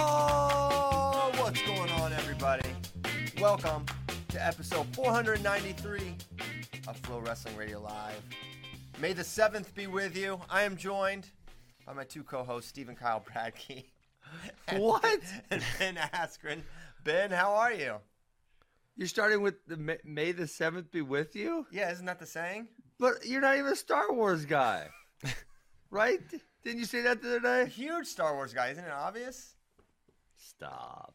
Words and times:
Oh, 0.00 1.30
what's 1.38 1.60
going 1.62 1.90
on, 1.90 2.12
everybody? 2.12 2.68
Welcome 3.40 3.84
to 4.28 4.44
episode 4.46 4.86
493 4.94 6.14
of 6.86 7.00
FloWrestling 7.02 7.56
Radio 7.56 7.80
Live. 7.80 8.22
May 9.00 9.12
the 9.12 9.22
7th 9.22 9.74
be 9.74 9.86
with 9.86 10.16
you. 10.16 10.40
I 10.48 10.62
am 10.62 10.76
joined 10.76 11.28
by 11.86 11.94
my 11.94 12.04
two 12.04 12.22
co 12.22 12.44
hosts, 12.44 12.68
Stephen 12.68 12.94
Kyle 12.94 13.24
Bradkey. 13.34 13.84
and- 14.68 14.80
What? 14.82 15.20
And 15.50 15.62
Ben 15.80 15.96
Askren. 15.96 16.60
Ben, 17.04 17.30
how 17.30 17.54
are 17.54 17.72
you? 17.72 17.96
You're 18.96 19.08
starting 19.08 19.42
with 19.42 19.64
the 19.66 19.76
May, 19.76 19.98
May 20.04 20.32
the 20.32 20.46
seventh 20.46 20.90
be 20.92 21.02
with 21.02 21.34
you, 21.34 21.66
Yeah, 21.72 21.90
isn't 21.90 22.06
that 22.06 22.18
the 22.20 22.26
saying? 22.26 22.68
But 22.98 23.24
you're 23.26 23.40
not 23.40 23.56
even 23.56 23.72
a 23.72 23.76
Star 23.76 24.12
Wars 24.12 24.44
guy, 24.44 24.88
right? 25.90 26.20
Didn't 26.64 26.78
you 26.80 26.84
say 26.84 27.02
that 27.02 27.22
the 27.22 27.36
other 27.36 27.64
day? 27.64 27.70
huge 27.70 28.06
Star 28.06 28.34
Wars 28.34 28.52
guy, 28.52 28.68
isn't 28.70 28.84
it 28.84 28.90
obvious? 28.92 29.54
Stop. 30.36 31.14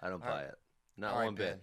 I 0.00 0.08
don't 0.08 0.22
All 0.22 0.28
buy 0.28 0.34
right. 0.36 0.44
it. 0.44 0.54
Not 0.96 1.12
All 1.12 1.18
right, 1.20 1.24
one 1.26 1.34
bit. 1.34 1.62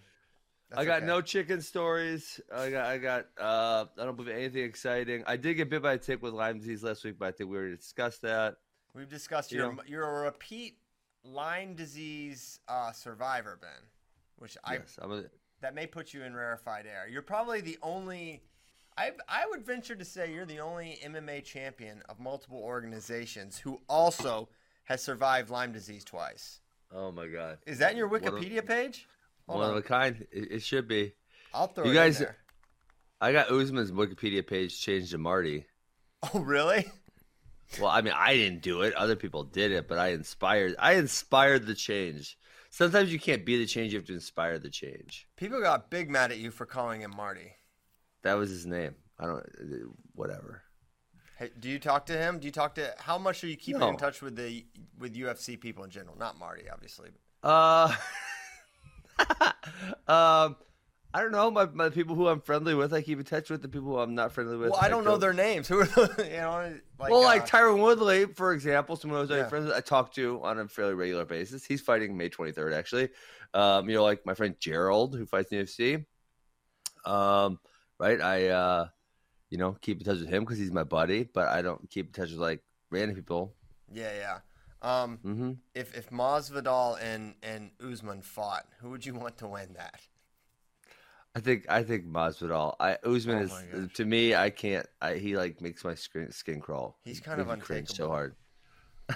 I 0.73 0.85
got 0.85 0.97
okay. 0.99 1.05
no 1.05 1.21
chicken 1.21 1.61
stories. 1.61 2.39
I 2.53 2.69
got. 2.69 2.85
I 2.85 2.97
got. 2.97 3.25
Uh, 3.39 3.85
I 3.99 4.05
don't 4.05 4.15
believe 4.15 4.35
anything 4.35 4.63
exciting. 4.63 5.23
I 5.27 5.35
did 5.35 5.55
get 5.55 5.69
bit 5.69 5.81
by 5.81 5.93
a 5.93 5.97
tick 5.97 6.21
with 6.21 6.33
Lyme 6.33 6.59
disease 6.59 6.81
last 6.83 7.03
week, 7.03 7.15
but 7.19 7.27
I 7.27 7.31
think 7.31 7.49
we 7.49 7.57
already 7.57 7.75
discussed 7.75 8.21
that. 8.21 8.55
We've 8.93 9.09
discussed 9.09 9.51
You 9.51 9.59
your 9.59 9.73
know- 9.73 9.83
you're 9.85 10.17
a 10.19 10.21
repeat 10.23 10.77
Lyme 11.23 11.75
disease 11.75 12.59
uh, 12.69 12.91
survivor, 12.93 13.57
Ben, 13.61 13.69
which 14.37 14.57
I 14.63 14.75
yes, 14.75 14.97
a, 15.01 15.23
that 15.61 15.75
may 15.75 15.87
put 15.87 16.13
you 16.13 16.23
in 16.23 16.33
rarefied 16.33 16.85
air. 16.85 17.07
You're 17.09 17.21
probably 17.21 17.61
the 17.61 17.77
only. 17.81 18.41
I 19.01 19.11
I 19.27 19.45
would 19.49 19.65
venture 19.65 19.95
to 19.95 20.05
say 20.05 20.31
you're 20.33 20.45
the 20.45 20.59
only 20.59 20.99
MMA 21.03 21.43
champion 21.43 22.01
of 22.09 22.19
multiple 22.19 22.59
organizations 22.59 23.57
who 23.57 23.81
also 23.89 24.49
has 24.85 25.01
survived 25.01 25.49
Lyme 25.49 25.71
disease 25.71 26.03
twice. 26.03 26.59
oh 26.93 27.11
my 27.11 27.27
god. 27.27 27.57
Is 27.65 27.79
that 27.79 27.91
in 27.91 27.97
your 27.97 28.07
One 28.07 28.23
of- 28.25 28.33
Wikipedia 28.33 28.65
page? 28.65 29.07
Hold 29.47 29.59
One 29.61 29.69
on. 29.71 29.77
of 29.77 29.83
a 29.83 29.87
kind. 29.87 30.27
It, 30.31 30.51
it 30.51 30.61
should 30.63 30.87
be. 30.87 31.13
I'll 31.53 31.67
throw 31.67 31.85
You 31.85 31.91
it 31.91 31.95
guys-. 31.95 32.23
I 33.19 33.31
got 33.33 33.51
Usman's 33.51 33.91
Wikipedia 33.91 34.45
page 34.45 34.79
changed 34.79 35.11
to 35.11 35.17
Marty. 35.17 35.65
Oh, 36.35 36.39
really? 36.39 36.85
Well, 37.79 37.89
I 37.89 38.01
mean, 38.01 38.13
I 38.15 38.35
didn't 38.35 38.61
do 38.61 38.81
it. 38.83 38.93
Other 38.93 39.15
people 39.15 39.43
did 39.43 39.71
it, 39.71 39.87
but 39.87 39.97
I 39.97 40.09
inspired. 40.09 40.75
I 40.77 40.93
inspired 40.93 41.65
the 41.65 41.73
change. 41.73 42.37
Sometimes 42.69 43.11
you 43.11 43.19
can't 43.19 43.43
be 43.45 43.57
the 43.57 43.65
change; 43.65 43.91
you 43.93 43.97
have 43.99 44.05
to 44.07 44.13
inspire 44.13 44.59
the 44.59 44.69
change. 44.69 45.27
People 45.37 45.59
got 45.61 45.89
big 45.89 46.11
mad 46.11 46.31
at 46.31 46.37
you 46.37 46.51
for 46.51 46.67
calling 46.67 47.01
him 47.01 47.13
Marty. 47.15 47.53
That 48.23 48.33
was 48.35 48.49
his 48.49 48.65
name. 48.65 48.95
I 49.19 49.25
don't. 49.25 49.45
Whatever. 50.15 50.61
Hey, 51.37 51.49
do 51.59 51.69
you 51.69 51.79
talk 51.79 52.05
to 52.07 52.13
him? 52.17 52.39
Do 52.39 52.45
you 52.45 52.51
talk 52.51 52.75
to? 52.75 52.93
How 52.99 53.17
much 53.17 53.43
are 53.43 53.47
you 53.47 53.57
keeping 53.57 53.79
No. 53.79 53.89
in 53.89 53.97
touch 53.97 54.21
with 54.21 54.35
the 54.35 54.65
with 54.97 55.15
UFC 55.15 55.59
people 55.59 55.83
in 55.83 55.89
general? 55.89 56.15
Not 56.17 56.37
Marty, 56.37 56.69
obviously. 56.69 57.09
Uh. 57.43 57.93
um. 60.07 60.55
I 61.13 61.21
don't 61.21 61.33
know. 61.33 61.51
My, 61.51 61.65
my 61.65 61.89
people 61.89 62.15
who 62.15 62.29
I'm 62.29 62.39
friendly 62.39 62.73
with, 62.73 62.93
I 62.93 63.01
keep 63.01 63.19
in 63.19 63.25
touch 63.25 63.49
with. 63.49 63.61
The 63.61 63.67
people 63.67 63.89
who 63.89 63.97
I'm 63.97 64.15
not 64.15 64.31
friendly 64.31 64.55
with, 64.55 64.71
Well, 64.71 64.79
I 64.81 64.87
don't 64.87 65.03
know 65.03 65.17
their 65.17 65.33
names. 65.33 65.67
Who 65.67 65.81
are 65.81 65.85
you 65.85 66.37
know? 66.37 66.73
Like, 66.97 67.11
well, 67.11 67.19
uh, 67.19 67.25
like 67.25 67.45
Tyron 67.45 67.81
Woodley, 67.81 68.27
for 68.27 68.53
example, 68.53 68.95
someone 68.95 69.17
I 69.17 69.21
was 69.21 69.29
Yeah. 69.29 69.49
friends 69.49 69.65
with, 69.65 69.75
I 69.75 69.81
talk 69.81 70.13
to 70.13 70.39
on 70.41 70.57
a 70.59 70.69
fairly 70.69 70.93
regular 70.93 71.25
basis. 71.25 71.65
He's 71.65 71.81
fighting 71.81 72.15
May 72.15 72.29
23rd, 72.29 72.73
actually. 72.73 73.09
Um, 73.53 73.89
you 73.89 73.95
know, 73.95 74.03
like 74.03 74.25
my 74.25 74.33
friend 74.35 74.55
Gerald, 74.57 75.17
who 75.17 75.25
fights 75.25 75.51
in 75.51 75.57
the 75.57 75.65
UFC. 75.65 76.05
Um, 77.05 77.59
right? 78.01 78.21
I, 78.21 78.49
uh, 78.49 78.87
you 79.51 79.59
know, 79.59 79.73
keep 79.81 79.99
in 79.99 80.05
touch 80.05 80.19
with 80.19 80.29
him 80.29 80.43
because 80.45 80.59
he's 80.59 80.71
my 80.73 80.83
buddy, 80.85 81.23
but 81.23 81.49
I 81.49 81.61
don't 81.63 81.89
keep 81.89 82.07
in 82.07 82.13
touch 82.13 82.31
with 82.31 82.39
like 82.39 82.63
random 82.91 83.15
people. 83.17 83.55
yeah, 83.93 84.11
yeah. 84.17 84.39
Um, 84.81 85.19
hmm 85.23 85.53
if 85.75 85.95
if 85.97 86.09
Masvidal 86.09 86.97
and 87.01 87.35
and 87.43 87.71
Usman 87.81 88.21
fought, 88.21 88.65
who 88.81 88.89
would 88.91 89.05
you 89.05 89.13
want 89.15 89.37
to 89.39 89.47
win 89.47 89.73
that? 89.75 90.01
I 91.35 91.39
think 91.39 91.65
I 91.69 91.83
think 91.83 92.05
Masvidal. 92.05 92.75
I 92.79 92.97
Usman 93.05 93.37
Oh 93.37 93.41
is 93.41 93.63
to 93.93 94.05
me. 94.05 94.35
I 94.35 94.49
can't. 94.49 94.85
I, 95.01 95.15
he 95.15 95.37
like 95.37 95.61
makes 95.61 95.83
my 95.83 95.95
skin, 95.95 96.31
skin 96.31 96.59
crawl. 96.59 96.97
He's 97.03 97.19
He 97.19 97.23
kind 97.23 97.39
of 97.39 97.47
makes 97.47 97.51
me 97.51 97.57
cringe 97.57 97.87
untakeable. 97.87 97.95
so 97.95 98.09
hard. 98.09 98.35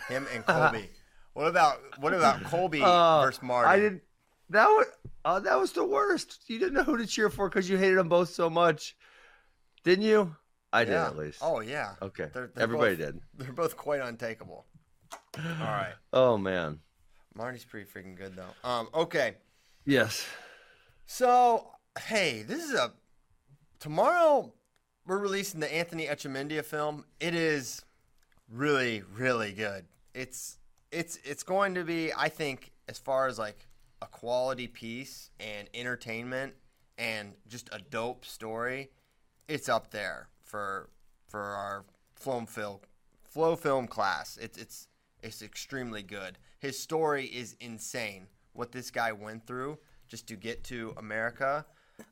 Him 0.09 0.27
and 0.33 0.45
Colby. 0.45 0.89
what 1.33 1.47
about 1.47 1.79
what 1.99 2.13
about 2.13 2.43
Colby 2.43 2.81
Uh, 2.81 3.21
versus 3.21 3.41
Marty? 3.43 3.69
I 3.69 3.77
didn't. 3.77 4.01
That 4.49 4.67
was 4.67 4.85
oh, 5.25 5.39
that 5.39 5.59
was 5.59 5.71
the 5.71 5.83
worst. 5.85 6.43
You 6.47 6.59
didn't 6.59 6.73
know 6.75 6.83
who 6.83 6.97
to 6.97 7.05
cheer 7.07 7.29
for 7.29 7.49
because 7.49 7.69
you 7.69 7.77
hated 7.77 7.97
them 7.97 8.09
both 8.09 8.29
so 8.29 8.49
much, 8.49 8.95
didn't 9.83 10.05
you? 10.05 10.35
I 10.71 10.83
did 10.83 10.93
at 10.95 11.17
least. 11.17 11.39
Oh 11.41 11.61
yeah. 11.61 11.93
okay. 12.01 12.27
they're- 12.33 12.51
they're 12.53 12.63
Everybody 12.63 12.95
both- 12.95 13.05
did. 13.05 13.19
They're 13.35 13.53
both 13.53 13.77
quite 13.77 14.01
untakeable. 14.01 14.65
All 15.37 15.43
right. 15.61 15.93
Oh 16.13 16.37
man. 16.37 16.79
Marty's 17.33 17.65
pretty 17.65 17.89
freaking 17.89 18.15
good 18.15 18.35
though. 18.35 18.69
Um. 18.69 18.87
Okay. 18.93 19.35
Yes. 19.85 20.25
So 21.05 21.67
hey, 21.99 22.43
this 22.43 22.63
is 22.63 22.73
a 22.73 22.91
tomorrow. 23.79 24.53
We're 25.07 25.19
releasing 25.19 25.59
the 25.59 25.71
Anthony 25.73 26.07
Echemendia 26.07 26.63
film. 26.65 27.05
It 27.19 27.35
is 27.35 27.83
really, 28.49 29.03
really 29.15 29.51
good. 29.53 29.85
It's 30.13 30.57
it's 30.91 31.19
it's 31.23 31.43
going 31.43 31.75
to 31.75 31.83
be, 31.83 32.11
I 32.17 32.29
think, 32.29 32.71
as 32.89 32.97
far 32.97 33.27
as 33.27 33.37
like 33.37 33.67
a 34.05 34.17
quality 34.17 34.67
piece 34.67 35.31
and 35.39 35.67
entertainment 35.73 36.53
and 36.97 37.33
just 37.47 37.69
a 37.71 37.79
dope 37.79 38.23
story, 38.25 38.91
it's 39.47 39.67
up 39.67 39.91
there 39.91 40.29
for 40.43 40.89
for 41.27 41.41
our 41.41 41.85
film 42.15 42.45
Flo 42.45 43.55
film 43.55 43.87
class. 43.87 44.37
It's 44.41 44.57
it's 44.57 44.87
it's 45.21 45.41
extremely 45.41 46.03
good. 46.03 46.37
His 46.59 46.79
story 46.79 47.25
is 47.25 47.55
insane. 47.59 48.27
What 48.53 48.71
this 48.71 48.91
guy 48.91 49.11
went 49.11 49.45
through 49.45 49.77
just 50.07 50.27
to 50.27 50.35
get 50.35 50.63
to 50.65 50.93
America 50.97 51.65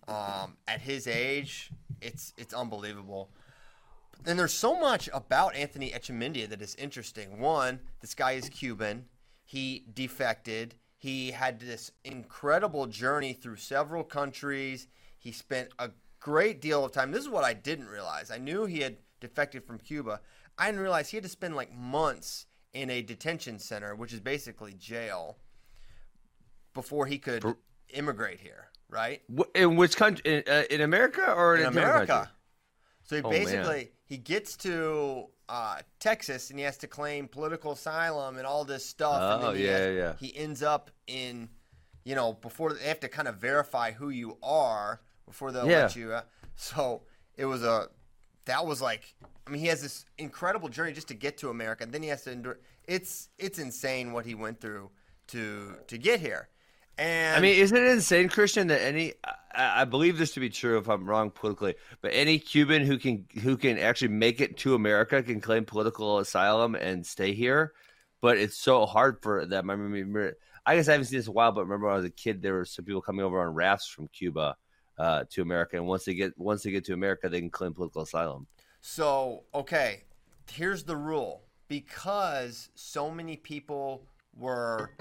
um, 0.07 0.57
at 0.67 0.81
his 0.81 1.07
age, 1.07 1.71
it's 2.01 2.33
it's 2.37 2.53
unbelievable. 2.53 3.29
Then 4.23 4.37
there's 4.37 4.53
so 4.53 4.79
much 4.79 5.09
about 5.13 5.55
Anthony 5.55 5.91
Echemendia 5.91 6.47
that 6.49 6.61
is 6.61 6.75
interesting. 6.75 7.39
One, 7.39 7.79
this 8.01 8.15
guy 8.15 8.33
is 8.33 8.49
Cuban. 8.49 9.05
He 9.45 9.85
defected. 9.93 10.75
He 11.03 11.31
had 11.31 11.59
this 11.59 11.91
incredible 12.05 12.87
journey 12.87 13.33
through 13.33 13.57
several 13.57 14.05
countries. 14.05 14.87
He 15.19 15.33
spent 15.33 15.67
a 15.77 15.91
great 16.21 16.61
deal 16.61 16.85
of 16.85 16.93
time. 16.93 17.11
This 17.11 17.23
is 17.23 17.27
what 17.29 17.43
I 17.43 17.51
didn't 17.51 17.89
realize. 17.89 18.31
I 18.31 18.37
knew 18.37 18.63
he 18.63 18.79
had 18.79 18.95
defected 19.19 19.65
from 19.65 19.79
Cuba. 19.79 20.21
I 20.57 20.67
didn't 20.67 20.79
realize 20.79 21.09
he 21.09 21.17
had 21.17 21.25
to 21.25 21.29
spend 21.29 21.57
like 21.57 21.75
months 21.75 22.45
in 22.71 22.89
a 22.89 23.01
detention 23.01 23.59
center, 23.59 23.95
which 23.95 24.13
is 24.13 24.21
basically 24.21 24.75
jail, 24.75 25.35
before 26.73 27.05
he 27.05 27.17
could 27.17 27.41
For- 27.41 27.57
immigrate 27.89 28.39
here, 28.39 28.69
right? 28.87 29.21
In 29.55 29.75
which 29.75 29.97
country? 29.97 30.23
In, 30.25 30.43
uh, 30.47 30.63
in 30.69 30.79
America 30.79 31.33
or 31.33 31.55
in, 31.55 31.63
in 31.63 31.67
America. 31.67 32.07
country? 32.07 32.31
So 33.03 33.15
he 33.17 33.21
Oh, 33.23 33.29
man. 33.29 33.87
He 34.13 34.18
gets 34.18 34.56
to 34.57 35.25
uh, 35.50 35.78
Texas 36.00 36.50
and 36.51 36.59
he 36.59 36.66
has 36.66 36.78
to 36.78 36.88
claim 36.88 37.28
political 37.28 37.72
asylum 37.72 38.38
and 38.38 38.46
all 38.46 38.63
this 38.63 38.85
stuff. 38.85 39.22
and 39.41 39.44
Oh, 39.44 39.51
yeah, 39.53 39.78
has- 39.78 39.96
yeah. 39.96 40.13
he 40.19 40.35
ends 40.38 40.62
up 40.62 40.91
in, 41.07 41.50
you 42.03 42.13
know, 42.16 42.34
before 42.34 42.74
they 42.74 42.88
have 42.88 43.00
to 43.00 43.09
kind 43.09 43.28
of 43.28 43.38
verify 43.38 43.91
who 43.91 44.09
you 44.09 44.38
are 44.44 45.01
before 45.25 45.51
they'll 45.51 45.68
Yeah. 45.69 45.84
let 45.84 45.96
you. 45.96 46.13
Uh, 46.13 46.22
so 46.56 47.01
it 47.38 47.46
was 47.46 47.63
a, 47.63 47.88
that 48.46 48.66
was 48.68 48.81
like, 48.81 49.16
I 49.47 49.50
mean, 49.50 49.62
he 49.62 49.68
has 49.68 49.81
this 49.81 50.06
incredible 50.19 50.69
journey 50.69 50.94
just 50.94 51.07
to 51.07 51.16
get 51.16 51.38
to 51.40 51.50
America. 51.50 51.84
And 51.84 51.91
then 51.91 52.03
he 52.03 52.09
has 52.09 52.24
to 52.25 52.31
endure. 52.31 52.59
It's 52.85 53.30
it's 53.40 53.57
insane 53.59 54.12
what 54.13 54.25
he 54.25 54.35
went 54.35 54.59
through 54.62 54.91
to 55.28 55.75
to 55.88 55.97
get 55.97 56.19
here. 56.19 56.50
And 56.97 57.35
I 57.35 57.39
mean, 57.39 57.57
isn't 57.57 57.75
it 57.75 57.89
insane, 57.89 58.29
Christian, 58.29 58.67
that 58.67 58.81
any 58.81 59.13
I, 59.53 59.81
I 59.81 59.85
believe 59.85 60.17
this 60.17 60.33
to 60.33 60.39
be 60.39 60.49
true 60.49 60.77
if 60.77 60.87
I'm 60.87 61.05
wrong 61.05 61.31
politically, 61.31 61.75
but 62.01 62.11
any 62.13 62.39
Cuban 62.39 62.85
who 62.85 62.97
can 62.97 63.25
who 63.41 63.57
can 63.57 63.79
actually 63.79 64.09
make 64.09 64.41
it 64.41 64.57
to 64.57 64.75
America 64.75 65.23
can 65.23 65.41
claim 65.41 65.65
political 65.65 66.19
asylum 66.19 66.75
and 66.75 67.06
stay 67.06 67.33
here, 67.33 67.73
but 68.21 68.38
it's 68.38 68.57
so 68.57 68.85
hard 68.85 69.18
for 69.21 69.45
them. 69.45 69.69
I 69.69 69.73
remember, 69.73 70.38
I 70.65 70.75
guess 70.75 70.88
I 70.88 70.94
haven't 70.94 71.07
seen 71.07 71.19
this 71.19 71.25
in 71.25 71.31
a 71.31 71.33
while, 71.33 71.51
but 71.51 71.62
remember 71.62 71.88
when 71.88 71.94
I 71.94 71.97
was 71.97 72.06
a 72.06 72.12
kid, 72.12 72.41
there 72.41 72.53
were 72.53 72.65
some 72.65 72.85
people 72.85 73.01
coming 73.01 73.25
over 73.25 73.41
on 73.41 73.53
rafts 73.53 73.88
from 73.88 74.07
Cuba 74.09 74.56
uh, 74.97 75.23
to 75.31 75.41
America, 75.41 75.77
and 75.77 75.88
once 75.88 76.06
they 76.06 76.13
get 76.13 76.38
once 76.38 76.63
they 76.63 76.71
get 76.71 76.85
to 76.85 76.94
America, 76.94 77.27
they 77.27 77.39
can 77.39 77.50
claim 77.50 77.73
political 77.73 78.03
asylum. 78.03 78.47
So, 78.81 79.44
okay, 79.56 80.03
here's 80.51 80.83
the 80.83 80.97
rule. 80.97 81.44
Because 81.69 82.69
so 82.75 83.09
many 83.09 83.38
people 83.38 84.03
were 84.35 84.91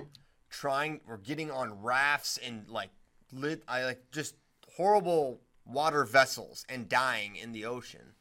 trying 0.52 1.00
or 1.08 1.16
getting 1.18 1.50
on 1.50 1.82
rafts 1.82 2.38
and 2.38 2.68
like 2.68 2.90
lit 3.32 3.62
I 3.66 3.84
like 3.84 4.10
just 4.12 4.36
horrible 4.76 5.40
water 5.66 6.04
vessels 6.04 6.64
and 6.68 6.88
dying 6.88 7.36
in 7.36 7.52
the 7.52 7.64
ocean. 7.64 8.14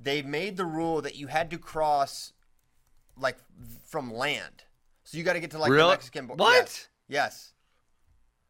They 0.00 0.20
made 0.20 0.56
the 0.56 0.66
rule 0.66 1.00
that 1.00 1.16
you 1.16 1.28
had 1.28 1.50
to 1.50 1.58
cross 1.58 2.32
like 3.16 3.38
from 3.86 4.12
land. 4.12 4.64
So 5.04 5.16
you 5.16 5.24
got 5.24 5.34
to 5.34 5.40
get 5.40 5.52
to 5.52 5.58
like 5.58 5.70
the 5.70 5.88
Mexican 5.88 6.26
border. 6.26 6.42
What? 6.42 6.66
Yes. 6.66 6.88
yes. 7.08 7.52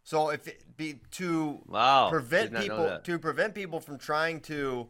So 0.02 0.30
if 0.30 0.48
it 0.48 0.64
be 0.76 0.96
to 1.12 1.60
Wow, 1.66 2.10
prevent 2.10 2.52
did 2.52 2.52
not 2.52 2.66
know 2.66 2.82
people 2.84 3.00
to 3.04 3.18
prevent 3.18 3.54
people 3.54 3.80
from 3.80 3.98
trying 3.98 4.40
to 4.40 4.54
you 4.54 4.88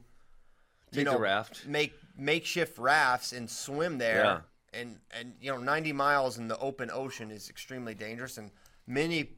Take 0.93 1.05
know 1.07 1.19
raft. 1.19 1.67
make 1.67 1.93
makeshift 2.17 2.79
rafts 2.79 3.33
and 3.33 3.51
swim 3.51 3.99
there. 3.99 4.25
Yeah. 4.25 4.41
And 4.73 4.99
and 5.11 5.35
you 5.41 5.51
know 5.53 5.59
90 5.59 5.93
miles 5.93 6.39
in 6.39 6.49
the 6.49 6.59
open 6.59 6.91
ocean 6.91 7.31
is 7.31 7.51
extremely 7.51 7.95
dangerous, 7.95 8.39
and 8.39 8.51
many 8.87 9.31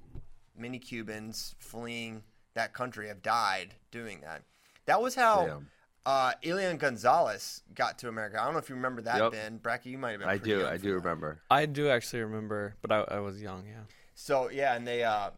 many 0.56 0.78
Cubans 0.78 1.54
fleeing 1.58 2.22
that 2.54 2.72
country 2.72 3.08
have 3.08 3.22
died 3.22 3.75
doing 3.90 4.20
that. 4.20 4.42
That 4.86 5.00
was 5.02 5.14
how. 5.14 5.46
Damn. 5.46 5.69
Uh, 6.06 6.32
Elian 6.44 6.76
Gonzalez 6.76 7.62
got 7.75 7.98
to 8.00 8.08
America. 8.08 8.38
I 8.38 8.44
don't 8.44 8.52
know 8.52 8.58
if 8.58 8.69
you 8.69 8.75
remember 8.75 9.00
that, 9.02 9.16
Yep. 9.16 9.32
Ben. 9.32 9.58
Bracky, 9.58 9.86
you 9.86 9.96
might 9.96 10.10
have 10.10 10.20
been. 10.20 10.28
I 10.28 10.36
do. 10.36 10.58
young 10.58 10.66
I 10.66 10.76
do 10.76 10.90
that. 10.90 10.96
remember. 10.96 11.40
I 11.50 11.64
do 11.64 11.88
actually 11.88 12.20
remember, 12.25 12.76
but 12.82 12.92
I, 12.92 13.16
I 13.16 13.20
was 13.20 13.40
young. 13.40 13.64
Yeah. 13.66 13.84
So 14.14 14.50
yeah, 14.50 14.75
and 14.76 14.87
they 14.87 15.02
uh 15.02 15.30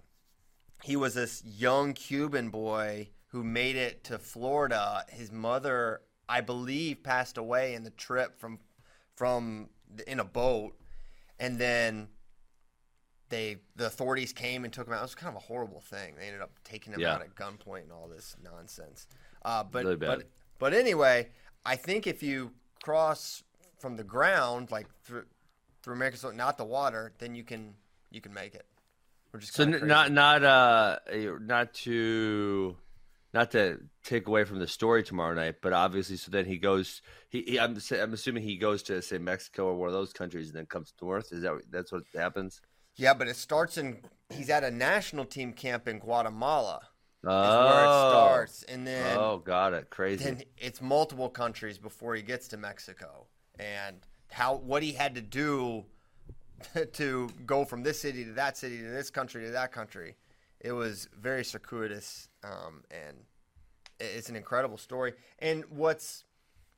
he 0.83 0.97
was 0.97 1.15
this 1.15 1.43
young 1.45 1.93
Cuban 1.95 2.51
boy 2.51 3.11
who 3.29 3.45
made 3.45 3.77
it 3.77 4.03
to 4.05 4.19
Florida. 4.19 5.05
His 5.09 5.31
mother, 5.31 6.01
I 6.29 6.41
believe, 6.41 7.03
passed 7.05 7.39
away 7.39 7.75
in 7.75 7.85
the 7.85 7.91
trip 7.91 8.37
from 8.39 8.59
from 9.15 9.69
the, 9.69 9.69
in 10.07 10.21
a 10.21 10.25
boat, 10.25 10.75
and 11.39 11.59
then 11.59 12.09
they 13.29 13.59
the 13.75 13.87
authorities 13.87 14.33
came 14.33 14.65
and 14.65 14.73
took 14.73 14.87
him 14.87 14.93
out. 14.93 15.01
It 15.01 15.03
was 15.03 15.15
kind 15.15 15.35
of 15.35 15.43
a 15.43 15.47
horrible 15.47 15.81
thing. 15.81 16.15
They 16.17 16.27
ended 16.27 16.43
up 16.43 16.53
taking 16.65 16.93
him 16.93 17.01
Yeah. 17.01 17.15
out 17.15 17.23
at 17.23 17.35
gunpoint 17.35 17.83
and 17.83 17.93
all 17.93 18.09
this 18.09 18.37
nonsense. 18.43 19.07
Uh, 19.45 19.65
but 19.65 19.85
Really 19.85 19.97
bad. 19.97 20.19
but 20.19 20.29
but 20.59 20.75
anyway, 20.75 21.31
I 21.65 21.77
think 21.77 22.07
if 22.07 22.23
you 22.23 22.53
cross 22.83 23.43
from 23.79 23.97
the 23.97 24.05
ground, 24.05 24.71
like 24.71 24.87
through 25.03 25.25
through 25.83 25.95
America, 25.95 26.17
so 26.19 26.31
not 26.31 26.57
the 26.57 26.65
water, 26.65 27.13
then 27.19 27.35
you 27.35 27.43
can 27.45 27.75
you 28.11 28.21
can 28.21 28.33
make 28.33 28.55
it. 28.55 28.67
Which 29.33 29.45
is 29.45 29.51
So 29.51 29.65
n- 29.65 29.87
not 29.87 30.13
not 30.13 30.45
uh 30.45 30.99
not 31.41 31.75
to 31.75 32.77
not 33.37 33.51
to 33.51 33.79
take 34.03 34.27
away 34.27 34.45
from 34.45 34.59
the 34.59 34.67
story 34.67 35.03
tomorrow 35.03 35.35
night, 35.35 35.57
but 35.61 35.75
obviously, 35.75 36.17
so 36.17 36.31
then 36.31 36.47
he 36.47 36.57
goes. 36.57 37.03
He, 37.29 37.43
he 37.43 37.61
I'm 37.61 37.77
I'm 37.93 38.15
assuming 38.15 38.43
he 38.43 38.57
goes 38.57 38.83
to 38.85 39.03
say 39.03 39.19
Mexico 39.19 39.67
or 39.67 39.75
one 39.75 39.89
of 39.89 39.93
those 39.93 40.15
countries, 40.15 40.49
and 40.49 40.57
then 40.57 40.65
comes 40.65 40.95
north. 41.03 41.33
Is 41.33 41.43
that 41.43 41.53
that's 41.71 41.93
what 41.93 42.05
happens? 42.15 42.63
Yeah, 42.97 43.13
but 43.13 43.29
it 43.29 43.37
starts 43.37 43.77
in. 43.77 43.99
He's 44.31 44.49
at 44.49 44.65
a 44.65 44.71
national 44.71 45.27
team 45.27 45.53
camp 45.53 45.87
in 45.87 45.99
Guatemala. 45.99 46.81
Oh, 47.25 47.43
Is 47.43 47.73
where 47.73 47.85
it 47.85 47.89
oh. 47.89 48.11
starts, 48.11 48.63
and 48.63 48.87
then 48.87 49.17
oh, 49.19 49.43
got 49.45 49.75
it. 49.75 49.91
Crazy. 49.91 50.25
then 50.25 50.43
it's 50.57 50.81
multiple 50.81 51.29
countries 51.29 51.77
before 51.77 52.15
he 52.15 52.23
gets 52.23 52.49
to 52.49 52.57
Mexico, 52.57 53.27
and 53.59 53.99
how 54.31 54.57
what 54.57 54.83
he 54.83 54.93
had 54.93 55.15
to 55.15 55.21
do 55.21 55.85
to 56.95 57.29
go 57.45 57.67
from 57.67 57.83
this 57.83 58.01
city 58.01 58.25
to 58.25 58.33
that 58.33 58.57
city 58.57 58.79
to 58.79 58.89
this 58.89 59.11
country 59.11 59.45
to 59.45 59.51
that 59.51 59.73
country. 59.73 60.17
It 60.61 60.73
was 60.73 61.09
very 61.21 61.45
circuitous, 61.45 62.29
um, 62.47 62.83
and 62.91 63.17
it's 63.99 64.29
an 64.29 64.37
incredible 64.37 64.79
story. 64.79 65.15
And 65.39 65.65
what's 65.71 66.25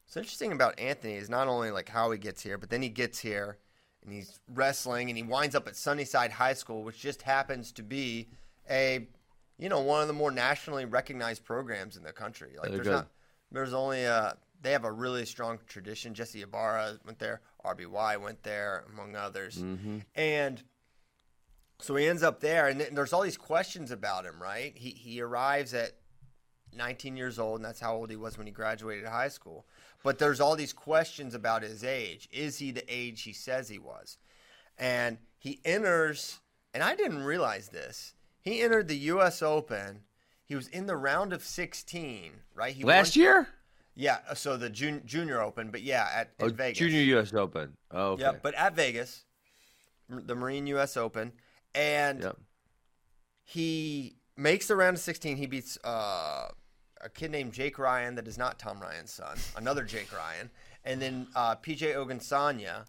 so 0.06 0.20
interesting 0.20 0.52
about 0.52 0.78
Anthony 0.78 1.14
is 1.14 1.28
not 1.28 1.48
only 1.48 1.70
like 1.70 1.88
how 1.88 2.10
he 2.10 2.18
gets 2.18 2.42
here, 2.42 2.56
but 2.58 2.70
then 2.70 2.80
he 2.82 2.88
gets 2.88 3.18
here 3.18 3.58
and 4.04 4.12
he's 4.12 4.38
wrestling 4.54 5.10
and 5.10 5.16
he 5.16 5.22
winds 5.22 5.54
up 5.54 5.66
at 5.68 5.76
Sunnyside 5.76 6.30
High 6.32 6.54
School, 6.54 6.82
which 6.84 6.98
just 6.98 7.22
happens 7.22 7.72
to 7.72 7.82
be 7.82 8.28
a 8.70 9.06
you 9.58 9.68
know 9.68 9.80
one 9.80 10.00
of 10.02 10.08
the 10.08 10.14
more 10.14 10.30
nationally 10.30 10.84
recognized 10.84 11.44
programs 11.44 11.96
in 11.96 12.02
the 12.04 12.12
country. 12.12 12.50
Like 12.56 12.68
They're 12.70 12.76
there's 12.76 12.86
good. 12.86 12.92
not 12.92 13.08
there's 13.50 13.72
only 13.74 14.04
a 14.04 14.36
they 14.62 14.72
have 14.72 14.84
a 14.84 14.92
really 14.92 15.24
strong 15.26 15.58
tradition. 15.66 16.14
Jesse 16.14 16.42
Ibarra 16.42 16.98
went 17.04 17.18
there, 17.18 17.40
RBY 17.64 18.20
went 18.20 18.42
there, 18.42 18.84
among 18.92 19.14
others, 19.16 19.58
Mm-hmm. 19.58 19.98
and 20.16 20.62
so 21.80 21.94
he 21.96 22.06
ends 22.06 22.22
up 22.22 22.40
there, 22.40 22.66
and 22.68 22.80
there's 22.92 23.12
all 23.12 23.22
these 23.22 23.36
questions 23.36 23.90
about 23.90 24.24
him. 24.24 24.40
Right? 24.40 24.72
He 24.76 24.90
he 24.90 25.20
arrives 25.20 25.74
at 25.74 25.92
19 26.74 27.16
years 27.16 27.38
old, 27.38 27.56
and 27.56 27.64
that's 27.64 27.80
how 27.80 27.94
old 27.94 28.10
he 28.10 28.16
was 28.16 28.36
when 28.36 28.46
he 28.46 28.52
graduated 28.52 29.06
high 29.06 29.28
school. 29.28 29.66
But 30.02 30.18
there's 30.18 30.40
all 30.40 30.54
these 30.56 30.72
questions 30.72 31.34
about 31.34 31.62
his 31.62 31.82
age. 31.84 32.28
Is 32.32 32.58
he 32.58 32.70
the 32.70 32.84
age 32.92 33.22
he 33.22 33.32
says 33.32 33.68
he 33.68 33.78
was? 33.78 34.18
And 34.76 35.18
he 35.38 35.60
enters, 35.64 36.38
and 36.72 36.82
I 36.82 36.94
didn't 36.94 37.24
realize 37.24 37.68
this. 37.68 38.14
He 38.40 38.60
entered 38.62 38.88
the 38.88 38.96
U.S. 38.98 39.42
Open. 39.42 40.02
He 40.44 40.54
was 40.54 40.68
in 40.68 40.86
the 40.86 40.96
round 40.96 41.32
of 41.32 41.42
16, 41.44 42.32
right? 42.54 42.72
He 42.74 42.84
Last 42.84 43.16
won- 43.16 43.22
year? 43.22 43.48
Yeah, 43.94 44.18
uh, 44.30 44.34
so 44.34 44.56
the 44.56 44.70
jun- 44.70 45.02
Junior 45.04 45.42
Open, 45.42 45.70
but 45.72 45.82
yeah, 45.82 46.08
at, 46.14 46.30
in 46.38 46.46
Oh, 46.46 46.48
Vegas. 46.54 46.78
Junior 46.78 47.00
U.S. 47.00 47.34
Open. 47.34 47.76
Oh, 47.90 48.12
okay. 48.12 48.22
Yep, 48.22 48.42
but 48.44 48.54
at 48.54 48.74
Vegas, 48.76 49.24
the 50.08 50.36
Marine 50.36 50.68
U.S. 50.68 50.96
Open, 50.96 51.32
and 51.74 52.22
Yep. 52.22 52.36
he 53.44 54.16
makes 54.36 54.68
the 54.68 54.76
round 54.76 54.96
of 54.96 55.02
16. 55.02 55.36
He 55.36 55.46
beats 55.46 55.78
uh, 55.84 56.48
a 57.00 57.08
kid 57.08 57.30
named 57.30 57.52
Jake 57.52 57.78
Ryan 57.78 58.14
that 58.16 58.28
is 58.28 58.38
not 58.38 58.58
Tom 58.58 58.80
Ryan's 58.80 59.12
son, 59.12 59.38
another 59.56 59.84
Jake 59.84 60.12
Ryan, 60.16 60.50
and 60.84 61.00
then 61.00 61.28
uh, 61.34 61.56
PJ 61.56 61.94
Ogunsanya. 61.94 62.86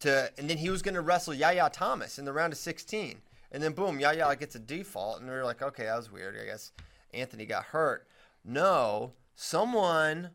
To 0.00 0.30
and 0.38 0.48
then 0.48 0.58
he 0.58 0.70
was 0.70 0.80
going 0.82 0.94
to 0.94 1.00
wrestle 1.00 1.34
Yaya 1.34 1.70
Thomas 1.72 2.18
in 2.18 2.24
the 2.24 2.32
round 2.32 2.52
of 2.52 2.58
16, 2.58 3.20
and 3.50 3.62
then 3.62 3.72
boom, 3.72 3.98
Yaya 3.98 4.36
gets 4.36 4.54
a 4.54 4.60
default, 4.60 5.20
and 5.20 5.28
we 5.28 5.34
are 5.34 5.44
like, 5.44 5.60
okay, 5.60 5.84
that 5.84 5.96
was 5.96 6.10
weird. 6.12 6.36
I 6.40 6.44
guess 6.44 6.70
Anthony 7.12 7.46
got 7.46 7.64
hurt. 7.64 8.06
No, 8.44 9.14
someone, 9.34 10.30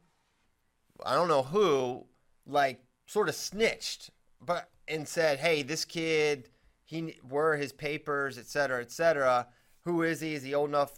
I 1.05 1.15
don't 1.15 1.29
know 1.29 1.43
who, 1.43 2.05
like 2.45 2.83
sort 3.05 3.29
of 3.29 3.35
snitched, 3.35 4.09
but 4.41 4.69
and 4.87 5.07
said, 5.07 5.39
hey, 5.39 5.63
this 5.63 5.85
kid, 5.85 6.49
he 6.93 7.15
were 7.27 7.55
his 7.55 7.71
papers, 7.71 8.37
et 8.37 8.45
cetera, 8.45 8.81
et 8.81 8.91
cetera. 8.91 9.47
Who 9.85 10.03
is 10.03 10.21
he? 10.21 10.35
Is 10.35 10.43
he 10.43 10.53
old 10.53 10.69
enough? 10.69 10.91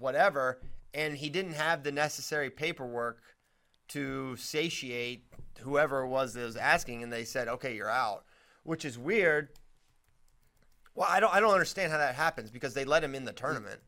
Whatever. 0.00 0.60
And 0.92 1.16
he 1.16 1.30
didn't 1.30 1.54
have 1.54 1.82
the 1.82 1.92
necessary 1.92 2.50
paperwork 2.50 3.22
to 3.88 4.36
satiate 4.36 5.26
whoever 5.60 6.02
it 6.02 6.08
was 6.08 6.34
that 6.34 6.44
was 6.44 6.56
asking, 6.56 7.02
and 7.02 7.12
they 7.12 7.24
said, 7.24 7.46
okay, 7.46 7.76
you're 7.76 7.90
out, 7.90 8.24
which 8.64 8.84
is 8.84 8.98
weird. 8.98 9.50
Well, 10.94 11.08
I 11.08 11.20
don't, 11.20 11.32
I 11.32 11.40
don't 11.40 11.52
understand 11.52 11.92
how 11.92 11.98
that 11.98 12.14
happens 12.14 12.50
because 12.50 12.74
they 12.74 12.84
let 12.84 13.04
him 13.04 13.14
in 13.14 13.24
the 13.24 13.32
tournament. 13.32 13.80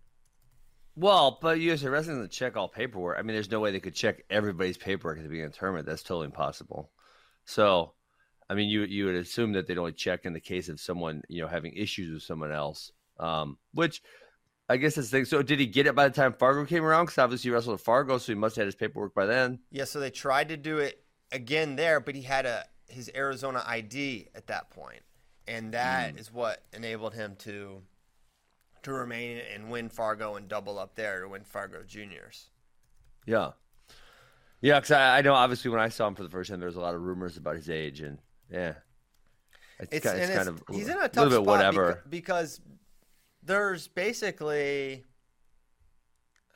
Well, 0.96 1.38
but 1.42 1.58
USA 1.58 1.88
Wrestling 1.88 2.18
doesn't 2.18 2.30
check 2.30 2.56
all 2.56 2.68
paperwork. 2.68 3.18
I 3.18 3.22
mean, 3.22 3.34
there's 3.34 3.50
no 3.50 3.60
way 3.60 3.72
they 3.72 3.80
could 3.80 3.94
check 3.94 4.22
everybody's 4.30 4.78
paperwork 4.78 5.18
at 5.18 5.24
the 5.24 5.28
beginning 5.28 5.46
of 5.46 5.52
the 5.52 5.58
tournament. 5.58 5.86
That's 5.86 6.04
totally 6.04 6.26
impossible. 6.26 6.90
So, 7.44 7.93
I 8.48 8.54
mean, 8.54 8.68
you 8.68 8.82
you 8.82 9.06
would 9.06 9.14
assume 9.14 9.52
that 9.52 9.66
they'd 9.66 9.78
only 9.78 9.92
check 9.92 10.26
in 10.26 10.32
the 10.32 10.40
case 10.40 10.68
of 10.68 10.80
someone 10.80 11.22
you 11.28 11.40
know 11.40 11.48
having 11.48 11.72
issues 11.74 12.12
with 12.12 12.22
someone 12.22 12.52
else. 12.52 12.92
Um, 13.18 13.58
which 13.72 14.02
I 14.68 14.76
guess 14.76 14.94
that's 14.96 15.10
the 15.10 15.18
thing. 15.18 15.24
So, 15.24 15.42
did 15.42 15.60
he 15.60 15.66
get 15.66 15.86
it 15.86 15.94
by 15.94 16.08
the 16.08 16.14
time 16.14 16.32
Fargo 16.32 16.64
came 16.64 16.84
around? 16.84 17.06
Because 17.06 17.18
obviously 17.18 17.50
he 17.50 17.54
wrestled 17.54 17.78
at 17.78 17.84
Fargo, 17.84 18.18
so 18.18 18.32
he 18.32 18.38
must 18.38 18.56
have 18.56 18.62
had 18.62 18.66
his 18.66 18.74
paperwork 18.74 19.14
by 19.14 19.26
then. 19.26 19.60
Yeah, 19.70 19.84
so 19.84 20.00
they 20.00 20.10
tried 20.10 20.48
to 20.48 20.56
do 20.56 20.78
it 20.78 21.04
again 21.32 21.76
there, 21.76 22.00
but 22.00 22.14
he 22.14 22.22
had 22.22 22.46
a 22.46 22.64
his 22.88 23.10
Arizona 23.14 23.62
ID 23.66 24.28
at 24.34 24.46
that 24.48 24.70
point. 24.70 25.02
and 25.46 25.72
that 25.72 26.18
is 26.18 26.32
what 26.32 26.64
enabled 26.72 27.14
him 27.14 27.36
to 27.40 27.82
to 28.82 28.92
remain 28.92 29.38
and 29.54 29.70
win 29.70 29.88
Fargo 29.88 30.36
and 30.36 30.48
double 30.48 30.78
up 30.78 30.94
there 30.94 31.20
to 31.22 31.28
win 31.28 31.44
Fargo 31.44 31.82
Juniors. 31.82 32.50
Yeah, 33.26 33.52
yeah. 34.60 34.80
Because 34.80 34.90
I, 34.92 35.18
I 35.18 35.22
know 35.22 35.34
obviously 35.34 35.70
when 35.70 35.80
I 35.80 35.88
saw 35.88 36.06
him 36.06 36.14
for 36.14 36.22
the 36.22 36.28
first 36.30 36.50
time, 36.50 36.60
there 36.60 36.68
was 36.68 36.76
a 36.76 36.80
lot 36.80 36.94
of 36.94 37.02
rumors 37.02 37.36
about 37.36 37.56
his 37.56 37.70
age, 37.70 38.00
and 38.00 38.18
yeah, 38.50 38.74
it's, 39.80 39.92
It's, 39.92 40.04
ki- 40.04 40.10
and 40.10 40.18
it's 40.20 40.28
it's, 40.30 40.36
kind 40.36 40.48
of 40.48 40.62
he's 40.70 40.88
in 40.88 40.96
a 40.96 41.00
little 41.02 41.24
bit 41.24 41.32
spot 41.32 41.46
whatever. 41.46 42.02
beca- 42.04 42.10
because 42.10 42.60
there's 43.42 43.88
basically. 43.88 45.04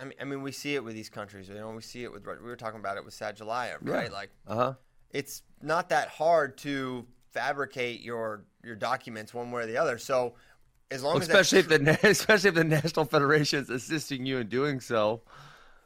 I 0.01 0.05
mean, 0.05 0.15
I 0.21 0.25
mean, 0.25 0.43
we 0.43 0.53
see 0.53 0.77
it 0.77 0.85
with 0.85 0.95
these 0.95 1.11
countries. 1.11 1.49
You 1.49 1.57
know, 1.57 1.71
we 1.71 1.83
see 1.83 2.05
it 2.05 2.13
with. 2.13 2.25
We 2.25 2.35
were 2.37 2.57
talking 2.57 2.79
about 2.79 2.97
it 2.97 3.05
with 3.05 3.15
Sadulaev, 3.19 3.79
right? 3.83 4.07
Yeah. 4.09 4.13
Like, 4.13 4.31
Uh 4.47 4.55
huh. 4.55 4.73
it's 5.11 5.43
not 5.61 5.89
that 5.89 6.09
hard 6.09 6.57
to 6.59 7.05
fabricate 7.33 8.01
your 8.01 8.45
your 8.65 8.77
documents 8.77 9.35
one 9.35 9.51
way 9.51 9.63
or 9.63 9.67
the 9.67 9.77
other. 9.77 9.99
So, 9.99 10.35
as 10.93 11.03
long 11.03 11.17
as 11.17 11.23
especially 11.29 11.59
if 11.59 11.69
the 11.69 11.99
especially 12.09 12.49
if 12.49 12.55
the 12.55 12.65
national 12.65 13.07
federation 13.07 13.59
is 13.61 13.71
assisting 13.71 14.25
you 14.25 14.39
in 14.39 14.49
doing 14.49 14.79
so. 14.81 15.23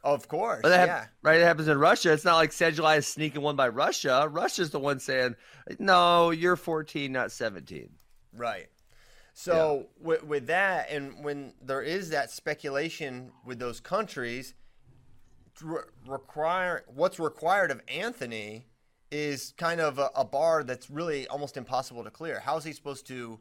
Of 0.03 0.27
course, 0.27 0.59
But 0.61 0.69
that 0.69 0.87
yeah. 0.87 0.99
hap- 0.99 1.13
right, 1.21 1.39
it 1.39 1.43
happens 1.43 1.69
in 1.69 1.77
Russia. 1.77 2.11
It's 2.11 2.25
not 2.25 2.35
like 2.35 2.51
Sadulaev 2.51 2.97
is 2.97 3.07
sneaking 3.07 3.41
one 3.41 3.55
by 3.55 3.69
Russia. 3.69 4.27
Russia's 4.29 4.69
the 4.71 4.79
one 4.79 4.99
saying, 4.99 5.35
"No, 5.79 6.31
you're 6.31 6.57
14, 6.57 7.11
not 7.11 7.31
17." 7.31 7.89
Right. 8.35 8.67
So 9.33 9.87
with, 9.99 10.23
with 10.23 10.47
that, 10.47 10.89
and 10.91 11.23
when 11.23 11.53
there 11.61 11.81
is 11.81 12.09
that 12.09 12.31
speculation 12.31 13.31
with 13.45 13.59
those 13.59 13.79
countries, 13.79 14.53
re- 15.61 15.81
require 16.05 16.83
what's 16.87 17.19
required 17.19 17.71
of 17.71 17.81
Anthony 17.87 18.67
is 19.09 19.53
kind 19.57 19.79
of 19.79 19.99
a, 19.99 20.09
a 20.15 20.25
bar 20.25 20.63
that's 20.63 20.89
really 20.89 21.27
almost 21.27 21.55
impossible 21.57 22.03
to 22.03 22.11
clear. 22.11 22.39
How 22.39 22.57
is 22.57 22.63
he 22.63 22.73
supposed 22.73 23.07
to? 23.07 23.39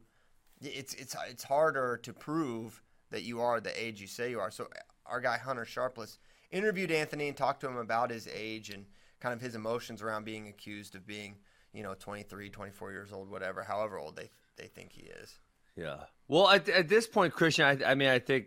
It's 0.60 0.94
it's 0.94 1.16
it's 1.28 1.42
harder 1.44 1.98
to 2.04 2.12
prove 2.12 2.82
that 3.10 3.22
you 3.24 3.40
are 3.40 3.60
the 3.60 3.82
age 3.82 4.00
you 4.00 4.06
say 4.06 4.30
you 4.30 4.38
are. 4.40 4.50
So 4.50 4.68
our 5.06 5.20
guy 5.20 5.38
Hunter 5.38 5.64
Sharpless 5.64 6.18
interviewed 6.52 6.90
Anthony 6.90 7.28
and 7.28 7.36
talked 7.36 7.60
to 7.62 7.66
him 7.66 7.78
about 7.78 8.10
his 8.10 8.28
age 8.32 8.70
and 8.70 8.84
kind 9.20 9.34
of 9.34 9.40
his 9.40 9.54
emotions 9.54 10.02
around 10.02 10.24
being 10.24 10.48
accused 10.48 10.94
of 10.94 11.06
being, 11.06 11.36
you 11.72 11.82
know, 11.82 11.94
23, 11.98 12.50
24 12.50 12.92
years 12.92 13.12
old, 13.12 13.30
whatever, 13.30 13.62
however 13.62 13.98
old 13.98 14.16
they 14.16 14.30
they 14.56 14.66
think 14.66 14.92
he 14.92 15.02
is. 15.02 15.38
Yeah. 15.76 16.04
Well, 16.28 16.48
at, 16.50 16.68
at 16.68 16.88
this 16.88 17.06
point, 17.06 17.32
Christian, 17.32 17.64
I, 17.64 17.92
I 17.92 17.94
mean, 17.94 18.08
I 18.08 18.18
think 18.18 18.46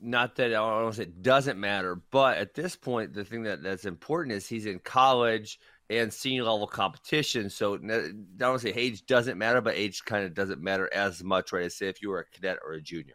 not 0.00 0.36
that 0.36 0.46
I 0.46 0.80
don't 0.80 0.92
say 0.92 1.04
it 1.04 1.22
doesn't 1.22 1.58
matter, 1.58 1.94
but 2.10 2.38
at 2.38 2.54
this 2.54 2.76
point, 2.76 3.14
the 3.14 3.24
thing 3.24 3.44
that, 3.44 3.62
that's 3.62 3.84
important 3.84 4.34
is 4.34 4.48
he's 4.48 4.66
in 4.66 4.78
college 4.80 5.58
and 5.88 6.12
senior 6.12 6.44
level 6.44 6.66
competition. 6.66 7.48
So 7.48 7.74
I 7.74 7.78
don't 7.78 8.26
want 8.40 8.60
to 8.62 8.68
say 8.68 8.74
age 8.74 9.06
doesn't 9.06 9.38
matter, 9.38 9.60
but 9.60 9.76
age 9.76 10.04
kind 10.04 10.24
of 10.24 10.34
doesn't 10.34 10.60
matter 10.60 10.90
as 10.92 11.22
much, 11.22 11.52
right? 11.52 11.64
As 11.64 11.76
say 11.76 11.88
if 11.88 12.02
you 12.02 12.10
were 12.10 12.20
a 12.20 12.24
cadet 12.24 12.58
or 12.64 12.72
a 12.72 12.82
junior. 12.82 13.14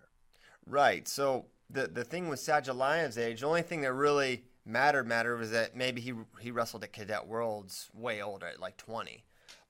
Right. 0.66 1.08
So 1.08 1.46
the 1.72 1.88
the 1.88 2.04
thing 2.04 2.28
with 2.28 2.40
Sadulaev's 2.40 3.18
age, 3.18 3.42
the 3.42 3.48
only 3.48 3.62
thing 3.62 3.82
that 3.82 3.94
really 3.94 4.44
mattered 4.66 5.08
mattered 5.08 5.38
was 5.38 5.52
that 5.52 5.76
maybe 5.76 6.02
he 6.02 6.14
he 6.40 6.52
wrestled 6.52 6.84
at 6.84 6.94
Cadet 6.94 7.28
Worlds 7.28 7.90
way 7.94 8.22
older 8.22 8.48
at 8.48 8.60
like 8.60 8.78
20. 8.78 9.24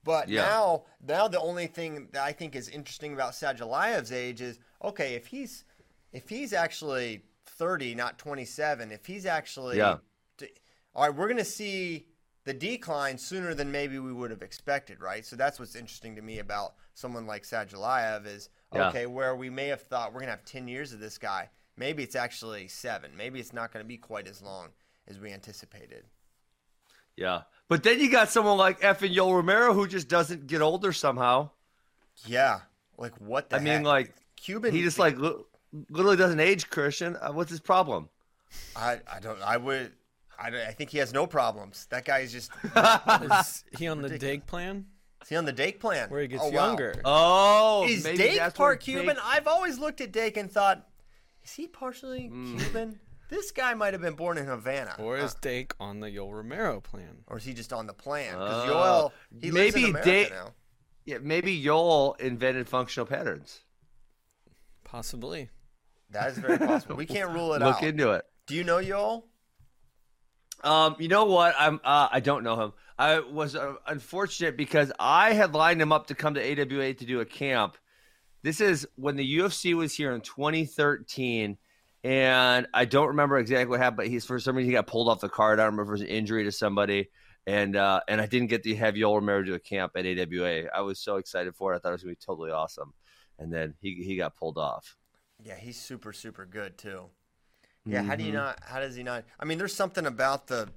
But 0.03 0.29
Yeah. 0.29 0.41
now 0.41 0.84
now 1.01 1.27
the 1.27 1.39
only 1.39 1.67
thing 1.67 2.10
that 2.12 2.24
I 2.24 2.31
think 2.34 2.55
is 2.55 2.67
interesting 2.70 3.13
about 3.13 3.34
Sadulaev's 3.34 4.12
age 4.12 4.41
is 4.41 4.60
okay, 4.84 5.15
if 5.15 5.27
he's 5.27 5.63
if 6.12 6.27
he's 6.27 6.51
actually 6.53 7.24
30, 7.46 7.96
not 7.96 8.17
27, 8.17 8.91
if 8.91 9.05
he's 9.05 9.25
actually 9.25 9.77
Yeah. 9.77 9.98
all 10.93 11.05
right, 11.05 11.15
we're 11.15 11.27
going 11.27 11.38
to 11.38 11.46
see 11.46 12.08
the 12.43 12.53
decline 12.53 13.17
sooner 13.17 13.53
than 13.53 13.72
maybe 13.72 14.00
we 14.00 14.12
would 14.12 14.31
have 14.31 14.41
expected, 14.41 15.00
right? 15.00 15.24
So 15.25 15.36
that's 15.36 15.60
what's 15.60 15.75
interesting 15.75 16.15
to 16.15 16.22
me 16.22 16.39
about 16.39 16.74
someone 16.96 17.27
like 17.27 17.43
Sadulaev 17.43 18.25
is 18.25 18.50
Yeah. 18.74 18.89
okay, 18.89 19.05
where 19.05 19.36
we 19.36 19.50
may 19.50 19.67
have 19.67 19.81
thought 19.84 20.12
we're 20.12 20.22
going 20.22 20.27
to 20.27 20.36
have 20.36 20.43
10 20.46 20.67
years 20.67 20.91
of 20.91 21.00
this 21.00 21.17
guy, 21.17 21.50
maybe 21.81 22.03
it's 22.03 22.15
actually 22.15 22.67
7. 22.67 23.11
Maybe 23.17 23.39
it's 23.39 23.53
not 23.53 23.73
going 23.73 23.83
to 23.83 23.88
be 23.88 23.97
quite 23.97 24.27
as 24.27 24.39
long 24.41 24.67
as 25.07 25.19
we 25.19 25.33
anticipated. 25.33 26.05
Yeah. 27.17 27.41
But 27.67 27.81
then 27.83 28.00
you 28.00 28.09
got 28.11 28.29
someone 28.29 28.57
like 28.57 28.81
effing 28.81 29.13
Yoel 29.15 29.33
Romero 29.33 29.73
who 29.73 29.88
just 29.88 30.07
doesn't 30.07 30.45
get 30.45 30.61
older 30.61 30.93
somehow. 30.93 31.50
Yeah. 32.25 32.59
Like 32.97 33.19
what 33.19 33.50
the 33.50 33.55
I 33.55 33.59
mean, 33.59 33.83
like 33.83 34.13
Cuban 34.35 34.71
he 34.73 34.83
just 34.83 35.00
like 35.00 35.17
literally 35.89 36.17
doesn't 36.17 36.39
age, 36.39 36.69
Christian. 36.69 37.17
Uh, 37.19 37.31
what's 37.31 37.50
his 37.50 37.59
problem? 37.59 38.09
I, 38.75 39.00
I 39.11 39.19
don't 39.19 39.41
I 39.41 39.57
would 39.57 39.91
I, 40.39 40.50
I 40.50 40.71
think 40.73 40.91
he 40.91 41.00
has 41.00 41.11
no 41.13 41.25
problems. 41.25 41.88
That 41.89 42.05
guy 42.05 42.19
is 42.19 42.31
just 42.31 42.51
Is 43.39 43.63
he 43.79 43.88
on 43.88 44.01
the 44.03 44.17
Dake 44.19 44.45
plan 44.45 44.85
is 45.21 45.29
he 45.29 45.35
on 45.35 45.45
the 45.45 45.53
Dake 45.53 45.79
plan 45.79 46.09
where 46.09 46.21
he 46.21 46.27
gets 46.27 46.43
Oh, 46.43 46.50
wow. 46.50 46.67
younger? 46.67 47.01
Oh, 47.05 47.85
Is 47.88 48.03
maybe 48.03 48.17
Dake 48.17 48.38
that's 48.38 48.57
part 48.57 48.79
Cuban? 48.81 49.15
Dake- 49.15 49.23
I've 49.23 49.47
always 49.47 49.77
looked 49.79 50.01
at 50.01 50.11
Dake 50.11 50.35
and 50.35 50.51
thought, 50.51 50.88
is 51.43 51.53
he 51.53 51.67
partially 51.67 52.27
Hmm. 52.27 52.57
Cuban? 52.57 53.00
This 53.29 53.51
guy 53.51 53.74
might 53.75 53.93
have 53.93 54.01
been 54.01 54.15
born 54.15 54.38
in 54.38 54.45
Havana. 54.45 54.95
or 55.00 55.17
is 55.17 55.33
Uh, 55.33 55.38
Dake 55.41 55.74
on 55.79 56.01
the 56.01 56.07
Yoel 56.07 56.33
Romero 56.33 56.81
plan? 56.81 57.24
or 57.27 57.38
is 57.38 57.45
he 57.45 57.53
just 57.53 57.71
on 57.71 57.88
the 57.88 57.93
plan? 57.93 58.33
Because 58.33 58.69
Oh. 58.69 58.74
Yoel, 58.74 59.41
he 59.41 59.51
lives 59.51 59.75
in 59.75 59.81
Maybe 59.83 59.89
America 59.91 60.10
Dake- 60.12 60.29
now. 60.31 60.53
Yeah, 61.05 61.17
maybe 61.21 61.63
Yoel 61.63 62.19
invented 62.19 62.67
functional 62.67 63.07
patterns. 63.07 63.62
Possibly. 64.83 65.50
That 66.10 66.31
is 66.31 66.38
very 66.38 66.57
possible. 66.57 66.95
We 66.98 67.05
can't 67.05 67.31
rule 67.31 67.53
it 67.53 67.62
out. 67.62 67.67
Look 67.67 67.77
out. 67.77 67.83
into 67.83 68.12
it. 68.12 68.25
Do 68.48 68.55
you 68.55 68.63
know 68.65 68.77
Yoel? 68.77 69.24
Um, 70.63 70.95
you 71.00 71.07
know 71.07 71.25
what? 71.25 71.55
I'm 71.57 71.79
uh, 71.83 72.10
I 72.12 72.19
don't 72.19 72.43
know 72.43 72.55
him. 72.62 72.74
I 73.00 73.19
was 73.19 73.55
uh, 73.55 73.75
unfortunate 73.88 74.57
because 74.57 74.91
I 75.00 75.33
had 75.33 75.53
lined 75.55 75.81
him 75.81 75.91
up 75.91 76.07
to 76.07 76.15
come 76.15 76.33
to 76.36 76.41
AWA 76.41 76.93
to 76.93 77.05
do 77.05 77.19
a 77.21 77.25
camp. 77.25 77.77
This 78.43 78.62
is 78.62 78.88
when 78.95 79.15
the 79.15 79.38
UFC 79.38 79.74
was 79.75 79.93
here 79.93 80.13
in 80.13 80.21
2013, 80.21 81.57
and 82.03 82.67
I 82.74 82.86
don't 82.86 83.10
remember 83.10 83.38
exactly 83.38 83.67
what 83.67 83.79
happened. 83.79 83.98
But 83.98 84.07
he's 84.07 84.25
for 84.25 84.39
some 84.39 84.55
reason 84.55 84.69
he 84.69 84.74
got 84.75 84.88
pulled 84.88 85.10
off 85.10 85.19
the 85.21 85.29
card. 85.29 85.60
I 85.60 85.63
don't 85.63 85.74
remember 85.74 85.93
if 85.93 86.00
it 86.00 86.03
was 86.03 86.10
an 86.10 86.15
injury 86.15 86.43
to 86.45 86.51
somebody, 86.51 87.10
and 87.45 87.75
uh, 87.75 88.01
and 88.07 88.19
I 88.21 88.25
didn't 88.25 88.48
get 88.48 88.63
to 88.63 88.75
have 88.75 88.95
Yoel 88.95 89.15
Romero 89.15 89.43
do 89.43 89.53
a 89.53 89.60
camp 89.60 89.93
at 89.95 90.05
AWA. 90.05 90.65
I 90.74 90.81
was 90.81 91.00
so 91.00 91.17
excited 91.17 91.55
for 91.55 91.74
it. 91.74 91.77
I 91.77 91.79
thought 91.79 91.89
it 91.89 91.93
was 91.93 92.03
gonna 92.03 92.13
be 92.13 92.19
totally 92.25 92.51
awesome, 92.51 92.93
and 93.39 93.53
then 93.53 93.75
he 93.81 93.95
he 94.03 94.15
got 94.17 94.36
pulled 94.36 94.57
off. 94.57 94.98
Yeah, 95.43 95.55
he's 95.55 95.79
super 95.79 96.13
super 96.13 96.45
good 96.45 96.77
too. 96.77 97.05
Yeah, 97.88 98.03
how 98.03 98.15
do 98.15 98.24
Mm-hmm. 98.24 98.25
you 98.25 98.33
not? 98.33 98.60
How 98.63 98.79
does 98.79 98.95
he 98.95 99.03
not? 99.03 99.25
I 99.39 99.45
mean, 99.45 99.57
there's 99.57 99.75
something 99.75 100.05
about 100.05 100.48
the 100.48 100.69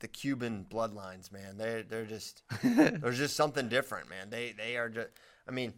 the 0.00 0.08
Cuban 0.08 0.66
bloodlines, 0.70 1.32
man. 1.32 1.58
They 1.58 1.84
they're 1.88 2.06
just 2.06 2.42
there's 2.64 3.18
just 3.18 3.36
something 3.36 3.68
different, 3.68 4.10
man. 4.10 4.30
They 4.30 4.52
they 4.52 4.76
are 4.78 4.90
just. 4.90 5.08
I 5.48 5.52
mean, 5.52 5.74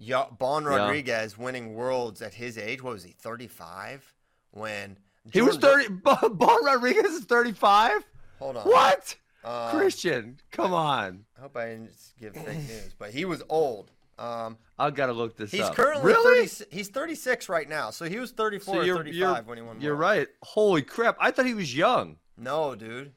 yeah, 0.00 0.24
Bon 0.38 0.64
Yeah. 0.64 0.70
Rodriguez 0.70 1.38
winning 1.38 1.74
worlds 1.74 2.20
at 2.22 2.34
his 2.34 2.58
age. 2.58 2.82
What 2.82 2.94
was 2.94 3.04
he? 3.04 3.12
35 3.12 4.12
when 4.50 4.98
He 5.32 5.40
was 5.42 5.56
Jordan- 5.58 6.00
30. 6.04 6.28
Bonne 6.34 6.64
Rodriguez 6.64 7.12
is 7.12 7.24
35. 7.26 8.04
Hold 8.40 8.56
on. 8.56 8.64
What? 8.64 9.14
Uh, 9.44 9.70
Christian, 9.70 10.38
come 10.50 10.72
on. 10.74 11.24
I 11.38 11.42
hope 11.42 11.56
I 11.56 11.66
didn't 11.68 11.92
give 12.18 12.34
fake 12.34 12.46
news, 12.58 12.94
but 12.98 13.10
he 13.10 13.24
was 13.24 13.42
old. 13.48 13.90
Um, 14.18 14.58
I 14.78 14.90
gotta 14.90 15.14
look 15.14 15.36
this 15.36 15.50
he's 15.50 15.62
up. 15.62 15.74
currently 15.74 16.12
really. 16.12 16.46
30, 16.46 16.64
he's 16.76 16.88
36 16.88 17.48
right 17.48 17.66
now, 17.66 17.90
so 17.90 18.04
he 18.04 18.18
was 18.18 18.32
34 18.32 18.74
So 18.74 18.80
or 18.80 18.96
35 18.96 19.14
you're, 19.14 19.42
when 19.44 19.56
he 19.56 19.62
won. 19.62 19.80
you're 19.80 19.96
Worlds. 19.96 20.00
right. 20.18 20.28
Holy 20.42 20.82
crap! 20.82 21.16
I 21.18 21.30
thought 21.30 21.46
he 21.46 21.54
was 21.54 21.74
young. 21.74 22.16
No, 22.36 22.74
dude. 22.74 23.12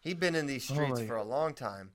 He'd 0.00 0.20
been 0.20 0.34
in 0.34 0.46
these 0.46 0.64
streets 0.64 1.00
my- 1.00 1.06
for 1.06 1.16
a 1.16 1.24
long 1.24 1.54
time. 1.54 1.92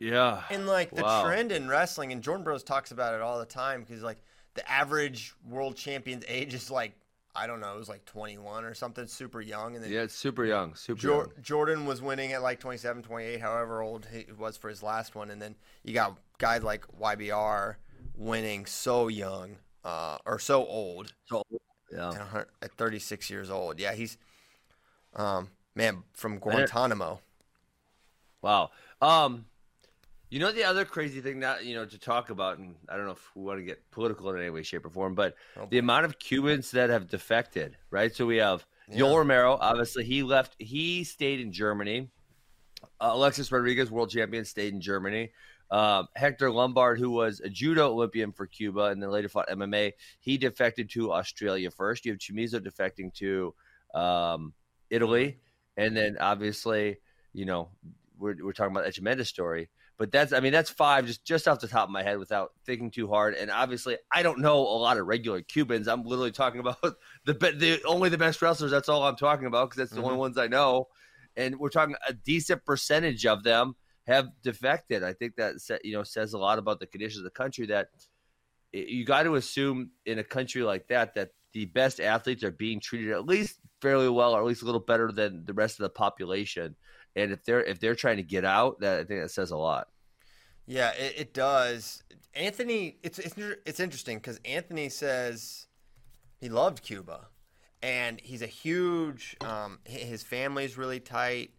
Yeah. 0.00 0.42
And 0.50 0.66
like 0.66 0.90
the 0.90 1.02
Wow. 1.02 1.24
trend 1.24 1.52
in 1.52 1.68
wrestling, 1.68 2.12
and 2.12 2.22
Jordan 2.22 2.44
Burroughs 2.44 2.62
talks 2.64 2.90
about 2.90 3.14
it 3.14 3.20
all 3.20 3.38
the 3.38 3.46
time 3.46 3.80
because 3.82 4.02
like 4.02 4.18
the 4.54 4.68
average 4.70 5.34
world 5.48 5.76
champion's 5.76 6.24
age 6.28 6.54
is 6.54 6.70
like 6.70 6.92
I 7.36 7.48
don't 7.48 7.58
know, 7.58 7.74
it 7.74 7.78
was 7.78 7.88
like 7.88 8.04
21 8.04 8.64
or 8.64 8.74
something, 8.74 9.08
super 9.08 9.40
young, 9.40 9.74
and 9.74 9.82
then 9.84 9.90
Yeah, 9.90 10.02
it's 10.02 10.14
super 10.14 10.44
young. 10.44 10.76
Super 10.76 11.00
Jor- 11.00 11.16
young. 11.34 11.42
Jordan 11.42 11.84
was 11.84 12.00
winning 12.00 12.32
at 12.32 12.42
like 12.42 12.60
27, 12.60 13.02
28, 13.02 13.40
however 13.40 13.82
old 13.82 14.06
he 14.12 14.26
was 14.38 14.56
for 14.56 14.68
his 14.68 14.84
last 14.84 15.16
one, 15.16 15.30
and 15.32 15.42
then 15.42 15.56
you 15.82 15.94
got 15.94 16.16
guys 16.38 16.62
like 16.62 16.86
YBR 16.96 17.74
winning 18.14 18.66
so 18.66 19.08
young 19.08 19.56
uh, 19.84 20.18
or 20.24 20.38
so 20.38 20.64
old 20.64 21.12
So, 21.24 21.42
yeah. 21.90 22.28
at, 22.32 22.46
at 22.62 22.72
36 22.76 23.28
years 23.30 23.50
old. 23.50 23.80
Yeah, 23.80 23.94
he's 23.94 24.16
um, 25.16 25.50
man 25.74 26.04
from 26.12 26.38
Guantanamo. 26.38 27.20
Wow. 28.42 28.70
Um, 29.02 29.46
you 30.34 30.40
know 30.40 30.50
the 30.50 30.64
other 30.64 30.84
crazy 30.84 31.20
thing 31.20 31.38
that 31.40 31.64
you 31.64 31.76
know 31.76 31.86
to 31.86 31.96
talk 31.96 32.28
about, 32.30 32.58
and 32.58 32.74
I 32.88 32.96
don't 32.96 33.06
know 33.06 33.12
if 33.12 33.30
we 33.36 33.42
want 33.44 33.60
to 33.60 33.64
get 33.64 33.88
political 33.92 34.30
in 34.30 34.40
any 34.40 34.50
way, 34.50 34.64
shape, 34.64 34.84
or 34.84 34.90
form, 34.90 35.14
but 35.14 35.36
Oh, 35.56 35.68
the 35.70 35.78
amount 35.78 36.06
of 36.06 36.18
Cubans 36.18 36.72
that 36.72 36.90
have 36.90 37.08
defected, 37.08 37.76
right? 37.90 38.12
So 38.12 38.26
we 38.26 38.38
have 38.38 38.66
Yeah. 38.88 39.02
Yoel 39.04 39.18
Romero. 39.18 39.56
Obviously, 39.60 40.04
he 40.04 40.24
left. 40.24 40.56
He 40.58 41.04
stayed 41.04 41.38
in 41.38 41.52
Germany. 41.52 42.10
Uh, 43.00 43.10
Alexis 43.12 43.52
Rodriguez, 43.52 43.92
world 43.92 44.10
champion, 44.10 44.44
stayed 44.44 44.74
in 44.74 44.80
Germany. 44.80 45.30
Um, 45.70 46.08
Hector 46.16 46.50
Lombard, 46.50 46.98
who 46.98 47.10
was 47.10 47.38
a 47.38 47.48
judo 47.48 47.92
Olympian 47.92 48.32
for 48.32 48.48
Cuba 48.48 48.86
and 48.86 49.00
then 49.00 49.10
later 49.10 49.28
fought 49.28 49.48
MMA, 49.48 49.92
he 50.18 50.36
defected 50.36 50.90
to 50.90 51.12
Australia 51.12 51.70
first. 51.70 52.04
You 52.04 52.10
have 52.10 52.18
Chamizo 52.18 52.58
defecting 52.58 53.14
to 53.14 53.54
um, 53.94 54.52
Italy, 54.90 55.38
and 55.76 55.96
then 55.96 56.18
obviously, 56.18 56.98
you 57.32 57.44
know, 57.44 57.68
we're, 58.18 58.34
we're 58.42 58.52
talking 58.52 58.74
about 58.74 58.86
Echemendia's 58.86 59.28
story. 59.28 59.68
But 59.96 60.10
that's, 60.10 60.32
I 60.32 60.40
mean, 60.40 60.52
that's 60.52 60.70
five 60.70 61.06
just 61.06 61.24
just 61.24 61.46
off 61.46 61.60
the 61.60 61.68
top 61.68 61.88
of 61.88 61.92
my 61.92 62.02
head 62.02 62.18
without 62.18 62.52
thinking 62.66 62.90
too 62.90 63.08
hard. 63.08 63.34
And 63.34 63.50
obviously, 63.50 63.96
I 64.12 64.22
don't 64.22 64.40
know 64.40 64.58
a 64.58 64.78
lot 64.78 64.98
of 64.98 65.06
regular 65.06 65.40
Cubans. 65.40 65.86
I'm 65.86 66.02
literally 66.02 66.32
talking 66.32 66.60
about 66.60 66.78
the 67.24 67.34
be- 67.34 67.52
the 67.52 67.82
only 67.84 68.08
the 68.08 68.18
best 68.18 68.42
wrestlers. 68.42 68.72
That's 68.72 68.88
all 68.88 69.04
I'm 69.04 69.16
talking 69.16 69.46
about 69.46 69.70
because 69.70 69.78
that's 69.78 69.92
the 69.92 69.98
only 69.98 70.12
mm-hmm. 70.12 70.20
ones 70.20 70.38
I 70.38 70.48
know. 70.48 70.88
And 71.36 71.58
we're 71.58 71.68
talking 71.68 71.94
a 72.08 72.12
decent 72.12 72.64
percentage 72.64 73.24
of 73.24 73.44
them 73.44 73.76
have 74.06 74.28
defected. 74.42 75.02
I 75.04 75.12
think 75.12 75.36
that 75.36 75.60
sa- 75.60 75.78
you 75.84 75.92
know 75.92 76.02
says 76.02 76.32
a 76.32 76.38
lot 76.38 76.58
about 76.58 76.80
the 76.80 76.86
conditions 76.86 77.18
of 77.18 77.24
the 77.24 77.30
country. 77.30 77.66
That 77.66 77.88
you 78.72 79.04
got 79.04 79.22
to 79.22 79.36
assume 79.36 79.90
in 80.06 80.18
a 80.18 80.24
country 80.24 80.62
like 80.62 80.88
that 80.88 81.14
that 81.14 81.30
the 81.52 81.66
best 81.66 82.00
athletes 82.00 82.42
are 82.42 82.50
being 82.50 82.80
treated 82.80 83.12
at 83.12 83.26
least 83.26 83.60
fairly 83.80 84.08
well, 84.08 84.34
or 84.34 84.40
at 84.40 84.46
least 84.46 84.62
a 84.62 84.64
little 84.64 84.80
better 84.80 85.12
than 85.12 85.44
the 85.44 85.54
rest 85.54 85.78
of 85.78 85.84
the 85.84 85.90
population. 85.90 86.74
And 87.16 87.32
if 87.32 87.44
they're 87.44 87.62
if 87.62 87.78
they're 87.78 87.94
trying 87.94 88.16
to 88.16 88.22
get 88.22 88.44
out, 88.44 88.80
that 88.80 89.00
I 89.00 89.04
think 89.04 89.22
that 89.22 89.30
says 89.30 89.50
a 89.50 89.56
lot. 89.56 89.88
Yeah, 90.66 90.92
it, 90.92 91.14
it 91.16 91.34
does. 91.34 92.02
Anthony, 92.34 92.98
it's 93.02 93.18
it's, 93.18 93.34
it's 93.64 93.80
interesting 93.80 94.18
because 94.18 94.40
Anthony 94.44 94.88
says 94.88 95.66
he 96.40 96.48
loved 96.48 96.82
Cuba, 96.82 97.28
and 97.82 98.20
he's 98.20 98.42
a 98.42 98.46
huge. 98.46 99.36
Um, 99.40 99.78
his 99.84 100.22
family's 100.22 100.76
really 100.76 101.00
tight, 101.00 101.50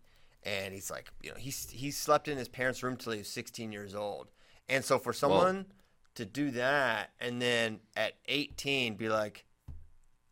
and 0.44 0.74
he's 0.74 0.92
like, 0.92 1.10
you 1.22 1.30
know, 1.30 1.38
he's 1.38 1.70
he 1.70 1.92
slept 1.92 2.28
in 2.28 2.38
his 2.38 2.50
parents' 2.50 2.84
room 2.84 2.98
till 2.98 3.14
he 3.14 3.20
was 3.20 3.30
16 3.30 3.72
years 3.72 3.96
old, 3.96 4.32
and 4.68 4.84
so 4.84 5.00
for 5.00 5.14
someone 5.14 5.68
to 6.16 6.26
do 6.26 6.50
that 6.52 7.12
and 7.20 7.42
then 7.42 7.80
at 7.96 8.14
18 8.28 8.96
be 8.96 9.10
like, 9.10 9.46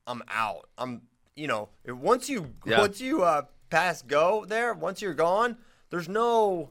I'm 0.07 0.23
out. 0.29 0.69
I'm, 0.77 1.03
you 1.35 1.47
know, 1.47 1.69
once 1.85 2.29
you 2.29 2.53
Yeah. 2.65 2.79
once 2.79 2.99
you 3.01 3.23
uh 3.23 3.43
pass 3.73 4.01
go 4.03 4.45
there, 4.45 4.73
once 4.73 5.01
you're 5.01 5.13
gone, 5.13 5.57
there's 5.89 6.07
no. 6.07 6.69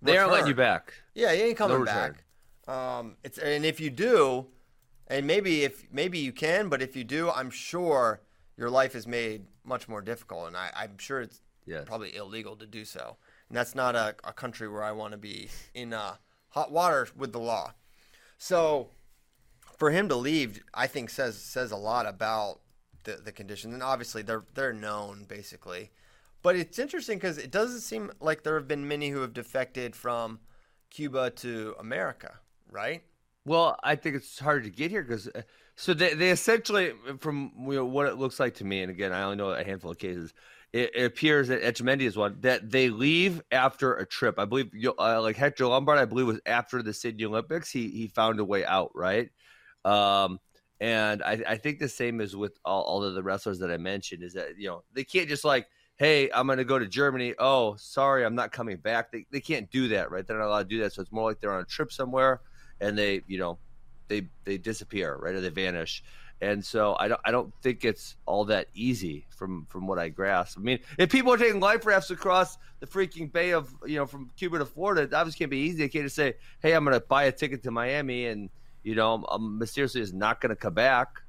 They 0.00 0.16
aren't 0.16 0.30
letting 0.30 0.46
you 0.46 0.54
back. 0.54 0.94
Yeah, 1.14 1.32
he 1.34 1.42
ain't 1.42 1.56
coming 1.56 1.80
No 1.80 1.84
back. 1.84 2.24
Um, 2.68 3.16
it's 3.24 3.38
and 3.38 3.64
if 3.64 3.80
you 3.80 3.90
do, 3.90 4.46
and 5.08 5.26
maybe 5.26 5.64
if 5.64 5.86
maybe 5.92 6.18
you 6.18 6.32
can, 6.32 6.68
but 6.68 6.80
if 6.80 6.94
you 6.94 7.02
do, 7.02 7.30
I'm 7.30 7.50
sure 7.50 8.20
your 8.56 8.70
life 8.70 8.94
is 8.94 9.06
made 9.06 9.46
much 9.64 9.88
more 9.88 10.00
difficult, 10.00 10.46
and 10.46 10.56
I, 10.56 10.70
I'm 10.76 10.98
sure 10.98 11.20
it's 11.20 11.40
Yes. 11.66 11.84
probably 11.84 12.16
illegal 12.16 12.56
to 12.56 12.66
do 12.66 12.86
so. 12.86 13.18
And 13.48 13.56
that's 13.58 13.74
not 13.74 13.94
a, 13.94 14.14
a 14.24 14.32
country 14.32 14.68
where 14.68 14.82
I 14.82 14.92
want 14.92 15.12
to 15.12 15.18
be 15.18 15.50
in 15.74 15.92
uh, 15.92 16.14
hot 16.50 16.72
water 16.72 17.08
with 17.14 17.32
the 17.32 17.40
law. 17.40 17.74
So 18.38 18.88
for 19.76 19.90
him 19.90 20.08
to 20.08 20.16
leave, 20.16 20.62
I 20.72 20.86
think 20.86 21.10
says 21.10 21.36
says 21.36 21.70
a 21.72 21.76
lot 21.76 22.06
about 22.06 22.60
the, 23.04 23.16
the 23.22 23.32
conditions, 23.32 23.74
and 23.74 23.82
obviously 23.82 24.22
they're 24.22 24.44
they're 24.54 24.72
known 24.72 25.24
basically. 25.28 25.90
But 26.42 26.56
it's 26.56 26.78
interesting 26.78 27.18
because 27.18 27.38
it 27.38 27.50
doesn't 27.50 27.80
seem 27.80 28.12
like 28.20 28.42
there 28.42 28.54
have 28.54 28.68
been 28.68 28.86
many 28.86 29.08
who 29.10 29.20
have 29.20 29.32
defected 29.32 29.96
from 29.96 30.38
Cuba 30.90 31.30
to 31.30 31.74
America, 31.78 32.38
right? 32.70 33.02
Well, 33.44 33.78
I 33.82 33.96
think 33.96 34.16
it's 34.16 34.38
harder 34.38 34.62
to 34.62 34.70
get 34.70 34.90
here 34.90 35.02
because 35.02 35.28
so 35.76 35.94
they, 35.94 36.14
they 36.14 36.30
essentially, 36.30 36.92
from 37.20 37.52
you 37.60 37.76
know, 37.76 37.84
what 37.84 38.06
it 38.06 38.18
looks 38.18 38.38
like 38.38 38.54
to 38.56 38.64
me, 38.64 38.82
and 38.82 38.90
again, 38.90 39.12
I 39.12 39.22
only 39.22 39.36
know 39.36 39.50
a 39.50 39.64
handful 39.64 39.92
of 39.92 39.98
cases. 39.98 40.34
It, 40.72 40.90
it 40.94 41.04
appears 41.04 41.48
that 41.48 41.62
Echemendia 41.62 42.02
is 42.02 42.16
one 42.16 42.36
that 42.40 42.70
they 42.70 42.90
leave 42.90 43.40
after 43.50 43.94
a 43.94 44.04
trip. 44.04 44.38
I 44.38 44.44
believe, 44.44 44.70
uh, 44.98 45.22
like 45.22 45.36
Hector 45.36 45.66
Lombard, 45.66 45.98
I 45.98 46.04
believe 46.04 46.26
was 46.26 46.40
after 46.46 46.82
the 46.82 46.92
Sydney 46.92 47.24
Olympics. 47.24 47.70
He 47.70 47.88
he 47.88 48.08
found 48.08 48.38
a 48.38 48.44
way 48.44 48.66
out, 48.66 48.90
right? 48.94 49.30
Um, 49.84 50.40
and 50.80 51.22
I, 51.22 51.42
I 51.46 51.56
think 51.56 51.78
the 51.78 51.88
same 51.88 52.20
is 52.20 52.36
with 52.36 52.58
all, 52.64 52.82
all 52.82 53.02
of 53.02 53.14
the 53.14 53.22
wrestlers 53.22 53.58
that 53.60 53.70
I 53.70 53.78
mentioned 53.78 54.22
is 54.22 54.34
that 54.34 54.58
you 54.58 54.68
know 54.68 54.82
they 54.92 55.04
can't 55.04 55.28
just 55.28 55.44
like 55.44 55.66
hey, 55.98 56.30
I'm 56.32 56.46
going 56.46 56.58
to 56.58 56.64
go 56.64 56.78
to 56.78 56.86
Germany. 56.86 57.34
Oh, 57.38 57.74
sorry, 57.76 58.24
I'm 58.24 58.34
not 58.34 58.52
coming 58.52 58.76
back. 58.76 59.12
They, 59.12 59.26
they 59.30 59.40
can't 59.40 59.70
do 59.70 59.88
that, 59.88 60.10
right? 60.10 60.26
They're 60.26 60.38
not 60.38 60.46
allowed 60.46 60.68
to 60.70 60.76
do 60.76 60.82
that. 60.82 60.92
So 60.92 61.02
it's 61.02 61.12
more 61.12 61.28
like 61.28 61.40
they're 61.40 61.52
on 61.52 61.60
a 61.60 61.64
trip 61.64 61.92
somewhere 61.92 62.40
and 62.80 62.96
they, 62.96 63.22
you 63.26 63.38
know, 63.38 63.58
they 64.06 64.28
they 64.44 64.56
disappear, 64.56 65.16
right? 65.16 65.34
Or 65.34 65.40
they 65.40 65.50
vanish. 65.50 66.02
And 66.40 66.64
so 66.64 66.96
I 66.98 67.08
don't 67.08 67.20
I 67.24 67.30
don't 67.32 67.52
think 67.62 67.84
it's 67.84 68.16
all 68.24 68.44
that 68.46 68.68
easy 68.72 69.26
from 69.28 69.66
from 69.68 69.86
what 69.86 69.98
I 69.98 70.08
grasp. 70.08 70.56
I 70.56 70.62
mean, 70.62 70.78
if 70.96 71.10
people 71.10 71.32
are 71.32 71.36
taking 71.36 71.60
life 71.60 71.84
rafts 71.84 72.10
across 72.10 72.56
the 72.80 72.86
freaking 72.86 73.30
bay 73.30 73.52
of 73.52 73.74
you 73.84 73.96
know 73.96 74.06
from 74.06 74.30
Cuba 74.36 74.58
to 74.58 74.64
Florida, 74.64 75.02
it 75.02 75.12
obviously 75.12 75.40
can't 75.40 75.50
be 75.50 75.58
easy. 75.58 75.78
They 75.78 75.88
can't 75.88 76.04
just 76.04 76.16
say, 76.16 76.34
"Hey, 76.60 76.74
I'm 76.74 76.84
going 76.84 76.98
to 76.98 77.04
buy 77.04 77.24
a 77.24 77.32
ticket 77.32 77.64
to 77.64 77.72
Miami," 77.72 78.26
and 78.26 78.50
you 78.84 78.94
know, 78.94 79.24
I'm 79.28 79.58
mysteriously 79.58 80.00
is 80.00 80.12
not 80.12 80.40
going 80.40 80.50
to 80.50 80.56
come 80.56 80.74
back. 80.74 81.20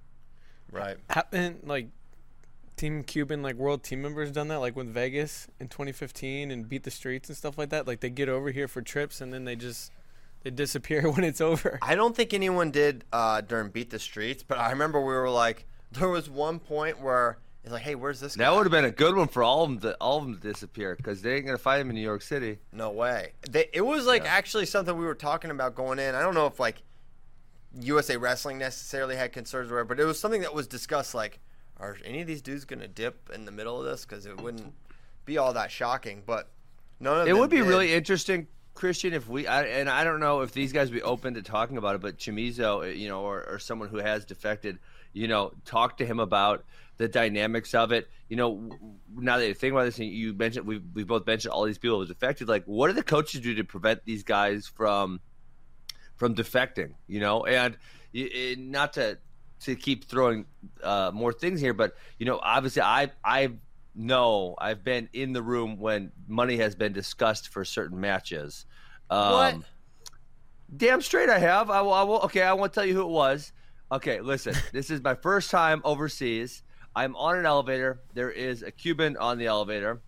Right. 0.72 0.98
Haven't 1.10 1.68
like 1.68 1.90
Team 2.80 3.04
Cuban 3.04 3.42
like 3.42 3.56
world 3.56 3.84
team 3.84 4.02
members 4.02 4.32
done 4.32 4.48
that 4.48 4.60
like 4.60 4.74
with 4.76 4.88
Vegas 4.88 5.48
in 5.60 5.68
2015 5.68 6.50
and 6.50 6.70
beat 6.70 6.84
the 6.84 6.92
streets 6.92 7.28
and 7.28 7.38
stuff 7.38 7.58
like 7.58 7.70
that? 7.72 7.86
Like 7.86 8.00
they 8.00 8.10
get 8.10 8.30
over 8.30 8.52
here 8.52 8.70
for 8.70 8.82
trips 8.82 9.20
and 9.20 9.34
then 9.34 9.44
they 9.44 9.58
just 9.58 9.92
they 10.44 10.50
disappear 10.50 11.02
when 11.12 11.26
it's 11.26 11.42
over. 11.42 11.78
I 11.82 11.96
don't 11.96 12.16
think 12.16 12.34
anyone 12.34 12.72
did 12.72 13.04
uh, 13.12 13.42
during 13.42 13.70
Beat 13.72 13.90
the 13.90 14.00
Streets, 14.00 14.44
but 14.44 14.58
I 14.58 14.70
remember 14.72 15.00
we 15.02 15.14
were 15.14 15.30
like, 15.30 15.66
there 15.92 16.08
was 16.08 16.30
one 16.30 16.60
point 16.60 17.02
where 17.02 17.38
it's 17.66 17.74
like, 17.74 17.82
hey, 17.82 17.96
where's 17.96 18.22
this? 18.22 18.36
That 18.36 18.46
guy? 18.46 18.56
would 18.56 18.64
have 18.66 18.72
been 18.72 18.86
a 18.86 18.92
good 18.92 19.14
one 19.18 19.28
for 19.28 19.44
all 19.44 19.64
of 19.64 19.70
them 19.70 19.80
to 19.82 19.98
all 20.00 20.20
of 20.20 20.24
them 20.24 20.36
to 20.40 20.40
disappear 20.42 20.96
because 20.96 21.22
they 21.22 21.36
ain't 21.36 21.46
gonna 21.46 21.58
find 21.58 21.82
him 21.82 21.90
in 21.90 21.96
New 21.96 22.02
York 22.02 22.22
City. 22.22 22.60
No 22.72 22.92
way. 22.92 23.34
They, 23.52 23.68
it 23.74 23.82
was 23.82 24.06
like 24.06 24.24
Yeah. 24.24 24.30
actually 24.32 24.66
something 24.66 24.96
we 24.98 25.04
were 25.06 25.16
talking 25.16 25.52
about 25.52 25.76
going 25.76 26.00
in. 26.00 26.16
I 26.16 26.22
don't 26.22 26.34
know 26.34 26.46
if 26.46 26.62
like 26.62 26.82
USA 27.82 28.16
Wrestling 28.16 28.58
necessarily 28.58 29.18
had 29.18 29.34
concerns 29.34 29.70
or 29.70 29.76
whatever, 29.76 29.96
but 29.96 30.00
it 30.00 30.06
was 30.06 30.18
something 30.20 30.42
that 30.42 30.54
was 30.54 30.68
discussed. 30.68 31.14
Like, 31.14 31.40
are 31.80 31.98
any 32.04 32.22
of 32.22 32.28
these 32.28 32.42
dudes 32.42 32.66
gonna 32.66 32.88
dip 32.88 33.30
in 33.34 33.46
the 33.46 33.52
middle 33.52 33.80
of 33.80 33.86
this? 33.86 34.06
Because 34.06 34.26
it 34.26 34.40
wouldn't 34.42 34.74
be 35.26 35.38
all 35.38 35.54
that 35.54 35.72
shocking. 35.72 36.24
But 36.26 36.50
none 37.00 37.22
of 37.22 37.28
It 37.28 37.38
would 37.38 37.50
be 37.50 37.58
did. 37.58 37.68
really 37.68 37.94
interesting, 37.94 38.48
Christian, 38.74 39.14
if 39.14 39.28
we 39.28 39.48
I, 39.48 39.64
and 39.64 39.90
I 39.90 40.04
don't 40.04 40.20
know 40.20 40.42
if 40.42 40.52
these 40.52 40.72
guys 40.74 40.90
would 40.90 40.96
be 40.96 41.02
open 41.02 41.34
to 41.36 41.42
talking 41.42 41.78
about 41.78 41.96
it, 41.96 42.02
but 42.02 42.18
Chamizo, 42.18 42.96
you 42.96 43.08
know, 43.08 43.22
or, 43.22 43.44
or 43.50 43.60
someone 43.60 43.90
who 43.90 43.98
has 43.98 44.26
defected, 44.26 44.80
you 45.14 45.28
know, 45.28 45.52
talk 45.66 45.98
to 45.98 46.06
him 46.06 46.20
about 46.20 46.66
the 46.98 47.08
dynamics 47.08 47.74
of 47.74 47.92
it. 47.92 48.10
You 48.30 48.38
know, 48.38 48.70
now 49.16 49.38
that 49.38 49.48
you 49.48 49.54
think 49.54 49.74
about 49.74 49.86
this, 49.86 50.00
and 50.00 50.08
you 50.08 50.34
mentioned 50.34 50.68
we 50.68 50.80
we 50.94 51.04
both 51.04 51.26
mentioned 51.26 51.52
all 51.52 51.66
these 51.66 51.78
people 51.78 51.98
who 51.98 52.02
was 52.02 52.12
affected. 52.12 52.48
Like, 52.48 52.66
what 52.66 52.88
do 52.88 52.94
the 52.94 53.04
coaches 53.04 53.42
do 53.42 53.56
to 53.56 53.64
prevent 53.64 54.06
these 54.06 54.24
guys 54.24 54.68
from 54.68 55.20
from 56.16 56.36
defecting? 56.36 56.94
You 57.08 57.20
know, 57.20 57.46
and 57.46 57.78
eh, 58.14 58.56
not 58.58 58.94
to 58.94 59.18
to 59.62 59.76
keep 59.76 60.06
throwing 60.06 60.46
uh, 60.84 61.12
more 61.14 61.34
things 61.34 61.60
here, 61.60 61.74
but 61.74 61.96
you 62.18 62.26
know, 62.26 62.40
obviously, 62.42 62.82
I 62.82 63.12
I 63.24 63.52
know 63.96 64.56
I've 64.58 64.84
been 64.84 65.10
in 65.14 65.34
the 65.34 65.42
room 65.42 65.78
when 65.78 66.12
money 66.28 66.58
has 66.58 66.76
been 66.76 66.94
discussed 66.94 67.50
for 67.50 67.66
certain 67.66 68.00
matches. 68.00 68.66
Um, 69.10 69.32
What? 69.34 69.56
Damn 70.76 71.02
straight, 71.02 71.30
I 71.30 71.40
have. 71.40 71.70
I 71.70 71.82
will, 71.82 71.94
I 71.94 72.04
will. 72.04 72.20
Okay, 72.22 72.44
I 72.44 72.54
won't 72.54 72.74
tell 72.74 72.86
you 72.86 72.94
who 72.94 73.02
it 73.02 73.10
was. 73.10 73.52
Okay, 73.92 74.22
listen. 74.22 74.54
this 74.72 74.90
is 74.92 75.02
my 75.02 75.16
first 75.16 75.50
time 75.50 75.82
overseas. 75.84 76.64
I'm 76.96 77.16
on 77.16 77.38
an 77.38 77.46
elevator. 77.46 78.02
There 78.14 78.32
is 78.32 78.62
a 78.64 78.72
Cuban 78.72 79.18
on 79.18 79.38
the 79.38 79.48
elevator. 79.48 80.02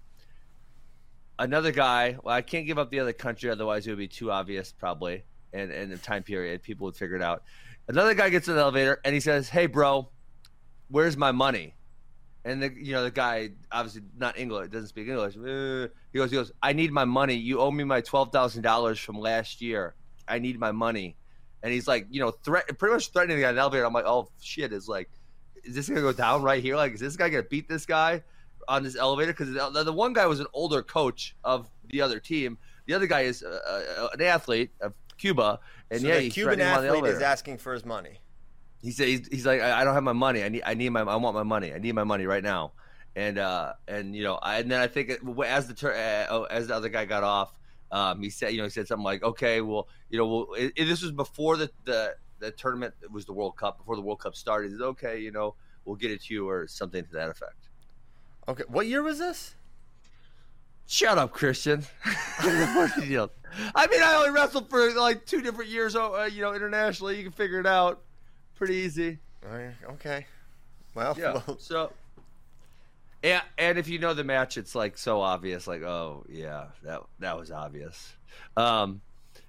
Another 1.40 1.72
guy. 1.72 2.18
Well, 2.24 2.36
I 2.36 2.42
can't 2.44 2.68
give 2.68 2.78
up 2.78 2.92
the 2.92 3.00
other 3.00 3.14
country, 3.14 3.50
otherwise 3.50 3.88
it 3.88 3.90
would 3.92 3.98
be 3.98 4.08
too 4.08 4.32
obvious, 4.32 4.72
probably. 4.72 5.24
And 5.54 5.72
and 5.72 5.92
the 5.92 5.98
time 5.98 6.24
period, 6.24 6.62
people 6.62 6.86
would 6.86 6.96
figure 6.96 7.16
it 7.16 7.24
out. 7.24 7.44
Another 7.88 8.14
guy 8.14 8.30
gets 8.30 8.48
in 8.48 8.56
the 8.56 8.62
elevator 8.62 9.00
and 9.04 9.14
he 9.14 9.20
says, 9.20 9.50
"Hey, 9.50 9.66
bro, 9.66 10.10
where's 10.90 11.18
my 11.18 11.32
money?" 11.32 11.76
And 12.44 12.62
the 12.64 12.72
you 12.76 12.94
know 12.94 13.04
the 13.04 13.12
guy 13.12 13.52
obviously 13.72 14.02
not 14.18 14.38
English, 14.38 14.70
doesn't 14.70 14.88
speak 14.90 15.08
English. 15.08 15.36
Uh, 15.38 15.88
He 16.12 16.18
goes, 16.18 16.32
he 16.32 16.38
goes, 16.38 16.52
"I 16.62 16.74
need 16.74 16.92
my 16.92 17.06
money. 17.06 17.36
You 17.36 17.60
owe 17.60 17.72
me 17.72 17.84
my 17.84 18.02
twelve 18.02 18.32
thousand 18.32 18.64
dollars 18.64 19.00
from 19.00 19.20
last 19.20 19.62
year. 19.62 19.96
I 20.28 20.40
need 20.40 20.60
my 20.60 20.72
money." 20.72 21.18
And 21.64 21.72
he's 21.72 21.88
like, 21.88 22.08
you 22.10 22.20
know, 22.20 22.32
threat, 22.32 22.66
pretty 22.80 22.94
much 22.94 23.10
threatening 23.12 23.38
the 23.38 23.44
guy 23.44 23.50
in 23.50 23.56
the 23.56 23.62
elevator. 23.62 23.86
I'm 23.86 23.94
like, 23.94 24.06
oh 24.06 24.30
shit, 24.42 24.74
is 24.74 24.88
like, 24.88 25.10
is 25.64 25.76
this 25.76 25.88
gonna 25.88 26.02
go 26.02 26.12
down 26.12 26.42
right 26.42 26.62
here? 26.62 26.76
Like, 26.76 26.94
is 26.94 27.00
this 27.00 27.16
guy 27.16 27.30
gonna 27.30 27.44
beat 27.44 27.70
this 27.70 27.86
guy 27.86 28.24
on 28.68 28.84
this 28.84 28.96
elevator? 28.96 29.32
Because 29.32 29.54
the, 29.54 29.94
one 29.94 30.14
guy 30.14 30.26
was 30.26 30.40
an 30.40 30.48
older 30.54 30.82
coach 30.82 31.36
of 31.44 31.70
the 31.90 32.02
other 32.02 32.20
team. 32.20 32.58
The 32.88 32.96
other 32.96 33.06
guy 33.06 33.22
is 33.22 33.44
uh, 33.44 33.60
uh, 34.00 34.08
an 34.14 34.22
athlete 34.24 34.72
of 34.82 34.94
Cuba, 35.22 35.60
and 35.92 36.02
So 36.02 36.08
yeah, 36.08 36.16
the 36.16 36.22
he's 36.22 36.34
Cuban 36.34 36.54
on 36.54 36.58
the 36.84 36.90
athlete 36.90 37.06
is 37.06 37.22
asking 37.22 37.60
for 37.60 37.74
his 37.74 37.86
money. 37.86 38.20
He 38.82 38.90
said 38.90 39.08
he's, 39.08 39.28
he's 39.28 39.46
like 39.46 39.62
I, 39.62 39.84
don't 39.84 39.94
have 39.94 40.04
my 40.04 40.14
money. 40.14 40.44
I 40.44 40.50
need 40.50 40.64
I 40.66 40.74
need 40.74 40.90
my 40.90 41.02
I 41.02 41.16
want 41.18 41.36
my 41.36 41.44
money. 41.44 41.72
I 41.72 41.78
need 41.78 41.94
my 41.94 42.04
money 42.04 42.26
right 42.26 42.44
now. 42.44 42.72
And 43.16 43.38
uh 43.38 43.74
and 43.88 44.16
you 44.16 44.24
know 44.24 44.36
I, 44.42 44.58
and 44.60 44.72
then 44.72 44.82
I 44.82 44.88
think 44.88 45.10
it, 45.10 45.20
as 45.46 45.68
the 45.68 45.76
tur- 45.76 45.94
uh, 45.94 46.26
oh, 46.34 46.44
as 46.46 46.68
the 46.70 46.76
other 46.76 46.90
guy 46.90 47.06
got 47.06 47.24
off, 47.24 47.54
um 47.92 48.24
he 48.24 48.32
said 48.32 48.52
you 48.54 48.58
know 48.58 48.64
he 48.64 48.72
said 48.72 48.88
something 48.88 49.04
like 49.04 49.22
okay 49.22 49.62
well 49.62 49.88
you 50.10 50.18
know 50.18 50.26
well 50.28 50.48
it, 50.58 50.74
it- 50.76 50.86
this 50.86 51.04
was 51.04 51.12
before 51.12 51.56
the 51.56 51.70
the 51.86 52.16
the 52.40 52.50
tournament 52.52 52.96
it 53.04 53.12
was 53.12 53.26
the 53.26 53.34
World 53.34 53.56
Cup 53.58 53.78
before 53.78 53.96
the 53.96 54.02
World 54.02 54.22
Cup 54.22 54.34
started. 54.36 54.72
He 54.72 54.78
said 54.78 54.84
okay 54.86 55.20
you 55.20 55.32
know 55.32 55.54
we'll 55.86 55.98
get 55.98 56.10
it 56.10 56.24
to 56.24 56.34
you 56.34 56.50
or 56.50 56.66
something 56.68 57.04
to 57.06 57.12
that 57.12 57.30
effect. 57.30 57.70
Okay, 58.48 58.64
what 58.68 58.88
year 58.88 59.04
was 59.04 59.20
this? 59.20 59.54
Shut 60.92 61.18
up, 61.18 61.32
Christian. 61.32 61.86
What's 62.42 62.96
the 62.96 63.06
deal? 63.08 63.32
I 63.74 63.88
mean, 63.88 64.02
I 64.04 64.16
only 64.16 64.30
wrestled 64.32 64.70
for 64.70 64.92
like 64.92 65.26
two 65.26 65.42
different 65.42 65.70
years, 65.70 65.96
uh, 65.96 66.28
you 66.30 66.42
know, 66.42 66.54
internationally. 66.54 67.16
You 67.16 67.24
can 67.24 67.32
figure 67.32 67.62
it 67.62 67.66
out 67.66 68.02
pretty 68.56 68.76
easy. 68.76 69.20
Uh, 69.42 69.70
Okay, 69.92 70.26
well, 70.94 71.16
Yeah. 71.18 71.42
well, 71.48 71.58
So, 71.60 71.94
and 73.24 73.42
and 73.58 73.78
if 73.78 73.88
you 73.88 74.00
know 74.00 74.14
the 74.14 74.26
match, 74.26 74.58
it's 74.58 74.76
like 74.76 74.98
so 74.98 75.22
obvious. 75.22 75.66
Like, 75.66 75.82
oh 75.82 76.26
yeah, 76.28 76.66
that 76.84 77.04
that 77.20 77.40
was 77.40 77.52
obvious. 77.52 78.12
Um, 78.58 79.00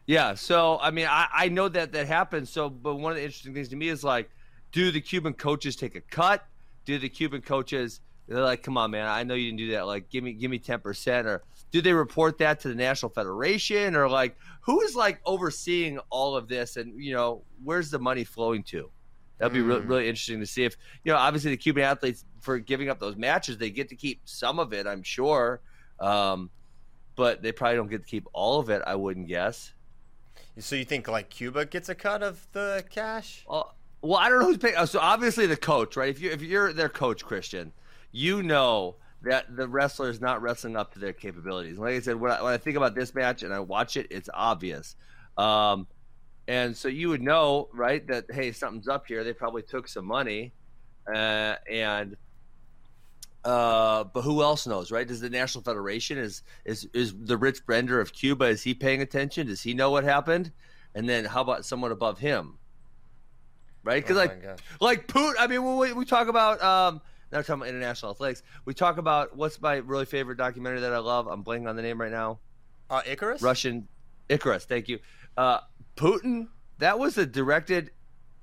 yeah. 0.06 0.34
So 0.34 0.78
I 0.80 0.92
mean, 0.92 1.08
I 1.10 1.26
I 1.32 1.48
know 1.48 1.68
that 1.68 1.90
that 1.90 2.06
happens. 2.06 2.50
So, 2.50 2.70
but 2.70 2.94
one 2.94 3.10
of 3.10 3.16
the 3.16 3.24
interesting 3.24 3.52
things 3.52 3.68
to 3.70 3.76
me 3.76 3.88
is 3.88 4.04
like, 4.04 4.30
do 4.70 4.92
the 4.92 5.00
Cuban 5.00 5.34
coaches 5.34 5.74
take 5.74 5.96
a 5.96 6.02
cut? 6.02 6.46
Do 6.84 7.00
the 7.00 7.08
Cuban 7.08 7.42
coaches? 7.42 8.00
They're 8.28 8.40
like, 8.40 8.62
come 8.62 8.78
on, 8.78 8.90
man. 8.92 9.06
I 9.06 9.24
know 9.24 9.34
you 9.34 9.46
didn't 9.46 9.58
do 9.58 9.70
that. 9.72 9.86
Like, 9.86 10.08
give 10.08 10.22
me 10.24 10.32
give 10.32 10.50
me 10.50 10.58
ten 10.58 10.80
percent, 10.80 11.26
or 11.26 11.42
do 11.70 11.80
they 11.82 11.92
report 11.92 12.38
that 12.38 12.60
to 12.60 12.68
the 12.68 12.74
national 12.74 13.10
federation, 13.10 13.96
or 13.96 14.08
like, 14.08 14.36
who 14.60 14.80
is 14.82 14.94
like 14.94 15.20
overseeing 15.26 15.98
all 16.10 16.36
of 16.36 16.48
this, 16.48 16.76
and 16.76 17.02
you 17.02 17.12
know, 17.14 17.42
where's 17.64 17.90
the 17.90 17.98
money 17.98 18.24
flowing 18.24 18.62
to? 18.64 18.90
That'd 19.38 19.52
be 19.54 19.60
really, 19.60 19.80
Mm. 19.80 19.88
really 19.88 20.08
interesting 20.08 20.38
to 20.40 20.46
see 20.46 20.64
if 20.64 20.76
you 21.04 21.12
know. 21.12 21.18
Obviously, 21.18 21.50
the 21.50 21.56
Cuban 21.56 21.82
athletes 21.82 22.24
for 22.40 22.58
giving 22.58 22.88
up 22.88 23.00
those 23.00 23.16
matches, 23.16 23.58
they 23.58 23.70
get 23.70 23.88
to 23.88 23.96
keep 23.96 24.20
some 24.24 24.58
of 24.60 24.72
it, 24.72 24.86
I'm 24.86 25.02
sure, 25.02 25.60
um, 25.98 26.48
but 27.16 27.42
they 27.42 27.50
probably 27.52 27.76
don't 27.76 27.90
get 27.90 28.02
to 28.02 28.08
keep 28.08 28.26
all 28.32 28.60
of 28.60 28.70
it. 28.70 28.82
I 28.86 28.94
wouldn't 28.94 29.26
guess. 29.28 29.72
so 30.58 30.76
you 30.76 30.84
think 30.84 31.08
like 31.08 31.28
Cuba 31.28 31.66
gets 31.66 31.88
a 31.88 31.94
cut 31.94 32.22
of 32.22 32.46
the 32.52 32.84
cash? 32.88 33.44
Well, 33.48 33.74
well, 34.00 34.18
I 34.18 34.28
don't 34.28 34.40
know 34.40 34.46
who's 34.46 34.58
paying. 34.58 34.86
So 34.86 35.00
obviously, 35.00 35.46
the 35.46 35.56
coach, 35.56 35.96
right? 35.96 36.08
If 36.10 36.20
you 36.20 36.30
if 36.30 36.40
you're 36.42 36.72
their 36.72 36.88
coach, 36.88 37.24
Christian, 37.24 37.72
you 38.12 38.42
know 38.42 38.96
that 39.22 39.56
the 39.56 39.68
wrestler 39.68 40.10
is 40.10 40.20
not 40.20 40.42
wrestling 40.42 40.76
up 40.76 40.92
to 40.92 40.98
their 40.98 41.12
capabilities. 41.12 41.78
Like 41.78 41.94
I 41.94 42.00
said, 42.00 42.16
when 42.20 42.32
I, 42.32 42.42
when 42.42 42.52
I 42.52 42.58
think 42.58 42.76
about 42.76 42.94
this 42.94 43.14
match 43.14 43.42
and 43.42 43.52
I 43.52 43.60
watch 43.60 43.96
it, 43.96 44.08
it's 44.10 44.28
obvious. 44.32 44.96
Um, 45.38 45.86
and 46.48 46.76
so 46.76 46.88
you 46.88 47.08
would 47.08 47.22
know, 47.22 47.68
right, 47.72 48.06
that 48.08 48.26
hey, 48.30 48.52
something's 48.52 48.88
up 48.88 49.06
here. 49.06 49.24
They 49.24 49.32
probably 49.32 49.62
took 49.62 49.88
some 49.88 50.04
money, 50.04 50.52
uh, 51.12 51.54
and 51.70 52.16
uh, 53.44 54.04
but 54.04 54.22
who 54.22 54.42
else 54.42 54.66
knows, 54.66 54.90
right? 54.90 55.06
Does 55.06 55.20
the 55.20 55.30
National 55.30 55.62
Federation 55.62 56.18
is 56.18 56.42
is 56.64 56.88
is 56.92 57.14
the 57.16 57.36
Rich 57.36 57.64
Bender 57.66 58.00
of 58.00 58.12
Cuba? 58.12 58.46
Is 58.46 58.62
he 58.62 58.74
paying 58.74 59.02
attention? 59.02 59.46
Does 59.46 59.62
he 59.62 59.72
know 59.72 59.90
what 59.90 60.04
happened? 60.04 60.52
And 60.94 61.08
then 61.08 61.24
how 61.24 61.40
about 61.40 61.64
someone 61.64 61.92
above 61.92 62.18
him? 62.18 62.58
Right? 63.84 64.02
Because 64.02 64.16
Oh 64.16 64.20
like 64.20 64.60
like 64.80 65.08
Putin. 65.08 65.34
I 65.38 65.46
mean, 65.46 65.64
when 65.64 65.76
we, 65.76 65.92
we 65.92 66.04
talk 66.04 66.28
about 66.28 66.62
um, 66.62 67.00
now 67.32 67.38
we're 67.38 67.42
talking 67.42 67.62
about 67.62 67.68
international 67.68 68.10
athletics. 68.12 68.42
We 68.66 68.74
talk 68.74 68.98
about 68.98 69.36
what's 69.36 69.60
my 69.60 69.76
really 69.76 70.04
favorite 70.04 70.36
documentary 70.36 70.80
that 70.80 70.92
I 70.92 70.98
love. 70.98 71.26
I'm 71.26 71.42
blanking 71.42 71.68
on 71.68 71.76
the 71.76 71.82
name 71.82 72.00
right 72.00 72.12
now. 72.12 72.38
Uh, 72.90 73.00
Icarus. 73.06 73.40
Russian 73.42 73.88
Icarus. 74.28 74.64
Thank 74.66 74.88
you. 74.88 74.98
Uh, 75.36 75.60
Putin. 75.96 76.48
That 76.78 76.98
was 76.98 77.16
a 77.18 77.24
directed. 77.26 77.90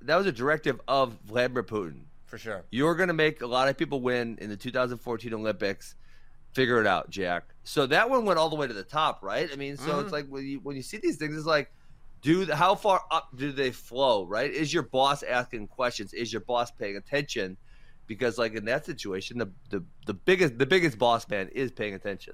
That 0.01 0.15
was 0.15 0.25
a 0.25 0.31
directive 0.31 0.79
of 0.87 1.13
Vladimir 1.25 1.63
Putin. 1.63 2.01
for 2.25 2.37
sure. 2.37 2.63
You're 2.71 2.95
going 2.95 3.07
to 3.09 3.13
make 3.13 3.41
a 3.41 3.47
lot 3.47 3.67
of 3.69 3.77
people 3.77 4.01
win 4.01 4.37
in 4.39 4.49
the 4.49 4.57
2014 4.57 5.33
Olympics. 5.33 5.95
Figure 6.53 6.79
it 6.81 6.87
out, 6.87 7.09
Jack. 7.09 7.43
So 7.63 7.85
that 7.87 8.09
one 8.09 8.25
went 8.25 8.39
all 8.39 8.49
the 8.49 8.55
way 8.55 8.65
to 8.67 8.73
the 8.73 8.83
top, 8.83 9.21
right? 9.23 9.49
I 9.51 9.55
mean, 9.55 9.77
so 9.77 9.91
Mhm. 9.93 10.03
it's 10.03 10.11
like 10.11 10.27
when 10.29 10.45
you 10.47 10.59
when 10.61 10.75
you 10.75 10.81
see 10.81 10.97
these 10.97 11.17
things, 11.17 11.35
it's 11.37 11.45
like, 11.45 11.71
do 12.21 12.45
the, 12.45 12.55
how 12.55 12.73
far 12.75 13.01
up 13.11 13.29
do 13.35 13.51
they 13.51 13.71
flow, 13.71 14.25
right? 14.25 14.51
Is 14.51 14.73
your 14.73 14.83
boss 14.83 15.21
asking 15.23 15.67
questions? 15.67 16.11
Is 16.13 16.33
your 16.33 16.41
boss 16.41 16.71
paying 16.71 16.97
attention? 16.97 17.55
Because 18.09 18.39
like 18.39 18.55
in 18.55 18.65
that 18.65 18.85
situation, 18.87 19.37
the 19.37 19.49
the, 19.69 19.83
the 20.07 20.15
biggest 20.15 20.57
the 20.57 20.65
biggest 20.65 20.97
boss 20.97 21.29
man 21.29 21.47
is 21.49 21.71
paying 21.71 21.93
attention. 21.93 22.33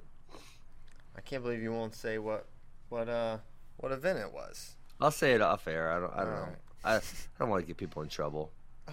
I 1.17 1.21
can't 1.21 1.43
believe 1.43 1.61
you 1.61 1.73
won't 1.73 1.93
say 1.93 2.17
what 2.17 2.47
what 2.89 3.09
uh 3.09 3.37
what 3.77 3.91
event 3.91 4.19
it 4.19 4.31
was. 4.33 4.77
I'll 5.01 5.11
say 5.11 5.33
it 5.33 5.41
off 5.41 5.67
air. 5.67 5.91
I 5.91 5.99
don't. 5.99 6.13
I 6.13 6.19
don't 6.23 6.31
know. 6.33 6.39
Alright. 6.39 6.55
I, 6.85 6.95
I 6.95 7.01
don't 7.39 7.49
want 7.49 7.63
to 7.63 7.67
get 7.67 7.75
people 7.75 8.01
in 8.03 8.07
trouble. 8.09 8.51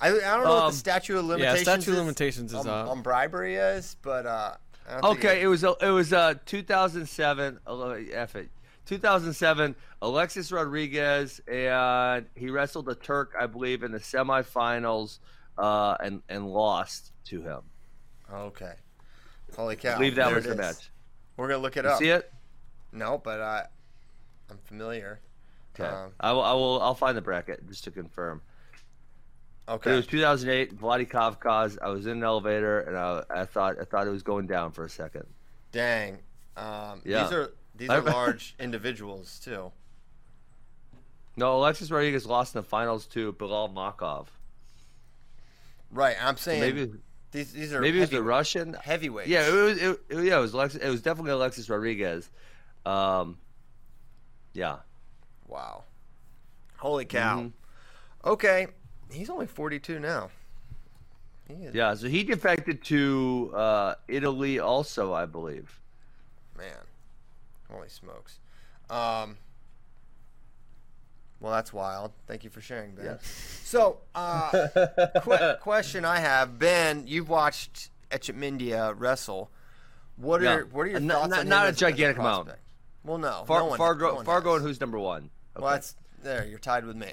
I, 0.00 0.08
I 0.08 0.10
don't 0.10 0.22
know 0.44 0.50
what 0.54 0.62
Um, 0.64 0.70
the 0.70 0.76
statute 0.76 1.16
of 1.18 1.24
limitations. 1.24 1.66
Yeah, 1.66 1.72
limitations 1.72 1.84
statute 1.84 1.90
of 1.90 1.94
is 1.94 2.00
limitations 2.04 2.52
is 2.52 2.58
on, 2.60 2.68
up. 2.68 2.88
on 2.88 3.02
bribery 3.02 3.56
is, 3.56 3.96
but 4.02 4.24
uh 4.26 4.54
I 4.88 5.00
don't 5.00 5.16
Okay, 5.18 5.40
it- 5.40 5.44
it 5.44 5.48
was 5.48 5.64
it 5.64 5.90
was 5.90 6.12
uh 6.12 6.34
2007. 6.44 7.58
uh, 7.66 7.88
F 8.12 8.36
it. 8.36 8.50
2007. 8.84 9.74
Alexis 10.02 10.52
Rodriguez 10.52 11.40
and 11.48 12.26
he 12.36 12.50
wrestled 12.50 12.88
a 12.88 12.94
Turk, 12.94 13.34
I 13.36 13.46
believe, 13.46 13.82
in 13.82 13.90
the 13.90 13.98
semifinals, 13.98 15.18
uh, 15.58 15.96
and 16.00 16.22
and 16.28 16.46
lost 16.48 17.12
to 17.26 17.42
him. 17.42 17.60
okay. 18.32 18.74
Holy 19.56 19.72
I 19.72 19.76
cow! 19.76 19.96
believe 19.98 20.16
that 20.16 20.26
there 20.26 20.34
was 20.34 20.44
the 20.44 20.50
is. 20.52 20.56
match. 20.56 20.90
We're 21.36 21.48
gonna 21.48 21.62
look 21.62 21.76
it 21.76 21.84
You 21.84 21.90
up. 21.90 21.98
see 21.98 22.08
it? 22.08 22.32
No, 22.92 23.18
but 23.22 23.40
I 23.40 23.66
I'm 24.50 24.58
familiar. 24.64 25.20
Okay. 25.78 25.88
Um, 25.88 26.12
I 26.20 26.32
will. 26.32 26.42
I 26.42 26.52
will. 26.54 26.82
I'll 26.82 26.94
find 26.94 27.16
the 27.16 27.20
bracket 27.22 27.66
just 27.68 27.84
to 27.84 27.90
confirm. 27.90 28.40
But 29.66 29.74
Okay. 29.74 29.92
It 29.92 29.96
was 29.96 30.06
2008. 30.06 30.78
Vladikavkaz. 30.78 31.78
I 31.82 31.88
was 31.88 32.06
in 32.06 32.12
an 32.18 32.22
elevator 32.24 32.80
and 32.80 32.96
I, 32.96 33.24
I 33.28 33.44
thought 33.46 33.76
I 33.80 33.84
thought 33.84 34.06
it 34.06 34.10
was 34.10 34.22
going 34.22 34.46
down 34.46 34.70
for 34.72 34.84
a 34.84 34.88
second. 34.90 35.26
Dang. 35.72 36.18
Um, 36.56 37.02
Yeah. 37.04 37.24
These 37.24 37.32
are 37.32 37.52
these 37.74 37.90
are 37.90 38.00
large 38.18 38.54
individuals 38.60 39.38
too. 39.42 39.72
No, 41.36 41.56
Alexis 41.58 41.90
Rodriguez 41.90 42.24
lost 42.26 42.54
in 42.54 42.60
the 42.62 42.66
finals 42.66 43.06
to 43.08 43.32
Bilal 43.32 43.68
Makhov. 43.70 44.26
Right. 45.96 46.16
I'm 46.22 46.36
saying 46.36 46.60
Maybe 46.60 46.92
these 47.32 47.52
these 47.52 47.72
are 47.72 47.80
maybe 47.80 47.98
it 47.98 48.02
was 48.02 48.10
the 48.10 48.22
Russian. 48.22 48.74
heavyweights. 48.74 49.28
Yeah, 49.28 49.48
it 49.48 49.52
was. 49.52 49.78
It, 49.78 50.00
it- 50.10 50.24
yeah, 50.24 50.36
it 50.36 50.40
was 50.40 50.52
Alexis. 50.52 50.80
It 50.82 50.88
was 50.90 51.00
definitely 51.02 51.32
Alexis 51.32 51.68
Rodriguez. 51.70 52.30
Um, 52.84 53.38
yeah. 54.52 54.76
Wow. 55.48 55.84
Holy 56.76 57.04
cow. 57.06 57.40
Mhm. 57.40 57.52
Okay. 58.24 58.66
He's 59.10 59.30
only 59.30 59.46
42 59.46 59.98
now. 59.98 60.30
Yeah. 61.72 61.94
So 61.94 62.08
he 62.08 62.24
defected 62.24 62.82
to 62.84 63.52
uh, 63.54 63.94
Italy, 64.08 64.58
also, 64.58 65.12
I 65.14 65.26
believe. 65.26 65.80
Man. 66.58 66.66
Holy 67.70 67.88
smokes. 67.88 68.38
Um. 68.90 69.38
Well, 71.40 71.52
that's 71.52 71.72
wild. 71.72 72.12
Thank 72.26 72.44
you 72.44 72.50
for 72.50 72.60
sharing, 72.60 72.94
Ben. 72.94 73.04
Yeah. 73.04 73.16
So, 73.22 73.98
uh, 74.14 74.50
que- 75.22 75.56
question 75.60 76.04
I 76.04 76.20
have, 76.20 76.58
Ben. 76.58 77.06
You've 77.06 77.28
watched 77.28 77.90
Echemendia 78.10 78.94
wrestle. 78.98 79.50
What 80.16 80.40
are 80.40 80.44
Yeah. 80.44 80.54
your, 80.56 80.66
what 80.66 80.82
are 80.82 80.86
your 80.90 81.00
thoughts 81.00 81.28
not- 81.30 81.40
on 81.40 81.48
not 81.48 81.66
him 81.68 81.74
a 81.74 81.76
gigantic 81.76 82.18
amount. 82.18 82.50
Well, 83.04 83.18
no. 83.18 83.44
Far, 83.46 83.60
no 83.60 83.66
one, 83.66 83.78
Fargo, 83.78 84.14
no 84.16 84.22
Fargo, 84.22 84.52
has. 84.54 84.60
and 84.62 84.68
who's 84.68 84.80
number 84.80 84.98
one? 84.98 85.30
Well, 85.54 85.70
that's 85.72 85.94
there. 86.22 86.46
You're 86.46 86.58
tied 86.58 86.84
with 86.86 86.96
me. 86.96 87.12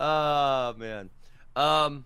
oh 0.00 0.74
man. 0.78 1.10
Um, 1.56 2.04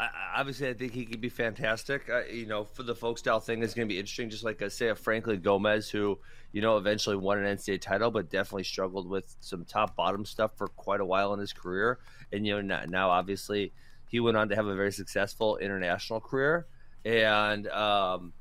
I, 0.00 0.08
obviously, 0.36 0.68
I 0.68 0.74
think 0.74 0.92
he 0.92 1.04
could 1.04 1.20
be 1.20 1.28
fantastic. 1.28 2.08
Uh, 2.08 2.22
you 2.30 2.46
know, 2.46 2.64
for 2.64 2.84
the 2.84 2.94
folk 2.94 3.18
style 3.18 3.40
thing 3.40 3.62
is 3.62 3.74
going 3.74 3.88
to 3.88 3.92
be 3.92 3.98
interesting. 3.98 4.30
Just 4.30 4.44
like 4.44 4.62
I 4.62 4.68
say, 4.68 4.88
a 4.88 4.94
Franklin 4.94 5.40
Gomez, 5.40 5.90
who 5.90 6.18
you 6.52 6.62
know 6.62 6.76
eventually 6.76 7.16
won 7.16 7.38
an 7.42 7.56
NCAA 7.56 7.80
title, 7.80 8.10
but 8.10 8.30
definitely 8.30 8.64
struggled 8.64 9.08
with 9.08 9.34
some 9.40 9.64
top 9.64 9.96
bottom 9.96 10.24
stuff 10.24 10.52
for 10.56 10.68
quite 10.68 11.00
a 11.00 11.04
while 11.04 11.34
in 11.34 11.40
his 11.40 11.52
career. 11.52 11.98
And 12.32 12.46
you 12.46 12.62
know, 12.62 12.84
now, 12.86 13.10
obviously 13.10 13.72
he 14.08 14.20
went 14.20 14.36
on 14.36 14.48
to 14.48 14.56
have 14.56 14.66
a 14.66 14.74
very 14.74 14.92
successful 14.92 15.58
international 15.58 16.20
career. 16.20 16.66
And 17.04 17.68
um, 17.68 18.32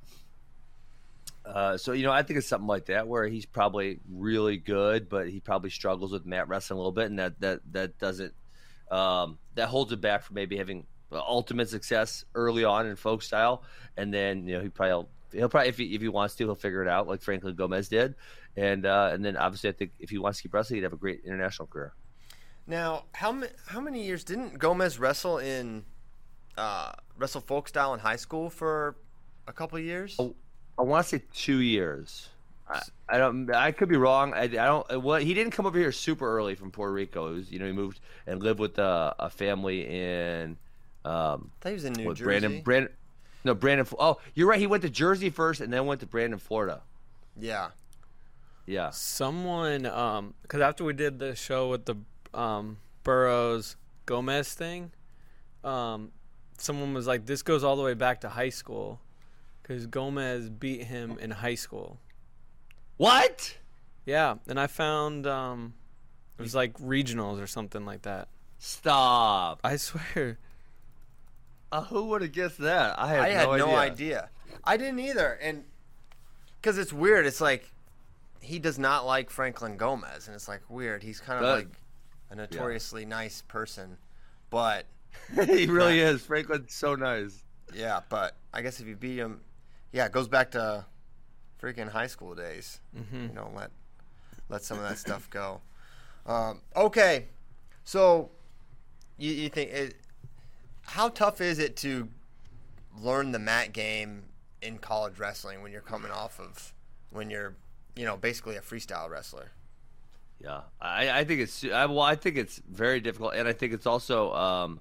uh, 1.45 1.77
so 1.77 1.93
you 1.93 2.03
know, 2.03 2.11
I 2.11 2.23
think 2.23 2.37
it's 2.37 2.47
something 2.47 2.67
like 2.67 2.85
that 2.85 3.07
where 3.07 3.27
he's 3.27 3.45
probably 3.45 3.99
really 4.09 4.57
good, 4.57 5.09
but 5.09 5.29
he 5.29 5.39
probably 5.39 5.69
struggles 5.69 6.11
with 6.11 6.25
mat 6.25 6.47
wrestling 6.47 6.75
a 6.75 6.79
little 6.79 6.91
bit, 6.91 7.05
and 7.05 7.19
that 7.19 7.39
that 7.39 7.61
that 7.71 7.97
doesn't 7.97 8.33
um, 8.91 9.37
that 9.55 9.67
holds 9.67 9.91
him 9.91 10.01
back 10.01 10.23
from 10.23 10.35
maybe 10.35 10.57
having 10.57 10.85
ultimate 11.11 11.69
success 11.69 12.25
early 12.35 12.63
on 12.63 12.85
in 12.87 12.95
folk 12.95 13.21
style, 13.21 13.63
and 13.95 14.13
then 14.13 14.47
you 14.47 14.55
know 14.57 14.61
he 14.61 14.69
probably 14.69 15.07
he'll 15.31 15.49
probably 15.49 15.69
if 15.69 15.77
he 15.77 15.95
if 15.95 16.01
he 16.01 16.07
wants 16.07 16.35
to 16.35 16.45
he'll 16.45 16.55
figure 16.55 16.81
it 16.81 16.87
out 16.87 17.07
like 17.07 17.21
Franklin 17.21 17.55
Gomez 17.55 17.89
did, 17.89 18.15
and 18.55 18.85
uh, 18.85 19.09
and 19.13 19.23
then 19.23 19.37
obviously 19.37 19.69
I 19.69 19.73
think 19.73 19.91
if 19.99 20.09
he 20.09 20.17
wants 20.17 20.39
to 20.39 20.43
keep 20.43 20.53
wrestling 20.53 20.77
he'd 20.77 20.83
have 20.83 20.93
a 20.93 20.97
great 20.97 21.21
international 21.25 21.67
career. 21.67 21.93
Now, 22.65 23.05
how 23.13 23.31
many 23.31 23.51
how 23.67 23.79
many 23.79 24.05
years 24.05 24.23
didn't 24.23 24.59
Gomez 24.59 24.99
wrestle 24.99 25.37
in 25.37 25.85
uh, 26.57 26.91
wrestle 27.17 27.41
folk 27.41 27.67
style 27.67 27.93
in 27.93 27.99
high 27.99 28.17
school 28.17 28.49
for 28.49 28.95
a 29.47 29.53
couple 29.53 29.77
of 29.77 29.83
years? 29.83 30.15
Oh. 30.19 30.35
I 30.77 30.83
want 30.83 31.05
to 31.05 31.09
say 31.17 31.23
two 31.33 31.61
years. 31.61 32.29
I, 32.69 32.81
I 33.09 33.17
don't. 33.17 33.51
I 33.51 33.71
could 33.71 33.89
be 33.89 33.97
wrong. 33.97 34.33
I, 34.33 34.43
I 34.43 34.47
don't. 34.47 35.01
Well, 35.01 35.19
he 35.19 35.33
didn't 35.33 35.51
come 35.51 35.65
over 35.65 35.79
here 35.79 35.91
super 35.91 36.37
early 36.37 36.55
from 36.55 36.71
Puerto 36.71 36.93
Rico. 36.93 37.33
Was, 37.33 37.51
you 37.51 37.59
know, 37.59 37.65
he 37.65 37.71
moved 37.71 37.99
and 38.27 38.43
lived 38.43 38.59
with 38.59 38.77
a, 38.77 39.15
a 39.17 39.29
family 39.29 39.87
in 39.87 40.57
um, 41.07 41.51
I 41.59 41.63
thought 41.63 41.69
he 41.69 41.73
was 41.73 41.85
in 41.85 41.93
New 41.93 42.05
what, 42.05 42.17
Jersey. 42.17 42.25
Brandon. 42.25 42.61
Brandon. 42.61 42.93
No, 43.43 43.53
Brandon. 43.53 43.87
Oh, 43.97 44.17
you're 44.33 44.47
right. 44.47 44.59
He 44.59 44.67
went 44.67 44.83
to 44.83 44.89
Jersey 44.89 45.29
first, 45.29 45.61
and 45.61 45.71
then 45.71 45.85
went 45.85 46.01
to 46.01 46.05
Brandon, 46.05 46.39
Florida. 46.39 46.81
Yeah. 47.39 47.69
Yeah. 48.65 48.89
Someone, 48.89 49.85
um, 49.85 50.33
because 50.41 50.61
after 50.61 50.83
we 50.83 50.93
did 50.93 51.19
the 51.19 51.35
show 51.35 51.69
with 51.69 51.85
the 51.85 51.95
um, 52.33 52.77
Burroughs 53.03 53.77
Gomez 54.05 54.53
thing, 54.53 54.91
um, 55.63 56.11
someone 56.57 56.93
was 56.93 57.07
like, 57.07 57.25
"This 57.25 57.41
goes 57.41 57.63
all 57.63 57.77
the 57.77 57.83
way 57.83 57.93
back 57.93 58.21
to 58.21 58.29
high 58.29 58.49
school," 58.49 58.99
because 59.61 59.85
Gomez 59.87 60.49
beat 60.49 60.83
him 60.83 61.17
in 61.19 61.31
high 61.31 61.55
school. 61.55 61.99
What? 62.97 63.57
Yeah, 64.05 64.35
and 64.47 64.59
I 64.59 64.67
found 64.67 65.25
um, 65.25 65.73
it 66.37 66.41
was 66.41 66.55
like 66.55 66.77
regionals 66.79 67.41
or 67.41 67.47
something 67.47 67.85
like 67.85 68.01
that. 68.01 68.27
Stop. 68.59 69.59
I 69.63 69.77
swear. 69.77 70.39
Uh, 71.71 71.83
who 71.83 72.05
would 72.05 72.21
have 72.21 72.31
guessed 72.31 72.59
that? 72.59 72.97
I 72.97 73.07
had, 73.07 73.19
I 73.19 73.29
had 73.29 73.45
no, 73.49 73.55
no 73.57 73.75
idea. 73.75 73.77
idea. 73.77 74.29
I 74.63 74.77
didn't 74.77 74.99
either, 74.99 75.33
and 75.41 75.63
because 76.61 76.77
it's 76.77 76.93
weird. 76.93 77.25
It's 77.25 77.41
like 77.41 77.69
he 78.41 78.59
does 78.59 78.79
not 78.79 79.05
like 79.05 79.29
Franklin 79.29 79.77
Gomez, 79.77 80.27
and 80.27 80.35
it's 80.35 80.47
like 80.47 80.61
weird. 80.69 81.03
He's 81.03 81.19
kind 81.19 81.43
of 81.43 81.57
like 81.57 81.67
a 82.29 82.35
notoriously 82.35 83.05
nice 83.05 83.41
person, 83.41 83.97
but 84.49 84.85
he 85.45 85.65
really 85.67 85.99
is. 85.99 86.21
Franklin's 86.23 86.73
so 86.73 86.95
nice. 86.95 87.43
yeah. 87.73 88.01
But 88.09 88.35
I 88.53 88.61
guess 88.61 88.79
if 88.79 88.87
you 88.87 88.95
beat 88.95 89.17
him, 89.17 89.41
yeah, 89.91 90.05
it 90.05 90.11
goes 90.11 90.27
back 90.27 90.51
to 90.51 90.85
freaking 91.61 91.89
high 91.89 92.07
school 92.07 92.35
days. 92.35 92.79
hmm 92.95 93.27
You 93.27 93.33
know, 93.33 93.51
let 93.55 93.71
let 94.49 94.63
some 94.63 94.77
of 94.77 94.83
that 94.87 94.97
stuff 94.97 95.29
go. 95.29 95.61
Um, 96.25 96.61
okay, 96.75 97.25
so 97.83 98.29
you, 99.17 99.31
you 99.31 99.49
think 99.49 99.71
it, 99.71 99.95
how 100.87 101.09
tough 101.09 101.41
is 101.41 101.59
it 101.59 101.75
to 101.77 102.07
learn 102.99 103.31
the 103.31 103.39
mat 103.39 103.73
game 103.73 104.23
in 104.61 104.77
college 104.77 105.19
wrestling 105.19 105.61
when 105.61 105.71
you're 105.71 105.81
coming 105.81 106.11
off 106.11 106.39
of 106.39 106.73
when 107.11 107.29
you're 107.29 107.55
you 107.95 108.05
know 108.05 108.17
basically 108.17 108.55
a 108.55 108.61
freestyle 108.61 109.09
wrestler? 109.09 109.51
Yeah, 110.41 110.61
I, 110.81 111.19
I 111.19 111.23
think 111.23 111.41
it's 111.41 111.63
I, 111.63 111.85
well, 111.85 112.01
I 112.01 112.15
think 112.15 112.37
it's 112.37 112.61
very 112.69 112.99
difficult, 112.99 113.33
and 113.35 113.47
I 113.47 113.53
think 113.53 113.73
it's 113.73 113.85
also 113.85 114.33
um, 114.33 114.79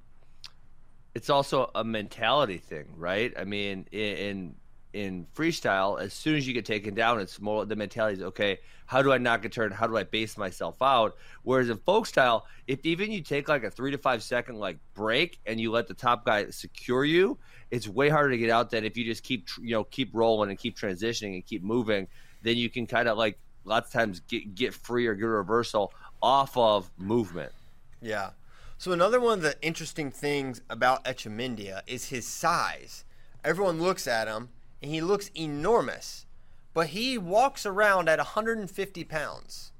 it's 1.14 1.28
also 1.28 1.70
a 1.74 1.82
mentality 1.82 2.58
thing, 2.58 2.86
right? 2.96 3.32
I 3.36 3.44
mean, 3.44 3.86
in, 3.90 4.16
in 4.16 4.54
in 4.96 5.26
freestyle, 5.36 6.00
as 6.00 6.14
soon 6.14 6.36
as 6.36 6.48
you 6.48 6.54
get 6.54 6.64
taken 6.64 6.94
down, 6.94 7.20
it's 7.20 7.38
more 7.38 7.66
the 7.66 7.76
mentality 7.76 8.16
is 8.16 8.22
okay. 8.22 8.58
How 8.86 9.02
do 9.02 9.12
I 9.12 9.18
not 9.18 9.42
get 9.42 9.52
turned? 9.52 9.74
How 9.74 9.86
do 9.86 9.94
I 9.98 10.04
base 10.04 10.38
myself 10.38 10.80
out? 10.80 11.16
Whereas 11.42 11.68
in 11.68 11.76
folk 11.76 12.06
style, 12.06 12.46
if 12.66 12.84
even 12.86 13.12
you 13.12 13.20
take 13.20 13.46
like 13.46 13.62
a 13.62 13.70
three 13.70 13.90
to 13.90 13.98
five 13.98 14.22
second 14.22 14.58
like 14.58 14.78
break 14.94 15.38
and 15.44 15.60
you 15.60 15.70
let 15.70 15.86
the 15.86 15.92
top 15.92 16.24
guy 16.24 16.48
secure 16.48 17.04
you, 17.04 17.36
it's 17.70 17.86
way 17.86 18.08
harder 18.08 18.30
to 18.30 18.38
get 18.38 18.48
out 18.48 18.70
than 18.70 18.84
if 18.84 18.96
you 18.96 19.04
just 19.04 19.22
keep 19.22 19.48
you 19.60 19.72
know 19.72 19.84
keep 19.84 20.10
rolling 20.14 20.48
and 20.48 20.58
keep 20.58 20.78
transitioning 20.78 21.34
and 21.34 21.44
keep 21.44 21.62
moving. 21.62 22.08
Then 22.40 22.56
you 22.56 22.70
can 22.70 22.86
kind 22.86 23.06
of 23.06 23.18
like 23.18 23.38
lots 23.64 23.88
of 23.88 23.92
times 23.92 24.20
get 24.20 24.54
get 24.54 24.72
free 24.72 25.06
or 25.06 25.14
get 25.14 25.26
a 25.26 25.28
reversal 25.28 25.92
off 26.22 26.56
of 26.56 26.90
movement. 26.96 27.52
Yeah. 28.00 28.30
So 28.78 28.92
another 28.92 29.20
one 29.20 29.34
of 29.34 29.42
the 29.42 29.56
interesting 29.60 30.10
things 30.10 30.62
about 30.70 31.04
Echemendia 31.04 31.82
is 31.86 32.08
his 32.08 32.26
size. 32.26 33.04
Everyone 33.44 33.80
looks 33.80 34.06
at 34.06 34.26
him 34.26 34.48
and 34.82 34.90
he 34.90 35.00
looks 35.00 35.30
enormous, 35.34 36.26
but 36.74 36.88
he 36.88 37.18
walks 37.18 37.64
around 37.66 38.08
at 38.08 38.18
150 38.18 39.04
pounds. 39.04 39.72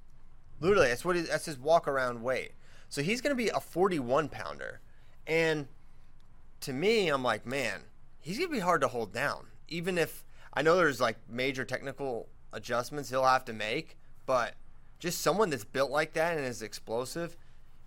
Literally, 0.60 0.88
that's 0.88 1.04
what 1.04 1.16
his, 1.16 1.28
that's 1.28 1.44
his 1.44 1.58
walk 1.58 1.86
around 1.86 2.22
weight. 2.22 2.52
So 2.88 3.02
he's 3.02 3.20
going 3.20 3.36
to 3.36 3.42
be 3.42 3.48
a 3.48 3.60
41 3.60 4.28
pounder. 4.28 4.80
And 5.26 5.68
to 6.60 6.72
me, 6.72 7.08
I'm 7.08 7.22
like, 7.22 7.44
man, 7.46 7.82
he's 8.20 8.38
going 8.38 8.48
to 8.48 8.54
be 8.54 8.60
hard 8.60 8.80
to 8.80 8.88
hold 8.88 9.12
down. 9.12 9.46
Even 9.68 9.98
if 9.98 10.24
I 10.52 10.62
know 10.62 10.76
there's 10.76 11.00
like 11.00 11.16
major 11.28 11.64
technical 11.64 12.28
adjustments 12.52 13.10
he'll 13.10 13.24
have 13.24 13.44
to 13.46 13.52
make, 13.52 13.98
but 14.24 14.54
just 14.98 15.20
someone 15.20 15.50
that's 15.50 15.64
built 15.64 15.90
like 15.90 16.14
that 16.14 16.36
and 16.36 16.46
is 16.46 16.62
explosive. 16.62 17.36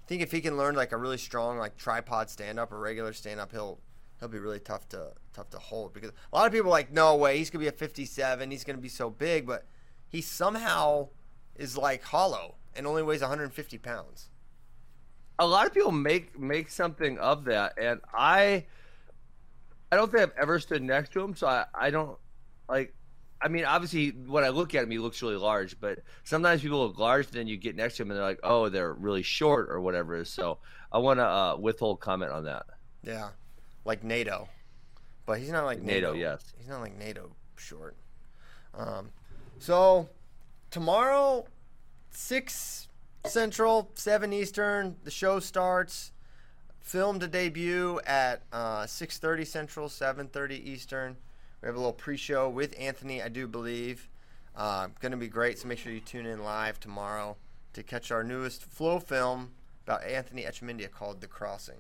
I 0.04 0.08
think 0.08 0.22
if 0.22 0.32
he 0.32 0.42
can 0.42 0.58
learn 0.58 0.76
like 0.76 0.92
a 0.92 0.98
really 0.98 1.18
strong 1.18 1.58
like 1.58 1.78
tripod 1.78 2.30
stand 2.30 2.60
up 2.60 2.72
or 2.72 2.80
regular 2.80 3.14
stand 3.14 3.40
up, 3.40 3.52
he'll 3.52 3.80
he'll 4.20 4.30
be 4.30 4.40
really 4.40 4.60
tough 4.60 4.88
to 4.90 5.14
tough 5.34 5.50
to 5.52 5.60
hold 5.60 5.94
because 5.94 6.12
a 6.12 6.36
lot 6.36 6.46
of 6.48 6.54
people 6.54 6.68
are 6.68 6.72
like, 6.72 6.92
no 6.92 7.16
way, 7.16 7.38
he's 7.38 7.50
gonna 7.50 7.64
be 7.64 7.68
a 7.68 7.72
57, 7.72 8.52
he's 8.52 8.64
gonna 8.64 8.78
be 8.78 8.90
so 8.90 9.10
big, 9.10 9.46
but 9.48 9.66
he 10.08 10.22
somehow 10.22 11.10
is 11.56 11.78
like 11.78 12.04
hollow 12.04 12.56
and 12.76 12.88
only 12.88 13.04
weighs 13.04 13.22
150 13.22 13.78
pounds. 13.78 14.30
A 15.38 15.48
lot 15.48 15.68
of 15.68 15.74
people 15.74 15.92
make 15.92 16.38
make 16.38 16.70
something 16.70 17.18
of 17.18 17.46
that, 17.46 17.74
and 17.82 18.02
I, 18.14 18.66
I 19.92 19.96
don't 19.96 20.12
think 20.12 20.24
I've 20.24 20.38
ever 20.42 20.60
stood 20.60 20.84
next 20.84 21.14
to 21.14 21.22
him, 21.22 21.36
so 21.36 21.48
I, 21.48 21.66
I 21.74 21.90
don't 21.92 22.18
like. 22.68 22.94
I 23.42 23.48
mean, 23.48 23.64
obviously, 23.64 24.10
when 24.10 24.44
I 24.44 24.50
look 24.50 24.76
at 24.76 24.84
him, 24.84 24.92
he 24.92 25.00
looks 25.00 25.22
really 25.22 25.38
large. 25.38 25.80
But 25.80 26.00
sometimes 26.26 26.62
people 26.62 26.86
look 26.86 27.00
large, 27.00 27.28
and 27.28 27.36
then 27.36 27.48
you 27.48 27.56
get 27.56 27.78
next 27.78 27.96
to 27.98 28.04
him, 28.04 28.12
and 28.12 28.18
they're 28.18 28.26
like, 28.26 28.42
"Oh, 28.44 28.68
they're 28.68 28.94
really 28.94 29.24
short" 29.24 29.70
or 29.70 29.80
whatever. 29.80 30.26
So 30.26 30.58
I 30.92 30.98
want 30.98 31.20
to 31.20 31.26
uh, 31.26 31.56
withhold 31.58 32.02
comment 32.02 32.34
on 32.34 32.44
that. 32.44 32.66
Yeah, 33.02 33.30
like 33.90 34.04
NATO, 34.04 34.48
but 35.26 35.40
he's 35.40 35.52
not 35.52 35.66
like 35.66 35.82
NATO, 35.82 36.14
NATO. 36.14 36.14
yes. 36.14 36.54
he's 36.58 36.70
not 36.70 36.80
like 36.80 36.98
NATO 36.98 37.32
short. 37.58 37.98
Um, 38.74 39.10
so 39.58 40.08
tomorrow, 40.70 41.46
six 42.12 42.88
Central, 43.26 43.92
seven 43.96 44.32
Eastern. 44.32 44.96
The 45.04 45.12
show 45.12 45.40
starts. 45.40 46.12
Film 46.80 47.20
to 47.20 47.28
debut 47.28 48.00
at 48.06 48.44
uh, 48.54 48.84
6:30 48.84 49.46
Central, 49.46 49.90
7:30 49.90 50.52
Eastern. 50.66 51.18
We 51.62 51.68
have 51.68 51.76
a 51.76 51.80
little 51.80 51.94
pre-show 51.94 52.48
with 52.50 52.74
Anthony, 52.80 53.22
I 53.22 53.28
do 53.28 53.48
believe. 53.48 54.08
Uh, 54.56 54.88
going 55.00 55.12
to 55.12 55.18
be 55.18 55.28
great. 55.28 55.60
So 55.60 55.68
make 55.68 55.78
sure 55.78 55.92
you 55.92 56.00
tune 56.00 56.26
in 56.26 56.44
live 56.44 56.80
tomorrow 56.80 57.36
to 57.74 57.84
catch 57.84 58.12
our 58.12 58.24
newest 58.24 58.64
Flo 58.64 59.00
film 59.00 59.52
about 59.86 60.04
Anthony 60.04 60.44
Echemendia 60.44 60.90
called 60.90 61.22
The 61.22 61.28
Crossing. 61.28 61.80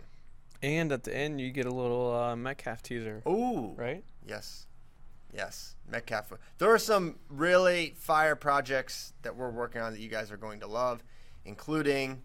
And 0.61 0.91
at 0.91 1.03
the 1.03 1.15
end, 1.15 1.39
you 1.39 1.51
get 1.51 1.65
a 1.65 1.73
little 1.73 2.13
uh, 2.13 2.35
Metcalf 2.35 2.83
teaser, 2.83 3.23
Ooh, 3.27 3.73
right? 3.77 4.03
Yes. 4.27 4.67
Yes. 5.33 5.75
Metcalf. 5.87 6.33
There 6.57 6.73
are 6.73 6.79
some 6.79 7.15
really 7.29 7.93
fire 7.97 8.35
projects 8.35 9.13
that 9.21 9.35
we're 9.35 9.51
working 9.51 9.81
on 9.81 9.93
that 9.93 9.99
you 9.99 10.09
guys 10.09 10.31
are 10.31 10.37
going 10.37 10.59
to 10.59 10.67
love, 10.67 11.03
including 11.45 12.21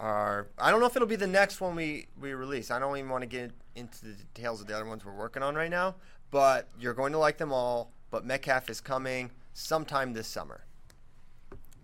our 0.00 0.48
I 0.58 0.70
don't 0.70 0.80
know 0.80 0.86
if 0.86 0.94
it'll 0.96 1.08
be 1.08 1.16
the 1.16 1.26
next 1.26 1.60
one 1.60 1.74
we, 1.74 2.06
we 2.20 2.32
release. 2.32 2.70
I 2.70 2.78
don't 2.78 2.96
even 2.96 3.10
want 3.10 3.22
to 3.22 3.28
get 3.28 3.52
into 3.74 4.04
the 4.04 4.12
details 4.12 4.60
of 4.60 4.66
the 4.66 4.74
other 4.74 4.86
ones 4.86 5.04
we're 5.04 5.12
working 5.12 5.42
on 5.42 5.54
right 5.54 5.70
now, 5.70 5.96
but 6.30 6.68
you're 6.78 6.94
going 6.94 7.12
to 7.12 7.18
like 7.18 7.38
them 7.38 7.52
all. 7.52 7.92
But 8.10 8.24
Metcalf 8.24 8.70
is 8.70 8.80
coming 8.80 9.30
sometime 9.52 10.12
this 10.12 10.26
summer. 10.26 10.64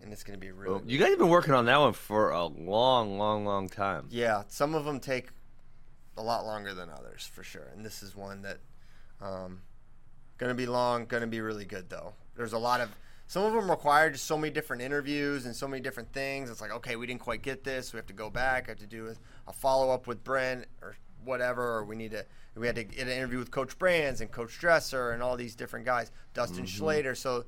And 0.03 0.13
it's 0.13 0.23
going 0.23 0.39
to 0.39 0.41
be 0.41 0.53
really 0.53 0.81
You 0.87 0.99
guys 0.99 1.11
have 1.11 1.19
been 1.19 1.29
working 1.29 1.55
on 1.55 1.65
that 1.67 1.79
one 1.79 1.95
for 1.95 2.31
a 2.31 2.45
long, 2.45 3.19
long, 3.19 3.47
long 3.47 3.69
time. 3.69 4.07
Yeah, 4.11 4.43
some 4.49 4.75
of 4.75 4.85
them 4.85 5.01
take 5.01 5.29
a 6.17 6.23
lot 6.23 6.45
longer 6.45 6.75
than 6.75 6.89
others 6.91 7.29
for 7.33 7.43
sure, 7.43 7.71
and 7.75 7.85
this 7.85 8.03
is 8.03 8.15
one 8.15 8.43
that 8.43 8.59
um, 9.21 9.63
going 10.39 10.51
to 10.51 10.55
be 10.55 10.67
long, 10.67 11.07
going 11.07 11.23
to 11.23 11.27
be 11.27 11.41
really 11.41 11.65
good 11.65 11.89
though. 11.89 12.15
There's 12.37 12.53
a 12.53 12.59
lot 12.59 12.81
of 12.81 12.91
some 13.27 13.45
of 13.45 13.53
them 13.53 13.71
require 13.71 14.11
just 14.11 14.27
so 14.27 14.37
many 14.37 14.53
different 14.53 14.83
interviews 14.83 15.47
and 15.47 15.57
so 15.57 15.67
many 15.67 15.83
different 15.83 16.13
things. 16.13 16.51
It's 16.51 16.61
like 16.61 16.73
okay, 16.73 16.97
we 16.97 17.07
didn't 17.07 17.21
quite 17.21 17.43
get 17.43 17.65
this, 17.65 17.93
we 17.93 17.99
have 17.99 18.07
to 18.07 18.13
go 18.13 18.31
back, 18.31 18.65
I 18.69 18.73
have 18.73 18.79
to 18.79 18.87
do 18.87 19.09
a, 19.09 19.51
a 19.51 19.53
follow 19.53 19.91
up 19.91 20.07
with 20.07 20.23
Brent 20.23 20.67
or 20.83 20.97
whatever, 21.25 21.63
or 21.63 21.85
we 21.85 21.97
need 21.97 22.13
to 22.13 22.25
we 22.57 22.67
had 22.67 22.77
to 22.77 22.85
get 22.85 23.07
an 23.07 23.13
interview 23.13 23.39
with 23.39 23.51
Coach 23.51 23.77
Brands 23.79 24.21
and 24.21 24.31
Coach 24.31 24.59
Dresser 24.59 25.11
and 25.11 25.23
all 25.23 25.37
these 25.37 25.55
different 25.55 25.85
guys, 25.85 26.13
Dustin 26.35 26.65
Schlatter. 26.67 27.17
So 27.17 27.45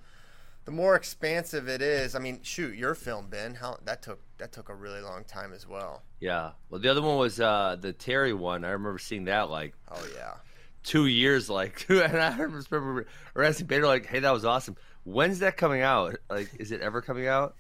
the 0.67 0.73
more 0.73 0.97
expansive 0.97 1.69
it 1.69 1.81
is, 1.81 2.15
I 2.17 2.19
mean, 2.19 2.41
shoot, 2.43 2.75
your 2.75 2.95
film, 2.95 3.29
Ben, 3.29 3.55
how 3.55 3.79
that 3.85 4.03
took 4.03 4.21
that 4.39 4.53
took 4.53 4.69
a 4.69 4.75
really 4.75 5.01
long 5.01 5.25
time 5.25 5.53
as 5.53 5.67
well. 5.67 6.03
Yeah. 6.21 6.51
Well, 6.69 6.81
the 6.81 6.91
other 6.91 7.01
one 7.01 7.17
was 7.19 7.41
uh, 7.41 7.77
the 7.81 7.93
Terry 7.93 8.35
one. 8.35 8.65
I 8.65 8.71
remember 8.71 8.99
seeing 8.99 9.25
that 9.27 9.49
like 9.49 9.75
Oh 9.91 10.07
yeah. 10.15 10.35
two 10.83 11.07
years, 11.07 11.49
like, 11.49 11.87
and 11.89 12.19
I 12.19 12.37
remember 12.37 13.07
or 13.35 13.45
asking 13.45 13.69
Bader 13.69 13.87
like, 13.87 14.07
"Hey, 14.07 14.19
that 14.19 14.33
was 14.33 14.45
awesome. 14.45 14.77
When's 15.05 15.39
that 15.39 15.57
coming 15.57 15.83
out? 15.83 16.17
Like, 16.29 16.51
is 16.59 16.73
it 16.73 16.81
ever 16.81 17.01
coming 17.01 17.29
out?" 17.29 17.55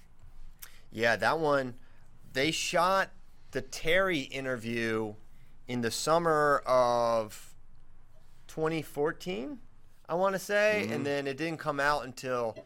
Yeah, 0.90 1.14
that 1.16 1.38
one. 1.38 1.74
They 2.32 2.50
shot 2.50 3.10
the 3.52 3.62
Terry 3.62 4.18
interview 4.18 5.14
in 5.68 5.80
the 5.80 5.90
summer 5.90 6.62
of 6.66 7.54
2014, 8.48 9.58
I 10.08 10.14
want 10.14 10.34
to 10.34 10.38
say, 10.38 10.88
and 10.90 11.04
then 11.06 11.26
it 11.26 11.36
didn't 11.36 11.58
come 11.58 11.80
out 11.80 12.04
until 12.04 12.56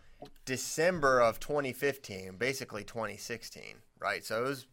December 0.51 1.21
of 1.21 1.39
2015, 1.39 2.35
basically 2.37 2.83
2016, 2.83 3.63
right? 4.01 4.25
So 4.25 4.45
it 4.45 4.49
was 4.49 4.67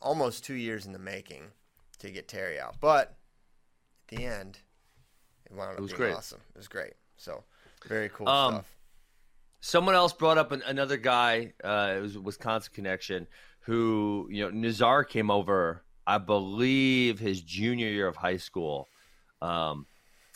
almost 0.00 0.42
two 0.42 0.54
years 0.54 0.86
in 0.86 0.94
the 0.94 0.98
making 0.98 1.48
to 1.98 2.10
get 2.10 2.28
Terry 2.28 2.58
out, 2.58 2.76
but 2.80 3.18
at 4.10 4.16
the 4.16 4.24
end, 4.24 4.60
it 5.44 5.52
wound 5.54 5.72
up 5.74 5.80
was 5.80 5.90
being 5.92 5.98
great. 5.98 6.14
awesome. 6.14 6.40
It 6.54 6.56
was 6.56 6.66
great. 6.66 6.94
So 7.18 7.44
very 7.86 8.08
cool 8.08 8.26
Um, 8.26 8.54
stuff. 8.54 8.76
Someone 9.60 9.94
else 9.94 10.14
brought 10.14 10.38
up 10.38 10.50
an, 10.50 10.62
another 10.64 10.96
guy. 10.96 11.52
Uh, 11.62 11.92
it 11.98 12.00
was 12.00 12.16
Wisconsin 12.16 12.72
connection 12.74 13.26
who 13.60 14.28
you 14.30 14.42
know 14.42 14.50
Nazar 14.50 15.04
came 15.04 15.30
over. 15.30 15.84
I 16.06 16.16
believe 16.16 17.18
his 17.18 17.42
junior 17.42 17.88
year 17.88 18.08
of 18.08 18.16
high 18.16 18.38
school. 18.38 18.88
Um, 19.42 19.84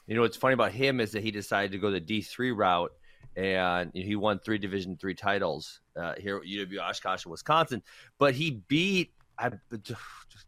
you 0.07 0.15
know 0.15 0.21
what's 0.21 0.37
funny 0.37 0.53
about 0.53 0.73
him 0.73 1.01
is 1.01 1.13
that 1.13 1.23
he 1.23 1.31
decided 1.31 1.73
to 1.73 1.79
go 1.79 1.91
the 1.91 1.99
D 1.99 2.21
three 2.21 2.53
route, 2.53 2.93
and 3.37 3.91
he 3.95 4.17
won 4.17 4.39
three 4.39 4.59
Division 4.59 4.97
three 4.97 5.15
titles 5.15 5.81
uh, 5.97 6.15
here 6.19 6.39
at 6.39 6.45
UW 6.45 6.81
Oshkosh, 6.81 7.27
Wisconsin. 7.27 7.83
But 8.19 8.35
he 8.35 8.63
beat. 8.69 9.13
I 9.39 9.51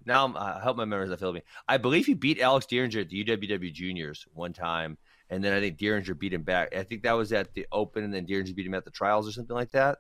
now 0.07 0.25
I'm, 0.25 0.37
I 0.37 0.61
hope 0.61 0.77
my 0.79 0.87
memories 0.87 1.11
not 1.11 1.21
fail 1.21 1.33
me. 1.33 1.43
I 1.69 1.77
believe 1.77 2.07
he 2.07 2.15
beat 2.15 2.41
Alex 2.41 2.67
Dieringer 2.67 3.03
at 3.03 3.11
the 3.11 3.23
UWW 3.25 3.73
Juniors 3.73 4.27
one 4.33 4.55
time, 4.55 4.97
and 5.29 5.45
then 5.45 5.53
I 5.53 5.61
think 5.61 5.77
Dieringer 5.79 6.19
beat 6.19 6.33
him 6.33 6.43
back. 6.43 6.75
I 6.75 6.83
think 6.85 7.03
that 7.03 7.13
was 7.13 7.33
at 7.35 7.53
the 7.53 7.67
Open, 7.71 8.03
and 8.05 8.15
then 8.15 8.27
Dieringer 8.27 8.55
beat 8.55 8.67
him 8.67 8.73
at 8.75 8.87
the 8.87 8.91
trials 8.91 9.29
or 9.29 9.33
something 9.33 9.55
like 9.55 9.73
that. 9.73 9.99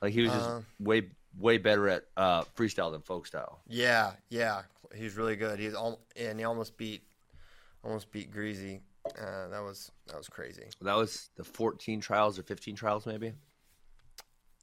Like 0.00 0.12
he 0.12 0.22
was 0.22 0.30
just 0.30 0.48
Uh. 0.48 0.60
way 0.78 1.10
way 1.38 1.58
better 1.58 1.88
at 1.88 2.04
uh, 2.16 2.42
freestyle 2.56 2.92
than 2.92 3.02
folk 3.02 3.26
style. 3.26 3.60
Yeah, 3.66 4.12
yeah, 4.30 4.62
he's 4.94 5.16
really 5.16 5.36
good. 5.36 5.58
He's 5.58 5.74
all 5.74 6.00
and 6.16 6.38
he 6.38 6.44
almost 6.44 6.76
beat, 6.76 7.02
almost 7.82 8.10
beat 8.12 8.30
Greasy. 8.30 8.82
Uh, 9.18 9.48
that 9.48 9.62
was 9.62 9.90
that 10.06 10.16
was 10.16 10.28
crazy. 10.28 10.64
That 10.80 10.96
was 10.96 11.30
the 11.36 11.44
14 11.44 12.00
trials 12.00 12.38
or 12.38 12.42
15 12.42 12.76
trials, 12.76 13.06
maybe. 13.06 13.32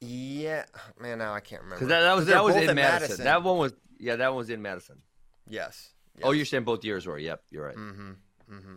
Yeah, 0.02 0.66
man, 1.00 1.20
now 1.20 1.34
I 1.34 1.40
can't 1.40 1.62
remember. 1.62 1.86
Because 1.86 1.90
that, 1.90 2.02
that 2.02 2.16
was 2.16 2.26
that 2.28 2.44
was 2.44 2.56
in 2.56 2.70
at 2.70 2.76
Madison. 2.76 3.24
That 3.24 3.44
one 3.44 3.58
was 3.58 3.74
yeah, 4.00 4.18
that 4.18 4.30
one 4.30 4.38
was 4.38 4.50
in 4.50 4.62
Madison. 4.62 5.02
Yes. 5.48 5.94
Oh, 6.22 6.32
you're 6.32 6.46
saying 6.46 6.64
both 6.64 6.84
years 6.84 7.08
were? 7.08 7.18
Yep, 7.18 7.42
you're 7.50 7.66
right. 7.66 7.76
Mm-hmm. 7.76 8.12
Mm-hmm. 8.52 8.76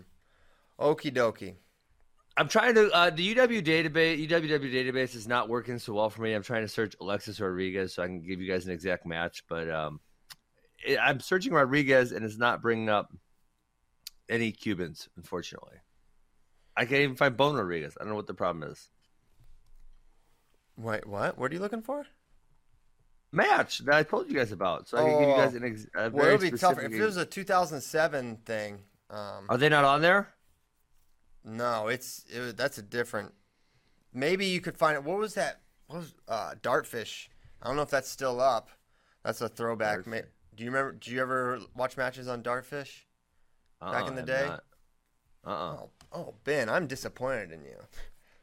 Okie 0.81 1.13
dokie. 1.13 1.57
I'm 2.37 2.49
trying 2.49 2.75
to 2.75 2.91
uh, 2.93 3.11
the 3.11 3.35
UW 3.35 3.63
database. 3.63 4.29
UWW 4.29 4.73
database 4.73 5.15
is 5.15 5.27
not 5.27 5.49
working 5.49 5.79
so 5.79 5.95
well 5.95 6.11
for 6.11 6.23
me. 6.23 6.33
I'm 6.33 6.43
trying 6.43 6.63
to 6.63 6.69
search 6.69 6.95
Alexis 7.01 7.41
Rodriguez 7.41 7.95
so 7.95 8.03
I 8.03 8.07
can 8.07 8.21
give 8.21 8.41
you 8.41 8.51
guys 8.51 8.67
an 8.67 8.73
exact 8.73 9.07
match, 9.07 9.45
but 9.49 9.71
um, 9.71 10.01
I'm 11.01 11.21
searching 11.21 11.53
Rodriguez 11.53 12.13
and 12.13 12.25
it's 12.25 12.39
not 12.39 12.63
bringing 12.63 12.89
up 12.89 13.11
any 14.29 14.53
Cubans, 14.53 15.09
unfortunately. 15.17 15.77
I 16.77 16.85
can't 16.85 17.01
even 17.03 17.17
find 17.17 17.37
Bonne 17.37 17.57
Rodriguez. 17.57 17.97
I 17.99 18.05
don't 18.05 18.11
know 18.11 18.17
what 18.17 18.27
the 18.27 18.35
problem 18.35 18.71
is. 18.71 18.89
Wait, 20.77 21.07
what? 21.07 21.39
What 21.39 21.51
are 21.51 21.55
you 21.55 21.61
looking 21.61 21.83
for? 21.83 22.05
Match 23.33 23.79
that 23.81 23.95
I 23.95 24.03
told 24.03 24.29
you 24.31 24.37
guys 24.37 24.53
about, 24.53 24.89
so 24.89 24.99
I 24.99 25.03
can 25.03 25.11
give 25.19 25.21
you 25.29 25.35
Oh. 25.35 25.37
guys 25.37 25.55
an 25.55 25.65
ex- 25.65 25.87
a 25.95 26.11
Well, 26.11 26.11
very 26.11 26.35
it'll 26.35 26.51
be 26.51 26.59
tougher 26.59 26.83
if 26.83 26.93
it 26.93 27.03
was 27.05 27.17
a 27.17 27.27
2007 27.27 28.37
thing. 28.39 28.83
Um, 29.11 29.47
Are 29.49 29.57
they 29.59 29.69
not 29.69 29.85
on 29.85 30.01
there? 30.03 30.33
no, 31.45 31.89
it's 31.89 32.25
it, 32.29 32.57
that's 32.57 32.79
a 32.79 32.83
different. 32.83 33.33
Maybe 34.13 34.47
you 34.47 34.61
could 34.61 34.77
find 34.77 34.97
it. 34.97 35.05
What 35.05 35.19
was 35.19 35.35
that? 35.35 35.61
What 35.87 35.99
was 36.01 36.15
uh, 36.29 36.55
Dartfish? 36.63 37.29
I 37.63 37.67
don't 37.69 37.77
know 37.77 37.83
if 37.83 37.91
that's 37.91 38.09
still 38.11 38.41
up. 38.41 38.71
That's 39.25 39.41
a 39.41 39.49
throwback. 39.49 40.01
Dartfish. 40.01 40.25
Do 40.57 40.65
you 40.65 40.71
remember? 40.71 40.93
Do 40.93 41.11
you 41.11 41.21
ever 41.21 41.61
watch 41.75 41.97
matches 41.97 42.29
on 42.29 42.43
Dartfish? 42.43 43.03
Back 43.81 44.09
in 44.09 44.15
the 44.15 44.21
I'm 44.23 44.27
day? 44.27 44.47
not. 44.47 44.65
Uh-uh. 45.45 45.77
Oh, 45.81 45.91
oh, 46.13 46.35
Ben, 46.45 46.69
I'm 46.69 46.87
disappointed 46.87 47.53
in 47.53 47.65
you. 47.65 47.77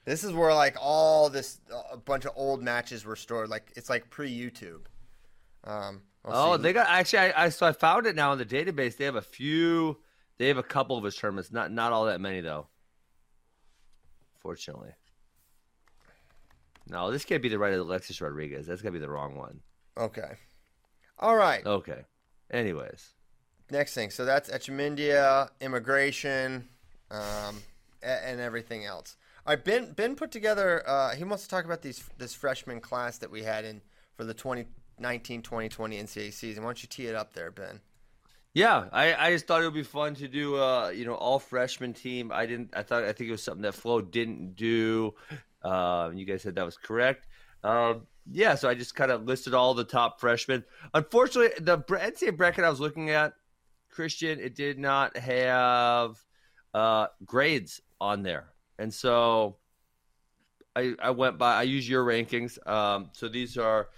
This 0.05 0.23
is 0.23 0.31
where 0.33 0.53
like 0.53 0.75
all 0.79 1.29
this 1.29 1.59
a 1.91 1.97
bunch 1.97 2.25
of 2.25 2.31
old 2.35 2.61
matches 2.61 3.05
were 3.05 3.15
stored. 3.15 3.49
Like 3.49 3.71
it's 3.75 3.89
like 3.89 4.09
pre 4.09 4.31
YouTube. 4.31 4.81
Um, 5.63 6.01
Oh, 6.25 6.55
see. 6.55 6.61
they 6.63 6.73
got 6.73 6.87
actually. 6.89 7.19
I, 7.19 7.45
I 7.45 7.49
so 7.49 7.65
I 7.67 7.71
found 7.73 8.05
it 8.05 8.15
now 8.15 8.31
in 8.31 8.37
the 8.37 8.45
database. 8.45 8.95
They 8.97 9.05
have 9.05 9.15
a 9.15 9.21
few. 9.21 9.97
They 10.37 10.47
have 10.47 10.57
a 10.57 10.63
couple 10.63 10.97
of 10.97 11.03
his 11.03 11.15
tournaments. 11.15 11.51
Not 11.51 11.71
not 11.71 11.91
all 11.93 12.05
that 12.05 12.21
many 12.21 12.39
though. 12.41 12.67
Fortunately. 14.39 14.91
No, 16.89 17.11
this 17.11 17.23
can't 17.25 17.41
be 17.41 17.49
the 17.49 17.59
right 17.59 17.73
Alexis 17.73 18.19
Rodriguez. 18.21 18.67
That's 18.67 18.81
gotta 18.81 18.93
be 18.93 18.99
the 18.99 19.09
wrong 19.09 19.35
one. 19.35 19.61
okay. 19.97 20.35
All 21.19 21.35
right. 21.35 21.65
Okay. 21.65 22.03
Anyways, 22.51 23.12
Next 23.71 23.93
thing. 23.93 24.09
So 24.09 24.25
that's 24.25 24.49
Echemendia, 24.49 25.49
immigration, 25.61 26.67
um, 27.11 27.61
and 28.01 28.39
everything 28.39 28.85
else. 28.85 29.17
All 29.45 29.53
right. 29.53 29.63
Ben 29.63 29.91
Ben 29.93 30.15
put 30.15 30.31
together. 30.31 30.83
Uh, 30.87 31.15
he 31.15 31.23
wants 31.23 31.43
to 31.43 31.49
talk 31.49 31.65
about 31.65 31.81
these 31.81 32.03
this 32.17 32.33
freshman 32.33 32.79
class 32.79 33.17
that 33.19 33.31
we 33.31 33.43
had 33.43 33.65
in 33.65 33.81
for 34.15 34.23
the 34.23 34.33
2019-2020 34.33 35.41
NCAA 35.41 36.33
season. 36.33 36.63
Why 36.63 36.69
don't 36.69 36.83
you 36.83 36.89
tee 36.89 37.07
it 37.07 37.15
up 37.15 37.33
there, 37.33 37.51
Ben? 37.51 37.81
yeah, 38.53 38.85
I, 38.91 39.15
I 39.15 39.31
just 39.31 39.47
thought 39.47 39.61
it 39.61 39.65
would 39.65 39.73
be 39.73 39.81
fun 39.83 40.13
to 40.15 40.27
do 40.27 40.57
uh 40.57 40.89
you 40.89 41.05
know 41.05 41.15
all 41.15 41.39
freshman 41.39 41.93
team. 41.93 42.31
I 42.31 42.45
didn't. 42.45 42.69
I 42.75 42.83
thought 42.83 43.03
I 43.03 43.11
think 43.11 43.29
it 43.29 43.31
was 43.31 43.43
something 43.43 43.63
that 43.63 43.73
Flo 43.73 44.01
didn't 44.01 44.55
do. 44.55 45.13
Uh, 45.63 46.11
you 46.13 46.25
guys 46.25 46.41
said 46.41 46.55
that 46.55 46.65
was 46.65 46.77
correct. 46.77 47.27
Um, 47.63 48.05
yeah, 48.29 48.55
so 48.55 48.69
I 48.69 48.73
just 48.73 48.95
kind 48.95 49.11
of 49.11 49.25
listed 49.25 49.53
all 49.53 49.73
the 49.73 49.83
top 49.83 50.19
freshmen. 50.19 50.63
Unfortunately, 50.93 51.51
the 51.59 51.77
NCAA 51.79 52.37
bracket 52.37 52.63
I 52.63 52.69
was 52.69 52.79
looking 52.79 53.09
at, 53.09 53.33
Christian, 53.93 54.39
it 54.39 54.55
did 54.55 54.79
not 54.79 55.15
have 55.17 56.17
uh, 56.73 57.07
grades 57.25 57.79
on 58.01 58.23
there, 58.23 58.47
and 58.79 58.93
so 58.93 59.57
I, 60.75 60.95
I 61.01 61.11
went 61.11 61.37
by. 61.37 61.55
I 61.55 61.63
use 61.63 61.87
your 61.87 62.03
rankings. 62.03 62.57
Um, 62.67 63.09
so 63.13 63.27
these 63.27 63.57
are 63.57 63.89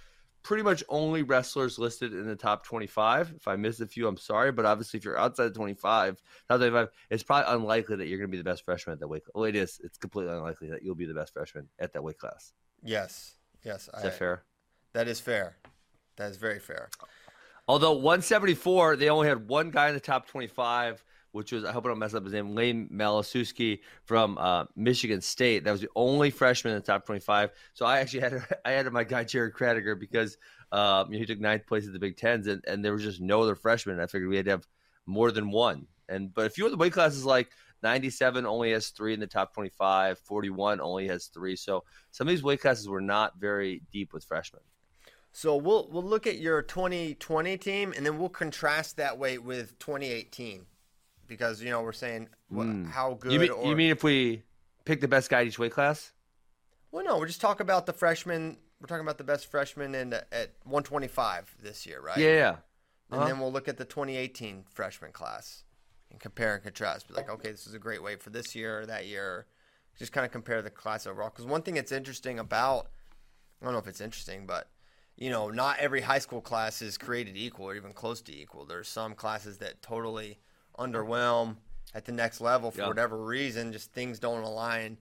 pretty 0.46 0.62
much 0.62 0.84
only 0.88 1.22
wrestlers 1.24 1.76
listed 1.76 2.12
in 2.12 2.24
the 2.24 2.36
top 2.36 2.64
25. 2.64 3.32
If 3.36 3.48
I 3.48 3.56
missed 3.56 3.80
a 3.80 3.86
few, 3.86 4.06
I'm 4.06 4.16
sorry, 4.16 4.52
but 4.52 4.64
obviously 4.64 4.98
if 4.98 5.04
you're 5.04 5.18
outside 5.18 5.46
of 5.46 5.54
25, 5.54 6.22
top 6.48 6.58
25, 6.58 6.88
it's 7.10 7.24
probably 7.24 7.52
unlikely 7.52 7.96
that 7.96 8.06
you're 8.06 8.18
going 8.18 8.30
to 8.30 8.32
be 8.32 8.38
the 8.38 8.44
best 8.44 8.64
freshman 8.64 8.92
at 8.92 9.00
that 9.00 9.08
weight. 9.08 9.22
Well, 9.34 9.44
it 9.44 9.56
is. 9.56 9.80
It's 9.82 9.98
completely 9.98 10.32
unlikely 10.32 10.70
that 10.70 10.84
you'll 10.84 10.94
be 10.94 11.06
the 11.06 11.14
best 11.14 11.32
freshman 11.32 11.68
at 11.80 11.92
that 11.94 12.04
weight 12.04 12.18
class. 12.18 12.52
Yes. 12.84 13.34
Yes. 13.64 13.88
Is 13.96 14.02
that 14.04 14.18
fair? 14.18 14.44
That 14.92 15.08
is 15.08 15.18
fair. 15.18 15.56
That 16.16 16.30
is 16.30 16.36
very 16.36 16.60
fair. 16.60 16.90
Although 17.68 17.94
174, 17.94 18.96
they 18.96 19.08
only 19.08 19.28
had 19.28 19.48
one 19.48 19.70
guy 19.70 19.88
in 19.88 19.94
the 19.94 20.00
top 20.00 20.28
25, 20.28 21.02
which 21.32 21.50
was 21.52 21.64
I 21.64 21.72
hope 21.72 21.84
I 21.84 21.88
don't 21.88 21.98
mess 21.98 22.14
up 22.14 22.22
his 22.24 22.32
name, 22.32 22.54
Layne 22.54 22.88
Malczewski 22.88 23.80
from 24.04 24.38
uh, 24.38 24.66
Michigan 24.76 25.20
State. 25.20 25.64
That 25.64 25.72
was 25.72 25.80
the 25.80 25.88
only 25.96 26.30
freshman 26.30 26.74
in 26.74 26.80
the 26.80 26.86
top 26.86 27.04
25. 27.04 27.50
So 27.74 27.84
I 27.84 27.98
actually 27.98 28.20
had 28.20 28.34
I 28.64 28.72
added 28.74 28.92
my 28.92 29.04
guy 29.04 29.24
Jared 29.24 29.54
Krattiger 29.54 29.98
because 29.98 30.38
know, 30.72 31.06
he 31.10 31.26
took 31.26 31.40
ninth 31.40 31.66
place 31.66 31.86
at 31.86 31.92
the 31.92 31.98
Big 31.98 32.16
Tens, 32.16 32.46
and, 32.46 32.64
and 32.66 32.84
there 32.84 32.92
was 32.92 33.02
just 33.02 33.20
no 33.20 33.42
other 33.42 33.56
freshmen. 33.56 34.00
I 34.00 34.06
figured 34.06 34.30
we 34.30 34.36
had 34.36 34.46
to 34.46 34.52
have 34.52 34.66
more 35.06 35.32
than 35.32 35.50
one. 35.50 35.86
And 36.08 36.32
but 36.32 36.46
a 36.46 36.50
few 36.50 36.66
of 36.66 36.70
the 36.70 36.78
weight 36.78 36.92
classes 36.92 37.24
like 37.24 37.50
97 37.82 38.46
only 38.46 38.72
has 38.72 38.88
three 38.88 39.12
in 39.12 39.20
the 39.20 39.26
top 39.26 39.52
25, 39.54 40.20
41 40.20 40.80
only 40.80 41.08
has 41.08 41.26
three. 41.26 41.56
So 41.56 41.82
some 42.12 42.28
of 42.28 42.30
these 42.30 42.42
weight 42.42 42.60
classes 42.60 42.88
were 42.88 43.00
not 43.00 43.38
very 43.38 43.82
deep 43.90 44.12
with 44.12 44.24
freshmen. 44.24 44.62
So 45.36 45.54
we'll 45.54 45.86
we'll 45.90 46.02
look 46.02 46.26
at 46.26 46.38
your 46.38 46.62
2020 46.62 47.58
team, 47.58 47.92
and 47.94 48.06
then 48.06 48.16
we'll 48.16 48.30
contrast 48.30 48.96
that 48.96 49.18
weight 49.18 49.42
with 49.44 49.78
2018, 49.80 50.64
because 51.26 51.60
you 51.62 51.68
know 51.68 51.82
we're 51.82 51.92
saying 51.92 52.30
wha- 52.48 52.64
Mm. 52.64 52.90
how 52.90 53.12
good. 53.20 53.32
You 53.32 53.40
mean, 53.40 53.50
or, 53.50 53.66
you 53.66 53.76
mean 53.76 53.90
if 53.90 54.02
we 54.02 54.44
pick 54.86 55.02
the 55.02 55.08
best 55.08 55.28
guy 55.28 55.42
at 55.42 55.46
each 55.46 55.58
weight 55.58 55.72
class? 55.72 56.12
Well, 56.90 57.04
no, 57.04 57.18
we're 57.18 57.26
just 57.26 57.42
talking 57.42 57.60
about 57.66 57.84
the 57.84 57.92
freshmen. 57.92 58.56
We're 58.80 58.86
talking 58.86 59.02
about 59.04 59.18
the 59.18 59.24
best 59.24 59.50
freshmen 59.50 59.94
in 59.94 60.08
the, 60.08 60.20
at 60.34 60.54
125 60.64 61.56
this 61.62 61.84
year, 61.84 62.00
right? 62.00 62.16
Yeah, 62.16 62.30
yeah. 62.30 62.56
And 63.10 63.20
Uh-huh. 63.20 63.26
then 63.26 63.38
we'll 63.38 63.52
look 63.52 63.68
at 63.68 63.76
the 63.76 63.84
2018 63.84 64.64
freshman 64.72 65.12
class 65.12 65.64
and 66.10 66.18
compare 66.18 66.54
and 66.54 66.62
contrast. 66.62 67.08
Be 67.08 67.14
like, 67.14 67.28
okay, 67.28 67.50
this 67.50 67.66
is 67.66 67.74
a 67.74 67.78
great 67.78 68.02
weight 68.02 68.22
for 68.22 68.30
this 68.30 68.54
year 68.54 68.80
or 68.80 68.86
that 68.86 69.04
year. 69.04 69.44
Just 69.98 70.12
kind 70.12 70.24
of 70.24 70.32
compare 70.32 70.62
the 70.62 70.70
class 70.70 71.06
overall. 71.06 71.28
Because 71.28 71.44
one 71.44 71.60
thing 71.60 71.74
that's 71.74 71.92
interesting 71.92 72.38
about, 72.38 72.88
I 73.60 73.66
don't 73.66 73.74
know 73.74 73.78
if 73.80 73.86
it's 73.86 74.00
interesting, 74.00 74.46
but 74.46 74.70
you 75.16 75.30
know, 75.30 75.48
not 75.50 75.78
every 75.78 76.00
high 76.00 76.18
school 76.18 76.40
class 76.40 76.82
is 76.82 76.98
created 76.98 77.36
equal 77.36 77.66
or 77.66 77.74
even 77.74 77.92
close 77.92 78.20
to 78.22 78.34
equal. 78.36 78.64
There's 78.66 78.88
some 78.88 79.14
classes 79.14 79.58
that 79.58 79.80
totally 79.82 80.38
underwhelm 80.78 81.56
at 81.94 82.04
the 82.04 82.12
next 82.12 82.40
level 82.40 82.70
for 82.70 82.82
Yeah. 82.82 82.88
whatever 82.88 83.16
reason. 83.24 83.72
Just 83.72 83.92
things 83.92 84.18
don't 84.18 84.42
align. 84.42 84.98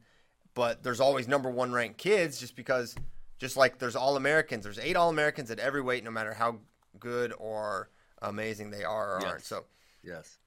But 0.54 0.84
there's 0.84 1.02
always 1.02 1.28
number 1.28 1.50
one 1.50 1.74
ranked 1.74 1.98
kids 1.98 2.40
just 2.40 2.56
because, 2.56 2.96
just 3.40 3.58
like 3.58 3.78
there's 3.78 3.96
All 3.96 4.16
Americans, 4.16 4.64
there's 4.64 4.80
eight 4.80 4.96
All 4.96 5.10
Americans 5.10 5.52
at 5.52 5.60
every 5.60 5.82
weight, 5.82 6.04
no 6.04 6.12
matter 6.12 6.34
how 6.34 6.60
good 6.98 7.34
or 7.38 7.90
amazing 8.22 8.70
they 8.72 8.86
are 8.86 9.18
or 9.18 9.22
Yes. 9.22 9.30
aren't. 9.32 9.44
So, 9.44 9.66
Yes. 10.02 10.38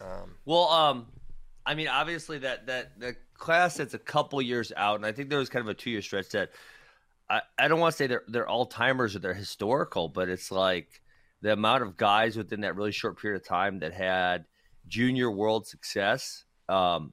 um, 0.00 0.36
Well, 0.44 0.68
um, 0.68 1.06
I 1.64 1.74
mean, 1.74 1.88
obviously 1.88 2.38
that 2.40 2.66
that 2.66 3.00
the 3.00 3.16
class 3.38 3.78
that's 3.78 3.94
a 3.94 3.98
couple 3.98 4.42
years 4.42 4.70
out, 4.76 4.96
and 4.96 5.06
I 5.06 5.12
think 5.12 5.30
there 5.30 5.38
was 5.38 5.48
kind 5.48 5.62
of 5.62 5.68
a 5.68 5.74
two 5.74 5.88
year 5.90 6.02
stretch 6.02 6.28
that 6.30 6.50
I, 7.28 7.40
I 7.58 7.68
don't 7.68 7.80
want 7.80 7.92
to 7.92 7.96
say 7.96 8.06
they're 8.06 8.24
they're 8.28 8.48
all 8.48 8.66
timers 8.66 9.16
or 9.16 9.18
they're 9.18 9.34
historical, 9.34 10.08
but 10.08 10.28
it's 10.28 10.50
like 10.50 11.00
the 11.40 11.52
amount 11.52 11.82
of 11.82 11.96
guys 11.96 12.36
within 12.36 12.62
that 12.62 12.76
really 12.76 12.92
short 12.92 13.20
period 13.20 13.40
of 13.40 13.46
time 13.46 13.80
that 13.80 13.92
had 13.92 14.44
junior 14.86 15.30
world 15.30 15.66
success 15.66 16.44
um, 16.68 17.12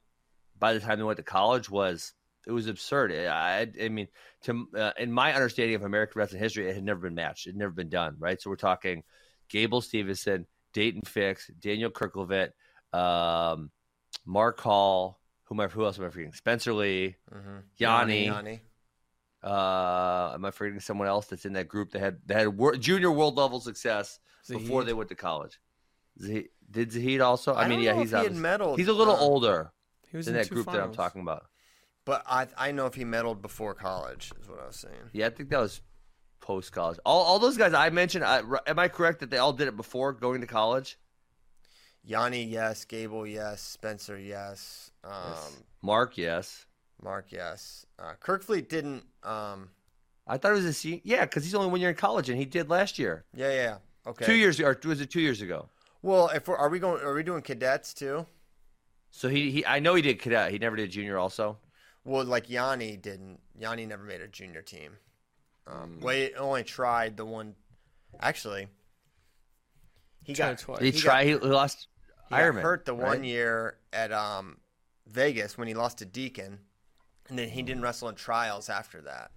by 0.60 0.74
the 0.74 0.80
time 0.80 0.98
they 0.98 1.04
went 1.04 1.18
to 1.18 1.24
college 1.24 1.70
was 1.70 2.14
it 2.48 2.52
was 2.52 2.68
absurd. 2.68 3.12
I, 3.14 3.68
I 3.82 3.90
mean, 3.90 4.08
to 4.44 4.68
uh, 4.76 4.92
in 4.98 5.12
my 5.12 5.34
understanding 5.34 5.76
of 5.76 5.84
American 5.84 6.20
wrestling 6.20 6.42
history, 6.42 6.70
it 6.70 6.76
had 6.76 6.84
never 6.84 7.02
been 7.02 7.16
matched. 7.16 7.48
It 7.48 7.52
had 7.52 7.58
never 7.58 7.72
been 7.72 7.90
done. 7.90 8.16
Right. 8.20 8.42
So 8.42 8.50
we're 8.50 8.56
talking 8.56 9.04
Gable 9.50 9.82
Stevenson, 9.82 10.48
Dayton 10.74 11.04
Fix, 11.06 11.50
Daniel 11.60 11.92
Kerkvliet, 11.92 12.52
um, 12.94 13.70
Mark 14.26 14.60
Hall. 14.60 15.20
Who, 15.46 15.56
am 15.56 15.60
I, 15.62 15.68
who 15.68 15.84
else 15.84 16.00
am 16.00 16.06
I 16.06 16.10
forgetting? 16.10 16.34
Spencer 16.34 16.74
Lee, 16.74 17.18
mhm. 17.32 17.64
Yianni. 17.80 18.28
Yianni. 18.28 18.60
Uh, 19.44 20.32
am 20.34 20.46
I 20.46 20.52
forgetting 20.52 20.80
someone 20.80 21.08
else 21.08 21.26
that's 21.26 21.46
in 21.46 21.54
that 21.54 21.68
group 21.68 21.92
that 21.92 22.00
had 22.00 22.20
that 22.28 22.38
had 22.38 22.48
wor- 22.50 22.76
junior 22.76 23.12
world 23.12 23.36
level 23.38 23.60
success 23.60 24.20
before 24.48 24.84
they 24.84 24.94
went 24.94 25.10
to 25.10 25.16
college? 25.16 25.60
Zahid, 26.22 26.50
did 26.70 26.92
Zahid 26.92 27.22
also? 27.22 27.54
I, 27.54 27.64
I 27.64 27.68
mean, 27.68 27.80
yeah, 27.80 27.96
he's 27.96 28.12
he 28.12 28.18
medaled, 28.18 28.78
he's 28.78 28.88
a 28.88 28.94
little 28.94 29.16
uh, 29.16 29.20
older 29.20 29.72
He 30.12 30.18
was 30.18 30.28
in 30.28 30.36
in 30.36 30.42
that 30.42 30.50
group 30.50 30.68
that 30.68 30.80
I'm 30.80 30.94
talking 30.94 31.22
about. 31.22 31.46
But 32.06 32.24
I 32.28 32.48
I 32.58 32.72
know 32.72 32.86
if 32.86 32.94
he 32.94 33.04
medaled 33.04 33.42
before 33.42 33.74
college 33.74 34.32
is 34.42 34.48
what 34.48 34.60
I 34.60 34.68
was 34.68 34.76
saying. 34.76 35.10
Yeah, 35.14 35.28
I 35.28 35.30
think 35.30 35.50
that 35.50 35.60
was 35.60 35.82
post 36.40 36.72
college. 36.72 37.00
All, 37.06 37.22
all 37.24 37.40
those 37.40 37.58
guys 37.58 37.74
I 37.74 37.90
mentioned, 37.90 38.26
I, 38.26 38.42
am 38.68 38.80
I 38.80 38.88
correct 38.88 39.20
that 39.20 39.30
they 39.30 39.38
all 39.38 39.54
did 39.54 39.68
it 39.68 39.78
before 39.78 40.12
going 40.12 40.42
to 40.42 40.48
college? 40.48 40.98
Yianni, 42.08 42.50
yes. 42.50 42.84
Gable, 42.86 43.28
yes. 43.28 43.62
Spencer, 43.62 44.18
yes. 44.18 44.92
Um, 45.04 45.12
Yes. 45.30 45.58
Mark, 45.84 46.18
yes. 46.18 46.66
Mark, 47.04 47.28
yes. 47.32 47.86
Uh, 48.00 48.14
Kerkvliet 48.24 48.68
didn't. 48.70 49.04
Um, 49.24 49.70
I 50.28 50.38
thought 50.38 50.52
it 50.52 50.56
was 50.56 50.66
a 50.66 50.74
se- 50.74 51.02
yeah, 51.04 51.26
because 51.26 51.44
he's 51.44 51.56
only 51.56 51.70
one 51.70 51.80
year 51.82 51.90
in 51.90 51.96
college 51.96 52.30
and 52.30 52.38
he 52.38 52.46
did 52.46 52.70
last 52.70 53.00
year, 53.00 53.26
yeah, 53.36 53.50
yeah. 53.50 53.56
yeah. 53.56 53.78
Okay. 54.08 54.26
two 54.26 54.34
years 54.36 54.60
or 54.60 54.78
was 54.86 55.00
it 55.02 55.10
two 55.12 55.22
years 55.22 55.42
ago? 55.42 55.68
Well, 56.02 56.30
if 56.30 56.48
we're, 56.48 56.56
are 56.58 56.70
we 56.70 56.80
going? 56.80 57.02
Are 57.04 57.14
we 57.14 57.22
doing 57.24 57.42
cadets 57.42 57.94
too? 57.94 58.26
So 59.12 59.30
he, 59.30 59.52
he 59.52 59.66
I 59.66 59.80
know 59.80 59.94
he 59.96 60.02
did 60.02 60.20
cadet. 60.20 60.52
He 60.52 60.58
never 60.60 60.76
did 60.76 60.90
junior 60.92 61.18
also. 61.18 61.58
Well, 62.04 62.24
like 62.26 62.48
Yianni 62.48 63.00
didn't. 63.02 63.40
Yianni 63.60 63.88
never 63.88 64.04
made 64.04 64.22
a 64.22 64.28
junior 64.28 64.62
team. 64.62 64.98
Um, 65.68 65.98
Mm. 66.00 66.02
well, 66.02 66.16
he 66.16 66.34
only 66.36 66.64
tried 66.64 67.18
the 67.18 67.26
one. 67.26 67.56
Actually, 68.20 68.68
he 70.24 70.34
Tried 70.34 70.52
got 70.52 70.60
twice. 70.60 70.80
He, 70.82 70.92
He 70.92 71.00
tried. 71.00 71.28
he 71.28 71.36
lost 71.36 71.88
He 72.30 72.36
got 72.36 72.42
Ironman. 72.42 72.62
hurt 72.62 72.86
the 72.86 72.94
one 72.96 73.04
right? 73.20 73.24
year 73.24 73.78
at 73.94 74.12
um, 74.12 74.58
Vegas 75.08 75.58
when 75.58 75.68
he 75.68 75.74
lost 75.74 76.00
to 76.00 76.06
Deakin, 76.06 76.60
and 77.32 77.40
then 77.40 77.50
he 77.50 77.64
didn't 77.64 77.82
wrestle 77.82 78.10
in 78.10 78.16
trials 78.16 78.70
after 78.70 79.02
that. 79.02 79.32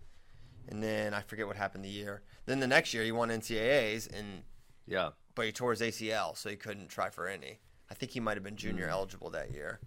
And 0.68 0.82
then 0.82 1.14
I 1.14 1.22
forget 1.22 1.46
what 1.46 1.56
happened 1.56 1.84
the 1.84 1.88
year. 1.88 2.22
Then 2.44 2.58
the 2.60 2.66
next 2.66 2.92
year 2.92 3.04
he 3.04 3.12
won 3.12 3.30
NCAA's, 3.30 4.06
and 4.08 4.42
Yeah. 4.86 5.12
but 5.34 5.46
he 5.46 5.52
tore 5.52 5.70
his 5.70 5.80
ACL, 5.80 6.36
so 6.36 6.50
he 6.50 6.56
couldn't 6.56 6.88
try 6.88 7.08
for 7.08 7.28
any. 7.28 7.60
I 7.90 7.94
think 7.94 8.12
he 8.12 8.20
might 8.20 8.36
have 8.36 8.42
been 8.42 8.56
junior 8.56 8.86
hmm. 8.86 8.92
eligible 8.92 9.30
that 9.30 9.52
year, 9.52 9.80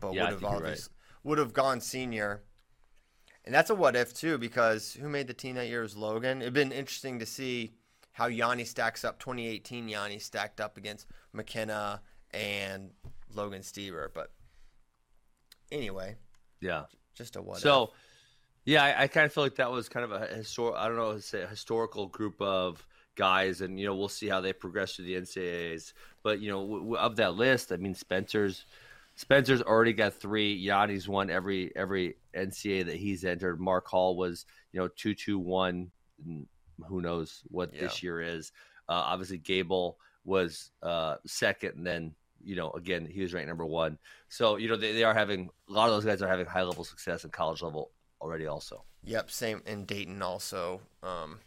but. 0.00 0.12
Yeah, 0.12 0.24
would 0.24 0.32
have 0.32 0.42
you're 0.42 0.50
right. 0.50 0.56
obviously 0.58 0.92
would 1.26 1.38
have 1.38 1.52
gone 1.52 1.80
senior. 1.80 2.44
And 3.44 3.54
that's 3.54 3.70
a 3.70 3.74
what 3.74 3.96
if 3.96 4.14
too, 4.14 4.38
because 4.38 4.92
who 4.92 5.08
made 5.08 5.26
the 5.26 5.34
team 5.34 5.56
that 5.56 5.66
year 5.66 5.82
was 5.82 5.96
Logan. 5.96 6.40
It'd 6.40 6.54
been 6.54 6.72
interesting 6.72 7.18
to 7.18 7.26
see 7.26 7.74
how 8.12 8.28
Yianni 8.28 8.66
stacks 8.66 9.04
up. 9.04 9.18
2018 9.18 9.88
Yianni 9.88 10.22
stacked 10.22 10.60
up 10.60 10.76
against 10.76 11.06
McKenna 11.32 12.00
and 12.30 12.90
Logan 13.34 13.62
Stieber, 13.62 14.08
but 14.14 14.30
anyway, 15.72 16.16
Yeah. 16.60 16.84
Just 17.16 17.36
a 17.36 17.42
what 17.42 17.58
so, 17.58 17.84
if. 17.84 17.90
yeah, 18.66 18.84
I, 18.84 19.02
I 19.02 19.06
kind 19.08 19.26
of 19.26 19.32
feel 19.32 19.42
like 19.42 19.56
that 19.56 19.70
was 19.70 19.88
kind 19.88 20.04
of 20.04 20.12
a 20.12 20.26
historic. 20.26 20.76
I 20.76 20.86
don't 20.86 20.96
know, 20.96 21.18
say 21.18 21.42
a 21.42 21.46
historical 21.46 22.06
group 22.06 22.40
of 22.40 22.86
guys, 23.16 23.62
and 23.62 23.80
you 23.80 23.86
know, 23.86 23.96
we'll 23.96 24.08
see 24.08 24.28
how 24.28 24.40
they 24.40 24.52
progress 24.52 24.94
through 24.94 25.06
the 25.06 25.14
NCAAs. 25.14 25.92
But 26.22 26.40
you 26.40 26.50
know, 26.50 26.60
w- 26.60 26.80
w- 26.80 26.96
of 26.96 27.16
that 27.16 27.34
list, 27.34 27.72
I 27.72 27.76
mean, 27.76 27.94
Spencer's 27.94 28.66
Spencer's 29.16 29.62
already 29.62 29.94
got 29.94 30.14
three. 30.14 30.64
Yianni's 30.64 31.08
won 31.08 31.30
every 31.30 31.74
every 31.74 32.16
NCAA 32.34 32.84
that 32.86 32.96
he's 32.96 33.24
entered. 33.24 33.58
Mark 33.58 33.86
Hall 33.88 34.14
was 34.16 34.44
you 34.72 34.80
know 34.80 34.88
two 34.88 35.14
two 35.14 35.38
one. 35.38 35.90
Who 36.88 37.00
knows 37.00 37.42
what 37.48 37.72
this 37.72 38.02
year 38.02 38.20
is? 38.20 38.52
Uh, 38.88 38.92
obviously, 38.92 39.38
Gable 39.38 39.98
was 40.24 40.70
uh, 40.82 41.16
second, 41.24 41.76
and 41.76 41.86
then 41.86 42.14
you 42.46 42.56
know 42.56 42.70
again 42.70 43.04
he 43.04 43.20
was 43.20 43.34
ranked 43.34 43.48
number 43.48 43.66
one. 43.66 43.98
So 44.28 44.56
you 44.56 44.68
know 44.68 44.76
they, 44.76 44.92
they 44.92 45.04
are 45.04 45.14
having 45.14 45.50
a 45.68 45.72
lot 45.72 45.88
of 45.88 45.94
those 45.94 46.04
guys 46.04 46.22
are 46.22 46.28
having 46.28 46.46
high 46.46 46.62
level 46.62 46.84
success 46.84 47.24
in 47.24 47.30
college 47.30 47.60
level 47.60 47.90
already. 48.20 48.46
Also, 48.46 48.84
Yep, 49.04 49.30
same. 49.30 49.62
And 49.66 49.86
Dayton 49.86 50.22
also 50.22 50.80
um, 51.02 51.40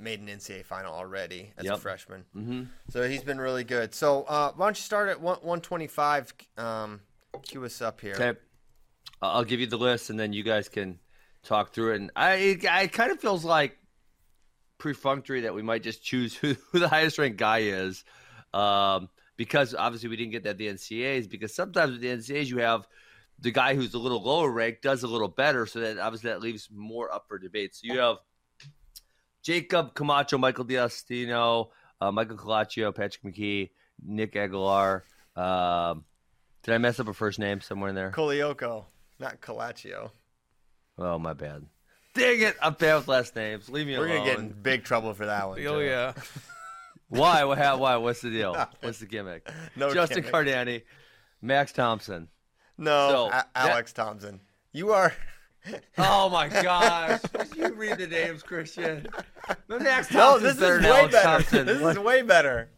made 0.00 0.20
an 0.20 0.26
NCAA 0.28 0.64
final 0.64 0.94
already 0.94 1.52
as 1.56 1.64
a 1.64 1.68
Yep. 1.70 1.78
freshman. 1.80 2.24
hmm 2.32 2.62
So 2.90 3.08
he's 3.08 3.22
been 3.22 3.40
really 3.40 3.64
good. 3.64 3.94
So 3.94 4.22
uh, 4.22 4.52
why 4.56 4.66
don't 4.66 4.76
you 4.76 4.82
start 4.82 5.08
at 5.08 5.20
one, 5.20 5.36
125? 5.36 6.34
Um, 6.56 7.00
cue 7.42 7.64
us 7.64 7.82
up 7.82 8.00
here. 8.00 8.14
Okay, 8.14 8.38
I'll 9.22 9.44
give 9.44 9.60
you 9.60 9.66
the 9.66 9.78
list, 9.78 10.10
and 10.10 10.18
then 10.18 10.32
you 10.32 10.42
guys 10.42 10.68
can 10.68 10.98
talk 11.44 11.72
through 11.72 11.92
it. 11.92 11.96
And 12.00 12.10
I, 12.16 12.34
it, 12.34 12.64
it 12.64 12.92
kind 12.92 13.12
of 13.12 13.20
feels 13.20 13.44
like 13.44 13.78
perfunctory 14.78 15.42
that 15.42 15.54
we 15.54 15.62
might 15.62 15.82
just 15.82 16.02
choose 16.02 16.34
who, 16.40 16.54
who 16.72 16.78
the 16.78 16.88
highest 16.88 17.18
ranked 17.18 17.38
guy 17.38 17.58
is, 17.58 18.04
um, 18.54 19.08
because 19.38 19.74
obviously 19.74 20.10
we 20.10 20.16
didn't 20.16 20.32
get 20.32 20.42
that 20.42 20.50
at 20.50 20.58
the 20.58 20.66
NCAAs. 20.68 21.30
Because 21.30 21.54
sometimes 21.54 21.92
with 21.92 22.02
the 22.02 22.08
NCAAs 22.08 22.48
you 22.48 22.58
have 22.58 22.86
the 23.38 23.50
guy 23.50 23.74
who's 23.74 23.94
a 23.94 23.98
little 23.98 24.22
lower 24.22 24.50
ranked 24.50 24.82
does 24.82 25.02
a 25.04 25.06
little 25.08 25.28
better, 25.28 25.64
so 25.64 25.80
that 25.80 25.96
obviously 25.98 26.28
that 26.28 26.42
leaves 26.42 26.68
more 26.74 27.10
up 27.10 27.24
for 27.28 27.38
debate. 27.38 27.74
So 27.74 27.82
you 27.84 27.98
have 28.00 28.16
Jacob 29.42 29.94
Camacho, 29.94 30.36
Michael 30.36 30.66
DeAugustino, 30.66 31.68
uh, 32.00 32.12
Michael 32.12 32.36
Calaccio, 32.36 32.94
Patrick 32.94 33.34
McKee, 33.34 33.70
Nick 34.04 34.36
Aguilar. 34.36 35.04
Um, 35.36 36.04
did 36.64 36.74
I 36.74 36.78
mess 36.78 37.00
up 37.00 37.08
a 37.08 37.14
first 37.14 37.38
name 37.38 37.60
somewhere 37.60 37.88
in 37.88 37.94
there? 37.94 38.10
Colaiocco, 38.10 38.86
not 39.20 39.40
Calaccio. 39.40 40.10
Oh, 40.98 41.18
my 41.18 41.32
bad. 41.32 41.64
Dang 42.14 42.40
it! 42.40 42.56
I'm 42.60 42.74
bad 42.74 42.96
with 42.96 43.06
last 43.06 43.36
names. 43.36 43.68
Leave 43.68 43.86
me 43.86 43.94
alone. 43.94 44.08
We're 44.08 44.16
gonna 44.16 44.28
get 44.28 44.38
in 44.40 44.48
big 44.50 44.82
trouble 44.82 45.14
for 45.14 45.26
that 45.26 45.48
one. 45.48 45.58
Oh 45.60 45.62
Joe. 45.62 45.78
yeah. 45.78 46.12
Why? 47.08 47.44
What? 47.44 47.58
How, 47.58 47.76
why? 47.78 47.96
What's 47.96 48.20
the 48.20 48.30
deal? 48.30 48.54
What's 48.80 48.98
the 48.98 49.06
gimmick? 49.06 49.48
No 49.76 49.92
Justin 49.92 50.22
gimmick. 50.22 50.32
Cardani, 50.32 50.82
Max 51.42 51.72
Thompson. 51.72 52.28
No, 52.76 53.08
So, 53.10 53.26
A- 53.28 53.30
that- 53.30 53.48
Alex 53.54 53.92
Thompson. 53.92 54.40
You 54.72 54.92
are. 54.92 55.12
Oh 55.98 56.30
my 56.30 56.48
gosh! 56.62 57.20
you 57.54 57.74
read 57.74 57.98
the 57.98 58.06
names, 58.06 58.42
Christian. 58.42 59.06
But 59.66 59.82
Max 59.82 60.10
No, 60.10 60.38
this 60.38 60.54
is 60.56 60.60
way 60.62 60.88
Alex 60.88 61.12
better. 61.12 61.24
Thompson. 61.26 61.66
This 61.66 61.82
is 61.82 61.98
way 61.98 62.22
better. 62.22 62.70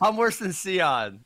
I'm 0.00 0.16
worse 0.16 0.38
than 0.38 0.50
Sion. 0.50 1.20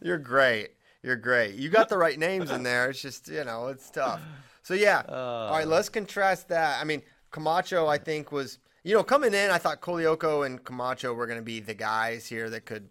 You're 0.00 0.18
great. 0.18 0.70
You're 1.02 1.16
great. 1.16 1.56
You 1.56 1.68
got 1.68 1.88
the 1.88 1.98
right 1.98 2.18
names 2.18 2.50
in 2.50 2.62
there. 2.62 2.88
It's 2.88 3.02
just 3.02 3.28
you 3.28 3.44
know 3.44 3.66
it's 3.66 3.90
tough. 3.90 4.22
So 4.62 4.72
yeah. 4.74 5.02
Uh. 5.08 5.12
All 5.50 5.52
right, 5.58 5.66
let's 5.68 5.88
contrast 5.90 6.48
that. 6.48 6.80
I 6.80 6.84
mean, 6.84 7.02
Camacho, 7.30 7.86
I 7.86 7.98
think 7.98 8.32
was 8.32 8.58
you 8.84 8.94
know 8.94 9.02
coming 9.02 9.34
in. 9.34 9.50
I 9.50 9.58
thought 9.58 9.80
Colaiocco 9.80 10.42
and 10.42 10.62
Camacho 10.62 11.12
were 11.12 11.26
going 11.26 11.38
to 11.38 11.44
be 11.44 11.60
the 11.60 11.74
guys 11.74 12.26
here 12.26 12.50
that 12.50 12.64
could 12.64 12.88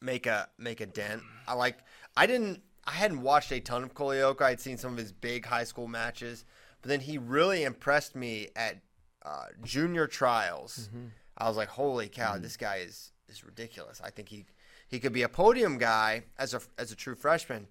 make 0.00 0.26
a 0.26 0.48
make 0.58 0.80
a 0.80 0.86
dent. 0.86 1.22
I 1.46 1.54
like. 1.54 1.78
I 2.16 2.26
didn't. 2.26 2.62
I 2.86 2.92
hadn't 2.92 3.22
watched 3.22 3.50
a 3.52 3.60
ton 3.60 3.82
of 3.82 3.94
Colaiocco. 3.94 4.44
I'd 4.44 4.60
seen 4.60 4.76
some 4.76 4.92
of 4.92 4.98
his 4.98 5.12
big 5.12 5.46
high 5.46 5.64
school 5.64 5.88
matches, 5.88 6.44
but 6.82 6.88
then 6.90 7.00
he 7.00 7.16
really 7.18 7.64
impressed 7.64 8.14
me 8.14 8.48
at 8.54 8.76
uh, 9.24 9.46
junior 9.62 10.06
trials. 10.06 10.90
I 11.38 11.48
was 11.48 11.56
like, 11.56 11.68
holy 11.68 12.08
cow, 12.08 12.38
this 12.38 12.56
guy 12.56 12.76
is 12.76 13.12
is 13.28 13.44
ridiculous. 13.44 14.00
I 14.04 14.10
think 14.10 14.28
he 14.28 14.44
he 14.86 15.00
could 15.00 15.12
be 15.12 15.22
a 15.22 15.28
podium 15.28 15.78
guy 15.78 16.24
as 16.38 16.54
a 16.54 16.60
as 16.78 16.92
a 16.92 16.96
true 16.96 17.14
freshman, 17.14 17.66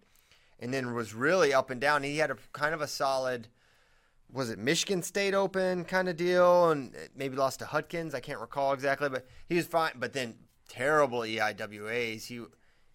and 0.60 0.74
then 0.74 0.94
was 0.94 1.14
really 1.14 1.54
up 1.54 1.70
and 1.70 1.80
down. 1.80 2.04
He 2.04 2.18
had 2.18 2.32
a 2.32 2.38
kind 2.52 2.74
of 2.74 2.82
a 2.82 2.88
solid. 2.88 3.48
Was 4.34 4.50
it 4.50 4.58
Michigan 4.58 5.04
State 5.04 5.36
Open 5.36 5.86
kind 5.86 6.10
of 6.10 6.18
deal, 6.18 6.72
and 6.72 6.96
maybe 7.16 7.38
lost 7.38 7.60
to 7.60 7.66
Hutkins? 7.66 8.16
I 8.16 8.20
can't 8.20 8.40
recall 8.40 8.74
exactly, 8.74 9.08
but 9.08 9.28
he 9.48 9.56
was 9.56 9.68
fine. 9.68 9.92
But 9.96 10.14
then 10.14 10.36
terrible 10.68 11.20
EIWAs. 11.20 12.26
He 12.26 12.42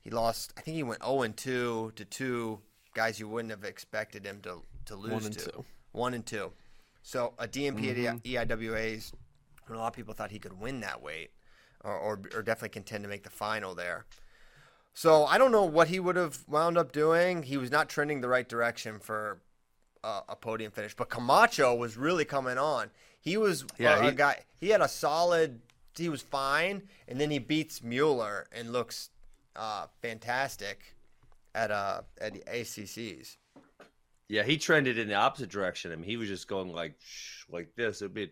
he 0.01 0.11
lost. 0.11 0.53
I 0.57 0.61
think 0.63 0.77
he 0.77 0.83
went 0.83 1.03
zero 1.03 1.23
and 1.23 1.37
two 1.37 1.93
to 1.95 2.05
two 2.05 2.61
guys 2.95 3.21
you 3.21 3.29
wouldn't 3.29 3.51
have 3.53 3.65
expected 3.65 4.25
him 4.27 4.41
to 4.43 4.63
to 4.87 4.97
lose 4.97 5.13
One 5.13 5.25
and 5.27 5.39
to. 5.39 5.51
two. 5.51 5.65
One 5.93 6.15
and 6.15 6.27
two. 6.27 6.53
So 7.03 7.35
a 7.39 7.47
DMP 7.47 7.91
at 7.91 7.99
E 8.25 8.35
mm-hmm. 8.35 8.53
EIWAs. 8.53 9.13
and 9.69 9.77
A 9.77 9.79
lot 9.79 9.89
of 9.89 9.93
people 9.95 10.15
thought 10.15 10.31
he 10.33 10.39
could 10.41 10.61
win 10.61 10.81
that 10.81 11.01
weight, 11.01 11.31
or, 11.85 11.93
or 11.97 12.21
or 12.35 12.43
definitely 12.43 12.71
contend 12.71 13.05
to 13.05 13.09
make 13.09 13.23
the 13.23 13.31
final 13.31 13.75
there. 13.75 14.07
So 14.93 15.25
I 15.27 15.39
don't 15.39 15.53
know 15.53 15.65
what 15.65 15.87
he 15.87 16.01
would 16.01 16.17
have 16.17 16.41
wound 16.49 16.77
up 16.77 16.91
doing. 16.91 17.45
He 17.45 17.57
was 17.57 17.71
not 17.71 17.89
trending 17.89 18.21
the 18.21 18.29
right 18.29 18.49
direction 18.49 18.99
for 18.99 19.41
uh, 20.05 20.21
a 20.29 20.37
podium 20.37 20.71
finish, 20.73 20.95
but 20.95 21.09
Camacho 21.11 21.75
was 21.75 21.97
really 21.97 22.25
coming 22.25 22.59
on. 22.59 22.91
He 23.21 23.37
was 23.37 23.65
Yeah, 23.79 23.97
a, 23.97 24.07
a 24.07 24.11
he- 24.11 24.17
guy. 24.17 24.37
He 24.61 24.69
had 24.71 24.81
a 24.81 24.89
solid. 24.89 25.61
He 25.97 26.09
was 26.09 26.23
fine, 26.23 26.83
and 27.09 27.21
then 27.21 27.31
he 27.31 27.39
beats 27.39 27.83
Mueller 27.83 28.47
and 28.53 28.73
looks 28.73 29.11
uh, 29.57 29.87
fantastic 30.01 30.95
at 31.55 31.71
uh 31.71 32.03
at 32.21 32.35
the 32.35 32.41
ACCs. 32.41 33.37
Yeah, 34.29 34.43
he 34.43 34.59
trended 34.59 34.99
in 34.99 35.09
the 35.09 35.15
opposite 35.15 35.49
direction. 35.51 35.91
I 35.91 35.97
mean, 35.97 36.05
he 36.05 36.17
was 36.17 36.29
just 36.29 36.47
going 36.49 36.69
like 36.73 36.95
shh, 37.05 37.45
like 37.51 37.71
this. 37.77 38.03
It'd 38.03 38.15
be 38.15 38.31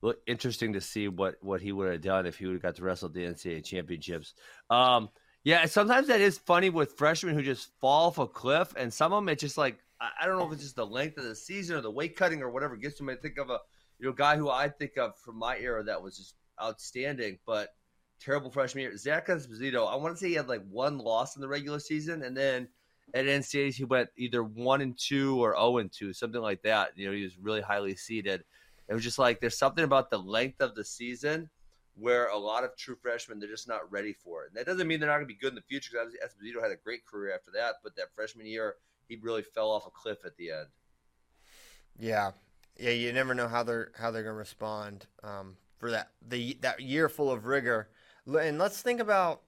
look 0.00 0.20
interesting 0.26 0.72
to 0.72 0.80
see 0.80 1.06
what 1.08 1.36
what 1.42 1.60
he 1.60 1.70
would 1.72 1.90
have 1.92 2.00
done 2.02 2.26
if 2.26 2.38
he 2.38 2.46
would 2.46 2.54
have 2.54 2.62
got 2.62 2.74
to 2.76 2.82
wrestle 2.82 3.08
the 3.10 3.20
NCAA 3.26 3.62
championships. 3.64 4.34
Um, 4.70 5.10
yeah, 5.44 5.66
sometimes 5.66 6.08
that 6.08 6.20
is 6.20 6.38
funny 6.38 6.70
with 6.70 6.92
freshmen 6.98 7.34
who 7.34 7.42
just 7.42 7.70
fall 7.80 8.06
off 8.08 8.18
a 8.18 8.26
cliff, 8.26 8.74
and 8.76 8.92
some 8.92 9.12
of 9.12 9.18
them 9.18 9.28
it's 9.28 9.40
just 9.42 9.58
like 9.58 9.78
I, 10.00 10.26
don't 10.26 10.38
know 10.38 10.46
if 10.46 10.52
it's 10.52 10.62
just 10.62 10.76
the 10.76 10.86
length 10.86 11.18
of 11.18 11.24
the 11.24 11.34
season 11.34 11.76
or 11.76 11.80
the 11.80 11.90
weight 11.90 12.16
cutting 12.16 12.42
or 12.42 12.50
whatever 12.50 12.76
gets 12.76 12.98
them. 12.98 13.08
I 13.08 13.16
think 13.16 13.38
of 13.38 13.50
a 13.50 13.58
you 13.98 14.06
know 14.06 14.12
guy 14.12 14.36
who 14.36 14.48
I 14.48 14.68
think 14.68 14.96
of 14.96 15.16
from 15.18 15.36
my 15.36 15.58
era 15.58 15.82
that 15.84 16.02
was 16.02 16.16
just 16.16 16.34
outstanding, 16.62 17.38
but 17.46 17.74
terrible 18.20 18.50
freshman 18.50 18.82
year. 18.82 18.96
Zach 18.96 19.28
Esposito. 19.28 19.90
I 19.90 19.96
want 19.96 20.14
to 20.14 20.20
say 20.20 20.28
he 20.28 20.34
had 20.34 20.48
like 20.48 20.64
one 20.68 20.98
loss 20.98 21.36
in 21.36 21.42
the 21.42 21.48
regular 21.48 21.80
season, 21.80 22.22
and 22.22 22.36
then 22.36 22.68
at 23.14 23.26
NCAAs 23.26 23.74
he 23.74 23.84
went 23.84 24.10
either 24.16 24.42
one 24.42 24.80
and 24.80 24.96
two 24.98 25.42
or 25.42 25.54
zero 25.54 25.78
and 25.78 25.92
two, 25.92 26.12
something 26.12 26.40
like 26.40 26.62
that. 26.62 26.92
You 26.96 27.08
know, 27.08 27.16
he 27.16 27.22
was 27.22 27.38
really 27.38 27.60
highly 27.60 27.96
seeded. 27.96 28.44
It 28.88 28.94
was 28.94 29.04
just 29.04 29.18
like 29.18 29.40
there's 29.40 29.58
something 29.58 29.84
about 29.84 30.10
the 30.10 30.18
length 30.18 30.60
of 30.60 30.74
the 30.74 30.84
season 30.84 31.50
where 31.94 32.28
a 32.28 32.38
lot 32.38 32.62
of 32.62 32.76
true 32.76 32.96
freshmen 33.02 33.40
they're 33.40 33.48
just 33.48 33.68
not 33.68 33.90
ready 33.90 34.12
for 34.12 34.44
it. 34.44 34.48
And 34.48 34.56
that 34.56 34.66
doesn't 34.66 34.86
mean 34.86 35.00
they're 35.00 35.08
not 35.08 35.16
going 35.16 35.26
to 35.26 35.34
be 35.34 35.38
good 35.38 35.50
in 35.50 35.56
the 35.56 35.62
future. 35.62 35.90
Because 35.92 36.14
Esposito 36.14 36.62
had 36.62 36.70
a 36.70 36.76
great 36.76 37.04
career 37.04 37.34
after 37.34 37.50
that, 37.52 37.76
but 37.82 37.96
that 37.96 38.14
freshman 38.14 38.46
year 38.46 38.76
he 39.08 39.16
really 39.16 39.42
fell 39.42 39.70
off 39.70 39.86
a 39.86 39.90
cliff 39.90 40.18
at 40.24 40.36
the 40.36 40.50
end. 40.50 40.66
Yeah, 41.98 42.32
yeah. 42.78 42.90
You 42.90 43.12
never 43.12 43.34
know 43.34 43.48
how 43.48 43.62
they're 43.62 43.90
how 43.98 44.10
they're 44.10 44.22
gonna 44.22 44.34
respond 44.34 45.06
um, 45.24 45.56
for 45.78 45.90
that 45.90 46.10
the 46.26 46.56
that 46.60 46.80
year 46.80 47.08
full 47.08 47.30
of 47.30 47.46
rigor. 47.46 47.88
And 48.26 48.58
let's 48.58 48.82
think 48.82 49.00
about 49.00 49.42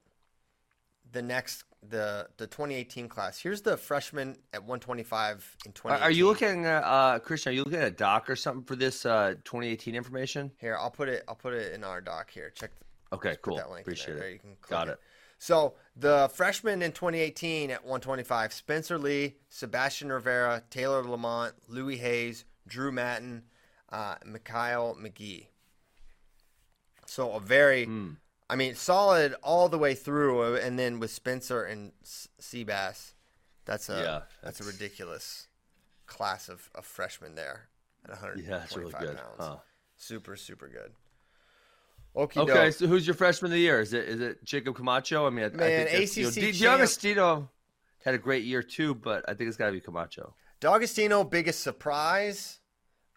the 1.13 1.23
next 1.23 1.65
the 1.89 2.29
the 2.39 2.47
2018 2.47 3.09
class. 3.09 3.39
Here's 3.39 3.63
the 3.63 3.77
freshman 3.77 4.37
at 4.53 4.61
125 4.61 5.57
in 5.67 5.73
20. 5.73 6.01
are 6.01 6.11
you 6.11 6.27
looking, 6.27 6.65
at, 6.67 6.83
uh, 6.85 7.19
Christian? 7.19 7.51
Are 7.51 7.55
you 7.55 7.65
looking 7.65 7.81
at 7.81 7.89
a 7.89 7.93
doc 7.93 8.29
or 8.29 8.37
something 8.37 8.65
for 8.65 8.77
this 8.77 9.07
uh, 9.07 9.35
2018 9.45 9.95
information? 9.95 10.51
here? 10.59 10.77
I'll 10.79 10.91
put 10.91 11.09
it. 11.09 11.25
I'll 11.29 11.35
put 11.35 11.55
it 11.55 11.73
in 11.73 11.85
our 11.85 12.01
doc 12.01 12.31
here. 12.31 12.51
Check. 12.51 12.71
Okay, 13.13 13.37
cool. 13.43 13.57
that 13.57 13.71
link 13.71 13.83
Appreciate 13.83 14.15
there. 14.15 14.17
There 14.17 14.29
it. 14.29 14.33
you 14.33 14.39
can 14.39 14.57
click 14.61 14.71
Got 14.71 14.89
it. 14.89 15.01
So 15.43 15.75
the 15.97 16.31
freshmen 16.35 16.83
in 16.83 16.93
2018 16.93 17.71
at 17.71 17.83
125: 17.83 18.53
Spencer 18.53 18.99
Lee, 18.99 19.37
Sebastian 19.49 20.13
Rivera, 20.13 20.63
Taylor 20.69 21.03
Lamont, 21.03 21.55
Louis 21.67 21.97
Hayes, 21.97 22.45
Drew 22.69 22.93
Mattin, 22.93 23.45
uh, 23.89 24.17
Mikhail 24.25 24.97
McGee. 25.01 25.47
So 27.07 27.33
a 27.33 27.41
very, 27.41 27.87
Hmm. 27.87 28.13
I 28.51 28.57
mean, 28.57 28.75
solid 28.75 29.35
all 29.43 29.71
the 29.71 29.79
way 29.79 29.95
through, 29.95 30.57
uh, 30.57 30.59
and 30.61 30.79
then 30.79 31.01
with 31.01 31.11
Spencer 31.11 31.65
and 31.65 31.93
Seabass, 32.05 33.15
that's 33.65 33.89
a 33.89 33.99
Yeah, 34.03 34.23
that's, 34.43 34.61
a 34.61 34.65
ridiculous 34.65 35.49
class 36.07 36.51
of, 36.51 36.69
of 36.75 36.85
freshmen 36.85 37.35
there 37.35 37.71
at 38.05 38.11
125 38.11 38.47
Yeah, 38.47 38.59
that's 38.59 38.77
really 38.77 38.93
good. 38.93 39.17
pounds. 39.17 39.37
Huh. 39.39 39.57
Super, 39.97 40.37
super 40.37 40.69
good. 40.69 40.93
Okie 42.17 42.39
Okay, 42.39 42.53
doke. 42.53 42.73
so 42.75 42.87
who's 42.87 43.07
your 43.07 43.15
freshman 43.15 43.51
of 43.53 43.55
the 43.55 43.61
year? 43.61 43.81
Is 43.81 43.93
it 43.93 44.09
is 44.09 44.21
it 44.21 44.45
Jacob 44.45 44.75
Camacho? 44.75 45.27
I 45.27 45.31
mean, 45.31 45.45
I, 45.45 45.49
I 45.49 45.51
Man, 45.51 45.87
think 45.87 45.91
that's, 45.91 46.17
you 46.17 46.25
know, 46.25 46.29
ACC 46.29 46.35
DeAugustino 46.55 47.49
had 48.05 48.15
a 48.15 48.19
great 48.19 48.45
year 48.45 48.63
too, 48.63 48.95
but 48.95 49.25
I 49.29 49.35
think 49.35 49.49
it's 49.49 49.57
got 49.57 49.67
to 49.67 49.73
be 49.73 49.81
Camacho. 49.81 50.35
DeAugustino, 50.61 51.29
biggest 51.29 51.61
surprise. 51.61 52.59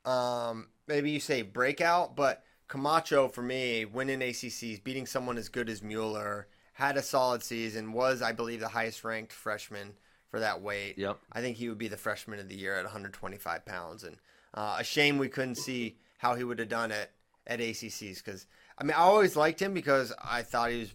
Um, 0.05 0.67
maybe 0.87 1.11
you 1.11 1.19
say 1.19 1.41
breakout, 1.41 2.15
but 2.15 2.43
Camacho 2.67 3.27
for 3.29 3.41
me, 3.41 3.85
winning 3.85 4.19
ACCs, 4.19 4.83
beating 4.83 5.05
someone 5.05 5.37
as 5.37 5.49
good 5.49 5.69
as 5.69 5.81
Mueller, 5.81 6.47
had 6.73 6.97
a 6.97 7.01
solid 7.01 7.41
season. 7.43 7.93
Was 7.93 8.21
I 8.21 8.31
believe 8.31 8.59
the 8.59 8.67
highest 8.67 9.03
ranked 9.03 9.33
freshman 9.33 9.93
for 10.29 10.39
that 10.39 10.61
weight. 10.61 10.97
Yep. 10.97 11.19
I 11.31 11.41
think 11.41 11.57
he 11.57 11.69
would 11.69 11.77
be 11.77 11.87
the 11.87 11.97
freshman 11.97 12.39
of 12.39 12.49
the 12.49 12.55
year 12.55 12.75
at 12.75 12.83
125 12.83 13.65
pounds, 13.65 14.03
and 14.03 14.17
uh, 14.55 14.77
a 14.79 14.83
shame 14.83 15.17
we 15.19 15.29
couldn't 15.29 15.55
see 15.55 15.97
how 16.17 16.33
he 16.35 16.43
would 16.43 16.57
have 16.59 16.69
done 16.69 16.91
it 16.91 17.11
at 17.45 17.59
ACCs 17.59 18.23
because 18.23 18.47
I 18.77 18.83
mean 18.83 18.93
I 18.93 19.01
always 19.01 19.35
liked 19.35 19.61
him 19.61 19.73
because 19.73 20.13
I 20.23 20.41
thought 20.41 20.71
he 20.71 20.79
was 20.79 20.93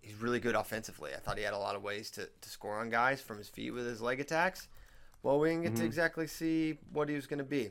he's 0.00 0.20
really 0.20 0.40
good 0.40 0.54
offensively. 0.54 1.12
I 1.14 1.18
thought 1.18 1.38
he 1.38 1.44
had 1.44 1.54
a 1.54 1.58
lot 1.58 1.76
of 1.76 1.82
ways 1.82 2.10
to, 2.12 2.28
to 2.40 2.48
score 2.50 2.78
on 2.78 2.90
guys 2.90 3.20
from 3.20 3.38
his 3.38 3.48
feet 3.48 3.70
with 3.70 3.86
his 3.86 4.00
leg 4.00 4.20
attacks. 4.20 4.68
Well, 5.22 5.38
we 5.38 5.50
didn't 5.50 5.62
get 5.62 5.68
to 5.70 5.76
mm-hmm. 5.78 5.86
exactly 5.86 6.26
see 6.26 6.78
what 6.92 7.08
he 7.08 7.14
was 7.14 7.26
going 7.26 7.38
to 7.38 7.44
be. 7.44 7.70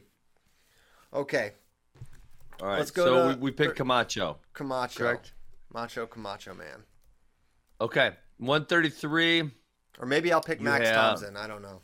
Okay, 1.11 1.53
All 2.61 2.67
right, 2.67 2.77
Let's 2.77 2.91
go 2.91 3.05
so 3.05 3.31
to- 3.31 3.37
we, 3.37 3.45
we 3.45 3.51
picked 3.51 3.75
Camacho. 3.75 4.37
Camacho. 4.53 4.99
Correct. 4.99 5.33
Macho 5.73 6.05
Camacho 6.05 6.53
man. 6.53 6.83
Okay, 7.81 8.11
133. 8.37 9.49
Or 9.99 10.05
maybe 10.05 10.31
I'll 10.31 10.41
pick 10.41 10.61
Max 10.61 10.85
have- 10.85 10.95
Thompson. 10.95 11.35
I 11.35 11.47
don't 11.47 11.61
know. 11.61 11.81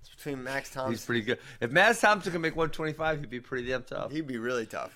It's 0.00 0.08
between 0.08 0.42
Max 0.42 0.70
Thompson. 0.70 0.92
He's 0.92 1.04
pretty 1.04 1.22
good. 1.22 1.38
If 1.60 1.70
Max 1.70 2.00
Thompson 2.00 2.32
can 2.32 2.40
make 2.40 2.56
125, 2.56 3.20
he'd 3.20 3.30
be 3.30 3.40
pretty 3.40 3.68
damn 3.68 3.82
tough. 3.82 4.12
He'd 4.12 4.26
be 4.26 4.38
really 4.38 4.66
tough. 4.66 4.92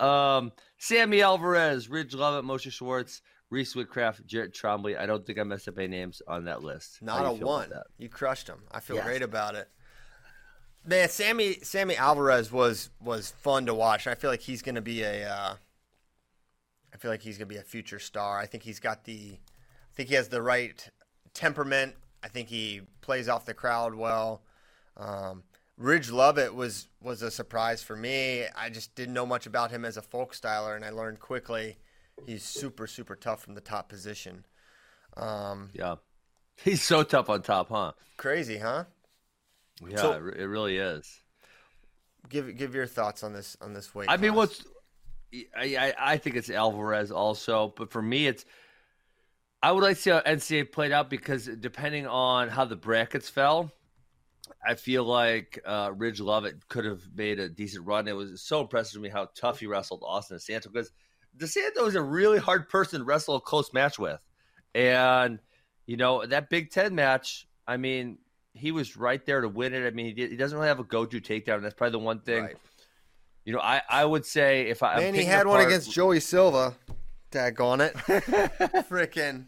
Um, 0.00 0.52
Sammy 0.78 1.22
Alvarez, 1.22 1.88
Ridge 1.88 2.14
Lovett, 2.14 2.44
Moshe 2.44 2.70
Schwartz, 2.70 3.22
Reese 3.50 3.74
Woodcraft, 3.74 4.26
Jarrett 4.26 4.52
Trombley. 4.54 4.98
I 4.98 5.06
don't 5.06 5.24
think 5.24 5.38
I 5.38 5.42
messed 5.44 5.68
up 5.68 5.78
any 5.78 5.86
names 5.88 6.20
on 6.26 6.44
that 6.44 6.62
list. 6.62 7.00
Not 7.02 7.20
a 7.24 7.30
you 7.32 7.38
feel 7.38 7.48
about 7.56 7.70
one. 7.70 7.82
You 7.98 8.08
crushed 8.08 8.46
them. 8.48 8.62
I 8.72 8.80
feel 8.80 8.96
Yes. 8.96 9.04
great 9.06 9.22
about 9.22 9.54
it. 9.54 9.68
Man, 10.84 11.08
Sammy 11.08 11.54
Sammy 11.62 11.96
Alvarez 11.96 12.52
was 12.52 12.90
was 13.00 13.30
fun 13.32 13.66
to 13.66 13.74
watch. 13.74 14.06
I 14.06 14.14
feel 14.14 14.30
like 14.30 14.40
he's 14.42 14.62
going 14.62 14.74
to 14.76 14.82
be 14.82 15.02
a. 15.02 15.28
Uh, 15.28 15.56
I 16.94 16.96
feel 16.98 17.10
like 17.10 17.22
he's 17.22 17.36
going 17.38 17.48
to 17.48 17.54
be 17.54 17.58
a 17.60 17.64
future 17.64 17.98
star. 17.98 18.38
I 18.38 18.46
think 18.46 18.62
he's 18.62 18.78
got 18.80 19.04
the. 19.04 19.32
I 19.34 19.94
think 19.96 20.08
he 20.10 20.14
has 20.14 20.28
the 20.28 20.42
right 20.42 20.88
temperament. 21.34 21.94
I 22.22 22.28
think 22.28 22.48
he 22.48 22.82
plays 23.00 23.28
off 23.28 23.44
the 23.46 23.54
crowd 23.54 23.94
well. 23.94 24.42
Um, 24.96 25.42
Ridge 25.78 26.10
Lovett 26.10 26.54
was 26.54 26.88
was 27.02 27.22
a 27.22 27.30
surprise 27.30 27.82
for 27.82 27.96
me. 27.96 28.44
I 28.56 28.70
just 28.70 28.94
didn't 28.94 29.14
know 29.14 29.26
much 29.26 29.46
about 29.46 29.70
him 29.70 29.84
as 29.84 29.96
a 29.96 30.02
folk 30.02 30.34
styler, 30.34 30.74
and 30.74 30.84
I 30.84 30.90
learned 30.90 31.20
quickly 31.20 31.76
he's 32.24 32.42
super 32.44 32.86
super 32.86 33.14
tough 33.14 33.42
from 33.42 33.54
the 33.54 33.60
top 33.60 33.88
position. 33.88 34.46
Um, 35.16 35.70
Yeah, 35.74 35.96
he's 36.56 36.82
so 36.82 37.02
tough 37.02 37.28
on 37.28 37.42
top, 37.42 37.68
huh? 37.68 37.92
crazy, 38.16 38.58
huh? 38.58 38.84
Yeah, 39.86 39.96
So- 39.98 40.12
it 40.14 40.44
really 40.44 40.78
is. 40.78 41.20
Give 42.28 42.56
give 42.56 42.74
your 42.74 42.86
thoughts 42.86 43.22
on 43.22 43.32
this 43.34 43.56
on 43.60 43.72
this 43.74 43.94
weight. 43.94 44.08
I 44.10 44.16
mean, 44.16 44.34
what's 44.34 44.64
I, 45.56 45.76
I 45.76 45.94
I 46.14 46.16
think 46.16 46.34
it's 46.36 46.50
Alvarez 46.50 47.12
also, 47.12 47.72
but 47.76 47.92
for 47.92 48.02
me, 48.02 48.26
it's 48.26 48.44
I 49.62 49.70
would 49.70 49.82
like 49.84 49.96
to 49.96 50.02
see 50.02 50.10
how 50.10 50.20
NCAA 50.20 50.72
played 50.72 50.90
out 50.90 51.08
because 51.08 51.46
depending 51.46 52.06
on 52.06 52.48
how 52.48 52.64
the 52.64 52.74
brackets 52.74 53.28
fell, 53.28 53.70
I 54.64 54.74
feel 54.74 55.04
like 55.04 55.60
uh, 55.64 55.92
Ridge 55.94 56.20
Lovett 56.20 56.68
could 56.68 56.84
have 56.84 57.02
made 57.14 57.38
a 57.38 57.48
decent 57.48 57.86
run. 57.86 58.08
It 58.08 58.16
was 58.16 58.40
so 58.42 58.60
impressive 58.60 58.94
to 58.94 59.00
me 59.00 59.08
how 59.08 59.28
tough 59.34 59.60
he 59.60 59.66
wrestled 59.66 60.02
Austin 60.04 60.38
DeSanto 60.38 60.72
because 60.72 60.92
DeSanto 61.36 61.86
is 61.86 61.94
a 61.94 62.02
really 62.02 62.38
hard 62.38 62.68
person 62.68 63.00
to 63.00 63.04
wrestle 63.04 63.36
a 63.36 63.40
close 63.40 63.72
match 63.72 63.98
with, 63.98 64.20
and 64.74 65.38
you 65.86 65.96
know 65.96 66.24
that 66.26 66.50
Big 66.50 66.70
Ten 66.70 66.94
match. 66.94 67.46
I 67.66 67.76
mean, 67.76 68.18
he 68.54 68.72
was 68.72 68.96
right 68.96 69.24
there 69.26 69.40
to 69.40 69.48
win 69.48 69.74
it. 69.74 69.86
I 69.86 69.90
mean, 69.90 70.06
he, 70.06 70.12
did, 70.12 70.30
he 70.30 70.36
doesn't 70.36 70.56
really 70.56 70.68
have 70.68 70.78
a 70.78 70.84
go-to 70.84 71.20
takedown. 71.20 71.62
That's 71.62 71.74
probably 71.74 71.92
the 71.92 72.04
one 72.04 72.20
thing. 72.20 72.44
Right. 72.44 72.56
You 73.44 73.52
know, 73.52 73.60
I, 73.60 73.82
I 73.88 74.04
would 74.04 74.24
say 74.24 74.68
if 74.68 74.82
I 74.82 74.96
Man, 74.96 75.14
he 75.14 75.24
had 75.24 75.46
one 75.46 75.64
against 75.64 75.92
Joey 75.92 76.20
Silva. 76.20 76.74
Daggone 77.30 77.88
it. 77.88 77.94
Frickin'. 78.88 79.46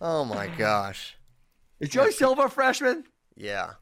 Oh 0.00 0.24
my 0.24 0.48
gosh. 0.48 1.16
Is 1.80 1.88
Joey 1.90 2.12
Silva 2.12 2.42
a 2.42 2.48
freshman? 2.48 3.04
Yeah. 3.36 3.74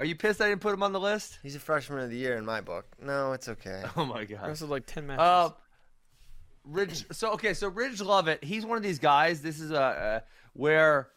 Are 0.00 0.04
you 0.04 0.16
pissed 0.16 0.40
I 0.40 0.48
didn't 0.48 0.60
put 0.60 0.74
him 0.74 0.82
on 0.82 0.92
the 0.92 1.00
list? 1.00 1.38
He's 1.42 1.54
a 1.54 1.60
freshman 1.60 2.00
of 2.00 2.10
the 2.10 2.16
year 2.16 2.36
in 2.36 2.44
my 2.44 2.60
book. 2.60 2.86
No, 3.00 3.32
it's 3.32 3.48
okay. 3.48 3.84
Oh 3.96 4.04
my 4.04 4.24
god. 4.24 4.50
This 4.50 4.60
is 4.60 4.68
like 4.68 4.86
ten 4.86 5.06
matches. 5.06 5.20
Uh, 5.20 5.50
Ridge. 6.64 7.04
So 7.12 7.32
okay, 7.32 7.54
so 7.54 7.68
Ridge 7.68 8.00
Lovett, 8.00 8.42
he's 8.42 8.64
one 8.66 8.76
of 8.76 8.82
these 8.82 8.98
guys. 8.98 9.42
This 9.42 9.60
is 9.60 9.70
a 9.70 9.80
uh, 9.80 10.20
where 10.54 11.08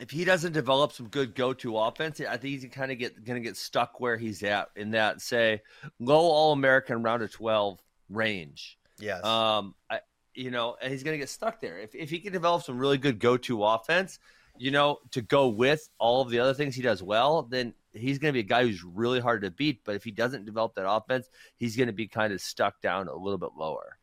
if 0.00 0.10
he 0.10 0.24
doesn't 0.24 0.52
develop 0.52 0.92
some 0.92 1.08
good 1.08 1.34
go-to 1.34 1.76
offense, 1.76 2.20
I 2.20 2.36
think 2.36 2.60
he's 2.60 2.70
kind 2.70 2.92
of 2.92 2.98
get 2.98 3.24
going 3.24 3.42
to 3.42 3.46
get 3.46 3.56
stuck 3.56 4.00
where 4.00 4.16
he's 4.16 4.42
at 4.42 4.68
in 4.76 4.92
that 4.92 5.20
say 5.20 5.62
low 5.98 6.20
All-American 6.20 7.02
round 7.02 7.22
of 7.22 7.32
twelve 7.32 7.80
range. 8.08 8.78
Yes. 8.98 9.24
Um, 9.24 9.74
I, 9.90 10.00
you 10.34 10.50
know, 10.50 10.76
and 10.80 10.92
he's 10.92 11.02
going 11.02 11.14
to 11.14 11.18
get 11.18 11.28
stuck 11.28 11.60
there. 11.60 11.78
If 11.78 11.94
if 11.94 12.10
he 12.10 12.20
can 12.20 12.32
develop 12.32 12.62
some 12.62 12.78
really 12.78 12.98
good 12.98 13.18
go-to 13.18 13.64
offense, 13.64 14.18
you 14.58 14.70
know, 14.70 14.98
to 15.12 15.22
go 15.22 15.48
with 15.48 15.88
all 15.98 16.22
of 16.22 16.30
the 16.30 16.38
other 16.38 16.54
things 16.54 16.74
he 16.74 16.82
does 16.82 17.02
well, 17.02 17.42
then 17.42 17.74
he's 17.92 18.18
going 18.18 18.30
to 18.30 18.36
be 18.36 18.40
a 18.40 18.48
guy 18.48 18.62
who's 18.62 18.84
really 18.84 19.20
hard 19.20 19.42
to 19.42 19.50
beat. 19.50 19.84
But 19.84 19.94
if 19.94 20.04
he 20.04 20.10
doesn't 20.10 20.44
develop 20.44 20.74
that 20.74 20.88
offense, 20.88 21.28
he's 21.56 21.76
going 21.76 21.86
to 21.86 21.92
be 21.92 22.06
kind 22.06 22.32
of 22.32 22.40
stuck 22.40 22.80
down 22.80 23.08
a 23.08 23.14
little 23.14 23.38
bit 23.38 23.50
lower. 23.56 23.98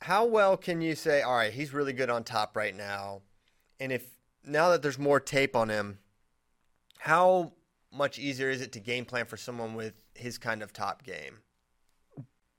How 0.00 0.26
well 0.26 0.56
can 0.56 0.80
you 0.80 0.94
say, 0.94 1.22
all 1.22 1.36
right, 1.36 1.52
he's 1.52 1.72
really 1.72 1.92
good 1.92 2.10
on 2.10 2.24
top 2.24 2.56
right 2.56 2.74
now? 2.74 3.22
And 3.80 3.92
if 3.92 4.06
now 4.44 4.70
that 4.70 4.82
there's 4.82 4.98
more 4.98 5.20
tape 5.20 5.56
on 5.56 5.68
him, 5.68 5.98
how 6.98 7.52
much 7.92 8.18
easier 8.18 8.50
is 8.50 8.60
it 8.60 8.72
to 8.72 8.80
game 8.80 9.04
plan 9.04 9.26
for 9.26 9.36
someone 9.36 9.74
with 9.74 9.94
his 10.14 10.38
kind 10.38 10.62
of 10.62 10.72
top 10.72 11.02
game? 11.02 11.38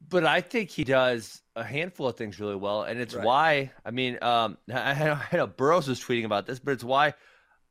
But 0.10 0.26
I 0.26 0.42
think 0.42 0.70
he 0.70 0.84
does 0.86 1.42
a 1.56 1.64
handful 1.64 2.08
of 2.08 2.16
things 2.16 2.40
really 2.40 2.56
well, 2.56 2.84
and 2.84 3.00
it's 3.00 3.14
Right. 3.14 3.26
why. 3.26 3.72
I 3.86 3.92
mean, 3.92 4.18
um, 4.22 4.58
I, 4.72 4.92
I 5.32 5.36
know- 5.36 5.48
Burroughs 5.48 5.88
was 5.88 6.00
tweeting 6.00 6.26
about 6.26 6.46
this, 6.46 6.60
but 6.60 6.72
it's 6.72 6.84
why 6.84 7.14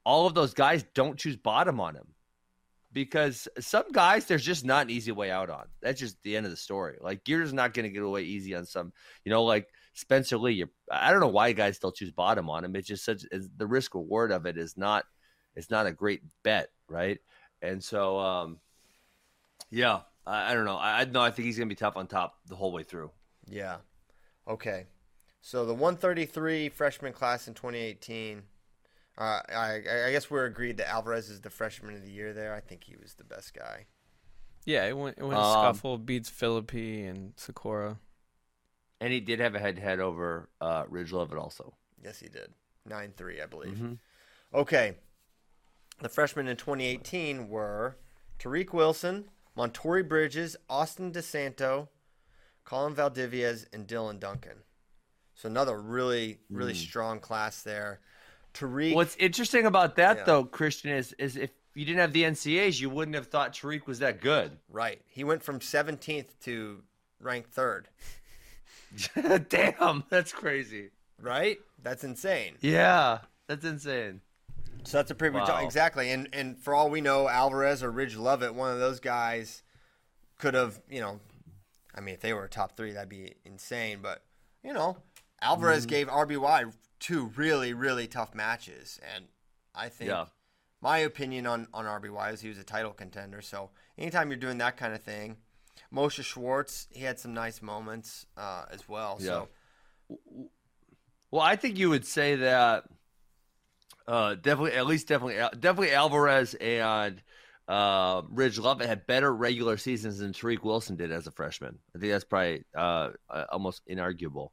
all 0.04 0.26
of 0.26 0.34
those 0.34 0.54
guys 0.54 0.84
don't 0.94 1.18
choose 1.18 1.36
bottom 1.36 1.80
on 1.80 1.96
him 1.96 2.06
because 2.92 3.48
some 3.58 3.90
guys 3.92 4.24
there's 4.26 4.44
just 4.44 4.64
not 4.64 4.82
an 4.86 4.90
easy 4.90 5.12
way 5.12 5.30
out 5.30 5.50
on. 5.50 5.66
That's 5.82 5.98
just 6.00 6.22
the 6.22 6.36
end 6.36 6.46
of 6.46 6.52
the 6.52 6.56
story. 6.56 6.96
Like 7.00 7.28
you're 7.28 7.42
just 7.42 7.54
not 7.54 7.74
going 7.74 7.84
to 7.84 7.90
get 7.90 8.02
away 8.02 8.22
easy 8.22 8.54
on 8.54 8.66
some. 8.66 8.92
You 9.24 9.30
know, 9.30 9.44
like 9.44 9.68
Spencer 9.94 10.38
Lee. 10.38 10.52
You're, 10.52 10.70
I 10.90 11.10
don't 11.10 11.20
know 11.20 11.26
why 11.28 11.52
guys 11.52 11.76
still 11.76 11.92
choose 11.92 12.12
bottom 12.12 12.48
on 12.48 12.64
him. 12.64 12.76
It's 12.76 12.86
just 12.88 13.04
such 13.04 13.24
the 13.56 13.66
risk 13.66 13.94
reward 13.94 14.30
of 14.30 14.46
it 14.46 14.56
is 14.58 14.76
not. 14.76 15.04
It's 15.56 15.70
not 15.70 15.86
a 15.86 15.92
great 15.92 16.20
bet, 16.42 16.68
right? 16.88 17.18
And 17.62 17.82
so, 17.82 18.18
um, 18.18 18.58
yeah, 19.70 20.00
I, 20.26 20.50
I 20.50 20.54
don't 20.54 20.64
know. 20.64 20.76
I, 20.76 21.00
I 21.00 21.04
no, 21.04 21.20
I 21.20 21.30
think 21.30 21.46
he's 21.46 21.56
going 21.58 21.68
to 21.68 21.72
be 21.74 21.78
tough 21.78 21.96
on 21.96 22.06
top 22.06 22.38
the 22.48 22.56
whole 22.56 22.72
way 22.72 22.82
through. 22.82 23.10
Yeah. 23.48 23.76
Okay. 24.48 24.86
So 25.40 25.64
the 25.64 25.74
133 25.74 26.68
freshman 26.70 27.12
class 27.12 27.46
in 27.48 27.54
2018. 27.54 28.42
Uh, 29.18 29.40
I, 29.48 29.80
I 30.08 30.10
guess 30.12 30.30
we're 30.30 30.44
agreed 30.44 30.76
that 30.76 30.90
Alvarez 30.90 31.30
is 31.30 31.40
the 31.40 31.48
freshman 31.48 31.94
of 31.94 32.02
the 32.02 32.10
year 32.10 32.34
there. 32.34 32.54
I 32.54 32.60
think 32.60 32.84
he 32.84 32.96
was 33.00 33.14
the 33.14 33.24
best 33.24 33.54
guy. 33.54 33.86
yeah, 34.66 34.84
it 34.84 34.96
went 34.96 35.16
it 35.16 35.22
went 35.22 35.38
um, 35.40 35.52
scuffle, 35.52 35.96
beats 35.96 36.28
Philippi 36.28 37.04
and 37.06 37.32
Sakura. 37.36 37.98
And 39.00 39.12
he 39.12 39.20
did 39.20 39.40
have 39.40 39.54
a 39.54 39.58
head 39.58 39.76
to 39.76 39.82
head 39.82 40.00
over 40.00 40.48
uh, 40.60 40.84
Ridge 40.88 41.12
Lovett 41.12 41.38
also. 41.38 41.74
Yes, 42.02 42.18
he 42.18 42.28
did. 42.28 42.52
9 42.88 43.14
3, 43.16 43.40
I 43.42 43.46
believe. 43.46 43.74
Mhm. 43.76 43.98
Okay. 44.54 44.94
The 46.02 46.08
freshmen 46.10 46.46
in 46.46 46.56
2018 46.56 47.48
were 47.48 47.96
Tariq 48.38 48.72
Wilson, 48.74 49.30
Montori 49.56 50.06
Bridges, 50.06 50.56
Austin 50.68 51.12
DeSanto, 51.12 51.88
Colin 52.64 52.94
Valdivias, 52.94 53.66
and 53.72 53.86
Dylan 53.86 54.20
Duncan. 54.20 54.58
So 55.34 55.48
another 55.48 55.80
really, 55.80 56.38
really 56.50 56.72
hmm. 56.72 56.78
strong 56.78 57.20
class 57.20 57.62
there. 57.62 58.00
Tariq. 58.54 58.94
What's 58.94 59.16
interesting 59.16 59.66
about 59.66 59.96
that 59.96 60.18
Yeah. 60.18 60.24
though, 60.24 60.44
Christian, 60.44 60.90
is 60.90 61.12
is 61.18 61.36
if 61.36 61.50
you 61.74 61.84
didn't 61.84 62.00
have 62.00 62.12
the 62.12 62.24
NCAAs, 62.24 62.80
you 62.80 62.88
wouldn't 62.88 63.14
have 63.14 63.26
thought 63.26 63.52
Tariq 63.52 63.86
was 63.86 63.98
that 63.98 64.20
good. 64.20 64.58
right. 64.68 65.00
He 65.06 65.24
went 65.24 65.42
from 65.42 65.60
17th 65.60 66.38
to 66.44 66.82
ranked 67.20 67.52
third. 67.52 67.88
Damn, 69.48 70.04
that's 70.08 70.32
crazy. 70.32 70.90
Right? 71.20 71.58
That's 71.82 72.02
insane. 72.02 72.54
Yeah, 72.60 73.18
that's 73.46 73.64
insane. 73.64 74.20
So 74.86 74.98
that's 74.98 75.10
a 75.10 75.14
pretty 75.14 75.34
Wow. 75.36 75.58
exactly. 75.64 76.10
And 76.10 76.28
and 76.32 76.58
for 76.58 76.74
all 76.74 76.88
we 76.90 77.00
know, 77.00 77.28
Alvarez 77.28 77.82
or 77.82 77.90
Ridge 77.90 78.16
Lovett, 78.16 78.54
one 78.54 78.72
of 78.72 78.78
those 78.78 79.00
guys, 79.00 79.62
could 80.38 80.54
have 80.54 80.80
you 80.88 81.00
know, 81.00 81.20
I 81.94 82.00
mean, 82.00 82.14
if 82.14 82.20
they 82.20 82.32
were 82.32 82.46
top 82.48 82.76
three, 82.76 82.92
that'd 82.92 83.08
be 83.08 83.34
insane. 83.44 83.98
But 84.02 84.22
you 84.62 84.72
know, 84.72 84.98
Alvarez 85.42 85.84
Mm-hmm. 85.86 85.90
gave 85.90 86.08
RBY 86.08 86.72
two 87.00 87.32
really 87.36 87.74
really 87.74 88.06
tough 88.06 88.34
matches, 88.34 89.00
and 89.14 89.26
I 89.74 89.88
think 89.88 90.08
Yeah. 90.10 90.26
my 90.80 90.98
opinion 90.98 91.46
on 91.46 91.66
on 91.74 91.84
RBY 91.84 92.32
is 92.32 92.40
he 92.40 92.48
was 92.48 92.58
a 92.58 92.64
title 92.64 92.92
contender. 92.92 93.40
So 93.42 93.70
anytime 93.98 94.30
you're 94.30 94.38
doing 94.38 94.58
that 94.58 94.76
kind 94.76 94.94
of 94.94 95.02
thing, 95.02 95.36
Moshe 95.92 96.22
Schwartz, 96.24 96.86
he 96.90 97.00
had 97.02 97.18
some 97.18 97.34
nice 97.34 97.60
moments 97.60 98.26
uh, 98.36 98.66
as 98.70 98.88
well. 98.88 99.18
So 99.18 99.48
Well, 101.30 101.42
I 101.42 101.56
think 101.56 101.76
you 101.76 101.90
would 101.90 102.06
say 102.06 102.36
that 102.36 102.84
uh, 104.08 104.34
definitely, 104.34 104.72
at 104.72 104.86
least 104.86 105.08
definitely, 105.08 105.36
definitely 105.58 105.92
Alvarez 105.92 106.54
and 106.54 107.22
uh, 107.68 108.22
Ridge 108.30 108.58
Lovett 108.58 108.86
had 108.86 109.06
better 109.06 109.34
regular 109.34 109.76
seasons 109.76 110.18
than 110.18 110.32
Tariq 110.32 110.62
Wilson 110.62 110.96
did 110.96 111.10
as 111.10 111.26
a 111.26 111.32
freshman. 111.32 111.78
I 111.94 111.98
think 111.98 112.12
that's 112.12 112.24
probably 112.24 112.64
uh, 112.76 113.10
uh, 113.28 113.44
almost 113.50 113.82
inarguable. 113.90 114.50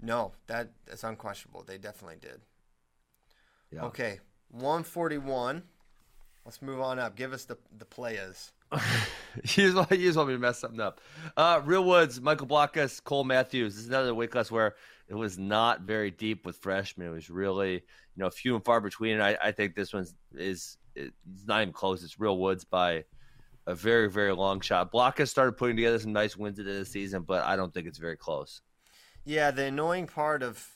no, 0.00 0.32
that 0.46 0.70
that's 0.86 1.04
unquestionable. 1.04 1.64
They 1.66 1.78
definitely 1.78 2.18
did. 2.20 2.40
Yeah. 3.72 3.84
Okay, 3.84 4.20
141. 4.50 5.62
Let's 6.44 6.62
move 6.62 6.80
on 6.80 7.00
up. 7.00 7.16
Give 7.16 7.32
us 7.32 7.44
the 7.44 7.58
the 7.76 7.84
players. 7.84 8.52
you, 8.72 8.80
just 9.42 9.76
want, 9.76 9.90
you 9.90 9.98
just 9.98 10.16
want 10.16 10.28
me 10.28 10.34
to 10.34 10.40
mess 10.40 10.58
something 10.58 10.80
up. 10.80 11.00
Uh, 11.36 11.60
Real 11.64 11.84
Woods, 11.84 12.20
Michael 12.20 12.46
Blockhus, 12.46 13.02
Cole 13.02 13.24
Matthews. 13.24 13.74
This 13.74 13.84
is 13.84 13.88
another 13.88 14.14
weight 14.14 14.30
class 14.30 14.50
where 14.50 14.74
it 15.08 15.14
was 15.14 15.38
not 15.38 15.82
very 15.82 16.10
deep 16.10 16.44
with 16.44 16.56
freshmen. 16.56 17.06
It 17.06 17.10
was 17.10 17.30
really, 17.30 17.74
you 17.74 17.80
know, 18.16 18.30
few 18.30 18.54
and 18.54 18.64
far 18.64 18.80
between. 18.80 19.14
And 19.14 19.22
I, 19.22 19.36
I 19.42 19.52
think 19.52 19.74
this 19.74 19.92
one's 19.92 20.14
is 20.34 20.78
it's 20.94 21.46
not 21.46 21.62
even 21.62 21.72
close. 21.72 22.02
It's 22.02 22.18
Real 22.18 22.38
Woods 22.38 22.64
by 22.64 23.04
a 23.66 23.74
very, 23.74 24.10
very 24.10 24.32
long 24.32 24.60
shot. 24.60 24.92
Blockhus 24.92 25.30
started 25.30 25.52
putting 25.52 25.76
together 25.76 25.98
some 25.98 26.12
nice 26.12 26.36
wins 26.36 26.58
at 26.58 26.64
the 26.64 26.84
season, 26.84 27.22
but 27.22 27.44
I 27.44 27.56
don't 27.56 27.72
think 27.72 27.86
it's 27.86 27.98
very 27.98 28.16
close. 28.16 28.62
Yeah, 29.24 29.50
the 29.50 29.64
annoying 29.64 30.06
part 30.06 30.42
of 30.42 30.66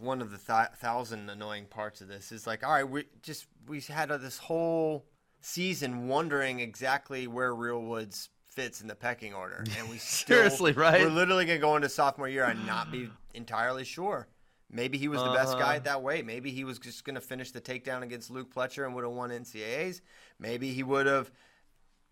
one 0.00 0.22
of 0.22 0.30
the 0.30 0.38
th- 0.38 0.78
thousand 0.78 1.28
annoying 1.28 1.66
parts 1.66 2.00
of 2.00 2.08
this 2.08 2.32
is 2.32 2.46
like, 2.46 2.64
all 2.64 2.72
right, 2.72 2.88
we 2.88 3.04
just 3.22 3.46
we 3.66 3.80
had 3.80 4.08
this 4.08 4.38
whole 4.38 5.06
season 5.40 6.08
wondering 6.08 6.60
exactly 6.60 7.26
where 7.26 7.54
Real 7.54 7.82
Woods 7.82 8.30
fits 8.54 8.80
in 8.80 8.88
the 8.88 8.94
pecking 8.94 9.34
order, 9.34 9.64
and 9.78 9.88
we 9.90 9.96
still, 9.98 10.36
Seriously, 10.36 10.72
right? 10.72 11.00
We're 11.02 11.08
literally 11.10 11.44
gonna 11.46 11.58
go 11.58 11.76
into 11.76 11.88
sophomore 11.88 12.28
year 12.28 12.44
and 12.44 12.66
not 12.66 12.90
be 12.92 13.08
entirely 13.34 13.84
sure. 13.84 14.28
Maybe 14.70 14.96
he 14.96 15.08
was 15.08 15.22
the 15.22 15.32
best 15.32 15.58
guy 15.58 15.76
Uh-huh. 15.76 15.84
that 15.84 16.02
way. 16.02 16.22
Maybe 16.22 16.50
he 16.50 16.64
was 16.64 16.78
just 16.78 17.04
gonna 17.04 17.20
finish 17.20 17.50
the 17.50 17.60
takedown 17.60 18.02
against 18.02 18.30
Luke 18.30 18.54
Pletcher 18.54 18.84
and 18.86 18.94
would 18.94 19.04
have 19.04 19.12
won 19.12 19.30
NCAA's. 19.30 20.00
Maybe 20.38 20.72
he 20.72 20.82
would 20.82 21.04
have 21.06 21.30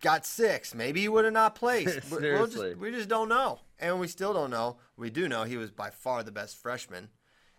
got 0.01 0.25
six. 0.25 0.73
Maybe 0.75 1.01
he 1.01 1.09
would 1.09 1.25
have 1.25 1.33
not 1.33 1.55
placed. 1.55 2.11
We- 2.11 2.17
we'll 2.31 2.47
just- 2.47 2.77
we 2.77 2.91
just 2.91 3.09
don't 3.09 3.29
know, 3.29 3.59
and 3.79 3.99
we 3.99 4.07
still 4.07 4.33
don't 4.33 4.51
know. 4.51 4.77
We 4.95 5.09
do 5.09 5.27
know 5.27 5.43
he 5.43 5.57
was 5.57 5.71
by 5.71 5.89
far 5.89 6.21
the 6.23 6.31
best 6.31 6.57
freshman, 6.57 7.09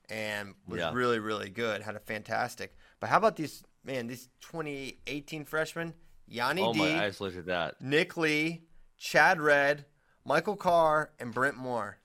and 0.09 0.55
was 0.69 0.79
Yeah. 0.81 0.93
really, 0.93 1.19
really 1.19 1.51
good. 1.51 1.83
Had 1.83 1.97
a 1.97 2.01
fantastic. 2.01 2.77
But 3.01 3.11
how 3.11 3.17
about 3.19 3.37
these 3.37 3.65
man? 3.85 4.07
These 4.07 4.29
2018 4.41 5.45
freshmen: 5.45 5.95
Yianni 6.31 6.67
Oh 6.69 6.73
D, 6.73 6.79
my 6.79 7.05
eyes 7.05 7.21
looked 7.21 7.37
at 7.37 7.47
that. 7.47 7.81
Nick 7.81 8.17
Lee, 8.17 8.63
Chad 9.03 9.41
Red, 9.41 9.85
Michael 10.25 10.55
Carr, 10.55 11.11
and 11.19 11.35
Brent 11.35 11.57
Moore. 11.57 11.99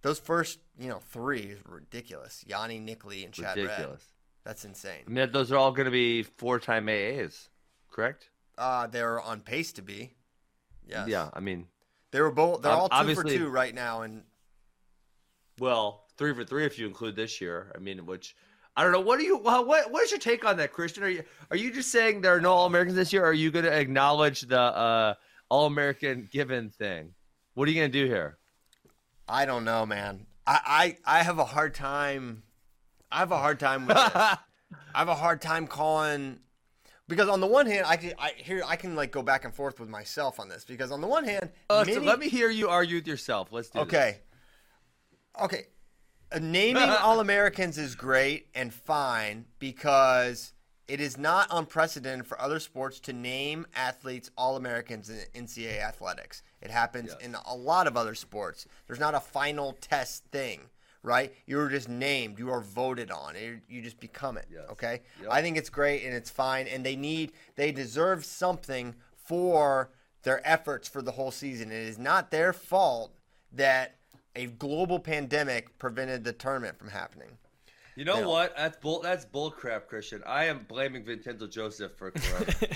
Those 0.00 0.18
first, 0.18 0.58
you 0.80 0.88
know, 0.88 1.00
three 1.10 1.40
is 1.40 1.58
ridiculous. 1.68 2.42
Yianni, 2.48 2.80
Nick 2.80 3.04
Lee, 3.04 3.24
and 3.24 3.34
Chad 3.34 3.58
Red. 3.58 3.98
That's 4.42 4.64
insane. 4.64 5.02
I 5.06 5.10
mean, 5.10 5.30
those 5.32 5.52
are 5.52 5.58
all 5.58 5.70
going 5.70 5.84
to 5.84 5.90
be 5.90 6.22
four-time 6.22 6.86
AAs, 6.86 7.48
correct? 7.90 8.30
Uh, 8.56 8.86
they're 8.86 9.20
on 9.20 9.40
pace 9.40 9.72
to 9.72 9.82
be. 9.82 10.14
Yeah. 10.86 11.04
Yeah, 11.06 11.28
I 11.34 11.40
mean, 11.40 11.66
They 12.10 12.22
were 12.22 12.30
both. 12.30 12.62
They're 12.62 12.72
all 12.72 12.88
two 12.88 13.14
for 13.14 13.24
two 13.24 13.50
right 13.50 13.74
now, 13.74 14.00
and 14.00 14.22
well, 15.58 16.06
three 16.16 16.32
for 16.32 16.42
three 16.42 16.64
if 16.64 16.78
you 16.78 16.86
include 16.86 17.16
this 17.16 17.38
year. 17.38 17.70
I 17.76 17.80
mean, 17.80 18.06
which 18.06 18.34
I 18.74 18.82
don't 18.82 18.92
know. 18.92 19.00
What 19.00 19.18
do 19.18 19.26
you? 19.26 19.36
What 19.36 19.66
what 19.66 20.02
is 20.02 20.10
your 20.10 20.20
take 20.20 20.46
on 20.46 20.56
that, 20.56 20.72
Christian? 20.72 21.02
Are 21.02 21.10
you 21.10 21.22
are 21.50 21.56
you 21.58 21.70
just 21.70 21.92
saying 21.92 22.22
there 22.22 22.34
are 22.34 22.40
no 22.40 22.52
All 22.52 22.66
Americans 22.66 22.96
this 22.96 23.12
year? 23.12 23.24
Or 23.24 23.28
are 23.28 23.34
you 23.34 23.50
going 23.50 23.66
to 23.66 23.78
acknowledge 23.78 24.40
the 24.40 24.58
uh, 24.58 25.14
All 25.48 25.66
American 25.66 26.28
given 26.30 26.70
thing? 26.70 27.14
What 27.54 27.68
are 27.68 27.70
you 27.72 27.80
going 27.80 27.90
to 27.92 27.98
do 28.04 28.06
here? 28.06 28.38
I 29.28 29.44
don't 29.46 29.64
know, 29.64 29.84
man. 29.86 30.26
I, 30.46 30.96
I 31.04 31.18
I 31.18 31.22
have 31.22 31.38
a 31.38 31.44
hard 31.44 31.74
time. 31.74 32.42
I 33.10 33.18
have 33.20 33.32
a 33.32 33.38
hard 33.38 33.58
time 33.60 33.86
with 33.86 33.96
this. 33.96 34.06
I 34.14 34.38
have 34.94 35.08
a 35.08 35.14
hard 35.14 35.40
time 35.42 35.66
calling 35.66 36.40
because 37.08 37.28
on 37.28 37.40
the 37.40 37.46
one 37.46 37.66
hand, 37.66 37.86
I 37.86 37.96
can 37.96 38.12
I 38.18 38.32
here 38.36 38.62
I 38.66 38.76
can 38.76 38.94
like 38.94 39.10
go 39.12 39.22
back 39.22 39.44
and 39.44 39.54
forth 39.54 39.80
with 39.80 39.88
myself 39.88 40.38
on 40.40 40.48
this 40.48 40.64
because 40.64 40.90
on 40.90 41.00
the 41.00 41.06
one 41.06 41.24
hand, 41.24 41.50
Uh, 41.70 41.84
so 41.84 42.00
let 42.00 42.18
me 42.18 42.28
hear 42.28 42.50
you 42.50 42.68
argue 42.68 42.96
with 42.96 43.06
yourself. 43.06 43.48
Let's 43.50 43.68
do 43.70 43.78
this. 43.80 43.88
okay, 43.88 44.18
okay, 45.42 45.66
Uh, 46.32 46.38
naming 46.40 46.82
all 47.02 47.20
Americans 47.20 47.76
is 47.78 47.94
great 47.94 48.48
and 48.54 48.72
fine 48.72 49.46
because 49.58 50.52
it 50.88 51.00
is 51.00 51.18
not 51.18 51.46
unprecedented 51.50 52.26
for 52.26 52.40
other 52.40 52.58
sports 52.58 52.98
to 53.00 53.12
name 53.12 53.66
athletes 53.74 54.30
all 54.36 54.56
Americans 54.56 55.10
in 55.10 55.18
NCAA 55.44 55.80
athletics. 55.82 56.42
It 56.62 56.70
happens 56.70 57.10
Yes. 57.12 57.20
in 57.20 57.34
a 57.46 57.54
lot 57.54 57.86
of 57.86 57.96
other 57.96 58.14
sports. 58.14 58.66
There's 58.86 58.98
not 58.98 59.14
a 59.14 59.20
final 59.20 59.74
test 59.80 60.24
thing, 60.32 60.70
right? 61.02 61.32
You're 61.46 61.68
just 61.68 61.88
named. 61.88 62.38
You 62.38 62.50
are 62.50 62.60
voted 62.62 63.10
on. 63.10 63.34
You 63.68 63.82
just 63.82 64.00
become 64.00 64.38
it. 64.38 64.46
Yes. 64.50 64.64
Okay. 64.70 65.02
Yep. 65.20 65.30
I 65.30 65.42
think 65.42 65.58
it's 65.58 65.70
great 65.70 66.04
and 66.04 66.14
it's 66.14 66.30
fine, 66.30 66.66
and 66.66 66.84
they 66.84 66.96
need 66.96 67.32
they 67.56 67.70
deserve 67.70 68.24
something 68.24 68.94
for 69.14 69.90
their 70.22 70.40
efforts 70.48 70.88
for 70.88 71.02
the 71.02 71.12
whole 71.12 71.30
season. 71.30 71.70
It 71.70 71.86
is 71.86 71.98
not 71.98 72.30
their 72.30 72.52
fault 72.52 73.12
that 73.52 73.96
a 74.34 74.46
global 74.46 74.98
pandemic 75.00 75.78
prevented 75.78 76.24
the 76.24 76.32
tournament 76.32 76.78
from 76.78 76.88
happening. 76.90 77.38
You 77.98 78.04
know 78.04 78.20
Yeah. 78.20 78.26
what? 78.26 78.56
That's 78.56 78.76
bull. 78.76 79.00
That's 79.00 79.26
bullcrap, 79.26 79.88
Christian. 79.88 80.22
I 80.24 80.44
am 80.44 80.64
blaming 80.68 81.04
Vincenzo 81.04 81.48
Joseph 81.48 81.96
for 81.96 82.12
corruption. 82.12 82.68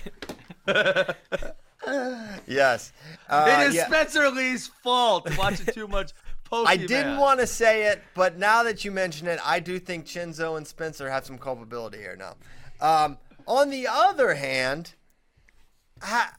Yes. 2.46 2.92
Uh, 3.28 3.46
it 3.48 3.68
is 3.68 3.74
yeah. 3.74 3.86
Spencer 3.86 4.28
Lee's 4.30 4.66
fault 4.82 5.28
watching 5.36 5.66
too 5.66 5.86
much 5.88 6.12
Pokemon. 6.50 6.64
I 6.66 6.76
didn't 6.76 7.18
want 7.18 7.40
to 7.40 7.46
say 7.46 7.86
it, 7.86 8.02
but 8.14 8.38
now 8.38 8.62
that 8.64 8.84
you 8.84 8.90
mention 8.90 9.26
it, 9.26 9.40
I 9.44 9.58
do 9.58 9.78
think 9.78 10.06
Cenzo 10.06 10.56
and 10.56 10.66
Spencer 10.66 11.10
have 11.10 11.24
some 11.24 11.38
culpability 11.38 11.98
here 11.98 12.16
now. 12.16 12.36
Um, 12.80 13.18
on 13.46 13.70
the 13.70 13.86
other 13.88 14.34
hand, 14.34 14.94
I, 16.00 16.30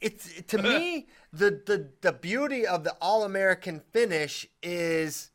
it's 0.00 0.42
to 0.42 0.58
me 0.62 1.08
the, 1.32 1.62
the 1.66 1.90
the 2.00 2.12
beauty 2.12 2.66
of 2.66 2.84
the 2.84 2.96
All 3.00 3.24
American 3.24 3.80
finish 3.92 4.46
is 4.62 5.31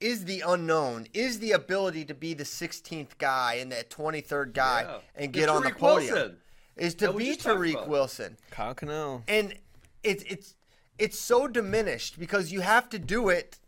is 0.00 0.24
the 0.24 0.42
unknown, 0.46 1.06
is 1.14 1.38
the 1.38 1.52
ability 1.52 2.04
to 2.06 2.14
be 2.14 2.34
the 2.34 2.44
16th 2.44 3.16
guy 3.18 3.54
and 3.54 3.70
the 3.72 3.84
23rd 3.88 4.52
guy 4.52 4.82
Yeah. 4.82 4.98
and 5.14 5.32
The 5.32 5.38
get 5.38 5.48
on 5.48 5.62
the 5.62 5.70
podium. 5.70 6.14
Wilson. 6.14 6.36
Is 6.76 6.94
to 6.96 7.12
be 7.12 7.36
Tariq 7.36 7.74
about. 7.74 7.88
Wilson 7.88 8.36
Kyle 8.50 8.74
Cano. 8.74 9.22
and 9.28 9.54
it's 10.02 10.24
it's 10.24 10.56
it's 10.98 11.16
so 11.16 11.46
diminished 11.46 12.18
because 12.18 12.50
you 12.50 12.62
have 12.62 12.88
to 12.88 12.98
do 12.98 13.28
it 13.28 13.60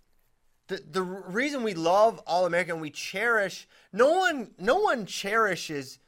the 0.67 0.83
the 0.91 1.03
reason 1.03 1.63
we 1.63 1.73
love 1.73 2.19
all 2.27 2.47
american 2.47 2.81
we 2.81 2.91
cherish 2.91 3.69
no 3.93 4.11
one 4.11 4.51
no 4.59 4.81
one 4.81 5.07
cherishes 5.07 6.01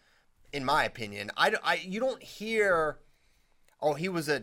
in 0.53 0.65
my 0.65 0.83
opinion 0.83 1.31
i, 1.37 1.51
don't- 1.51 1.63
I 1.65 1.75
you 1.77 2.01
don't 2.01 2.21
hear 2.21 2.99
oh 3.81 3.95
he 3.95 4.09
was 4.09 4.29
a 4.29 4.43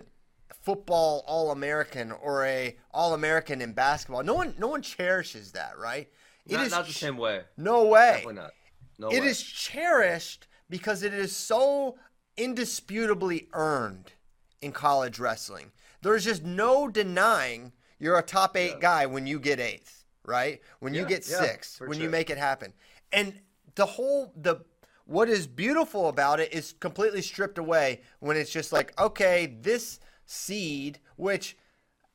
football 0.65 1.23
all 1.27 1.51
american 1.51 2.11
or 2.11 2.43
a 2.45 2.75
all 2.91 3.13
american 3.13 3.61
in 3.61 3.71
basketball 3.73 4.23
no 4.23 4.33
one 4.33 4.53
no 4.57 4.67
one 4.67 4.81
cherishes 4.81 5.51
that 5.51 5.77
right 5.77 6.09
It 6.47 6.53
Not, 6.57 6.65
is 6.65 6.71
not 6.71 6.87
the 6.87 6.93
same 6.93 7.17
way. 7.17 7.41
no 7.57 7.85
way 7.85 8.11
Definitely 8.23 8.33
not. 8.41 8.51
No 8.97 9.09
it 9.09 9.21
way. 9.21 9.27
is 9.27 9.41
cherished 9.41 10.47
because 10.69 11.03
it 11.03 11.13
is 11.13 11.35
so 11.35 11.97
indisputably 12.37 13.47
earned 13.53 14.13
in 14.61 14.71
college 14.71 15.19
wrestling. 15.19 15.71
There's 16.01 16.23
just 16.25 16.43
no 16.43 16.87
denying 16.87 17.73
you're 17.99 18.17
a 18.17 18.23
top 18.23 18.55
eight 18.57 18.79
guy 18.79 19.05
when 19.05 19.25
you 19.27 19.39
get 19.39 19.59
eighth, 19.59 20.03
right? 20.25 20.59
When 20.79 20.93
you 20.93 21.05
get 21.05 21.27
yeah, 21.29 21.41
sixth, 21.41 21.77
for 21.77 21.87
when 21.87 21.99
you 21.99 22.09
make 22.09 22.29
it 22.29 22.37
happen. 22.37 22.73
And 23.11 23.39
the 23.75 23.85
whole 23.85 24.33
the 24.35 24.57
what 25.05 25.29
is 25.29 25.45
beautiful 25.47 26.09
about 26.09 26.39
it 26.39 26.51
is 26.53 26.73
completely 26.79 27.21
stripped 27.21 27.57
away 27.57 28.01
when 28.19 28.35
it's 28.37 28.51
just 28.51 28.73
like, 28.73 28.99
okay, 28.99 29.57
this 29.61 29.99
seed, 30.25 30.99
which 31.15 31.57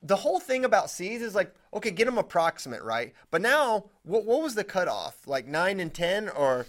the 0.02 0.16
whole 0.16 0.40
thing 0.40 0.64
about 0.64 0.90
seeds 0.90 1.22
is 1.22 1.34
like, 1.34 1.54
okay, 1.74 1.90
get 1.90 2.06
them 2.06 2.18
approximate, 2.18 2.82
right? 2.82 3.12
But 3.30 3.42
now, 3.42 3.90
what, 4.02 4.24
what 4.24 4.42
was 4.42 4.54
the 4.54 4.64
cutoff? 4.64 5.26
Like 5.26 5.46
nine 5.46 5.80
and 5.80 5.92
ten, 5.92 6.28
or 6.28 6.66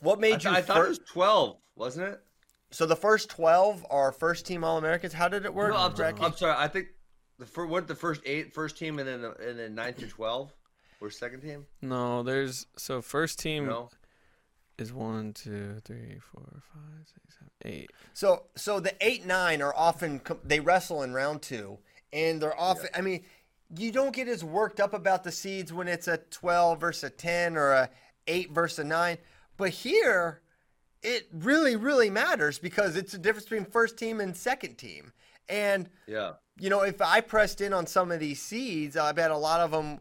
what 0.00 0.18
I, 0.18 0.20
made 0.20 0.40
th- 0.40 0.44
you? 0.44 0.50
I 0.50 0.62
thought 0.62 0.84
it 0.84 0.88
was 0.88 0.98
twelve, 0.98 1.56
wasn't 1.76 2.08
it? 2.08 2.20
so 2.70 2.86
the 2.86 2.96
first 2.96 3.30
twelve 3.30 3.86
are 3.88 4.10
first 4.12 4.46
team 4.46 4.64
All 4.64 4.78
Americans. 4.78 5.12
How 5.12 5.28
did 5.28 5.44
it 5.44 5.54
work? 5.54 5.72
No, 5.72 5.78
I'm, 5.78 5.92
Bracky? 5.92 6.22
I'm 6.22 6.36
sorry. 6.36 6.56
I 6.58 6.68
think 6.68 6.88
the 7.38 7.46
fir- 7.46 7.66
what 7.66 7.86
the 7.86 7.94
first 7.94 8.20
eight, 8.26 8.52
first 8.52 8.76
team, 8.76 8.98
and 8.98 9.08
then 9.08 9.22
the, 9.22 9.32
and 9.48 9.58
then 9.58 9.74
nine 9.74 9.94
to 9.94 10.06
twelve, 10.06 10.52
or 11.00 11.10
second 11.10 11.40
team. 11.40 11.66
No, 11.80 12.22
there's 12.22 12.66
so 12.76 13.00
first 13.00 13.38
team 13.38 13.66
No, 13.66 13.90
is 14.78 14.92
one, 14.92 15.32
two, 15.32 15.80
three, 15.84 16.18
four, 16.32 16.62
five, 16.72 17.06
six, 17.06 17.38
seven, 17.38 17.50
eight. 17.64 17.90
So 18.12 18.44
so 18.56 18.80
the 18.80 18.94
eight 19.00 19.26
nine 19.26 19.62
are 19.62 19.74
often 19.74 20.20
they 20.44 20.60
wrestle 20.60 21.02
in 21.02 21.12
round 21.12 21.42
two, 21.42 21.78
and 22.12 22.40
they're 22.40 22.58
often. 22.58 22.88
I 22.94 23.00
mean, 23.00 23.24
you 23.76 23.92
don't 23.92 24.14
get 24.14 24.28
as 24.28 24.42
worked 24.42 24.80
up 24.80 24.94
about 24.94 25.24
the 25.24 25.32
seeds 25.32 25.72
when 25.72 25.88
it's 25.88 26.08
a 26.08 26.18
twelve 26.30 26.80
versus 26.80 27.04
a 27.04 27.10
ten 27.10 27.56
or 27.56 27.70
a 27.72 27.90
eight 28.26 28.50
versus 28.50 28.80
a 28.80 28.84
nine, 28.84 29.18
but 29.56 29.70
here 29.70 30.40
it 31.02 31.28
really 31.32 31.76
really 31.76 32.10
matters 32.10 32.58
because 32.58 32.96
it's 32.96 33.12
the 33.12 33.18
difference 33.18 33.44
between 33.44 33.64
first 33.64 33.96
team 33.96 34.20
and 34.20 34.36
second 34.36 34.76
team, 34.76 35.12
and 35.48 35.88
yeah. 36.06 36.32
you 36.58 36.70
know, 36.70 36.82
if 36.82 37.00
I 37.00 37.20
pressed 37.20 37.60
in 37.60 37.72
on 37.72 37.86
some 37.86 38.10
of 38.10 38.20
these 38.20 38.40
seeds, 38.40 38.96
I 38.96 39.12
bet 39.12 39.30
a 39.30 39.36
lot 39.36 39.60
of 39.60 39.70
them 39.70 40.00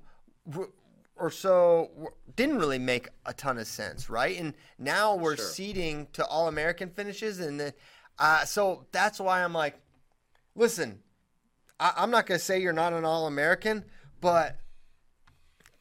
w- 0.49 0.71
or 1.15 1.29
so 1.29 2.13
didn't 2.35 2.57
really 2.57 2.79
make 2.79 3.07
a 3.25 3.33
ton 3.33 3.57
of 3.57 3.67
sense, 3.67 4.09
right? 4.09 4.37
And 4.39 4.53
now 4.79 5.15
we're 5.15 5.35
Sure. 5.37 5.45
seeding 5.45 6.07
to 6.13 6.25
all 6.25 6.47
American 6.47 6.89
finishes, 6.89 7.39
and 7.39 7.59
then, 7.59 7.73
uh, 8.19 8.45
so 8.45 8.87
that's 8.91 9.19
why 9.19 9.43
I'm 9.43 9.53
like, 9.53 9.79
listen, 10.55 11.01
I- 11.79 11.93
I'm 11.97 12.09
not 12.11 12.25
going 12.25 12.39
to 12.39 12.43
say 12.43 12.59
you're 12.61 12.73
not 12.73 12.93
an 12.93 13.05
All 13.05 13.27
American, 13.27 13.85
but 14.21 14.57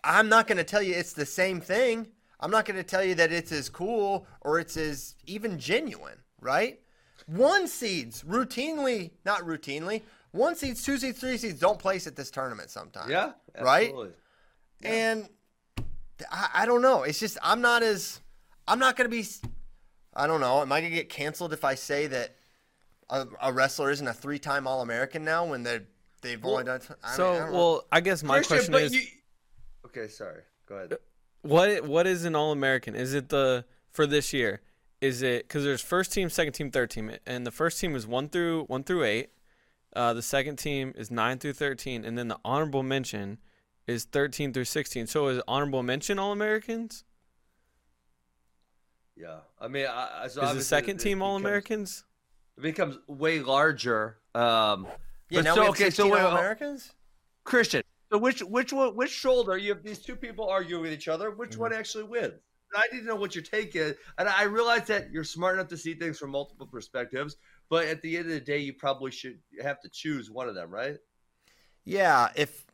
I'm 0.05 0.29
not 0.29 0.47
going 0.47 0.59
to 0.59 0.65
tell 0.65 0.83
you 0.83 0.95
it's 0.95 1.13
the 1.13 1.27
same 1.27 1.61
thing. 1.61 2.13
I'm 2.41 2.51
not 2.51 2.65
going 2.65 2.77
to 2.77 2.83
tell 2.85 3.05
you 3.05 3.15
that 3.17 3.31
it's 3.33 3.53
as 3.53 3.69
cool 3.69 4.27
or 4.41 4.59
it's 4.59 4.77
as 4.77 5.15
even 5.27 5.59
genuine, 5.59 6.19
right? 6.41 6.81
One 7.27 7.69
seeds 7.69 8.23
routinely, 8.25 9.13
not 9.25 9.43
routinely, 9.43 10.03
one 10.33 10.57
seeds, 10.57 10.83
two 10.83 10.99
seeds, 10.99 11.21
three 11.21 11.37
seeds 11.39 11.61
don't 11.61 11.79
place 11.79 12.07
at 12.09 12.17
this 12.17 12.31
tournament 12.33 12.71
sometimes. 12.71 13.11
Yeah, 13.11 13.33
Right? 13.61 13.93
Absolutely. 14.85 15.01
And 15.01 15.29
I, 16.31 16.49
I 16.63 16.67
don't 16.67 16.83
know. 16.83 17.03
It's 17.03 17.19
just 17.21 17.39
I'm 17.43 17.61
not 17.61 17.83
as 17.83 18.21
I'm 18.69 18.79
not 18.79 18.97
gonna 18.97 19.09
be. 19.09 19.25
I 20.15 20.27
don't 20.27 20.41
know. 20.41 20.61
Am 20.61 20.71
I 20.73 20.81
gonna 20.81 20.95
get 20.95 21.09
canceled 21.09 21.53
if 21.53 21.65
I 21.65 21.75
say 21.75 22.07
that 22.09 22.37
a, 23.11 23.27
a 23.41 23.53
wrestler 23.53 23.91
isn't 23.91 24.07
a 24.07 24.13
three-time 24.13 24.67
All-American 24.67 25.25
now 25.25 25.45
when 25.47 25.63
they 25.63 25.81
they've 26.21 26.45
only 26.45 26.65
done? 26.65 26.81
I 27.03 27.07
mean, 27.09 27.17
So, 27.17 27.33
I 27.33 27.39
don't 27.39 27.53
know. 27.53 27.59
well, 27.59 27.85
I 27.91 28.01
guess 28.01 28.23
my 28.23 28.37
Christian, 28.39 28.57
question 28.57 28.73
but 28.73 28.83
is, 28.83 28.95
you- 28.95 29.07
Okay, 29.87 30.09
sorry. 30.09 30.43
Go 30.67 30.77
ahead. 30.77 30.97
what 31.43 31.87
what 31.87 32.07
is 32.07 32.25
an 32.25 32.35
All 32.35 32.53
American? 32.53 32.95
Is 32.95 33.15
it 33.15 33.29
the 33.31 33.65
for 33.91 34.07
this 34.07 34.33
year? 34.33 34.61
Is 35.01 35.23
it 35.23 35.49
because 35.49 35.65
there's 35.65 35.81
first 35.83 36.13
team, 36.13 36.31
second 36.31 36.53
team, 36.53 36.71
third 36.71 36.91
team, 36.91 37.11
and 37.27 37.45
the 37.47 37.51
first 37.51 37.81
team 37.81 37.97
is 37.97 38.07
one 38.07 38.29
through 38.29 38.65
one 38.67 38.85
through 38.85 39.03
eight, 39.05 39.31
Uh, 39.97 40.13
the 40.15 40.23
second 40.23 40.57
team 40.57 40.93
is 40.97 41.11
nine 41.11 41.39
through 41.39 41.55
thirteen, 41.55 42.05
and 42.05 42.17
then 42.17 42.29
the 42.29 42.39
honorable 42.45 42.83
mention 42.85 43.39
is 43.87 44.05
thirteen 44.05 44.53
through 44.53 44.65
sixteen. 44.65 45.07
So 45.07 45.29
is 45.29 45.43
honorable 45.49 45.83
mention 45.83 46.19
All 46.19 46.33
Americans? 46.33 47.05
Yeah, 49.17 49.41
I 49.61 49.69
mean, 49.69 49.87
I, 49.89 50.27
so 50.29 50.43
Is 50.43 50.55
the 50.55 50.63
second 50.63 51.01
it 51.01 51.03
team 51.05 51.23
All 51.23 51.37
Americans? 51.37 52.05
It 52.57 52.63
becomes 52.63 52.99
way 53.07 53.41
larger. 53.41 54.19
Um, 54.35 54.87
Yeah, 55.29 55.39
but 55.39 55.45
now 55.45 55.55
so, 55.55 55.61
we 55.61 55.65
have 55.67 55.75
okay, 55.75 55.85
16 55.85 56.07
so 56.07 56.13
wait, 56.13 56.21
All-Americans? 56.23 56.93
Christian. 57.45 57.83
So 58.11 58.19
which 58.19 58.41
which 58.43 58.73
one 58.73 58.95
which 58.97 59.11
shoulder 59.11 59.57
you 59.57 59.71
have 59.75 59.83
these 59.83 59.99
two 59.99 60.17
people 60.17 60.49
arguing 60.49 60.83
with 60.83 60.93
each 60.93 61.09
other? 61.09 61.31
Which 61.31 61.51
Mm-hmm. 61.53 61.61
one 61.61 61.73
actually 61.73 62.05
wins? 62.05 62.35
I 62.75 62.87
need 62.91 63.01
to 63.01 63.05
know 63.07 63.17
what 63.17 63.35
your 63.35 63.45
take 63.45 63.77
is, 63.77 63.95
and 64.17 64.27
I 64.27 64.45
realize 64.45 64.87
that 64.87 65.11
you're 65.13 65.25
smart 65.25 65.57
enough 65.57 65.69
to 65.69 65.77
see 65.77 65.93
things 65.95 66.19
from 66.19 66.31
multiple 66.31 66.67
perspectives. 66.67 67.37
But 67.69 67.85
at 67.87 68.01
the 68.01 68.17
end 68.17 68.27
of 68.27 68.33
the 68.33 68.41
day, 68.41 68.59
you 68.59 68.73
probably 68.73 69.11
should 69.11 69.39
have 69.63 69.79
to 69.83 69.91
choose 69.91 70.31
one 70.31 70.49
of 70.49 70.55
them, 70.55 70.71
right? 70.71 70.97
Yeah, 71.85 72.31
if 72.35 72.65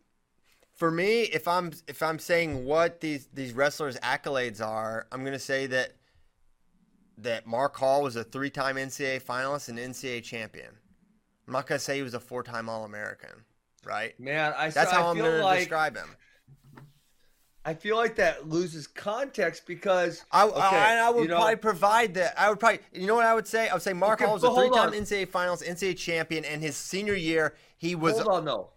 for 0.79 0.93
me, 0.93 1.23
if 1.23 1.49
I'm 1.49 1.73
if 1.89 2.03
I'm 2.05 2.21
saying 2.21 2.65
what 2.65 3.01
these 3.01 3.29
these 3.35 3.53
wrestlers' 3.53 3.97
accolades 3.97 4.65
are, 4.65 5.09
I'm 5.11 5.25
gonna 5.25 5.39
say 5.39 5.67
that 5.67 5.95
that 7.19 7.49
Mark 7.49 7.77
Hall 7.77 8.05
was 8.05 8.15
a 8.15 8.23
three-time 8.23 8.77
NCAA 8.77 9.21
finalist 9.21 9.69
and 9.69 9.77
NCAA 9.77 10.23
champion. 10.23 10.71
I'm 11.49 11.53
not 11.53 11.67
gonna 11.67 11.81
say 11.81 11.97
he 11.97 12.03
was 12.03 12.15
a 12.15 12.21
four-time 12.21 12.69
All-American, 12.69 13.45
right? 13.85 14.19
Man, 14.21 14.55
I 14.57 14.71
That's 14.71 14.93
how 14.93 15.09
I'm 15.09 15.19
gonna 15.19 15.43
like 15.43 15.59
describe 15.59 15.97
him. 15.97 16.11
I 17.65 17.75
feel 17.75 17.97
like 17.97 18.15
that 18.15 18.49
loses 18.49 18.87
context 18.87 19.67
because 19.67 20.25
I, 20.31 20.47
okay, 20.47 20.61
I, 20.61 21.09
I 21.09 21.11
would 21.11 21.23
you 21.23 21.29
know, 21.29 21.37
probably 21.39 21.57
provide 21.57 22.15
that. 22.15 22.39
I 22.39 22.49
would 22.51 22.61
probably, 22.61 22.79
you 22.93 23.09
know 23.09 23.17
what 23.17 23.27
I 23.27 23.35
would 23.35 23.49
say? 23.49 23.69
I 23.69 23.75
would 23.75 23.83
say 23.83 23.93
Mark 23.93 24.21
Okay, 24.21 24.27
Hall 24.27 24.35
was 24.35 24.45
a 24.45 24.55
three-time. 24.55 24.93
NCAA 24.93 25.27
finalist, 25.27 25.69
NCAA 25.69 25.97
champion, 25.99 26.45
and 26.45 26.63
his 26.63 26.77
senior 26.77 27.15
year 27.15 27.57
he 27.77 27.97
was. 27.97 28.15
hold 28.15 28.29
on, 28.29 28.45
no, 28.45 28.71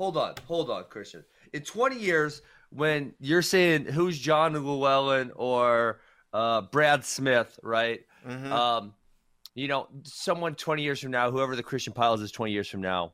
hold 0.00 0.16
on, 0.16 0.32
hold 0.46 0.70
on, 0.70 0.82
Christian. 0.84 1.22
In 1.52 1.60
20 1.60 1.98
years, 1.98 2.40
when 2.70 3.12
you're 3.20 3.42
saying 3.42 3.84
who's 3.84 4.18
John 4.18 4.54
Llewellyn 4.54 5.30
or 5.36 6.00
uh, 6.32 6.62
Brad 6.62 7.04
Smith, 7.04 7.60
right? 7.62 8.00
Mhm. 8.26 8.50
Um, 8.50 8.94
you 9.54 9.68
know, 9.68 9.88
someone 10.04 10.54
20 10.54 10.82
years 10.82 11.00
from 11.00 11.10
now, 11.10 11.30
whoever 11.30 11.54
the 11.54 11.62
Christian 11.62 11.92
Pyles 11.92 12.22
is 12.22 12.32
20 12.32 12.50
years 12.50 12.66
from 12.66 12.80
now, 12.80 13.12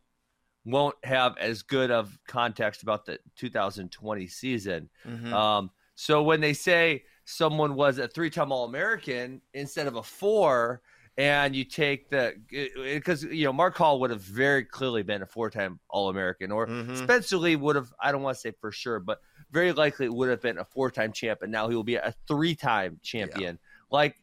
won't 0.64 0.94
have 1.02 1.36
as 1.38 1.62
good 1.62 1.90
of 1.90 2.16
context 2.28 2.84
about 2.84 3.04
the 3.04 3.18
2020 3.34 4.28
season. 4.28 4.88
Mhm. 5.04 5.32
Um, 5.32 5.70
so 5.96 6.22
when 6.22 6.40
they 6.40 6.52
say 6.52 7.02
someone 7.24 7.74
was 7.74 7.98
a 7.98 8.06
three-time 8.06 8.52
All-American 8.52 9.42
instead 9.54 9.88
of 9.88 9.96
a 9.96 10.04
four, 10.04 10.82
and 11.18 11.56
you 11.56 11.64
take 11.64 12.10
the 12.10 12.34
because 12.50 13.22
you 13.24 13.44
know 13.44 13.52
Mark 13.52 13.76
Hall 13.76 14.00
would 14.00 14.10
have 14.10 14.20
very 14.20 14.64
clearly 14.64 15.02
been 15.02 15.22
a 15.22 15.26
four-time 15.26 15.80
All-American, 15.88 16.52
or 16.52 16.66
Mhm. 16.66 16.96
Spencer 17.04 17.38
Lee 17.38 17.56
would 17.56 17.76
have. 17.76 17.92
I 18.00 18.12
don't 18.12 18.22
want 18.22 18.36
to 18.36 18.40
say 18.40 18.52
for 18.60 18.70
sure, 18.70 19.00
but 19.00 19.20
very 19.50 19.72
likely 19.72 20.08
would 20.08 20.28
have 20.28 20.42
been 20.42 20.58
a 20.58 20.64
four-time 20.64 21.12
champ, 21.12 21.42
and 21.42 21.50
now 21.50 21.68
he 21.68 21.74
will 21.74 21.84
be 21.84 21.94
a 21.96 22.14
three-time 22.28 23.00
champion. 23.02 23.58
Like 23.90 24.16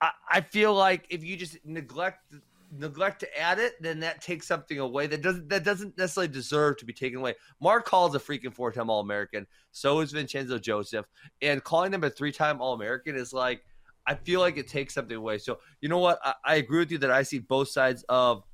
I, 0.00 0.10
I 0.30 0.40
feel 0.40 0.74
like 0.74 1.06
if 1.10 1.24
you 1.24 1.36
just 1.36 1.58
neglect 1.64 2.32
neglect 2.72 3.20
to 3.20 3.38
add 3.40 3.58
it, 3.60 3.80
then 3.80 4.00
that 4.00 4.20
takes 4.20 4.46
something 4.46 4.78
away 4.80 5.06
that 5.06 5.22
doesn't 5.22 5.48
that 5.50 5.64
doesn't 5.64 5.96
necessarily 5.96 6.32
deserve 6.32 6.76
to 6.78 6.84
be 6.84 6.92
taken 6.92 7.18
away. 7.18 7.34
Mark 7.60 7.88
Hall 7.88 8.08
is 8.08 8.14
a 8.14 8.18
freaking 8.18 8.52
four 8.52 8.72
time 8.72 8.90
All 8.90 9.00
American. 9.00 9.46
So 9.70 10.00
is 10.00 10.12
Vincenzo 10.12 10.58
Joseph, 10.58 11.06
and 11.42 11.62
calling 11.62 11.92
him 11.92 12.04
a 12.04 12.10
three 12.10 12.32
time 12.32 12.60
All 12.60 12.72
American 12.74 13.16
is 13.16 13.32
like 13.32 13.64
I 14.06 14.14
feel 14.14 14.40
like 14.40 14.56
it 14.56 14.68
takes 14.68 14.94
something 14.94 15.16
away. 15.16 15.38
So 15.38 15.58
you 15.80 15.88
know 15.88 15.98
what? 15.98 16.18
I, 16.24 16.34
I 16.44 16.54
agree 16.56 16.80
with 16.80 16.90
you 16.90 16.98
that 16.98 17.10
I 17.10 17.22
see 17.22 17.38
both 17.38 17.68
sides 17.68 18.04
of 18.08 18.44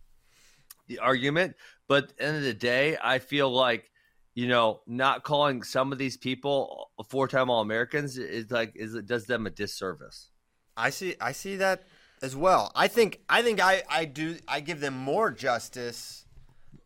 the 0.86 0.98
argument, 0.98 1.56
but 1.88 2.04
at 2.04 2.16
the 2.16 2.24
end 2.24 2.36
of 2.36 2.42
the 2.42 2.54
day, 2.54 2.96
I 3.02 3.18
feel 3.18 3.50
like 3.50 3.90
you 4.34 4.48
know 4.48 4.80
not 4.86 5.24
calling 5.24 5.62
some 5.62 5.92
of 5.92 5.98
these 5.98 6.16
people 6.16 6.90
four 7.08 7.28
time 7.28 7.50
All 7.50 7.60
Americans 7.60 8.16
is 8.16 8.50
like 8.50 8.72
is 8.74 8.94
it 8.94 9.06
does 9.06 9.26
them 9.26 9.46
a 9.46 9.50
disservice. 9.50 10.30
I 10.76 10.90
see 10.90 11.16
I 11.20 11.32
see 11.32 11.56
that 11.56 11.84
as 12.22 12.36
well. 12.36 12.72
I 12.74 12.88
think 12.88 13.20
I 13.28 13.42
think 13.42 13.60
I, 13.60 13.82
I 13.88 14.04
do 14.04 14.36
I 14.48 14.60
give 14.60 14.80
them 14.80 14.94
more 14.94 15.30
justice 15.30 16.24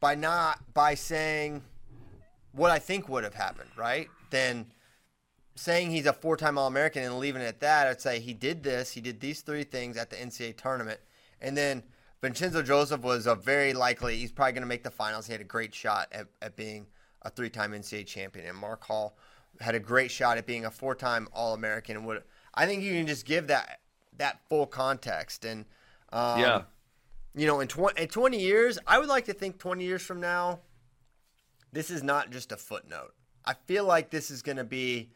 by 0.00 0.14
not 0.14 0.74
by 0.74 0.94
saying 0.94 1.62
what 2.52 2.70
I 2.70 2.78
think 2.78 3.08
would 3.08 3.24
have 3.24 3.34
happened, 3.34 3.70
right? 3.76 4.08
Than 4.30 4.66
saying 5.56 5.90
he's 5.90 6.06
a 6.06 6.12
four 6.12 6.36
time 6.36 6.56
All 6.58 6.66
American 6.68 7.02
and 7.02 7.18
leaving 7.18 7.42
it 7.42 7.46
at 7.46 7.60
that. 7.60 7.88
I'd 7.88 8.00
say 8.00 8.20
he 8.20 8.32
did 8.32 8.62
this, 8.62 8.92
he 8.92 9.00
did 9.00 9.20
these 9.20 9.40
three 9.40 9.64
things 9.64 9.96
at 9.96 10.10
the 10.10 10.16
NCAA 10.16 10.56
tournament. 10.56 11.00
And 11.40 11.56
then 11.56 11.82
Vincenzo 12.22 12.62
Joseph 12.62 13.00
was 13.02 13.26
a 13.26 13.34
very 13.34 13.72
likely 13.72 14.16
he's 14.16 14.32
probably 14.32 14.52
gonna 14.52 14.66
make 14.66 14.84
the 14.84 14.90
finals. 14.90 15.26
He 15.26 15.32
had 15.32 15.40
a 15.40 15.44
great 15.44 15.74
shot 15.74 16.08
at, 16.12 16.28
at 16.40 16.56
being 16.56 16.86
a 17.22 17.30
three 17.30 17.50
time 17.50 17.72
NCAA 17.72 18.06
champion. 18.06 18.46
And 18.46 18.56
Mark 18.56 18.84
Hall 18.84 19.16
had 19.60 19.74
a 19.74 19.80
great 19.80 20.10
shot 20.10 20.36
at 20.38 20.46
being 20.46 20.64
a 20.66 20.70
four 20.70 20.94
time 20.94 21.28
All 21.32 21.54
American 21.54 21.96
and 21.96 22.06
would 22.06 22.22
I 22.54 22.66
think 22.66 22.82
you 22.82 22.92
can 22.92 23.06
just 23.06 23.24
give 23.26 23.48
that 23.48 23.80
that 24.18 24.40
full 24.48 24.66
context 24.66 25.44
and 25.44 25.64
um, 26.12 26.40
Yeah. 26.40 26.62
you 27.34 27.46
know 27.46 27.60
in, 27.60 27.68
tw- 27.68 27.98
in 27.98 28.08
20 28.08 28.40
years 28.40 28.78
i 28.86 28.98
would 28.98 29.08
like 29.08 29.26
to 29.26 29.34
think 29.34 29.58
20 29.58 29.84
years 29.84 30.00
from 30.02 30.20
now 30.20 30.60
this 31.72 31.90
is 31.90 32.02
not 32.02 32.30
just 32.30 32.52
a 32.52 32.56
footnote 32.56 33.12
i 33.44 33.52
feel 33.66 33.84
like 33.84 34.08
this 34.08 34.30
is 34.30 34.40
going 34.40 34.56
to 34.56 34.64
be 34.64 35.10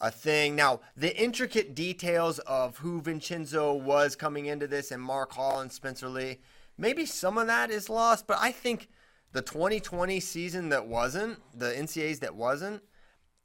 a 0.00 0.10
thing 0.10 0.54
now 0.54 0.80
the 0.96 1.16
intricate 1.20 1.74
details 1.74 2.38
of 2.40 2.78
who 2.78 3.00
vincenzo 3.00 3.72
was 3.74 4.14
coming 4.14 4.46
into 4.46 4.66
this 4.66 4.90
and 4.90 5.02
mark 5.02 5.32
hall 5.32 5.60
and 5.60 5.72
spencer 5.72 6.08
lee 6.08 6.38
maybe 6.76 7.04
some 7.04 7.36
of 7.36 7.46
that 7.48 7.70
is 7.70 7.88
lost 7.88 8.26
but 8.26 8.38
i 8.40 8.52
think 8.52 8.88
the 9.32 9.42
2020 9.42 10.20
season 10.20 10.68
that 10.68 10.86
wasn't 10.86 11.38
the 11.58 11.66
ncas 11.66 12.20
that 12.20 12.34
wasn't 12.34 12.82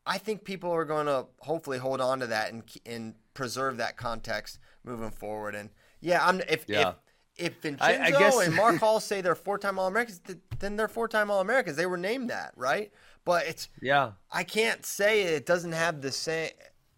I 0.05 0.17
think 0.17 0.43
people 0.43 0.69
are 0.69 0.83
going 0.83 1.05
to 1.05 1.27
hopefully 1.39 1.77
hold 1.77 2.01
on 2.01 2.19
to 2.19 2.27
that 2.27 2.51
and 2.51 2.61
and 2.85 3.15
preserve 3.33 3.77
that 3.77 3.95
context 3.95 4.59
moving 4.83 5.11
forward. 5.11 5.55
And 5.55 5.69
yeah, 6.01 6.27
I'm 6.27 6.41
if 6.41 6.65
Yeah. 6.67 6.95
if 7.37 7.53
if 7.65 7.81
I- 7.81 7.91
I 7.93 7.97
Vincenzo 8.11 8.19
guess- 8.19 8.47
and 8.47 8.53
Mark 8.53 8.75
Hall 8.79 8.99
say 8.99 9.21
they're 9.21 9.33
four 9.33 9.57
time 9.57 9.79
All 9.79 9.87
Americans, 9.87 10.19
then 10.59 10.75
they're 10.75 10.89
four 10.89 11.07
time 11.07 11.31
All 11.31 11.39
Americans. 11.39 11.77
They 11.77 11.85
were 11.85 11.95
named 11.95 12.29
that, 12.31 12.51
right? 12.57 12.91
But 13.25 13.47
it's 13.47 13.69
Yeah. 13.81 14.11
I 14.31 14.43
can't 14.43 14.85
say 14.85 15.23
it 15.23 15.45
doesn't 15.45 15.71
have 15.71 16.01
the 16.01 16.11
same. 16.11 16.51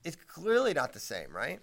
It's 0.03 0.17
clearly 0.27 0.73
not 0.73 0.93
the 0.93 0.99
same, 0.99 1.31
right? 1.31 1.59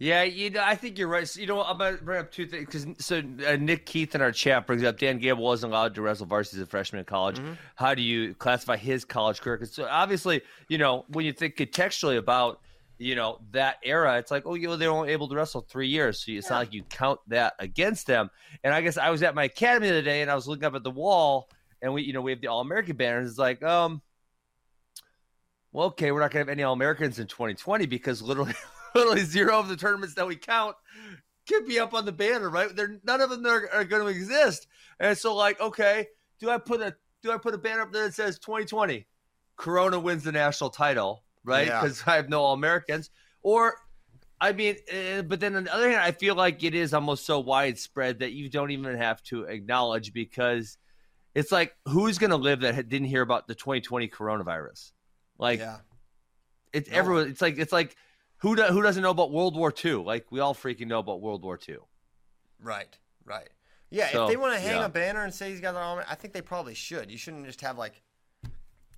Yeah, 0.00 0.24
you 0.24 0.50
know, 0.50 0.62
I 0.62 0.74
think 0.74 0.98
you're 0.98 1.08
right. 1.08 1.26
So, 1.26 1.40
you 1.40 1.46
know, 1.46 1.62
I'm 1.62 1.78
gonna 1.78 1.96
bring 1.98 2.18
up 2.20 2.32
two 2.32 2.46
things 2.46 2.66
because 2.66 2.86
so 3.04 3.22
uh, 3.46 3.56
Nick 3.56 3.86
Keith 3.86 4.14
in 4.16 4.22
our 4.22 4.32
chat 4.32 4.66
brings 4.66 4.82
up 4.82 4.98
Dan 4.98 5.18
Gable 5.18 5.44
wasn't 5.44 5.72
allowed 5.72 5.94
to 5.94 6.02
wrestle 6.02 6.26
varsity 6.26 6.58
as 6.60 6.66
a 6.66 6.66
freshman 6.66 6.98
in 6.98 7.04
college. 7.04 7.40
How 7.76 7.94
do 7.94 8.02
you 8.02 8.34
classify 8.34 8.76
his 8.76 9.04
college 9.04 9.40
career? 9.40 9.58
'Cause 9.58 9.72
so 9.72 9.86
obviously, 9.88 10.42
you 10.68 10.78
know, 10.78 11.04
when 11.08 11.24
you 11.24 11.32
think 11.32 11.56
contextually 11.56 12.18
about 12.18 12.60
you 12.98 13.14
know 13.14 13.40
that 13.52 13.76
era, 13.84 14.18
it's 14.18 14.30
like, 14.32 14.44
oh, 14.46 14.54
you 14.54 14.66
know, 14.68 14.76
they 14.76 14.86
were 14.88 14.94
only 14.94 15.10
able 15.12 15.28
to 15.28 15.34
wrestle 15.36 15.60
three 15.62 15.88
years, 15.88 16.24
so 16.24 16.32
it's 16.32 16.50
not 16.50 16.58
like 16.58 16.72
you 16.72 16.82
count 16.84 17.20
that 17.28 17.54
against 17.60 18.06
them. 18.08 18.30
And 18.64 18.74
I 18.74 18.80
guess 18.82 18.96
I 18.96 19.10
was 19.10 19.22
at 19.22 19.34
my 19.34 19.44
academy 19.44 19.88
the 19.88 19.94
other 19.94 20.02
day, 20.02 20.22
and 20.22 20.30
I 20.30 20.34
was 20.34 20.46
looking 20.48 20.64
up 20.64 20.74
at 20.74 20.82
the 20.84 20.90
wall, 20.90 21.48
and 21.84 21.92
we, 21.92 22.02
you 22.02 22.14
know, 22.14 22.22
we 22.22 22.32
have 22.32 22.40
the 22.40 22.48
All 22.48 22.62
American 22.62 22.96
banners. 22.96 23.28
It's 23.28 23.38
like, 23.38 23.62
um, 23.62 24.00
well, 25.70 25.88
okay, 25.88 26.10
we're 26.12 26.20
not 26.20 26.30
gonna 26.30 26.40
have 26.40 26.48
any 26.48 26.62
All 26.62 26.72
Americans 26.72 27.18
in 27.18 27.26
2020 27.26 27.84
because 27.86 28.22
literally 28.22 28.54
literally 28.94 29.20
zero 29.20 29.58
of 29.58 29.68
the 29.68 29.76
tournaments 29.76 30.14
that 30.14 30.26
we 30.26 30.34
count 30.34 30.76
could 31.46 31.66
be 31.66 31.78
up 31.78 31.92
on 31.92 32.06
the 32.06 32.12
banner, 32.12 32.48
right? 32.48 32.74
They're 32.74 32.98
none 33.04 33.20
of 33.20 33.28
them 33.28 33.44
are, 33.44 33.68
are 33.70 33.84
going 33.84 34.02
to 34.02 34.08
exist. 34.08 34.66
And 34.98 35.16
so, 35.16 35.34
like, 35.34 35.60
okay, 35.60 36.06
do 36.40 36.48
I 36.48 36.56
put 36.56 36.80
a 36.80 36.96
do 37.22 37.30
I 37.30 37.36
put 37.36 37.54
a 37.54 37.58
banner 37.58 37.82
up 37.82 37.92
there 37.92 38.06
that 38.06 38.14
says 38.14 38.38
2020? 38.38 39.06
Corona 39.56 40.00
wins 40.00 40.24
the 40.24 40.32
national 40.32 40.70
title, 40.70 41.22
right? 41.44 41.66
Yeah. 41.66 41.82
Because 41.82 42.02
I 42.06 42.16
have 42.16 42.30
no 42.30 42.40
All 42.40 42.54
Americans, 42.54 43.10
or 43.42 43.76
I 44.40 44.52
mean, 44.52 44.76
uh, 44.90 45.20
but 45.22 45.38
then 45.38 45.54
on 45.54 45.64
the 45.64 45.74
other 45.74 45.90
hand, 45.90 46.00
I 46.00 46.12
feel 46.12 46.34
like 46.34 46.64
it 46.64 46.74
is 46.74 46.94
almost 46.94 47.26
so 47.26 47.40
widespread 47.40 48.20
that 48.20 48.32
you 48.32 48.48
don't 48.48 48.70
even 48.70 48.96
have 48.96 49.22
to 49.24 49.44
acknowledge 49.44 50.14
because 50.14 50.78
it's 51.34 51.50
like 51.52 51.74
who's 51.88 52.18
going 52.18 52.30
to 52.30 52.36
live 52.36 52.60
that 52.60 52.88
didn't 52.88 53.08
hear 53.08 53.22
about 53.22 53.46
the 53.48 53.54
2020 53.54 54.08
coronavirus? 54.08 54.92
Like, 55.38 55.58
yeah, 55.60 55.78
it's 56.72 56.90
No. 56.90 56.96
everyone. 56.96 57.28
It's 57.28 57.40
like 57.42 57.58
it's 57.58 57.72
like 57.72 57.96
who 58.38 58.56
do, 58.56 58.62
who 58.64 58.82
doesn't 58.82 59.02
know 59.02 59.10
about 59.10 59.30
World 59.32 59.56
War 59.56 59.72
II? 59.84 59.94
Like 59.94 60.30
we 60.30 60.40
all 60.40 60.54
freaking 60.54 60.86
know 60.86 60.98
about 60.98 61.20
World 61.20 61.42
War 61.42 61.58
II. 61.68 61.76
right, 62.60 62.96
right. 63.24 63.48
Yeah, 63.90 64.10
So, 64.10 64.24
if 64.24 64.30
they 64.30 64.36
want 64.36 64.54
to 64.54 64.60
hang 64.60 64.76
yeah. 64.78 64.86
a 64.86 64.88
banner 64.88 65.22
and 65.22 65.32
say 65.32 65.50
he's 65.50 65.60
got 65.60 65.76
an 65.76 65.82
All 65.82 66.00
I 66.08 66.14
think 66.16 66.32
they 66.34 66.42
probably 66.42 66.74
should. 66.74 67.10
You 67.12 67.18
shouldn't 67.18 67.46
just 67.46 67.60
have 67.60 67.78
like 67.78 68.02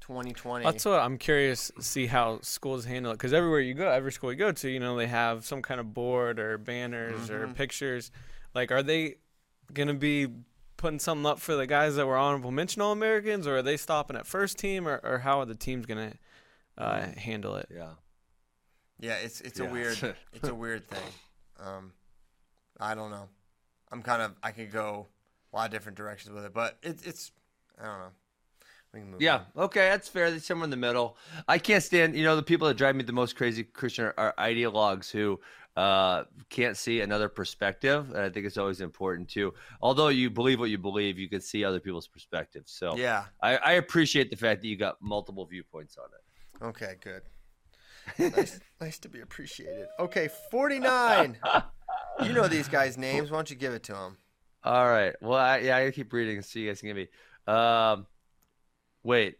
2020. 0.00 0.64
That's 0.64 0.84
what 0.84 1.00
I'm 1.00 1.18
curious 1.18 1.70
to 1.76 1.82
see 1.82 2.06
how 2.06 2.38
schools 2.42 2.84
handle 2.84 3.12
it 3.12 3.16
because 3.16 3.32
everywhere 3.32 3.60
you 3.60 3.74
go, 3.74 3.90
every 3.90 4.12
school 4.12 4.30
you 4.32 4.38
go 4.38 4.52
to, 4.52 4.68
you 4.68 4.80
know, 4.80 4.96
they 4.96 5.06
have 5.06 5.44
some 5.44 5.62
kind 5.62 5.80
of 5.80 5.92
board 5.92 6.38
or 6.38 6.58
banners 6.58 7.28
or 7.30 7.46
Mhm. 7.48 7.54
pictures. 7.56 8.10
Like, 8.54 8.70
are 8.70 8.82
they 8.82 9.16
gonna 9.72 9.94
be 9.94 10.28
putting 10.76 10.98
something 10.98 11.26
up 11.26 11.40
for 11.40 11.54
the 11.54 11.66
guys 11.66 11.96
that 11.96 12.06
were 12.06 12.16
honorable 12.16 12.50
mention 12.50 12.82
All 12.82 12.92
Americans, 12.92 13.46
or 13.46 13.58
are 13.58 13.62
they 13.62 13.76
stopping 13.76 14.16
at 14.16 14.26
first 14.26 14.58
team, 14.58 14.86
or, 14.86 15.00
or 15.02 15.18
how 15.18 15.40
are 15.40 15.46
the 15.46 15.54
teams 15.54 15.86
gonna 15.86 16.14
uh, 16.78 17.06
handle 17.16 17.56
it? 17.56 17.68
Yeah. 17.72 17.90
Yeah, 18.98 19.16
it's 19.16 19.40
it's 19.40 19.60
a 19.60 19.64
weird 19.64 19.98
it's 20.32 20.48
a 20.48 20.54
weird 20.54 20.88
thing. 20.88 21.12
Um, 21.60 21.92
I 22.80 22.94
don't 22.94 23.10
know. 23.10 23.28
I'm 23.92 24.02
kind 24.02 24.22
of 24.22 24.34
I 24.42 24.50
could 24.52 24.72
go 24.72 25.06
a 25.52 25.56
lot 25.56 25.66
of 25.66 25.70
different 25.72 25.96
directions 25.98 26.34
with 26.34 26.44
it. 26.44 26.54
But 26.54 26.78
it, 26.82 26.98
it's 27.04 27.32
I 27.80 27.84
don't 27.86 27.98
know. 27.98 28.10
We 28.92 29.00
can 29.00 29.10
move 29.10 29.20
Yeah, 29.20 29.40
on. 29.56 29.64
okay, 29.64 29.88
that's 29.88 30.08
fair. 30.08 30.30
That's 30.30 30.46
somewhere 30.46 30.64
in 30.64 30.70
the 30.70 30.76
middle. 30.76 31.16
I 31.48 31.58
can't 31.58 31.82
stand, 31.82 32.16
you 32.16 32.24
know, 32.24 32.36
the 32.36 32.42
people 32.42 32.68
that 32.68 32.76
drive 32.76 32.96
me 32.96 33.02
the 33.04 33.12
most 33.12 33.36
crazy, 33.36 33.64
Christian, 33.64 34.06
are, 34.06 34.14
are 34.16 34.34
ideologues 34.38 35.10
who 35.10 35.40
uh, 35.76 36.24
can't 36.48 36.76
see 36.76 37.00
another 37.02 37.28
perspective. 37.28 38.08
And 38.10 38.18
I 38.18 38.30
think 38.30 38.46
it's 38.46 38.56
always 38.56 38.80
important 38.80 39.28
too. 39.28 39.52
Although 39.82 40.08
you 40.08 40.30
believe 40.30 40.58
what 40.58 40.70
you 40.70 40.78
believe, 40.78 41.18
you 41.18 41.28
can 41.28 41.40
see 41.40 41.64
other 41.64 41.80
people's 41.80 42.08
perspectives. 42.08 42.72
So 42.72 42.96
Yeah. 42.96 43.24
I, 43.42 43.56
I 43.56 43.72
appreciate 43.72 44.30
the 44.30 44.36
fact 44.36 44.62
that 44.62 44.68
you 44.68 44.76
got 44.76 45.00
multiple 45.02 45.44
viewpoints 45.44 45.98
on 45.98 46.06
it. 46.06 46.64
Okay. 46.64 46.94
Good. 47.00 47.22
nice, 48.36 48.60
nice 48.80 48.98
to 49.00 49.08
be 49.08 49.20
appreciated. 49.20 49.88
Okay, 49.98 50.28
forty 50.50 50.78
nine. 50.78 51.36
you 52.22 52.32
know 52.32 52.46
these 52.46 52.68
guys' 52.68 52.96
names. 52.96 53.30
Why 53.30 53.38
don't 53.38 53.50
you 53.50 53.56
give 53.56 53.74
it 53.74 53.82
to 53.84 53.92
them? 53.92 54.16
All 54.64 54.86
right. 54.86 55.14
Well, 55.20 55.38
I, 55.38 55.58
yeah, 55.58 55.76
I 55.76 55.90
keep 55.90 56.12
reading 56.12 56.40
so 56.42 56.58
you 56.58 56.68
guys 56.68 56.80
can 56.80 56.88
give 56.88 56.96
me. 56.96 57.08
Um, 57.52 58.06
wait, 59.02 59.38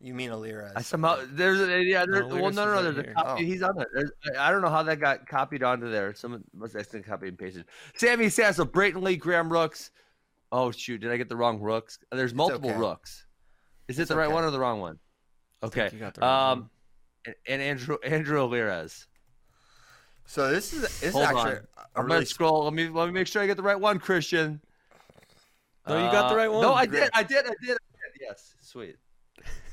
You 0.00 0.14
mean 0.14 0.30
Alira? 0.30 0.72
I 0.76 0.82
somehow 0.82 1.18
there's 1.30 1.60
a 1.60 1.82
yeah. 1.82 2.04
There, 2.06 2.22
No, 2.22 2.36
well, 2.36 2.50
no, 2.52 2.64
no, 2.66 2.74
no. 2.74 2.82
Lyris 2.82 2.88
is 2.90 2.94
There's 2.96 3.08
a 3.08 3.14
copy. 3.14 3.42
Oh. 3.42 3.46
He's 3.46 3.62
on 3.62 3.80
it. 3.80 3.88
There's, 3.92 4.10
I 4.36 4.48
I 4.48 4.50
don't 4.52 4.62
know 4.62 4.68
how 4.68 4.82
that 4.84 5.00
got 5.00 5.26
copied 5.26 5.62
onto 5.64 5.90
there. 5.90 6.14
Someone 6.14 6.44
must 6.54 6.74
have 6.74 6.80
accidentally 6.80 7.08
copied 7.10 7.28
and 7.30 7.38
pasted. 7.38 7.64
Sammy 7.96 8.28
Sasso, 8.28 8.64
Brayton 8.64 9.02
Lee, 9.02 9.16
Graham 9.16 9.52
Rooks. 9.52 9.90
Oh 10.52 10.70
shoot, 10.70 10.98
did 10.98 11.10
I 11.10 11.16
get 11.16 11.28
the 11.28 11.36
wrong 11.36 11.58
Rooks? 11.60 11.98
There's 12.12 12.32
multiple 12.32 12.70
okay. 12.70 12.78
Rooks. 12.78 13.26
Is 13.88 13.98
it 13.98 14.02
It's 14.02 14.08
the 14.10 14.16
right 14.16 14.26
okay. 14.26 14.34
one 14.34 14.44
or 14.44 14.50
the 14.50 14.60
wrong 14.60 14.80
one? 14.80 14.98
Okay. 15.62 15.90
you 15.92 15.98
got 15.98 16.14
the 16.14 16.20
right 16.20 16.50
Um, 16.52 16.58
one. 16.60 16.70
and, 17.26 17.34
and 17.48 17.62
Andrew 17.62 17.96
Andrew 18.04 18.40
Alirez. 18.40 19.06
So 20.26 20.50
this 20.50 20.72
is 20.72 20.82
this 20.82 21.02
is 21.02 21.16
actually 21.16 21.40
on. 21.40 21.56
a 21.56 21.60
I'm 21.96 22.04
really 22.06 22.16
gonna 22.18 22.26
scroll. 22.26 22.64
Let 22.64 22.72
me 22.74 22.88
let 22.88 23.06
me 23.06 23.12
make 23.12 23.26
sure 23.26 23.42
I 23.42 23.46
get 23.46 23.56
the 23.56 23.62
right 23.64 23.80
one, 23.80 23.98
Christian. 23.98 24.60
No, 25.88 25.96
you 25.96 26.12
got 26.12 26.28
the 26.28 26.36
right 26.36 26.50
No, 26.50 26.72
one. 26.72 26.78
I 26.78 26.86
did. 26.86 27.08
I 27.14 27.22
did. 27.22 27.46
I 27.46 27.54
did. 27.62 27.70
I 27.72 27.76
did. 27.76 27.78
Yes, 28.20 28.54
sweet. 28.60 28.96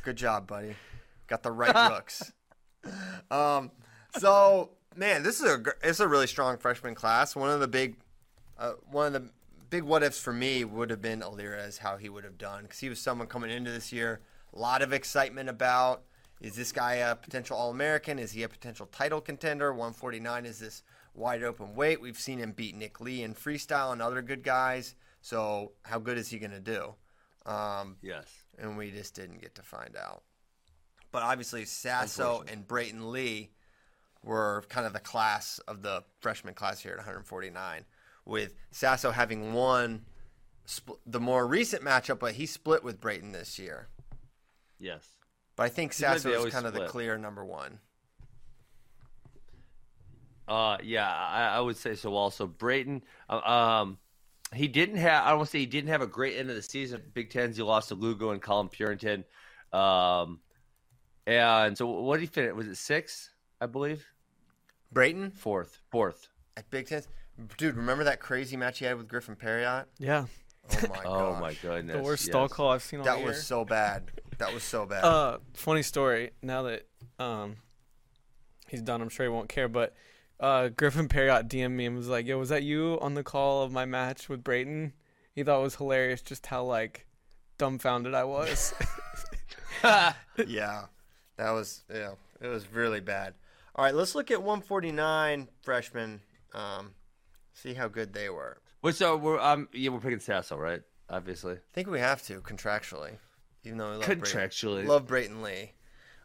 Good 0.05 0.17
job, 0.17 0.45
buddy. 0.45 0.75
Got 1.25 1.41
the 1.41 1.51
right 1.51 1.73
looks. 1.91 2.31
Um, 3.31 3.71
so 4.19 4.69
man, 4.95 5.23
this 5.23 5.41
is 5.41 5.49
a 5.51 5.63
it's 5.83 5.99
a 5.99 6.07
really 6.07 6.27
strong 6.27 6.59
freshman 6.59 6.93
class. 6.93 7.35
One 7.35 7.49
of 7.49 7.59
the 7.59 7.67
big, 7.67 7.95
uh, 8.59 8.73
one 8.91 9.07
of 9.07 9.13
the 9.13 9.29
big 9.71 9.81
what 9.81 10.03
ifs 10.03 10.19
for 10.19 10.31
me 10.31 10.63
would 10.63 10.91
have 10.91 11.01
been 11.01 11.21
Alirez, 11.21 11.79
how 11.79 11.97
he 11.97 12.07
would 12.07 12.23
have 12.23 12.37
done, 12.37 12.63
because 12.63 12.77
he 12.77 12.87
was 12.87 13.01
someone 13.01 13.27
coming 13.27 13.49
into 13.49 13.71
this 13.71 13.91
year, 13.91 14.21
a 14.53 14.59
lot 14.59 14.83
of 14.83 14.93
excitement 14.93 15.49
about. 15.49 16.03
Is 16.39 16.55
this 16.55 16.71
guy 16.71 16.95
a 16.95 17.15
potential 17.15 17.57
All 17.57 17.71
American? 17.71 18.19
Is 18.19 18.33
he 18.33 18.43
a 18.43 18.49
potential 18.49 18.85
title 18.91 19.21
contender? 19.21 19.71
149 19.71 20.45
is 20.45 20.59
this 20.59 20.83
wide 21.15 21.41
open 21.41 21.73
weight. 21.73 21.99
We've 21.99 22.19
seen 22.19 22.37
him 22.37 22.51
beat 22.51 22.75
Nick 22.75 23.01
Lee 23.01 23.23
in 23.23 23.33
freestyle 23.33 23.91
and 23.91 24.03
other 24.03 24.21
good 24.21 24.43
guys. 24.43 24.93
So 25.21 25.71
how 25.81 25.97
good 25.97 26.19
is 26.19 26.29
he 26.29 26.37
going 26.37 26.51
to 26.51 26.59
do? 26.59 26.93
Um, 27.51 27.97
Yes. 28.03 28.44
And 28.59 28.77
we 28.77 28.91
just 28.91 29.15
didn't 29.15 29.41
get 29.41 29.55
to 29.55 29.61
find 29.61 29.95
out. 29.95 30.23
But 31.11 31.23
obviously, 31.23 31.65
Sasso 31.65 32.43
and 32.51 32.67
Brayton 32.67 33.11
Lee 33.11 33.51
were 34.23 34.63
kind 34.69 34.85
of 34.85 34.93
the 34.93 34.99
class 34.99 35.59
of 35.67 35.81
the 35.81 36.03
freshman 36.19 36.53
class 36.53 36.81
here 36.81 36.91
at 36.91 36.97
149, 36.97 37.85
with 38.25 38.53
Sasso 38.71 39.11
having 39.11 39.53
won 39.53 40.05
spl- 40.67 40.97
the 41.05 41.19
more 41.19 41.47
recent 41.47 41.83
matchup, 41.83 42.19
but 42.19 42.33
he 42.33 42.45
split 42.45 42.83
with 42.83 42.99
Brayton 42.99 43.31
this 43.31 43.57
year. 43.59 43.87
Yes. 44.79 45.07
But 45.55 45.63
I 45.63 45.69
think 45.69 45.93
Sasso 45.93 46.29
is 46.45 46.53
kind 46.53 46.65
of 46.65 46.73
the 46.73 46.85
clear 46.87 47.17
number 47.17 47.45
one. 47.45 47.79
Uh, 50.47 50.77
yeah, 50.83 51.09
I, 51.09 51.55
I 51.55 51.59
would 51.59 51.77
say 51.77 51.95
so. 51.95 52.13
Also, 52.13 52.45
Brayton, 52.45 53.03
uh, 53.29 53.37
um, 53.37 53.97
he 54.55 54.67
didn't 54.67 54.97
have. 54.97 55.25
I 55.25 55.29
don't 55.29 55.37
want 55.39 55.47
to 55.49 55.51
say 55.51 55.59
he 55.59 55.65
didn't 55.65 55.89
have 55.89 56.01
a 56.01 56.07
great 56.07 56.37
end 56.37 56.49
of 56.49 56.55
the 56.55 56.61
season. 56.61 57.01
Big 57.13 57.29
Tens, 57.29 57.57
he 57.57 57.63
lost 57.63 57.89
to 57.89 57.95
Lugo 57.95 58.31
and 58.31 58.41
Colin 58.41 58.69
Purinton. 58.69 59.23
Um, 59.73 60.39
and 61.27 61.77
so 61.77 61.87
what 61.87 62.17
did 62.17 62.21
he 62.21 62.27
finish? 62.27 62.53
Was 62.53 62.67
it 62.67 62.77
sixth? 62.77 63.29
I 63.59 63.65
believe 63.65 64.05
Brayton 64.91 65.31
fourth, 65.31 65.79
fourth. 65.91 66.29
at 66.57 66.69
Big 66.69 66.87
Ten, 66.87 67.01
dude. 67.57 67.75
Remember 67.75 68.03
that 68.03 68.19
crazy 68.19 68.57
match 68.57 68.79
he 68.79 68.85
had 68.85 68.97
with 68.97 69.07
Griffin 69.07 69.35
Parriott? 69.35 69.87
Yeah, 69.97 70.25
Oh 70.71 70.87
my 70.89 71.01
Oh 71.05 71.35
my 71.35 71.53
goodness! 71.53 71.97
the 71.97 72.03
worst 72.03 72.23
yes. 72.23 72.31
stall 72.31 72.49
call 72.49 72.69
I've 72.69 72.83
seen 72.83 72.99
all 72.99 73.05
that 73.05 73.19
year. 73.19 73.27
was 73.27 73.45
so 73.45 73.65
bad. 73.65 74.11
That 74.37 74.53
was 74.53 74.63
so 74.63 74.85
bad. 74.85 75.03
Uh, 75.03 75.37
funny 75.53 75.81
story. 75.81 76.31
Now 76.41 76.63
that 76.63 76.87
um, 77.19 77.57
he's 78.67 78.81
done, 78.81 79.01
I'm 79.01 79.09
sure 79.09 79.25
he 79.25 79.29
won't 79.29 79.49
care. 79.49 79.67
But 79.67 79.93
uh, 80.39 80.69
Griffin 80.69 81.07
Parriott 81.07 81.47
DM'd 81.47 81.71
me 81.71 81.85
and 81.85 81.95
was 81.95 82.09
like, 82.09 82.25
"Yo, 82.25 82.37
was 82.37 82.49
that 82.49 82.63
you 82.63 82.97
on 83.01 83.13
the 83.13 83.23
call 83.23 83.63
of 83.63 83.71
my 83.71 83.85
match 83.85 84.29
with 84.29 84.43
Brayton?" 84.43 84.93
He 85.33 85.43
thought 85.43 85.59
it 85.59 85.63
was 85.63 85.75
hilarious 85.75 86.21
just 86.21 86.45
how 86.45 86.63
like 86.63 87.07
dumbfounded 87.57 88.13
I 88.13 88.23
was. 88.23 88.73
yeah, 90.47 90.85
that 91.37 91.51
was 91.51 91.83
yeah, 91.93 92.13
it 92.41 92.47
was 92.47 92.71
really 92.71 93.01
bad. 93.01 93.33
All 93.75 93.83
right, 93.83 93.93
let's 93.93 94.15
look 94.15 94.31
at 94.31 94.41
149 94.41 95.49
freshmen. 95.61 96.21
Um, 96.53 96.91
see 97.53 97.73
how 97.73 97.87
good 97.87 98.13
they 98.13 98.29
were. 98.29 98.57
Well, 98.81 98.93
so 98.93 99.17
we're 99.17 99.39
um 99.39 99.67
yeah 99.73 99.89
we're 99.89 99.99
picking 99.99 100.19
Sasso 100.19 100.57
right? 100.57 100.81
Obviously, 101.09 101.53
I 101.53 101.73
think 101.73 101.89
we 101.89 101.99
have 101.99 102.23
to 102.23 102.41
contractually, 102.41 103.17
even 103.63 103.77
though 103.77 103.91
we 103.91 103.97
love 103.97 104.05
Brayton. 104.05 104.21
contractually. 104.21 104.85
Love 104.85 105.07
Brayton 105.07 105.41
Lee. 105.41 105.73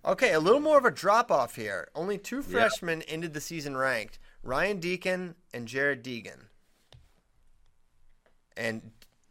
Okay, 0.05 0.33
a 0.33 0.41
little 0.41 0.61
more 0.61 0.79
of 0.79 0.85
a 0.85 0.91
drop 0.91 1.31
off 1.31 1.57
here. 1.57 1.89
Only 1.95 2.17
two 2.17 2.43
freshmen 2.43 3.03
ended 3.03 3.35
the 3.35 3.41
season 3.41 3.77
ranked: 3.77 4.19
Ryan 4.43 4.81
Deakin 4.81 5.35
and 5.53 5.69
Jared 5.69 6.03
Deegan. 6.03 6.47
And 8.57 8.91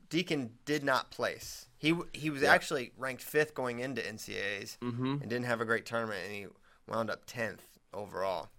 Deakin 0.09 0.51
did 0.65 0.83
not 0.83 1.11
place. 1.11 1.67
He 1.77 1.95
he 2.13 2.29
was 2.29 2.43
actually 2.43 2.91
ranked 2.97 3.23
fifth 3.23 3.53
going 3.53 3.79
into 3.79 4.01
NCAA's 4.01 4.77
mm-hmm. 4.81 5.05
and 5.05 5.21
didn't 5.21 5.45
have 5.45 5.61
a 5.61 5.65
great 5.65 5.85
tournament, 5.85 6.19
and 6.25 6.33
he 6.33 6.47
wound 6.87 7.09
up 7.09 7.23
tenth 7.25 7.63
overall. 7.93 8.49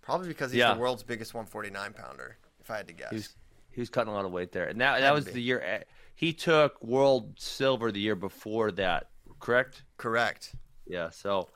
Probably 0.00 0.28
because 0.28 0.52
he's 0.52 0.58
Yeah. 0.58 0.74
the 0.74 0.80
world's 0.80 1.02
biggest 1.02 1.32
149 1.32 1.94
pounder, 1.94 2.36
if 2.60 2.70
I 2.70 2.76
had 2.76 2.86
to 2.88 2.92
guess. 2.92 3.10
He 3.10 3.16
was 3.16 3.36
he 3.70 3.80
was 3.80 3.90
cutting 3.90 4.12
a 4.12 4.14
lot 4.14 4.24
of 4.24 4.32
weight 4.32 4.52
there, 4.52 4.66
and 4.66 4.80
that 4.80 5.00
that 5.00 5.12
was 5.12 5.24
be. 5.24 5.32
the 5.32 5.42
year 5.42 5.60
eh, 5.60 5.82
he 6.14 6.32
took 6.32 6.82
world 6.82 7.38
silver 7.38 7.90
the 7.90 8.00
year 8.00 8.14
before 8.14 8.70
that. 8.72 9.10
Correct? 9.40 9.82
Correct. 9.96 10.54
Yeah. 10.86 11.10
So 11.10 11.48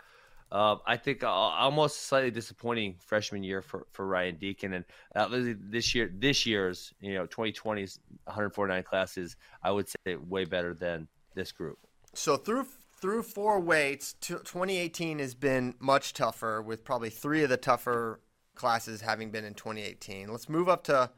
um, 0.51 0.81
I 0.87 0.97
think 0.97 1.23
uh, 1.23 1.29
almost 1.29 2.07
slightly 2.07 2.31
disappointing 2.31 2.97
freshman 2.99 3.43
year 3.43 3.61
for, 3.61 3.87
for 3.93 4.07
Ryan 4.07 4.37
Deakin, 4.37 4.73
and 4.73 4.85
uh, 5.15 5.29
this 5.31 5.95
year 5.95 6.11
this 6.19 6.47
year's 6.47 6.93
you 7.01 7.15
know 7.15 7.27
2020's 7.27 8.01
149 8.25 8.83
classes 8.83 9.37
I 9.63 9.71
would 9.71 9.89
say 9.89 10.17
way 10.17 10.45
better 10.45 10.73
than 10.73 11.09
this 11.35 11.53
group. 11.53 11.79
So 12.15 12.37
through 12.37 12.67
through 13.01 13.23
four 13.23 13.61
weights, 13.61 14.15
t- 14.21 14.35
2018 14.35 15.19
has 15.21 15.35
been 15.35 15.75
much 15.79 16.15
tougher, 16.15 16.61
with 16.61 16.85
probably 16.85 17.11
three 17.11 17.43
of 17.43 17.51
the 17.51 17.57
tougher 17.57 18.21
classes 18.55 19.03
having 19.03 19.31
been 19.31 19.45
in 19.45 19.55
2018. 19.55 20.29
Let's 20.29 20.49
move 20.49 20.69
up 20.69 20.83
to 20.85 21.11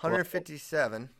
157. 0.00 1.10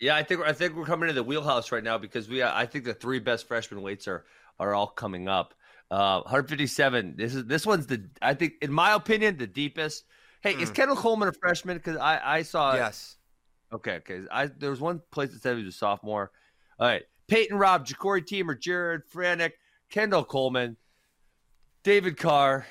Yeah, 0.00 0.16
I 0.16 0.22
think 0.22 0.40
I 0.42 0.52
think 0.52 0.74
we're 0.76 0.84
coming 0.84 1.08
to 1.08 1.14
the 1.14 1.22
wheelhouse 1.22 1.72
right 1.72 1.84
now 1.84 1.96
because 1.98 2.28
we 2.28 2.42
I 2.42 2.66
think 2.66 2.84
the 2.84 2.94
three 2.94 3.18
best 3.18 3.48
freshman 3.48 3.82
weights 3.82 4.08
are 4.08 4.24
are 4.58 4.74
all 4.74 4.88
coming 4.88 5.28
up. 5.28 5.54
Uh, 5.90 6.20
157. 6.22 7.14
This 7.16 7.34
is 7.34 7.44
this 7.44 7.64
one's 7.64 7.86
the 7.86 8.04
I 8.20 8.34
think 8.34 8.54
in 8.62 8.72
my 8.72 8.94
opinion 8.94 9.36
the 9.38 9.46
deepest. 9.46 10.04
Hey, 10.42 10.52
is 10.54 10.70
Kendall 10.70 10.96
Coleman 10.96 11.28
a 11.28 11.32
freshman? 11.32 11.76
Because 11.76 11.96
I 11.96 12.20
I 12.38 12.42
saw 12.42 12.74
yes. 12.74 13.16
Okay, 13.72 13.94
okay. 13.96 14.20
I 14.30 14.46
there 14.46 14.70
was 14.70 14.80
one 14.80 15.00
place 15.10 15.30
that 15.32 15.42
said 15.42 15.56
he 15.56 15.64
was 15.64 15.74
a 15.74 15.78
sophomore. 15.78 16.30
All 16.78 16.86
right, 16.88 17.04
Peyton 17.28 17.56
Robb, 17.58 17.86
Jacori 17.86 18.22
Teemer, 18.24 18.58
Jared 18.58 19.02
Franek, 19.12 19.52
Kendall 19.90 20.24
Coleman, 20.24 20.76
David 21.82 22.16
Carr, 22.16 22.66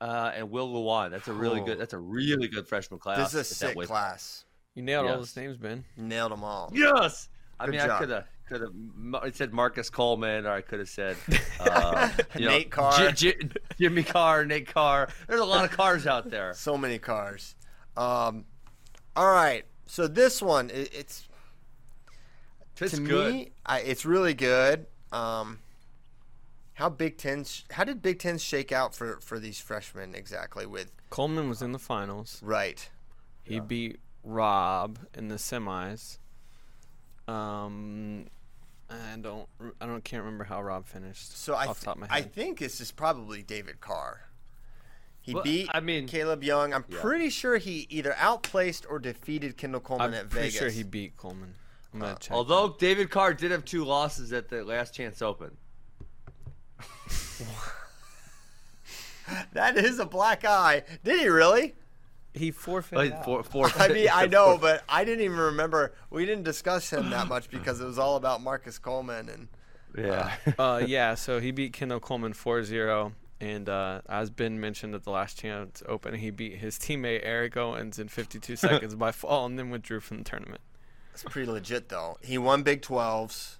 uh, 0.00 0.32
and 0.34 0.50
Will 0.50 0.68
Lewan. 0.72 1.10
That's 1.10 1.28
a 1.28 1.32
really 1.32 1.60
Oh. 1.60 1.64
good. 1.64 1.78
That's 1.78 1.94
a 1.94 1.98
really 1.98 2.48
good 2.48 2.66
freshman 2.68 2.98
class. 3.00 3.18
This 3.18 3.34
is 3.46 3.52
a 3.52 3.54
sick 3.54 3.80
class. 3.86 4.44
you 4.74 4.82
nailed 4.82 5.06
all 5.06 5.12
Yes. 5.12 5.20
those 5.20 5.36
names, 5.36 5.56
Ben. 5.56 5.84
Nailed 5.96 6.32
them 6.32 6.42
all. 6.42 6.70
Yes. 6.74 7.28
I 7.60 7.66
Good 7.66 7.72
mean, 7.72 7.80
job. 7.82 7.90
I 7.90 7.98
could 8.00 8.08
have 8.10 8.24
could 8.48 8.60
have 8.60 8.72
it 9.24 9.36
said 9.36 9.52
Marcus 9.52 9.90
Coleman, 9.90 10.46
or 10.46 10.52
I 10.52 10.60
could 10.60 10.78
have 10.80 10.88
said 10.88 11.16
uh, 11.60 12.10
you 12.36 12.44
know, 12.46 12.50
Nate 12.50 12.70
Carr. 12.70 13.10
J- 13.12 13.32
J- 13.32 13.48
Jimmy 13.78 14.02
Carr, 14.02 14.44
Nate 14.44 14.66
Carr. 14.72 15.08
There's 15.28 15.40
a 15.40 15.44
lot 15.44 15.64
of 15.64 15.70
cars 15.70 16.06
out 16.06 16.30
there. 16.30 16.52
So 16.54 16.76
many 16.76 16.98
cars. 16.98 17.54
Um, 17.96 18.44
all 19.16 19.30
right. 19.32 19.64
So 19.86 20.06
this 20.08 20.40
one, 20.42 20.70
it, 20.70 20.90
it's 20.94 21.28
It's 22.80 22.94
to 22.94 23.00
good. 23.00 23.32
me, 23.34 23.50
I, 23.64 23.80
it's 23.80 24.04
really 24.04 24.34
good. 24.34 24.86
Um, 25.12 25.60
how 26.74 26.88
Big 26.88 27.16
Ten? 27.18 27.44
How 27.70 27.84
did 27.84 28.02
Big 28.02 28.18
Ten 28.18 28.36
shake 28.38 28.72
out 28.72 28.94
for 28.94 29.20
for 29.20 29.38
these 29.38 29.60
freshmen 29.60 30.14
exactly? 30.14 30.66
With 30.66 30.90
Coleman 31.10 31.48
was 31.48 31.62
in 31.62 31.72
the 31.72 31.78
finals. 31.78 32.40
right. 32.42 32.88
He 33.44 33.60
beat 33.60 34.00
Robb 34.24 34.98
in 35.14 35.28
the 35.28 35.34
semis. 35.36 36.16
Um, 37.26 38.26
I 38.90 39.16
don't, 39.20 39.48
I 39.80 39.86
don't, 39.86 40.04
can't 40.04 40.22
remember 40.22 40.44
how 40.44 40.62
Robb 40.62 40.86
finished. 40.86 41.38
So 41.38 41.54
I, 41.54 41.66
off 41.66 41.80
the 41.80 41.80
th- 41.80 41.84
top 41.84 41.94
of 41.96 42.00
my 42.02 42.06
I 42.10 42.22
think 42.22 42.58
this 42.58 42.80
is 42.80 42.90
probably 42.90 43.42
David 43.42 43.80
Carr. 43.80 44.20
He 45.20 45.32
Well, 45.34 45.42
beat 45.42 45.70
I 45.72 45.80
mean- 45.80 46.06
Caleb 46.06 46.44
Young. 46.44 46.74
I'm 46.74 46.84
Yeah. 46.88 47.00
pretty 47.00 47.30
sure 47.30 47.56
he 47.56 47.86
either 47.88 48.14
outplaced 48.18 48.84
or 48.88 48.98
defeated 48.98 49.56
Kendall 49.56 49.80
Coleman 49.80 50.08
I'm 50.08 50.14
at 50.14 50.26
Vegas. 50.26 50.34
I'm 50.34 50.40
pretty 50.40 50.50
sure 50.58 50.70
he 50.70 50.82
beat 50.82 51.16
Coleman. 51.16 51.54
I'm 51.94 52.00
gonna 52.00 52.16
check. 52.20 52.32
Although 52.36 52.76
David 52.78 53.08
Carr 53.10 53.32
did 53.32 53.50
have 53.52 53.64
two 53.64 53.84
losses 53.84 54.32
at 54.32 54.48
the 54.48 54.62
Last 54.64 54.92
Chance 54.94 55.22
Open. 55.22 55.56
That 59.54 59.78
is 59.78 59.98
a 59.98 60.04
black 60.04 60.44
eye. 60.44 60.82
Did 61.02 61.18
he 61.20 61.28
really? 61.28 61.74
He 62.34 62.50
forfeited. 62.50 62.98
Like, 62.98 63.12
out. 63.12 63.24
four, 63.24 63.42
four, 63.44 63.70
I 63.76 63.88
mean, 63.88 64.08
I 64.12 64.26
know, 64.36 64.58
but 64.60 64.82
I 64.88 65.04
didn't 65.04 65.24
even 65.24 65.38
remember. 65.38 65.94
We 66.10 66.26
didn't 66.26 66.42
discuss 66.42 66.90
him 66.90 67.10
that 67.10 67.28
much 67.28 67.48
because 67.48 67.80
it 67.80 67.86
was 67.86 67.98
all 67.98 68.16
about 68.16 68.42
Marcus 68.42 68.78
Coleman 68.78 69.28
and 69.28 69.48
yeah. 69.96 70.34
uh, 70.58 70.82
yeah, 70.86 71.14
so 71.14 71.38
he 71.38 71.52
beat 71.52 71.72
Kendall 71.72 72.00
Coleman 72.00 72.32
4-0. 72.32 73.12
And 73.40 73.68
uh, 73.68 74.00
as 74.08 74.30
Ben 74.30 74.60
mentioned 74.60 74.94
at 74.94 75.04
the 75.04 75.10
last 75.10 75.38
chance 75.38 75.82
open, 75.86 76.14
he 76.14 76.30
beat 76.30 76.56
his 76.56 76.78
teammate 76.78 77.20
Eric 77.22 77.56
Owens 77.56 77.98
in 77.98 78.08
52 78.08 78.56
seconds 78.56 78.94
by 78.94 79.12
fall 79.12 79.46
and 79.46 79.58
then 79.58 79.70
withdrew 79.70 80.00
from 80.00 80.18
the 80.18 80.24
tournament. 80.24 80.60
it's 81.12 81.22
pretty 81.24 81.50
legit 81.50 81.88
though. 81.88 82.16
He 82.22 82.38
won 82.38 82.62
Big 82.62 82.82
12s. 82.82 83.56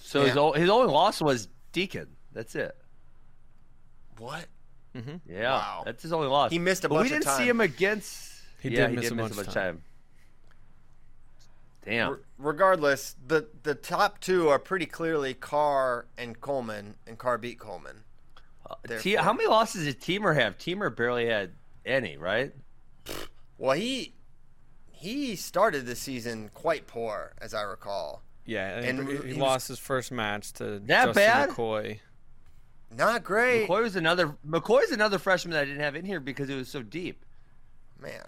so 0.00 0.22
his, 0.24 0.36
o- 0.36 0.52
his 0.52 0.70
only 0.70 0.90
loss 0.92 1.20
was 1.20 1.48
Deakin. 1.72 2.08
That's 2.32 2.54
it. 2.54 2.76
What? 4.18 4.46
Mm-hmm. 4.94 5.16
Yeah, 5.32 5.50
Wow. 5.52 5.82
that's 5.84 6.02
his 6.02 6.12
only 6.12 6.28
loss. 6.28 6.50
He 6.52 6.58
missed 6.58 6.84
a 6.84 6.88
but 6.88 6.96
bunch 6.96 7.10
we 7.10 7.16
didn't 7.16 7.24
see 7.24 7.38
time. 7.38 7.48
him 7.48 7.60
against. 7.60 8.30
He 8.60 8.68
yeah, 8.70 8.86
did 8.86 8.90
he 8.90 8.96
miss 8.96 9.04
did 9.04 9.12
a 9.12 9.14
miss 9.16 9.22
bunch 9.22 9.30
a 9.36 9.40
of 9.40 9.46
bunch 9.46 9.48
of 9.48 9.54
time. 9.54 9.74
time. 9.76 9.82
Damn. 11.84 12.08
R- 12.12 12.20
regardless, 12.38 13.16
the 13.26 13.48
the 13.62 13.74
top 13.74 14.20
two 14.20 14.48
are 14.48 14.58
pretty 14.58 14.86
clearly 14.86 15.34
Carr 15.34 16.06
and 16.16 16.40
Coleman, 16.40 16.94
and 17.06 17.18
Carr 17.18 17.36
beat 17.38 17.58
Coleman. 17.58 18.04
Uh, 18.68 18.76
T- 19.00 19.16
how 19.16 19.32
many 19.34 19.46
losses 19.48 19.84
did 19.84 20.00
Teemer 20.00 20.34
have? 20.34 20.56
Teemer 20.56 20.94
barely 20.94 21.26
had 21.26 21.52
any, 21.84 22.16
right? 22.16 22.52
Well, 23.58 23.76
he 23.76 24.14
he 24.90 25.36
started 25.36 25.84
the 25.84 25.96
season 25.96 26.50
quite 26.54 26.86
poor, 26.86 27.34
as 27.40 27.52
I 27.52 27.62
recall. 27.62 28.22
Yeah, 28.46 28.78
And 28.78 29.00
and 29.00 29.08
he, 29.08 29.16
he 29.16 29.28
was- 29.28 29.36
lost 29.36 29.68
his 29.68 29.78
first 29.78 30.10
match 30.12 30.52
to 30.54 30.78
That 30.80 31.06
Justin 31.06 31.12
bad? 31.14 31.48
McCoy. 31.50 32.00
Not 32.96 33.24
great, 33.24 33.68
McCoy 33.68 33.82
was 33.82 33.96
another. 33.96 34.36
McCoy's 34.48 34.90
another 34.90 35.18
freshman 35.18 35.52
that 35.52 35.62
I 35.62 35.64
didn't 35.64 35.80
have 35.80 35.96
in 35.96 36.04
here 36.04 36.20
because 36.20 36.48
it 36.48 36.56
was 36.56 36.68
so 36.68 36.82
deep. 36.82 37.24
man. 38.00 38.22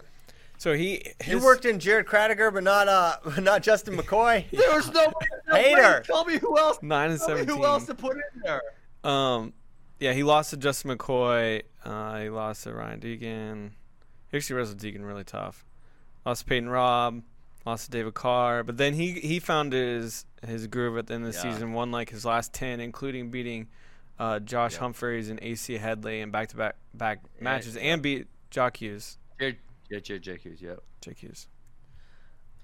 So 0.59 0.73
he 0.73 1.03
You 1.27 1.39
worked 1.39 1.65
in 1.65 1.79
Jared 1.79 2.07
Krattiger, 2.07 2.51
but 2.51 2.63
not 2.63 2.87
uh 2.87 3.17
not 3.41 3.61
Justin 3.61 3.95
McCoy. 3.97 4.49
There 4.51 4.73
was 4.75 4.91
no, 4.91 5.05
no 5.47 5.53
way. 5.53 5.63
Hater. 5.75 6.01
Tell 6.05 6.25
me 6.25 6.37
who 6.39 6.57
else. 6.57 6.79
nine 6.81 7.11
and 7.11 7.19
Tell 7.19 7.29
me 7.29 7.33
seventeen. 7.41 7.57
who 7.57 7.65
else 7.65 7.85
to 7.85 7.93
put 7.95 8.13
in 8.15 8.41
there. 8.43 8.61
Um, 9.03 9.53
yeah, 9.99 10.13
he 10.13 10.23
lost 10.23 10.49
to 10.49 10.57
Justin 10.57 10.97
McCoy. 10.97 11.61
Uh, 11.85 12.19
he 12.21 12.29
lost 12.29 12.63
to 12.63 12.73
Ryan 12.73 12.99
Deegan. 12.99 13.71
He 14.31 14.37
actually 14.37 14.55
wrestled 14.55 14.79
Deegan 14.79 15.05
really 15.05 15.23
tough. 15.23 15.63
Lost 16.25 16.41
to 16.41 16.45
Peyton 16.47 16.69
Robb. 16.69 17.21
Lost 17.65 17.85
to 17.85 17.91
David 17.91 18.13
Carr. 18.15 18.63
But 18.63 18.77
then 18.77 18.93
he 18.95 19.11
he 19.13 19.39
found 19.39 19.73
his 19.73 20.25
his 20.45 20.65
groove 20.67 20.97
at 20.97 21.05
the 21.07 21.13
end 21.13 21.25
of 21.25 21.33
the 21.33 21.37
Yeah. 21.37 21.53
season. 21.53 21.73
Won 21.73 21.91
like 21.91 22.09
his 22.09 22.25
last 22.25 22.51
ten, 22.51 22.79
including 22.79 23.29
beating 23.29 23.67
uh, 24.19 24.39
Josh 24.39 24.73
Yeah. 24.73 24.79
Humphreys 24.79 25.29
and 25.29 25.39
AC 25.41 25.77
Headley 25.77 26.21
in 26.21 26.31
back 26.31 26.49
to 26.49 26.55
back 26.57 26.75
back 26.93 27.19
Yeah, 27.37 27.43
matches, 27.43 27.75
yeah. 27.75 27.81
and 27.93 28.01
beat 28.01 28.27
Jock 28.49 28.77
Hughes. 28.77 29.17
Yeah, 29.39 29.51
yeah, 29.89 29.99
yeah, 30.03 30.17
Jake 30.17 30.41
Hughes, 30.41 30.61
yeah. 30.61 30.75
Jake 31.01 31.17
Hughes. 31.19 31.47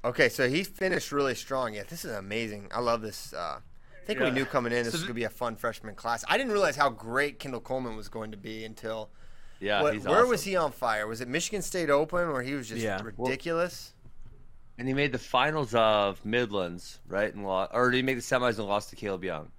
Okay, 0.06 0.28
so 0.30 0.50
he 0.50 0.64
finished 0.64 1.12
really 1.12 1.36
strong. 1.36 1.74
Yeah, 1.76 1.84
this 1.88 2.04
is 2.04 2.12
amazing. 2.12 2.70
I 2.74 2.80
love 2.82 3.02
this. 3.02 3.34
Uh, 3.34 3.60
I 3.60 4.06
think 4.06 4.20
we 4.20 4.32
knew 4.32 4.44
coming 4.44 4.74
in 4.74 4.84
this 4.84 4.92
So 4.92 4.98
was 4.98 5.02
going 5.04 5.08
to 5.10 5.14
be 5.14 5.24
a 5.24 5.30
fun 5.30 5.56
freshman 5.56 5.96
class. 5.96 6.26
I 6.28 6.38
didn't 6.38 6.52
realize 6.52 6.76
how 6.76 6.90
great 6.90 7.40
Kendall 7.40 7.62
Coleman 7.62 7.96
was 7.96 8.10
going 8.10 8.32
to 8.32 8.38
be 8.38 8.66
until. 8.66 9.10
Yeah, 9.62 9.82
what, 9.82 9.94
he's 9.94 10.04
where 10.04 10.18
awesome. 10.18 10.30
was 10.30 10.44
he 10.44 10.58
on 10.58 10.74
fire? 10.74 11.08
Was 11.08 11.22
it 11.22 11.30
Michigan 11.30 11.62
State 11.62 11.90
Open 11.90 12.34
where 12.34 12.42
he 12.42 12.54
was 12.54 12.68
just 12.68 12.82
Yeah. 12.82 13.02
Well- 13.16 13.28
ridiculous? 13.30 13.94
And 14.78 14.88
he 14.88 14.94
made 14.96 15.12
the 15.14 15.20
finals 15.20 15.74
of 15.76 16.26
Midlands, 16.26 17.00
right? 17.08 17.34
And 17.34 17.46
lost, 17.46 17.72
or 17.74 17.92
did 17.92 17.98
he 17.98 18.04
make 18.04 18.16
the 18.18 18.22
semis 18.24 18.58
and 18.58 18.68
lost 18.68 18.90
to 18.90 18.96
Caleb 18.98 19.24
Young? 19.24 19.52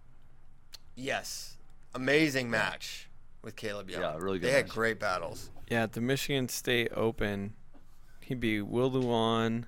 yes, 0.97 1.53
amazing 1.95 2.51
match 2.51 3.09
with 3.42 3.57
Caleb 3.57 3.90
Young. 3.90 4.01
Yeah, 4.03 4.16
really 4.18 4.38
good 4.38 4.49
They 4.49 4.53
had 4.53 4.66
match. 4.66 4.74
great 4.74 4.99
battles. 5.01 5.51
Yeah, 5.70 5.82
at 5.84 5.92
the 5.92 6.01
Michigan 6.01 6.49
State 6.49 6.90
Open, 6.95 7.55
he'd 8.20 8.40
be 8.40 8.61
Will 8.61 8.90
Lewan, 8.90 9.64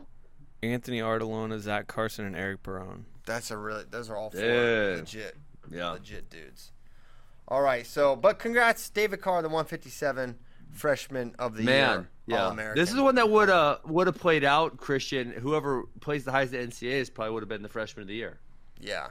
Anthony 0.63 1.01
Artalona, 1.01 1.59
Zach 1.59 1.87
Carson, 1.87 2.25
and 2.27 2.37
Eric 2.37 2.63
Barone. 2.63 3.07
That's 3.27 3.51
a 3.51 3.57
really. 3.57 3.85
Those 3.91 4.09
are 4.11 4.17
all 4.17 4.31
four 4.31 4.41
Yeah. 4.41 4.97
legit, 4.97 5.37
Yeah. 5.71 5.91
legit 5.91 6.31
dudes. 6.31 6.73
All 7.49 7.63
right, 7.63 7.87
so 7.87 8.17
but 8.17 8.39
congrats, 8.39 8.89
David 8.91 9.21
Carr, 9.21 9.41
the 9.43 9.49
157 9.49 10.39
freshman 10.73 11.35
of 11.39 11.57
the 11.57 11.63
Man, 11.63 11.91
year, 12.01 12.09
yeah. 12.27 12.45
All-American. 12.45 12.81
This 12.83 12.93
is 12.93 13.01
one 13.01 13.15
that 13.15 13.31
would 13.31 13.49
uh 13.49 13.79
would 13.85 14.07
have 14.09 14.19
played 14.19 14.45
out. 14.45 14.77
Christian, 14.79 15.31
whoever 15.33 15.85
plays 16.01 16.25
the 16.25 16.33
highest 16.33 16.55
at 16.55 16.61
NCAAs 16.69 17.09
probably 17.13 17.33
would 17.35 17.43
have 17.43 17.49
been 17.49 17.63
the 17.63 17.69
freshman 17.69 18.03
of 18.03 18.09
the 18.09 18.15
year. 18.15 18.39
Yeah. 18.81 19.09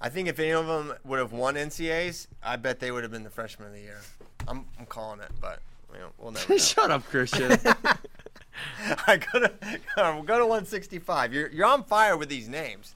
I 0.00 0.08
think 0.08 0.28
if 0.28 0.38
any 0.38 0.50
of 0.50 0.66
them 0.66 0.92
would 1.04 1.18
have 1.18 1.32
won 1.32 1.54
NCAAs, 1.54 2.26
I 2.42 2.56
bet 2.56 2.80
they 2.80 2.90
would 2.90 3.02
have 3.02 3.10
been 3.12 3.24
the 3.24 3.30
freshman 3.30 3.68
of 3.68 3.74
the 3.74 3.80
year. 3.80 4.00
I'm, 4.46 4.66
I'm 4.78 4.86
calling 4.86 5.20
it, 5.20 5.30
but 5.40 5.60
you 5.92 6.00
know, 6.00 6.08
we'll 6.18 6.32
never 6.32 6.52
know. 6.52 6.58
Shut 6.58 6.90
up, 6.90 7.04
Christian. 7.06 7.52
I 9.06 9.16
go 9.32 9.40
to 9.40 9.52
we'll 9.96 10.22
go 10.22 10.38
to 10.38 10.46
165. 10.46 11.32
You're 11.32 11.48
you're 11.50 11.66
on 11.66 11.84
fire 11.84 12.16
with 12.16 12.28
these 12.28 12.48
names. 12.48 12.94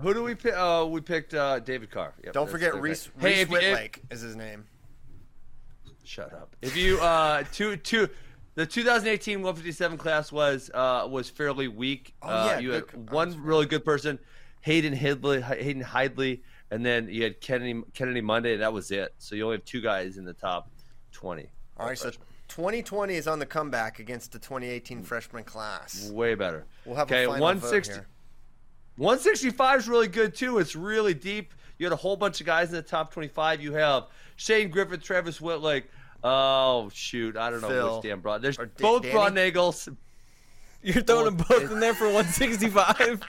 Who 0.00 0.12
do 0.12 0.22
we 0.22 0.34
pick? 0.34 0.54
Uh, 0.54 0.86
we 0.88 1.00
picked 1.00 1.34
uh, 1.34 1.58
David 1.60 1.90
Carr. 1.90 2.12
Yep, 2.22 2.32
Don't 2.34 2.50
forget 2.50 2.72
okay. 2.72 2.80
Reese, 2.80 3.08
Hey, 3.18 3.28
Reese 3.28 3.38
if 3.42 3.50
you- 3.50 3.56
if- 3.56 3.62
Wittlake 3.62 4.02
is 4.10 4.20
his 4.20 4.36
name. 4.36 4.64
Shut 6.04 6.32
up. 6.34 6.54
If 6.62 6.76
you 6.76 7.00
uh 7.00 7.42
two 7.52 7.76
two 7.76 8.08
the 8.54 8.64
2018 8.64 9.38
157 9.42 9.98
class 9.98 10.30
was 10.30 10.70
uh 10.72 11.06
was 11.10 11.28
fairly 11.28 11.66
weak. 11.68 12.14
Oh, 12.22 12.28
uh, 12.28 12.46
yeah, 12.52 12.58
you 12.60 12.70
had 12.70 12.84
oh, 12.94 12.98
one 13.14 13.30
that's 13.30 13.40
really 13.40 13.66
good 13.66 13.84
person, 13.84 14.18
Hayden 14.66 14.96
Hidlay, 14.96 15.40
Hayden 15.40 15.84
Hidlay, 15.84 16.40
and 16.72 16.84
then 16.84 17.08
you 17.08 17.22
had 17.22 17.40
Kennedy 17.40 17.82
Kennedy 17.94 18.20
Monday, 18.20 18.54
and 18.54 18.62
that 18.62 18.72
was 18.72 18.90
it. 18.90 19.14
So 19.18 19.36
you 19.36 19.44
only 19.44 19.58
have 19.58 19.64
two 19.64 19.80
guys 19.80 20.18
in 20.18 20.24
the 20.24 20.32
top 20.32 20.68
20. 21.12 21.46
All 21.76 21.86
right, 21.86 21.96
so 21.96 22.10
2020 22.48 23.14
is 23.14 23.28
on 23.28 23.38
the 23.38 23.46
comeback 23.46 24.00
against 24.00 24.32
the 24.32 24.40
2018 24.40 25.04
freshman 25.04 25.44
class. 25.44 26.10
Way 26.10 26.34
better. 26.34 26.66
We'll 26.84 26.96
have 26.96 27.06
okay, 27.06 27.26
a 27.26 27.28
final 27.28 27.44
160 27.44 27.92
vote 27.92 28.00
here. 28.00 28.08
165 28.96 29.78
is 29.78 29.88
really 29.88 30.08
good 30.08 30.34
too. 30.34 30.58
It's 30.58 30.74
really 30.74 31.14
deep. 31.14 31.54
You 31.78 31.86
had 31.86 31.92
a 31.92 31.96
whole 31.96 32.16
bunch 32.16 32.40
of 32.40 32.46
guys 32.46 32.70
in 32.70 32.74
the 32.74 32.82
top 32.82 33.12
25. 33.12 33.60
You 33.60 33.72
have 33.74 34.06
Shane 34.34 34.68
Griffith, 34.68 35.00
Travis 35.00 35.40
Wittlake. 35.40 35.84
Oh 36.24 36.90
shoot, 36.92 37.36
I 37.36 37.50
don't 37.50 37.60
know 37.60 37.68
Phil. 37.68 37.96
which 37.98 38.02
damn 38.02 38.18
broad. 38.18 38.42
There's 38.42 38.56
both 38.56 39.02
Danny? 39.02 39.14
Broad 39.14 39.32
Nagels. 39.32 39.96
You're 40.82 41.02
throwing 41.02 41.24
them 41.24 41.36
both 41.36 41.70
in 41.70 41.80
there 41.80 41.94
for 41.94 42.04
165. 42.06 43.20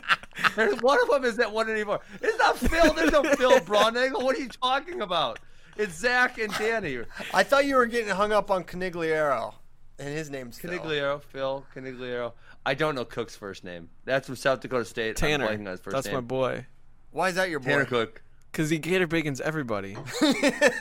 There's 0.56 0.80
one 0.82 0.98
of 1.02 1.08
them 1.08 1.24
is 1.24 1.38
at 1.38 1.52
184. 1.52 2.00
It's 2.22 2.38
not 2.38 2.58
Phil. 2.58 2.92
There's 2.94 3.12
no 3.12 3.22
Phil 3.34 3.50
Braunagel. 3.60 4.22
What 4.22 4.36
are 4.36 4.40
you 4.40 4.48
talking 4.48 5.00
about? 5.00 5.38
It's 5.76 5.94
Zach 5.94 6.38
and 6.38 6.52
Danny. 6.54 6.98
I 7.32 7.42
thought 7.44 7.64
you 7.64 7.76
were 7.76 7.86
getting 7.86 8.08
hung 8.10 8.32
up 8.32 8.50
on 8.50 8.64
Conigliaro, 8.64 9.54
and 9.98 10.08
his 10.08 10.28
name's 10.30 10.58
Phil. 10.58 10.72
Conigliaro, 10.72 11.22
Phil, 11.22 11.64
Conigliaro. 11.74 12.32
I 12.66 12.74
don't 12.74 12.94
know 12.94 13.04
Cook's 13.04 13.36
first 13.36 13.62
name. 13.64 13.88
That's 14.04 14.26
from 14.26 14.36
South 14.36 14.60
Dakota 14.60 14.84
State. 14.84 15.22
I'm 15.22 15.40
Tanner. 15.40 15.70
his 15.70 15.80
first 15.80 15.94
That's 15.94 16.06
name. 16.06 16.16
my 16.16 16.20
boy. 16.20 16.66
Why 17.12 17.28
is 17.28 17.36
that 17.36 17.48
your 17.48 17.60
boy? 17.60 17.70
Tanner 17.70 17.84
Cook. 17.84 18.22
Because 18.50 18.70
he 18.70 18.78
gator 18.78 19.06
bacons 19.06 19.40
everybody. 19.40 19.96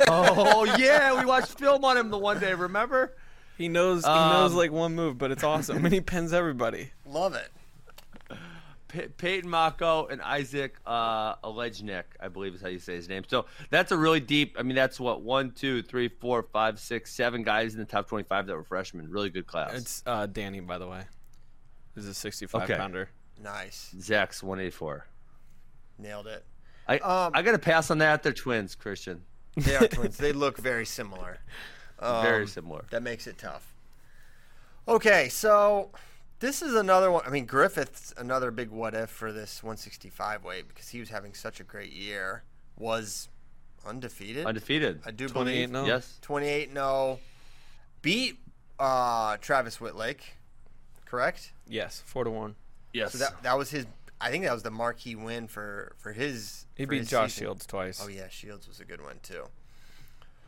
Oh 0.10 0.64
yeah, 0.80 1.20
we 1.20 1.26
watched 1.26 1.60
film 1.60 1.84
on 1.86 1.98
him 1.98 2.10
the 2.10 2.18
one 2.18 2.40
day. 2.40 2.54
Remember? 2.54 3.16
He 3.58 3.68
knows 3.70 4.04
he 4.06 4.10
knows 4.12 4.52
Um, 4.52 4.58
like 4.58 4.72
one 4.72 4.94
move, 4.96 5.18
but 5.18 5.32
it's 5.32 5.44
awesome. 5.44 5.84
and 5.84 5.94
he 5.94 6.02
pins 6.14 6.32
everybody. 6.34 6.92
Love 7.06 7.34
it. 7.36 7.50
P- 8.88 9.08
Peyton 9.18 9.50
Mocco 9.50 10.10
and 10.10 10.22
Isaac 10.22 10.78
uh, 10.86 11.36
Alejnik, 11.38 12.04
I 12.22 12.30
believe 12.30 12.56
is 12.56 12.62
how 12.62 12.70
you 12.70 12.80
say 12.80 12.96
his 12.96 13.10
name. 13.10 13.24
So 13.28 13.46
that's 13.70 13.92
a 13.92 13.98
really 13.98 14.22
deep. 14.22 14.56
I 14.58 14.64
mean, 14.64 14.76
that's 14.76 14.98
what 14.98 15.22
one, 15.22 15.52
two, 15.52 15.82
three, 15.82 16.08
four, 16.08 16.42
five, 16.44 16.80
six, 16.80 17.14
seven 17.14 17.44
guys 17.44 17.74
in 17.74 17.80
the 17.80 17.86
top 17.86 18.08
twenty-five 18.08 18.48
that 18.48 18.56
were 18.56 18.64
freshmen. 18.64 19.10
Really 19.12 19.30
good 19.30 19.46
class. 19.46 19.74
It's 19.74 20.04
uh, 20.06 20.26
Danny, 20.28 20.62
by 20.62 20.78
the 20.78 20.88
way. 20.88 21.02
He's 21.96 22.06
a 22.08 22.14
65 22.14 22.62
Okay. 22.64 22.76
pounder. 22.76 23.10
Nice. 23.44 23.94
Zach's 24.00 24.42
one 24.42 24.60
eighty-four. 24.60 25.06
Nailed 26.00 26.28
it. 26.28 26.46
I 26.88 27.00
Um, 27.00 27.32
I 27.34 27.42
got 27.42 27.52
to 27.54 27.60
pass 27.60 27.92
on 27.92 27.98
that. 27.98 28.24
They're 28.24 28.32
twins, 28.32 28.74
Christian. 28.76 29.24
They 29.58 29.76
are 29.76 29.88
twins. 29.88 30.16
They 30.16 30.32
look 30.32 30.58
very 30.60 30.86
similar. 30.86 31.40
Very 32.00 32.44
Um, 32.44 32.48
similar. 32.48 32.86
That 32.92 33.04
makes 33.04 33.28
it 33.28 33.38
tough. 33.38 33.74
Okay, 34.88 35.28
so 35.30 35.90
this 36.40 36.62
is 36.62 36.74
another 36.76 37.12
one. 37.12 37.24
I 37.26 37.30
mean, 37.30 37.46
Griffith's 37.46 38.14
another 38.18 38.52
big 38.52 38.70
what 38.70 38.94
if 38.94 39.10
for 39.10 39.32
this 39.34 39.62
165 39.64 40.44
weight 40.44 40.68
because 40.68 40.90
he 40.90 41.00
was 41.00 41.10
having 41.10 41.34
such 41.34 41.60
a 41.60 41.64
great 41.64 41.92
year. 41.92 42.44
Was 42.78 43.28
undefeated. 43.86 44.46
Undefeated. 44.46 45.02
I 45.06 45.12
do 45.12 45.28
28 45.28 45.54
believe 45.56 45.72
no. 45.72 45.86
Yes. 45.86 46.20
28 46.22 46.72
0. 46.72 47.20
Beat 48.04 48.40
uh, 48.80 49.38
Travis 49.38 49.82
Wittlake, 49.82 50.38
correct? 51.06 51.52
Yes, 51.68 52.04
4 52.06 52.26
to 52.26 52.30
1. 52.30 52.56
Yes. 52.94 53.14
So 53.14 53.18
that 53.18 53.42
that 53.44 53.58
was 53.58 53.72
his. 53.72 53.88
I 54.22 54.30
think 54.32 54.46
that 54.46 54.54
was 54.54 54.64
the 54.64 54.72
marquee 54.72 55.16
win 55.16 55.48
for 55.48 55.94
for 55.98 56.14
his. 56.14 56.66
He 56.76 56.86
for 56.86 56.92
beat 56.92 56.98
his 57.00 57.10
Josh 57.10 57.34
season. 57.34 57.46
Shields 57.46 57.66
twice. 57.66 58.00
Oh 58.04 58.08
yeah, 58.08 58.28
Shields 58.30 58.68
was 58.68 58.80
a 58.80 58.86
good 58.86 59.02
one 59.02 59.20
too. 59.24 59.46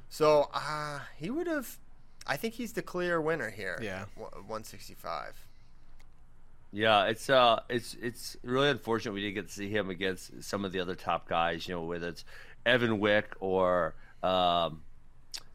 So 0.09 0.49
uh, 0.53 0.99
he 1.17 1.29
would 1.29 1.47
have. 1.47 1.77
I 2.27 2.35
think 2.37 2.55
he's 2.55 2.73
the 2.73 2.81
clear 2.81 3.19
winner 3.21 3.49
here. 3.49 3.79
Yeah. 3.81 4.05
165. 4.15 5.45
Yeah, 6.71 7.05
it's 7.05 7.29
uh, 7.29 7.61
it's 7.69 7.95
it's 7.99 8.37
really 8.43 8.69
unfortunate 8.69 9.13
we 9.13 9.21
didn't 9.21 9.33
get 9.35 9.47
to 9.47 9.53
see 9.53 9.69
him 9.69 9.89
against 9.89 10.43
some 10.43 10.65
of 10.65 10.71
the 10.71 10.79
other 10.79 10.93
top 10.95 11.27
guys. 11.27 11.67
You 11.67 11.75
know, 11.75 11.81
whether 11.83 12.09
it's 12.09 12.25
Evan 12.65 12.99
Wick 12.99 13.35
or 13.39 13.95
um, 14.21 14.83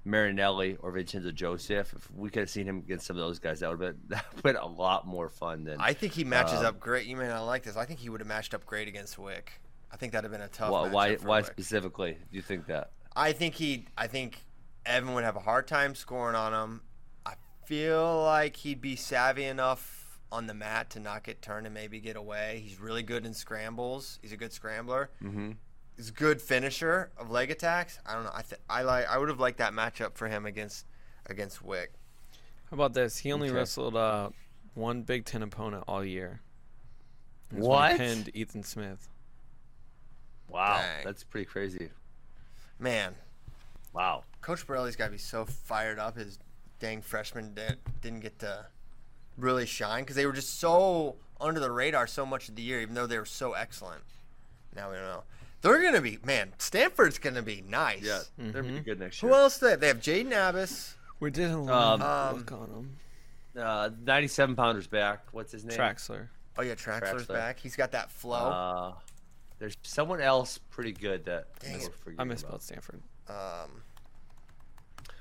Marinelli 0.05 0.76
or 0.80 0.90
Vincenzo 0.90 1.30
Joseph. 1.30 1.92
If 1.94 2.11
we 2.11 2.30
could 2.30 2.40
have 2.40 2.50
seen 2.50 2.66
him 2.66 2.78
against 2.78 3.07
some 3.07 3.16
of 3.16 3.20
those 3.22 3.38
guys, 3.38 3.61
that 3.61 3.70
would 3.70 3.80
have 3.80 3.94
been 3.96 4.00
that 4.09 4.24
would 4.30 4.34
have 4.34 4.42
been 4.42 4.57
a 4.57 4.66
lot 4.66 5.07
more 5.07 5.28
fun 5.28 5.62
than. 5.62 5.80
I 5.80 5.92
think 5.92 6.14
he 6.14 6.24
matches 6.24 6.59
Um, 6.61 6.66
up 6.66 6.80
great. 6.80 7.07
You 7.07 7.16
may 7.16 7.28
not 7.28 7.44
like 7.44 7.62
this. 7.62 7.76
I 7.76 7.84
think 7.84 8.00
he 8.00 8.09
would 8.09 8.20
have 8.20 8.26
matched 8.28 8.52
up 8.52 8.66
great 8.66 8.88
against 8.88 9.16
Wick. 9.16 9.52
I 9.92 9.96
think 9.96 10.12
that'd 10.12 10.28
have 10.28 10.32
been 10.32 10.44
a 10.44 10.48
tough. 10.50 10.72
why 10.72 10.88
why, 10.88 11.14
for 11.16 11.28
why 11.28 11.36
Wick. 11.38 11.46
specifically 11.46 12.12
do 12.14 12.36
you 12.36 12.42
think 12.42 12.66
that? 12.66 12.90
I 13.16 13.32
think 13.32 13.54
he. 13.54 13.86
I 13.96 14.06
think 14.06 14.44
Evan 14.86 15.14
would 15.14 15.24
have 15.24 15.36
a 15.36 15.40
hard 15.40 15.66
time 15.66 15.94
scoring 15.94 16.36
on 16.36 16.52
him. 16.52 16.82
I 17.24 17.34
feel 17.64 18.22
like 18.22 18.56
he'd 18.56 18.80
be 18.80 18.96
savvy 18.96 19.44
enough 19.44 20.18
on 20.32 20.46
the 20.46 20.54
mat 20.54 20.90
to 20.90 21.00
not 21.00 21.22
get 21.22 21.40
turned 21.40 21.66
and 21.66 21.72
maybe 21.74 22.00
get 22.00 22.16
away. 22.16 22.62
He's 22.66 22.80
really 22.80 23.02
good 23.04 23.24
in 23.24 23.32
scrambles. 23.34 24.18
He's 24.20 24.32
a 24.32 24.36
good 24.36 24.52
scrambler. 24.52 25.10
Mm-hmm. 25.22 25.52
He's 25.96 26.08
a 26.08 26.12
good 26.12 26.42
finisher 26.42 27.12
of 27.16 27.30
leg 27.30 27.52
attacks. 27.52 28.00
I 28.04 28.14
don't 28.14 28.24
know. 28.24 28.32
I 28.34 28.42
th- 28.42 28.60
I 28.68 28.82
like. 28.82 29.08
I 29.08 29.16
would 29.16 29.28
have 29.28 29.38
liked 29.38 29.58
that 29.58 29.72
matchup 29.72 30.14
for 30.16 30.26
him 30.28 30.44
against 30.44 30.86
against 31.26 31.62
Wick. 31.62 31.92
How 32.70 32.74
about 32.74 32.94
this? 32.94 33.18
He 33.18 33.30
only 33.32 33.48
Okay. 33.48 33.56
wrestled 33.58 33.94
uh, 33.94 34.30
one 34.74 35.02
Big 35.02 35.24
Ten 35.24 35.42
opponent 35.44 35.84
all 35.86 36.04
year. 36.04 36.40
That's 37.50 37.64
What? 37.64 37.96
Pinned 37.98 38.30
Ethan 38.34 38.64
Smith. 38.64 39.08
Wow, 40.48 40.78
Dang. 40.78 41.04
that's 41.04 41.22
pretty 41.24 41.44
crazy. 41.46 41.90
Man, 42.79 43.14
Wow. 43.93 44.25
Coach 44.43 44.66
Borrelli's 44.66 44.97
got 44.97 45.07
to 45.07 45.12
be 45.12 45.18
so 45.18 45.45
fired 45.45 45.99
up. 45.99 46.16
His 46.16 46.39
dang 46.81 47.01
freshman 47.01 47.55
didn't, 47.55 47.79
didn't 48.03 48.20
get 48.20 48.39
to 48.41 48.66
really 49.39 49.66
shine 49.66 50.03
because 50.03 50.16
they 50.16 50.27
were 50.27 50.33
just 50.33 50.59
so 50.59 51.14
under 51.41 51.61
the 51.61 51.70
radar 51.70 52.07
so 52.07 52.27
much 52.27 52.49
of 52.49 52.57
the 52.57 52.62
year, 52.62 52.81
even 52.81 52.95
though 52.95 53.07
they 53.07 53.18
were 53.18 53.25
so 53.25 53.53
excellent. 53.53 54.03
Now 54.75 54.91
we 54.91 54.97
don't 54.97 55.05
know. 55.05 55.22
They're 55.62 55.81
gonna 55.83 56.01
be 56.03 56.18
man. 56.27 56.53
Stanford's 56.59 57.18
gonna 57.18 57.41
be 57.43 57.62
nice. 57.66 58.03
Yeah, 58.03 58.20
they're 58.37 58.62
gonna 58.62 58.75
be 58.75 58.81
good 58.81 59.01
next 59.01 59.22
year. 59.22 59.31
Who 59.31 59.35
year. 59.37 59.43
else? 59.45 59.57
They 59.59 59.70
have? 59.70 59.81
They 59.81 59.87
have 59.89 60.01
Jaden 60.01 60.33
Abas. 60.37 60.95
We 61.20 61.31
did 61.31 61.51
a 61.51 61.55
Um, 61.55 61.66
lot 61.66 62.37
look 62.37 62.53
on 62.53 62.68
him. 62.68 62.97
Uh, 63.57 63.89
Ninety-seven 64.05 64.57
pounders 64.57 64.87
back. 64.89 65.20
What's 65.33 65.53
his 65.53 65.64
name? 65.64 65.79
Traxler. 65.79 66.29
Oh 66.59 66.62
yeah, 66.62 66.75
Traxler's 66.75 67.27
Traxler. 67.27 67.35
back. 67.35 67.59
He's 67.61 67.77
got 67.77 67.93
that 67.93 68.11
flow. 68.11 68.37
Uh, 68.37 68.93
there's 69.64 69.76
someone 69.82 70.20
else 70.20 70.58
pretty 70.70 70.92
good 70.92 71.24
that 71.24 71.46
Dang 71.60 71.78
we're 71.80 71.86
it. 71.86 71.94
forgetting 71.94 72.10
I 72.20 72.22
about. 72.22 72.26
misspelled 72.28 72.62
Stanford. 72.62 73.00
um, 73.30 73.80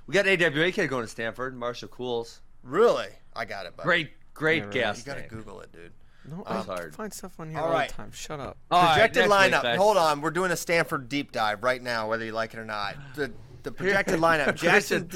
We 0.05 0.13
got 0.13 0.27
AWA 0.27 0.69
kid 0.73 0.87
going 0.89 1.03
to 1.05 1.07
Stanford. 1.07 1.55
Marshall 1.55 1.87
Cools. 1.87 2.41
really, 2.61 3.07
I 3.33 3.45
got 3.45 3.65
it. 3.67 3.77
Buddy. 3.77 3.85
Great, 3.85 4.09
great 4.33 4.57
Yeah, 4.57 4.63
right. 4.65 4.73
guess. 4.73 4.97
You 4.99 5.05
gotta 5.05 5.19
name. 5.21 5.29
Google 5.29 5.61
it, 5.61 5.71
dude. 5.71 5.93
No, 6.29 6.43
That's 6.45 6.67
I 6.69 6.75
hard. 6.75 6.93
find 6.95 7.13
stuff 7.13 7.39
on 7.39 7.49
here 7.51 7.59
All 7.59 7.67
all, 7.67 7.71
right. 7.71 7.87
the 7.89 7.95
time. 7.95 8.11
Shut 8.11 8.41
up. 8.41 8.57
All 8.69 8.81
right, 8.81 8.93
Projected 8.95 9.29
next 9.29 9.43
week, 9.45 9.53
lineup. 9.53 9.63
guys. 9.63 9.77
Hold 9.77 9.95
on, 9.97 10.19
we're 10.19 10.31
doing 10.31 10.51
a 10.51 10.57
Stanford 10.57 11.07
deep 11.07 11.31
dive 11.31 11.63
right 11.63 11.81
now, 11.81 12.09
whether 12.09 12.25
you 12.25 12.33
like 12.33 12.53
it 12.53 12.59
or 12.59 12.65
not. 12.65 12.97
The 13.15 13.31
the 13.63 13.71
projected 13.79 14.19
lineup. 14.19 14.55
Jackson. 14.55 15.07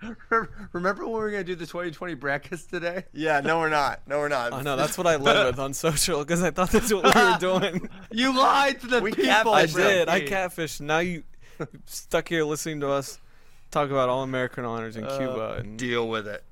Christian, 0.00 0.16
remember, 0.30 0.68
remember 0.72 1.04
when 1.04 1.12
we 1.14 1.18
were 1.20 1.30
gonna 1.30 1.44
do 1.44 1.54
the 1.54 1.66
2020 1.66 2.14
brackets 2.14 2.64
today? 2.64 3.04
Yeah, 3.12 3.40
no, 3.40 3.58
we're 3.58 3.68
not. 3.68 4.00
No, 4.06 4.18
we're 4.18 4.28
not. 4.28 4.52
I 4.52 4.62
know 4.62 4.76
that's 4.76 4.96
what 4.96 5.06
I 5.06 5.16
led 5.16 5.46
with 5.46 5.58
on 5.58 5.74
social 5.74 6.20
because 6.20 6.42
I 6.42 6.50
thought 6.50 6.70
that's 6.70 6.92
what 6.92 7.04
we 7.04 7.10
were 7.22 7.38
doing. 7.38 7.88
You 8.10 8.36
lied 8.36 8.80
to 8.80 8.86
the 8.86 9.00
We 9.00 9.12
people. 9.12 9.52
I 9.52 9.66
did. 9.66 10.08
I 10.08 10.22
catfished. 10.22 10.80
Now 10.80 10.98
you 11.00 11.24
stuck 11.86 12.28
here 12.28 12.44
listening 12.44 12.80
to 12.80 12.88
us 12.90 13.18
talk 13.70 13.90
about 13.90 14.08
all 14.08 14.22
American 14.22 14.64
honors 14.64 14.96
in 14.96 15.04
Uh, 15.04 15.18
Cuba 15.18 15.56
and 15.58 15.78
Deal 15.78 16.08
with 16.08 16.26
it. 16.26 16.42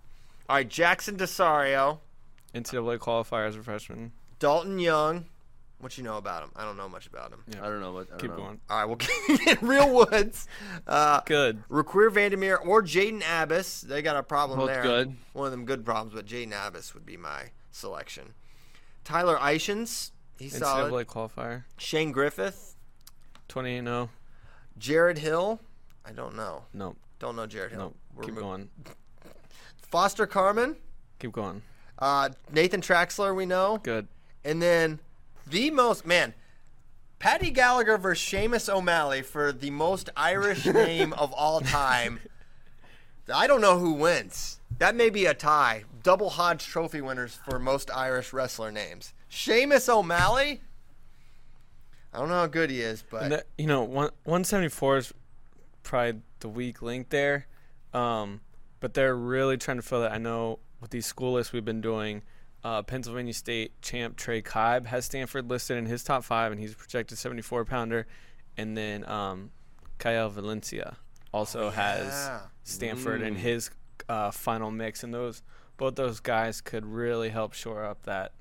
All 0.49 0.57
right, 0.57 0.68
Jackson 0.68 1.16
DiSario, 1.16 1.99
NCAA 2.55 2.99
qualifier 2.99 3.49
as 3.49 3.57
a 3.57 3.62
freshman. 3.62 4.12
Dalton 4.38 4.78
Young. 4.78 5.26
What 5.79 5.99
you 5.99 6.05
know 6.05 6.16
about 6.16 6.43
him? 6.43 6.51
I 6.57 6.64
don't 6.64 6.77
know 6.79 6.89
much 6.89 7.07
about 7.07 7.31
him. 7.33 7.41
Yeah. 7.53 7.62
I 7.64 7.68
don't 7.68 7.81
know 7.81 7.93
what. 7.93 8.07
I 8.07 8.11
don't 8.12 8.20
Keep 8.20 8.31
know. 8.31 8.37
going. 8.37 8.61
All 8.70 8.79
right, 8.79 8.85
we'll 8.87 8.97
get 9.45 9.61
Real 9.62 9.93
Woods, 9.95 10.49
uh, 10.87 11.20
Good. 11.27 11.62
Raquir 11.68 12.11
Vandermeer, 12.11 12.57
or 12.57 12.83
Jaden 12.83 13.22
Abas. 13.29 13.83
They 13.83 14.01
got 14.01 14.16
a 14.16 14.22
problem 14.22 14.59
Both 14.59 14.68
there. 14.68 14.83
good. 14.83 15.16
One 15.35 15.47
of 15.47 15.51
them 15.53 15.66
good 15.66 15.85
problems, 15.85 16.14
but 16.14 16.24
Jaden 16.27 16.55
Abas 16.55 16.95
would 16.95 17.05
be 17.05 17.16
my 17.18 17.51
selection. 17.72 18.33
Tyler 19.05 19.37
Eischens, 19.37 20.12
he's 20.39 20.57
solid. 20.57 20.91
NCAA 20.91 21.05
qualifier. 21.05 21.64
Shane 21.77 22.11
Griffith, 22.11 22.74
28 23.49 23.83
0. 23.85 24.11
Jared 24.79 25.18
Hill. 25.18 25.61
I 26.07 26.12
don't 26.12 26.37
know. 26.37 26.64
No. 26.72 26.97
Don't 27.18 27.37
know 27.37 27.47
Jared 27.47 27.72
Hill. 27.72 27.81
No. 27.81 27.93
We're 28.14 28.24
Keep 28.24 28.35
mo- 28.37 28.41
going. 28.41 28.70
Foster 29.83 30.27
Carmen, 30.27 30.77
Keep 31.18 31.33
going. 31.33 31.62
uh, 31.99 32.31
Nathan 32.51 32.81
Traxler. 32.81 33.35
We 33.37 33.47
know. 33.47 33.79
Good. 33.83 34.09
And 34.45 34.61
then 34.62 35.01
the 35.47 35.70
most 35.70 36.07
man, 36.07 36.34
Paddy 37.18 37.51
Gallagher 37.51 37.99
versus 37.99 38.26
Seamus 38.26 38.72
O'Malley 38.72 39.22
for 39.22 39.53
the 39.53 39.70
most 39.70 40.11
Irish 40.16 40.66
name 40.66 41.12
of 41.14 41.32
all 41.32 41.61
time. 41.61 42.20
I 43.32 43.47
don't 43.47 43.61
know 43.61 43.78
who 43.78 43.92
wins. 43.92 44.61
That 44.78 44.94
may 44.94 45.11
be 45.11 45.26
a 45.26 45.34
tie. 45.34 45.84
Double 46.03 46.30
Hodge 46.30 46.64
Trophy 46.66 47.01
winners 47.01 47.38
for 47.49 47.59
most 47.59 47.90
Irish 47.90 48.32
wrestler 48.32 48.70
names. 48.70 49.14
Seamus 49.30 49.88
O'Malley. 49.88 50.61
I 52.12 52.18
don't 52.18 52.28
know 52.28 52.34
how 52.34 52.47
good 52.47 52.70
he 52.70 52.80
is, 52.80 53.03
but 53.09 53.28
that, 53.28 53.47
you 53.59 53.66
know, 53.66 53.82
one, 53.82 54.11
174 54.24 54.97
is 54.99 55.14
probably 55.82 56.20
the 56.40 56.49
weak 56.49 56.80
link 56.80 57.09
there. 57.11 57.47
Um, 57.92 58.40
but 58.80 58.94
they're 58.94 59.16
really 59.16 59.57
trying 59.57 59.78
to 59.78 59.82
fill 59.82 60.03
that. 60.03 60.12
I 60.12 60.18
know 60.18 60.59
with 60.80 60.90
these 60.90 61.07
school 61.07 61.34
lists 61.34 61.53
we've 61.53 61.64
been 61.64 61.80
doing, 61.80 62.22
uh, 62.64 62.82
Pennsylvania 62.82 63.32
State 63.32 63.80
champ 63.82 64.16
Trey 64.16 64.42
Kibe 64.42 64.86
has 64.86 65.04
Stanford 65.04 65.48
listed 65.48 65.76
in 65.76 65.86
his 65.86 66.02
top 66.02 66.24
five, 66.24 66.52
and 66.52 66.61
he's 66.61 66.72
a 66.72 66.76
projected 66.76 67.18
74 67.18 67.64
pounder. 67.64 68.07
And 68.57 68.76
then 68.76 69.09
um, 69.09 69.50
Kyle 69.98 70.28
Valencia 70.30 70.96
also 71.32 71.70
has 71.70 72.07
yeah. 72.07 72.40
Stanford 72.64 73.22
in 73.22 73.36
his 73.36 73.70
uh, 74.09 74.30
final 74.30 74.70
mix, 74.70 75.04
and 75.04 75.12
those 75.12 75.42
both 75.76 75.94
those 75.94 76.20
guys 76.20 76.61
could 76.61 76.86
really 76.86 77.28
help 77.28 77.52
shore 77.52 77.84
up 77.84 78.02
that 78.04 78.32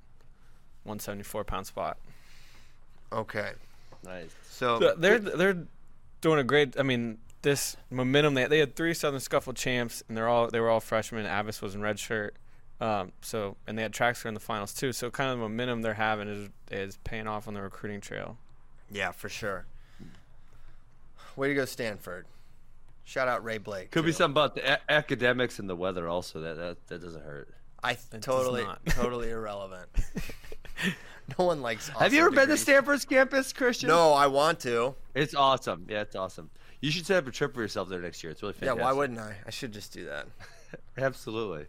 174 0.84 1.43
pound 1.43 1.68
spot. 1.68 1.97
okay. 3.11 3.51
Nice. 4.05 4.36
So 4.49 4.80
So 4.80 4.95
they're 4.95 5.20
they're 5.20 5.66
doing 6.22 6.39
a 6.39 6.43
great. 6.43 6.80
I 6.80 6.84
mean, 6.84 7.18
this 7.41 7.76
momentum. 7.89 8.34
They 8.36 8.45
they 8.45 8.59
had 8.59 8.76
three 8.76 8.93
Southern 8.93 9.20
Scuffle 9.20 9.53
champs, 9.53 10.03
and 10.07 10.16
they're 10.16 10.28
all 10.28 10.47
they 10.47 10.59
were 10.59 10.70
all 10.70 10.80
freshmen. 10.80 11.26
Abas 11.26 11.61
was 11.61 11.76
in 11.76 11.82
red 11.82 11.99
shirt. 11.99 12.36
Um, 12.82 13.13
so 13.21 13.55
and 13.67 13.78
they 13.78 13.82
had 13.84 13.93
Traxler 13.93 14.26
in 14.26 14.34
the 14.34 14.39
finals 14.39 14.73
too. 14.73 14.91
So 14.91 15.10
kind 15.10 15.30
of 15.31 15.38
the 15.38 15.41
momentum 15.41 15.81
they're 15.81 15.93
having 15.93 16.27
is 16.27 16.49
is 16.72 16.97
paying 17.03 17.27
off 17.27 17.47
on 17.47 17.53
the 17.53 17.61
recruiting 17.61 18.02
trail. 18.02 18.38
yeah, 18.91 19.11
for 19.11 19.30
sure. 19.30 19.65
Way 21.35 21.49
to 21.49 21.53
go, 21.56 21.65
Stanford. 21.65 22.26
Shout 23.03 23.27
out 23.27 23.43
Ray 23.43 23.57
Blake. 23.60 23.91
Could 23.91 24.06
be 24.06 24.11
something 24.11 24.31
about 24.31 24.56
the 24.56 24.73
a- 24.73 24.80
academics 24.91 25.60
and 25.60 25.69
the 25.69 25.76
weather. 25.76 26.07
Also, 26.07 26.39
that 26.41 26.57
that, 26.57 26.88
that 26.88 27.02
doesn't 27.02 27.23
hurt. 27.23 27.49
I 27.84 27.91
It 27.91 27.99
does 28.11 28.22
totally, 28.26 28.65
totally 28.89 29.30
irrelevant. 29.30 29.88
no 31.38 31.45
one 31.45 31.61
likes. 31.61 31.88
Have 31.89 32.14
you 32.14 32.22
awesome 32.22 32.34
ever 32.34 32.47
been 32.47 32.49
to. 32.49 32.57
Stanford's 32.57 33.06
campus, 33.06 33.53
Christian? 33.53 33.89
No, 33.89 34.14
I 34.14 34.27
want 34.27 34.60
to. 34.61 34.95
It's 35.14 35.35
awesome. 35.35 35.85
Yeah, 35.89 36.02
it's 36.02 36.15
awesome. 36.15 36.49
You 36.81 36.89
should 36.91 37.06
set 37.06 37.18
up 37.18 37.27
a 37.27 37.31
trip 37.31 37.53
for 37.53 37.61
yourself 37.61 37.89
there 37.89 37.99
next 38.02 38.23
year. 38.23 38.31
It's 38.31 38.41
really 38.41 38.53
fantastic. 38.53 38.80
Yeah, 38.80 38.85
why 38.85 38.93
wouldn't 38.93 39.19
I? 39.19 39.35
I 39.45 39.49
should 39.49 39.72
just 39.72 39.93
do 39.93 40.06
that. 40.06 40.27
Absolutely. 40.97 41.68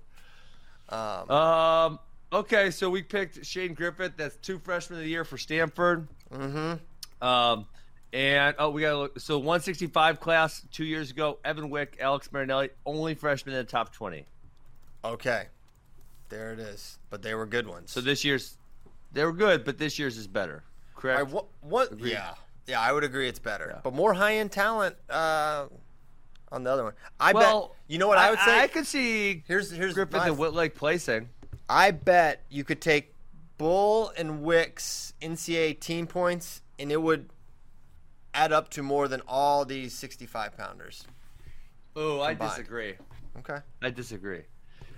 Um, 0.88 1.30
Um. 1.30 1.98
Okay, 2.32 2.70
so 2.70 2.90
we 2.90 3.02
picked 3.02 3.46
Shane 3.46 3.74
Griffith. 3.74 4.14
That's 4.16 4.36
two 4.36 4.58
freshmen 4.58 4.98
of 4.98 5.04
the 5.04 5.10
year 5.10 5.24
for 5.24 5.38
Stanford. 5.38 6.08
mm-hmm. 6.32 7.24
Um, 7.26 7.66
and 8.12 8.54
oh, 8.58 8.70
we 8.70 8.82
got 8.82 8.90
to 8.90 8.98
look. 8.98 9.20
So 9.20 9.38
165 9.38 10.20
class 10.20 10.62
two 10.72 10.84
years 10.84 11.10
ago. 11.10 11.38
Evan 11.44 11.70
Wick, 11.70 11.96
Alex 12.00 12.30
Marinelli, 12.32 12.70
only 12.84 13.14
freshmen 13.14 13.54
in 13.54 13.64
the 13.64 13.70
top 13.70 13.92
20. 13.92 14.26
Okay, 15.04 15.46
there 16.28 16.52
it 16.52 16.58
is. 16.58 16.98
But 17.10 17.22
they 17.22 17.34
were 17.34 17.46
good 17.46 17.68
ones. 17.68 17.92
So 17.92 18.00
this 18.00 18.24
year's, 18.24 18.58
they 19.12 19.24
were 19.24 19.32
good, 19.32 19.64
but 19.64 19.78
this 19.78 19.98
year's 19.98 20.16
is 20.18 20.26
better. 20.26 20.64
I, 20.96 21.00
Correct. 21.00 21.30
what? 21.30 21.46
what 21.60 21.98
yeah, 22.00 22.34
yeah, 22.66 22.80
I 22.80 22.92
would 22.92 23.04
agree. 23.04 23.28
It's 23.28 23.38
better, 23.38 23.70
Yeah. 23.74 23.80
but 23.84 23.94
more 23.94 24.14
high 24.14 24.36
end 24.38 24.50
talent 24.50 24.96
uh, 25.08 25.66
on 26.52 26.64
the 26.64 26.70
other 26.70 26.84
one. 26.84 26.92
I 27.18 27.32
well, 27.32 27.68
bet. 27.68 27.76
You 27.88 27.98
know 27.98 28.08
what 28.08 28.18
I, 28.18 28.30
would 28.30 28.38
say? 28.40 28.60
I, 28.60 28.66
could 28.68 28.86
see 28.86 29.42
here's 29.46 29.70
here's 29.70 29.94
Griffith 29.94 30.16
my- 30.16 30.28
and 30.28 30.38
Wittlake 30.38 30.74
placing. 30.74 31.28
I 31.68 31.90
bet 31.90 32.42
you 32.48 32.64
could 32.64 32.80
take 32.80 33.12
Bull 33.58 34.12
and 34.16 34.42
Wick's 34.42 35.14
NCAA 35.20 35.80
team 35.80 36.06
points, 36.06 36.62
and 36.78 36.92
it 36.92 37.00
would 37.00 37.28
add 38.34 38.52
up 38.52 38.68
to 38.70 38.82
more 38.82 39.08
than 39.08 39.22
all 39.26 39.64
these 39.64 39.94
65 39.94 40.56
pounders. 40.56 41.06
Oh, 41.96 42.20
I 42.20 42.34
disagree. 42.34 42.94
Okay. 43.38 43.58
I 43.82 43.90
disagree. 43.90 44.42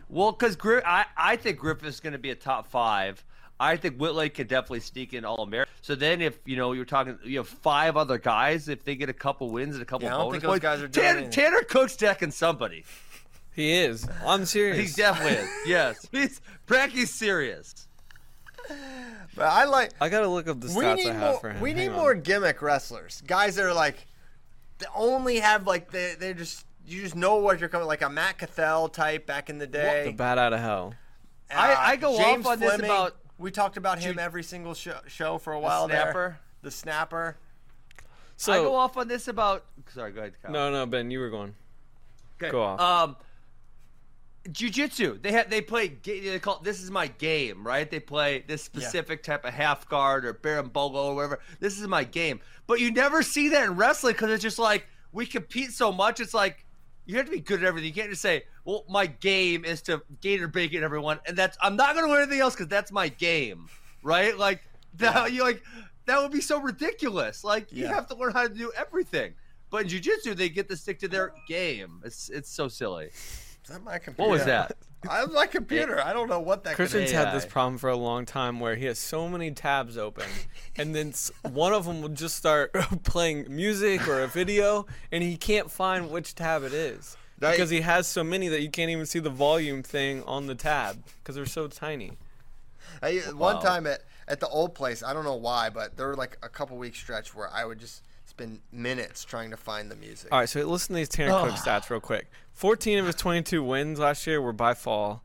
Well, 0.09 0.33
because 0.33 0.57
Gri- 0.57 0.83
I, 0.85 1.05
I 1.17 1.37
think 1.37 1.59
Griffith's 1.59 2.01
going 2.01 2.15
to 2.15 2.19
be 2.19 2.31
a 2.31 2.35
top 2.35 2.67
five. 2.67 3.25
I 3.61 3.77
think 3.77 3.99
Wittlake 4.01 4.35
could 4.35 4.47
definitely 4.49 4.81
sneak 4.81 5.15
in 5.15 5.25
All 5.25 5.43
America. 5.43 5.71
So 5.83 5.95
then, 5.95 6.21
if 6.21 6.39
you 6.45 6.57
know 6.57 6.73
you're 6.73 6.85
talking, 6.85 7.19
you 7.25 7.39
have 7.39 7.49
five 7.49 7.97
other 7.97 8.19
guys. 8.19 8.69
If 8.69 8.85
they 8.85 8.95
get 8.95 9.09
a 9.09 9.13
couple 9.13 9.51
wins 9.51 9.75
and 9.75 9.83
a 9.83 9.87
couple 9.87 10.07
Yeah, 10.09 10.15
I 10.15 10.19
don't 10.19 10.27
bonus 10.27 10.33
think 10.35 10.43
those 10.43 10.51
points, 10.51 10.63
guys 10.63 10.83
are 10.83 10.89
doing 10.89 11.07
Tanner. 11.07 11.31
Tanner 11.31 11.63
Cook's 11.63 11.97
decking 11.97 12.31
somebody. 12.31 12.85
He 13.55 13.73
is. 13.73 14.07
I'm 14.25 14.45
serious. 14.45 14.95
He 14.95 15.03
definitely 15.03 15.39
is. 15.39 15.49
Yes, 15.67 16.09
he's 16.13 16.41
Bracky's 16.67 17.13
serious. 17.13 17.89
but 19.35 19.45
I 19.47 19.65
like. 19.65 19.91
I 20.01 20.09
gotta 20.09 20.29
look 20.29 20.47
up 20.49 20.61
the 20.61 20.69
We 20.69 20.85
stats 20.85 21.07
I 21.07 21.13
have 21.13 21.21
more. 21.33 21.41
for 21.41 21.51
him. 21.51 21.61
We 21.61 21.71
Hang 21.71 21.79
need 21.79 21.89
on. 21.89 21.97
more 21.97 22.15
gimmick 22.15 22.63
wrestlers. 22.63 23.23
Guys 23.27 23.57
that 23.57 23.65
are 23.65 23.75
like, 23.75 24.07
they 24.79 24.87
only 24.95 25.39
have 25.41 25.67
like 25.67 25.91
they 25.91 26.15
they 26.19 26.35
just 26.35 26.65
you 26.87 27.01
just 27.03 27.17
know 27.17 27.37
what 27.37 27.61
you're 27.61 27.69
coming 27.69 27.87
like 27.87 28.03
a 28.03 28.09
Matt 28.09 28.39
Cathell 28.39 28.93
type 28.93 29.27
back 29.27 29.51
in 29.51 29.59
the 29.59 29.67
day. 29.67 30.05
the 30.07 30.13
bat 30.13 30.39
out 30.39 30.53
of 30.53 30.61
hell. 30.61 30.95
I- 31.51 31.93
I 31.93 31.97
go 31.97 32.11
uh, 32.11 32.19
off 32.19 32.19
James 32.25 32.47
on 32.47 32.61
this 32.61 32.79
about- 32.79 33.17
We 33.39 33.51
talked 33.53 33.77
about 33.77 34.01
him 34.01 34.19
every 34.19 34.43
single 34.43 34.75
show, 34.75 34.99
show 35.07 35.39
for 35.39 35.53
a 35.53 35.61
while 35.61 35.87
snapper. 35.87 36.13
there. 36.13 36.41
The 36.63 36.71
snapper. 36.71 37.37
So 38.37 38.53
I 38.53 38.57
go 38.57 38.75
off 38.75 38.97
on 38.97 39.09
this 39.09 39.29
about. 39.29 39.65
Sorry, 39.95 40.13
go 40.13 40.21
ahead. 40.21 40.35
Kyle. 40.43 40.53
no, 40.53 40.71
no, 40.71 40.87
Ben, 40.87 41.11
you 41.11 41.21
were 41.21 41.31
going. 41.31 41.55
Okay. 42.41 42.51
Go 42.51 42.63
off. 42.63 42.81
Um, 42.81 43.17
jiu-jitsu. 44.51 45.19
They 45.21 45.33
have 45.33 45.51
they 45.51 45.61
play. 45.61 45.89
They 45.89 46.39
call 46.39 46.61
this 46.61 46.83
is 46.83 46.91
my 46.91 47.09
game, 47.09 47.67
right? 47.67 47.89
They 47.89 48.01
play 48.01 48.45
this 48.47 48.63
specific 48.63 49.23
type 49.23 49.45
of 49.45 49.55
half 49.55 49.89
guard 49.89 50.25
or 50.25 50.35
berimbolo 50.35 50.95
or 50.95 51.15
whatever. 51.15 51.41
This 51.61 51.81
is 51.81 51.87
my 51.87 52.05
game. 52.05 52.41
But 52.67 52.81
you 52.81 52.91
never 52.93 53.23
see 53.23 53.49
that 53.51 53.65
in 53.65 53.77
wrestling 53.77 54.15
because 54.15 54.31
it's 54.31 54.43
just 54.43 54.59
like 54.59 54.87
we 55.13 55.27
compete 55.27 55.73
so 55.73 55.93
much. 55.93 56.21
It's 56.21 56.35
like 56.35 56.65
you 57.09 57.17
have 57.17 57.25
to 57.25 57.33
be 57.33 57.41
good 57.41 57.61
at 57.61 57.67
everything. 57.67 57.89
You 57.89 57.95
can't 57.95 58.11
just 58.11 58.21
say, 58.21 58.45
"Well, 58.67 58.85
my 58.89 59.07
game 59.07 59.65
is 59.65 59.81
to 59.83 60.03
gator 60.21 60.47
bacon 60.47 60.85
everyone," 60.85 61.21
and 61.27 61.37
that's 61.37 61.57
I'm 61.63 61.75
not 61.75 61.95
going 61.95 62.07
to 62.07 62.13
learn 62.13 62.23
anything 62.23 62.41
else 62.41 62.55
because 62.55 62.69
that's 62.69 62.93
my 62.93 63.09
game, 63.09 63.69
right? 64.03 64.37
Like 64.37 64.63
that. 64.99 65.33
You 65.33 65.43
like 65.43 65.63
that 66.05 66.21
would 66.21 66.33
be 66.33 66.43
so 66.43 66.61
ridiculous. 66.61 67.43
Like 67.43 67.73
you 67.73 67.87
have 67.87 68.07
to 68.09 68.15
learn 68.15 68.33
how 68.33 68.43
to 68.43 68.55
do 68.55 68.71
everything. 68.77 69.33
But 69.71 69.83
in 69.83 69.89
jiu-jitsu, 69.89 70.35
they 70.35 70.51
get 70.51 70.69
to 70.69 70.77
stick 70.77 70.99
to 71.01 71.09
their 71.09 71.33
game. 71.49 72.03
It's 72.05 72.29
it's 72.29 72.51
so 72.51 72.69
silly. 72.69 73.07
Is 73.07 73.49
that 73.71 73.83
my 73.83 73.99
computer? 73.99 74.29
What 74.29 74.31
was 74.31 74.45
that? 74.45 74.77
I 75.09 75.25
was 75.25 75.33
my 75.35 75.47
computer. 75.47 76.03
I 76.03 76.13
don't 76.13 76.29
know 76.29 76.41
what 76.41 76.65
that. 76.65 76.75
Christian's 76.75 77.11
had 77.11 77.33
this 77.35 77.47
problem 77.47 77.79
for 77.79 77.89
a 77.91 77.97
long 77.97 78.25
time 78.27 78.59
where 78.59 78.75
he 78.75 78.87
has 78.87 78.99
so 78.99 79.29
many 79.29 79.51
tabs 79.53 79.97
open, 79.97 80.25
and 80.77 80.95
then 80.95 81.13
one 81.53 81.73
of 81.73 81.85
them 81.85 82.01
will 82.03 82.09
just 82.09 82.37
start 82.37 82.73
playing 83.05 83.47
music 83.55 84.09
or 84.09 84.23
a 84.23 84.27
video, 84.27 84.87
and 85.13 85.23
he 85.23 85.37
can't 85.37 85.71
find 85.71 86.11
which 86.11 86.35
tab 86.35 86.65
it 86.65 86.73
is 86.73 87.17
That- 87.39 87.53
because 87.53 87.71
he 87.71 87.83
has 87.83 88.07
so 88.09 88.25
many 88.25 88.49
that 88.49 88.61
you 88.63 88.71
can't 88.71 88.91
even 88.91 89.07
see 89.07 89.21
the 89.21 89.31
volume 89.31 89.83
thing 89.83 90.23
on 90.25 90.47
the 90.47 90.55
tab 90.55 91.03
because 91.23 91.37
they're 91.37 91.47
so 91.47 91.69
tiny. 91.69 92.13
I, 93.03 93.19
one 93.35 93.57
Wow. 93.57 93.61
time 93.61 93.87
at 93.87 94.01
at 94.27 94.41
the 94.41 94.49
old 94.49 94.75
place, 94.75 95.03
I 95.03 95.15
don't 95.15 95.25
know 95.25 95.37
why, 95.37 95.71
but 95.71 95.97
there 95.97 96.07
were 96.09 96.17
like 96.17 96.37
a 96.43 96.49
couple 96.51 96.77
week 96.77 96.95
stretch 96.97 97.35
where 97.35 97.49
I 97.51 97.65
would 97.65 97.79
just 97.79 98.03
spend 98.39 98.61
minutes 98.71 99.25
trying 99.25 99.51
to 99.51 99.57
find 99.57 99.91
the 99.91 99.97
music. 99.97 100.33
All 100.33 100.39
right, 100.39 100.49
so 100.49 100.61
listen 100.63 100.95
to 100.95 100.99
these 100.99 101.09
Tanner 101.09 101.33
Cook 101.33 101.55
stats 101.57 101.91
real 101.91 102.01
quick. 102.01 102.31
14 102.53 102.99
of 103.01 103.07
his 103.07 103.17
22 103.17 103.63
wins 103.65 103.99
last 103.99 104.27
year 104.27 104.41
were 104.41 104.53
by 104.53 104.75
fall, 104.75 105.23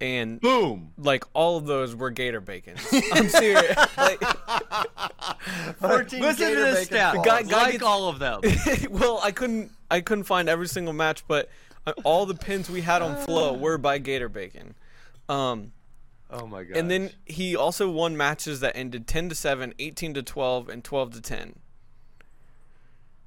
and 0.00 0.40
Boom. 0.40 0.92
like 0.98 1.24
all 1.34 1.56
of 1.58 1.66
those 1.66 1.94
were 1.94 2.10
Gator 2.10 2.40
Bacon. 2.40 2.76
I'm 3.12 3.28
serious. 3.28 3.76
like, 3.98 4.20
14 5.78 6.20
Listen 6.20 6.48
to 6.50 6.54
this 6.56 6.74
bacon 6.74 6.84
stat. 6.86 7.14
balls. 7.14 7.26
guy- 7.26 7.42
guy 7.42 7.62
like 7.64 7.72
gets- 7.72 7.84
all 7.84 8.08
of 8.08 8.18
them. 8.18 8.40
well, 8.90 9.20
I 9.22 9.30
couldn't 9.30 9.70
I 9.90 10.00
couldn't 10.00 10.24
find 10.24 10.48
every 10.48 10.68
single 10.68 10.92
match, 10.94 11.24
but 11.28 11.50
uh, 11.86 11.92
all 12.02 12.24
the 12.26 12.34
pins 12.34 12.70
we 12.70 12.80
had 12.80 13.02
on 13.02 13.16
Flo 13.16 13.52
were 13.58 13.76
by 13.78 13.98
Gator 13.98 14.28
Bacon. 14.28 14.74
Um, 15.28 15.72
Oh 16.30 16.46
my 16.46 16.64
god. 16.64 16.76
and 16.78 16.90
then 16.90 17.10
he 17.26 17.54
also 17.54 17.88
won 17.90 18.16
matches 18.16 18.60
that 18.60 18.74
ended 18.76 19.06
10 19.06 19.28
to 19.28 19.34
7, 19.34 19.74
18 19.78 20.14
to 20.14 20.22
12, 20.22 20.68
and 20.70 20.82
12 20.82 21.12
to 21.14 21.20
10. 21.20 21.54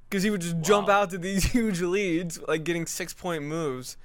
Because 0.08 0.22
he 0.22 0.30
would 0.30 0.40
just 0.40 0.60
jump 0.60 0.88
out 0.88 1.10
to 1.10 1.18
these 1.18 1.44
huge 1.52 1.80
leads, 1.82 2.40
like 2.48 2.64
getting 2.64 2.86
six 2.86 3.12
point 3.12 3.42
moves, 3.44 3.96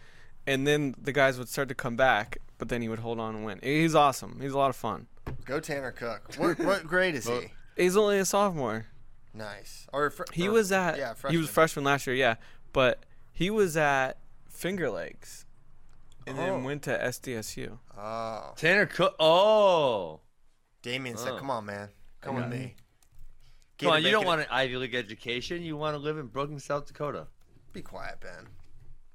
and 0.45 0.67
then 0.67 0.95
the 1.01 1.11
guys 1.13 1.37
would 1.39 1.47
start 1.49 1.69
to 1.69 1.75
come 1.75 1.95
back, 1.95 2.37
but 2.57 2.67
then 2.69 2.81
he 2.81 2.89
would 2.89 2.99
hold 2.99 3.19
on 3.19 3.35
and 3.35 3.45
win. 3.45 3.59
He's 3.63 3.95
awesome. 3.95 4.39
He's 4.41 4.51
a 4.51 4.57
lot 4.57 4.69
of 4.69 4.75
fun. 4.75 5.07
Go 5.45 5.59
Tanner 5.61 5.91
Cook. 5.91 6.33
What, 6.37 6.59
what 6.59 6.83
grade 6.87 7.15
is 7.15 7.27
he? 7.27 7.51
He's 7.77 7.95
only 7.95 8.19
a 8.19 8.25
sophomore. 8.25 8.87
Nice. 9.33 9.87
Or 9.93 10.09
fr- 10.09 10.23
He 10.33 10.47
or- 10.47 10.51
was 10.51 10.71
at 10.71 10.97
yeah, 10.97 11.13
freshman. 11.13 11.31
he 11.31 11.37
was 11.37 11.49
freshman 11.49 11.85
last 11.85 12.05
year, 12.05 12.15
yeah, 12.15 12.35
but 12.73 13.03
he 13.31 13.49
was 13.49 13.75
at 13.77 14.17
Finger 14.49 14.89
Lakes, 14.91 15.45
and 16.27 16.37
Oh. 16.37 16.41
then 16.41 16.63
went 16.65 16.83
to 16.83 16.91
SDSU. 16.97 17.79
Oh, 17.97 18.53
Tanner 18.57 18.85
Cook. 18.85 19.15
Oh. 19.19 20.19
Damien 20.81 21.15
said, 21.17 21.31
Oh. 21.33 21.37
"Come 21.37 21.49
on, 21.49 21.65
man, 21.65 21.89
come 22.21 22.35
with 22.35 22.47
me." 22.49 22.75
Come 23.79 23.91
on, 23.91 24.03
you 24.03 24.11
don't 24.11 24.25
want 24.25 24.41
an 24.41 24.47
Ivy 24.51 24.77
League 24.77 24.95
education. 24.95 25.61
You 25.63 25.75
want 25.77 25.95
to 25.95 25.97
live 25.99 26.17
in 26.17 26.27
Brookings, 26.27 26.63
South 26.63 26.85
Dakota. 26.85 27.27
Be 27.73 27.81
quiet, 27.81 28.19
Ben. 28.21 28.47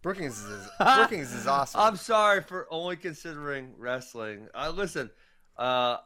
Brookings 0.02 0.43
is 0.43 0.68
Brookings 0.97 1.32
is 1.32 1.47
awesome. 1.47 1.80
I'm 1.80 1.97
sorry 1.97 2.43
for 2.43 2.66
only 2.70 2.97
considering 2.97 3.72
wrestling. 3.78 4.48
Uh, 4.55 4.70
listen, 4.74 5.10
uh, 5.56 5.98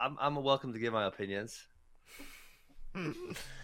I'm 0.00 0.16
I'm 0.20 0.36
welcome 0.42 0.72
to 0.72 0.78
give 0.78 0.92
my 0.92 1.06
opinions. 1.06 1.66
I'm 2.94 3.14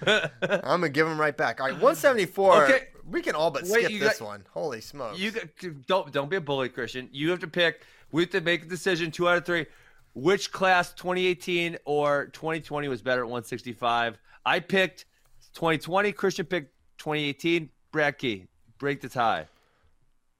gonna 0.02 0.88
give 0.90 1.06
them 1.06 1.18
right 1.20 1.36
back. 1.36 1.60
All 1.60 1.66
right, 1.66 1.72
174. 1.74 2.64
Okay. 2.64 2.88
we 3.08 3.22
can 3.22 3.34
all 3.34 3.50
but 3.50 3.62
Wait, 3.64 3.86
skip 3.86 4.00
this 4.00 4.18
got- 4.18 4.26
one. 4.26 4.46
Holy 4.52 4.80
smokes! 4.80 5.18
You 5.18 5.30
got- 5.30 5.86
don't 5.86 6.12
don't 6.12 6.28
be 6.30 6.36
a 6.36 6.40
bully, 6.40 6.68
Christian. 6.68 7.08
You 7.12 7.30
have 7.30 7.40
to 7.40 7.48
pick. 7.48 7.82
We 8.10 8.22
have 8.22 8.30
to 8.30 8.40
make 8.42 8.64
a 8.64 8.66
decision. 8.66 9.10
Two 9.10 9.28
out 9.28 9.38
of 9.38 9.46
three. 9.46 9.66
Which 10.14 10.52
class, 10.52 10.92
2018 10.92 11.78
or 11.84 12.26
2020, 12.26 12.88
was 12.88 13.00
better 13.02 13.22
at 13.22 13.26
165? 13.28 14.18
I 14.44 14.60
picked 14.60 15.06
2020. 15.54 16.12
Christian 16.12 16.46
picked 16.46 16.72
2018. 16.98 17.70
Brad 17.92 18.18
Key, 18.18 18.46
break 18.78 19.00
the 19.00 19.08
tie. 19.08 19.46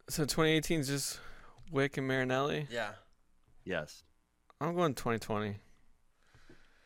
So 0.08 0.24
2018 0.24 0.80
is 0.80 0.88
just 0.88 1.20
Wick 1.70 1.96
and 1.96 2.06
Marinelli. 2.06 2.66
yeah. 2.70 2.90
Yes. 3.64 4.02
I'm 4.60 4.74
going 4.74 4.94
2020. 4.94 5.56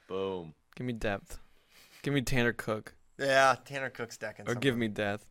Boom. 0.09 0.55
Give 0.77 0.87
me 0.87 0.93
depth. 0.93 1.39
Give 2.03 2.15
me 2.15 2.21
Tanner 2.23 2.53
Cook, 2.53 2.95
Yeah, 3.19 3.57
Tanner 3.65 3.91
Cook's 3.91 4.15
stacking. 4.15 4.49
or 4.49 4.55
give 4.55 4.77
me 4.77 4.89
death. 4.89 5.25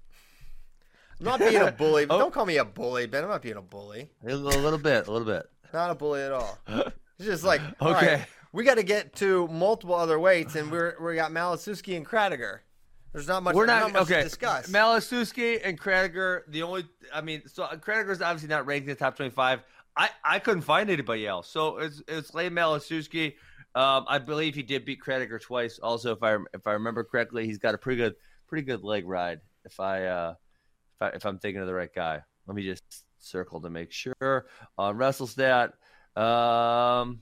I'm 1.19 1.25
not 1.25 1.39
being 1.39 1.55
a 1.61 1.71
bully. 1.71 2.05
Oh. 2.09 2.17
Don't 2.19 2.33
call 2.33 2.45
me 2.45 2.57
a 2.57 2.65
bully, 2.65 3.05
Ben. 3.07 3.23
I'm 3.23 3.29
not 3.29 3.41
being 3.41 3.55
a 3.55 3.61
bully. 3.61 4.09
A 4.27 4.35
little 4.35 4.77
bit. 4.77 5.07
A 5.07 5.11
little 5.11 5.25
bit. 5.25 5.49
Not 5.73 5.91
a 5.91 5.95
bully 5.95 6.21
at 6.21 6.31
all. 6.33 6.57
It's 7.19 7.27
just 7.27 7.43
like 7.43 7.61
all 7.79 7.93
right, 7.93 8.03
Okay. 8.03 8.25
we 8.51 8.63
got 8.63 8.75
to 8.75 8.83
get 8.83 9.15
to 9.17 9.47
multiple 9.47 9.95
other 9.95 10.19
weights, 10.19 10.55
and 10.55 10.71
we're 10.71 10.95
we 11.01 11.15
got 11.15 11.31
Malczewski 11.31 11.95
and 11.97 12.05
Krattiger. 12.05 12.59
There's 13.15 13.29
not 13.29 13.43
much. 13.43 13.55
We're 13.55 13.65
not, 13.65 13.79
not, 13.79 13.93
much 13.93 14.01
okay. 14.03 14.17
to 14.17 14.23
discuss. 14.23 14.67
Malczewski 14.69 15.61
and 15.63 15.79
Krattiger, 15.79 16.41
the 16.49 16.63
only, 16.63 16.85
I 17.13 17.21
mean, 17.21 17.43
so 17.45 17.63
Krattiger's 17.63 18.21
obviously 18.21 18.49
not 18.49 18.65
ranked 18.65 18.89
in 18.89 18.93
the 18.93 18.99
top 18.99 19.15
25. 19.15 19.61
I, 19.95 20.09
I 20.21 20.39
couldn't 20.39 20.63
find 20.63 20.89
anybody 20.89 21.25
else. 21.25 21.49
So 21.49 21.77
it's, 21.77 22.03
it's 22.09 22.33
Layne 22.33 22.51
Malczewski. 22.51 23.35
Um, 23.73 24.03
I 24.09 24.19
believe 24.19 24.53
he 24.53 24.63
did 24.63 24.83
beat 24.83 24.99
Krattiger 25.01 25.41
twice. 25.41 25.79
Also, 25.79 26.13
if 26.13 26.23
I 26.23 26.35
if 26.53 26.67
I 26.67 26.73
remember 26.73 27.05
correctly, 27.05 27.45
he's 27.45 27.57
got 27.57 27.73
a 27.73 27.77
pretty 27.77 28.01
good 28.01 28.15
pretty 28.47 28.65
good 28.65 28.83
leg 28.83 29.07
ride. 29.07 29.39
If 29.63 29.79
I 29.79 30.05
uh, 30.05 30.33
if 30.95 31.01
I 31.01 31.07
if 31.15 31.25
I'm 31.25 31.39
thinking 31.39 31.61
of 31.61 31.67
the 31.67 31.73
right 31.73 31.93
guy, 31.93 32.19
let 32.47 32.55
me 32.55 32.63
just 32.63 32.83
circle 33.19 33.61
to 33.61 33.69
make 33.69 33.91
sure 33.91 34.45
on 34.77 34.97
WrestleStat. 34.97 35.71
Um, 36.15 37.19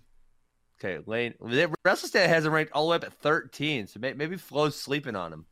okay, 0.80 1.04
Layne 1.06 1.34
WrestleStat 1.42 2.28
has 2.28 2.46
him 2.46 2.54
ranked 2.54 2.72
all 2.74 2.86
the 2.86 2.92
way 2.92 2.96
up 2.98 3.04
at 3.04 3.14
13. 3.14 3.88
So 3.88 4.00
may, 4.00 4.14
maybe 4.14 4.38
Flo's 4.38 4.80
sleeping 4.80 5.16
on 5.16 5.34
him. 5.34 5.46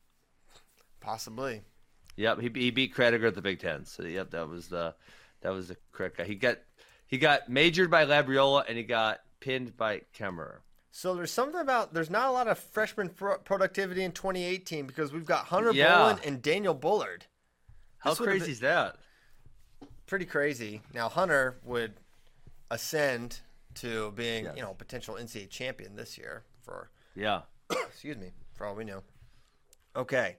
Possibly. 0.99 1.61
Yep, 2.18 2.39
he, 2.41 2.49
he 2.53 2.72
beat 2.72 2.93
Krattiger 2.93 3.27
at 3.27 3.35
the 3.35 3.41
Big 3.41 3.59
Ten. 3.59 3.85
So 3.85 4.03
yep, 4.03 4.31
that 4.31 4.47
was 4.47 4.68
the 4.68 4.93
that 5.41 5.51
was 5.51 5.69
the 5.69 5.77
correct 5.91 6.18
guy. 6.18 6.26
He 6.26 6.35
got 6.35 6.57
he 7.07 7.18
got 7.18 7.49
majored 7.49 7.89
by 7.89 8.05
Labriola 8.05 8.65
and 8.68 8.77
he 8.77 8.84
got 8.84 9.19
pinned 9.39 9.76
by 9.76 10.01
Kemmerer. 10.18 10.57
So 10.91 11.15
there's 11.15 11.31
something 11.31 11.59
about 11.59 11.93
there's 11.93 12.09
not 12.09 12.27
a 12.27 12.31
lot 12.31 12.47
of 12.47 12.59
freshman 12.59 13.09
pro- 13.09 13.38
productivity 13.39 14.03
in 14.03 14.11
2018 14.11 14.85
because 14.85 15.11
we've 15.13 15.26
got 15.26 15.45
Hunter 15.45 15.72
Yeah. 15.72 15.97
Bolen 15.97 16.19
and 16.26 16.41
Daniel 16.41 16.73
Bullard. 16.73 17.26
How 17.97 18.11
This 18.11 18.19
crazy 18.19 18.51
is 18.51 18.59
that? 18.59 18.97
Pretty 20.05 20.26
crazy. 20.26 20.81
Now 20.93 21.07
Hunter 21.09 21.57
would 21.63 21.93
ascend 22.72 23.41
to 23.76 24.11
being 24.14 24.45
Yes. 24.45 24.56
you 24.56 24.61
know 24.64 24.73
potential 24.73 25.15
NCAA 25.15 25.49
champion 25.49 25.95
this 25.95 26.18
year 26.18 26.43
for 26.61 26.89
Yeah. 27.15 27.43
excuse 27.69 28.18
me 28.18 28.31
for 28.53 28.65
all 28.65 28.76
we 28.76 28.84
know. 28.85 29.03
Okay. 29.95 30.38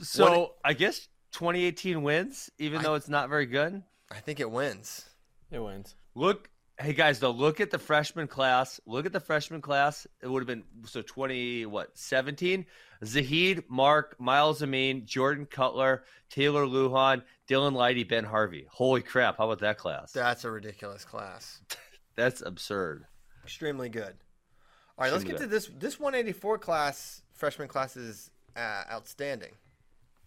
So 0.00 0.40
What- 0.40 0.56
I 0.64 0.72
guess 0.74 1.08
2018 1.32 2.02
wins, 2.02 2.50
even 2.58 2.80
I- 2.80 2.82
though 2.82 2.94
it's 2.94 3.08
not 3.08 3.28
very 3.28 3.46
good. 3.46 3.82
I 4.10 4.20
think 4.20 4.40
it 4.40 4.50
wins. 4.50 5.08
It 5.50 5.58
wins. 5.60 5.94
Look, 6.14 6.50
hey 6.80 6.92
guys, 6.92 7.18
though, 7.20 7.30
look 7.30 7.60
at 7.60 7.70
the 7.70 7.78
freshman 7.78 8.26
class. 8.26 8.80
Look 8.86 9.06
at 9.06 9.12
the 9.12 9.20
freshman 9.20 9.60
class. 9.60 10.06
It 10.22 10.28
would 10.28 10.40
have 10.40 10.46
been 10.46 10.64
so 10.86 11.02
20 11.02 11.66
what 11.66 11.96
17. 11.96 12.66
Zahid, 13.04 13.64
Mark, 13.68 14.16
Myles 14.18 14.62
Amine, 14.62 15.06
Jordan 15.06 15.46
Kutler, 15.46 16.04
Taylor 16.28 16.66
Lujan, 16.66 17.22
Dylan 17.48 17.72
Lydy, 17.74 18.04
Ben 18.04 18.24
Harvey. 18.24 18.66
Holy 18.70 19.02
crap! 19.02 19.38
How 19.38 19.44
about 19.44 19.60
that 19.60 19.78
class? 19.78 20.12
That's 20.12 20.44
a 20.44 20.50
ridiculous 20.50 21.04
class. 21.04 21.60
That's 22.16 22.42
absurd. 22.42 23.04
Extremely 23.44 23.88
good. 23.88 24.14
All 24.98 25.04
right, 25.04 25.12
let's 25.12 25.24
get 25.24 25.38
to 25.38 25.46
this. 25.46 25.70
This 25.78 25.98
184 25.98 26.58
class 26.58 27.22
freshman 27.32 27.68
class 27.68 27.96
is 27.96 28.30
uh, 28.54 28.82
outstanding. 28.90 29.52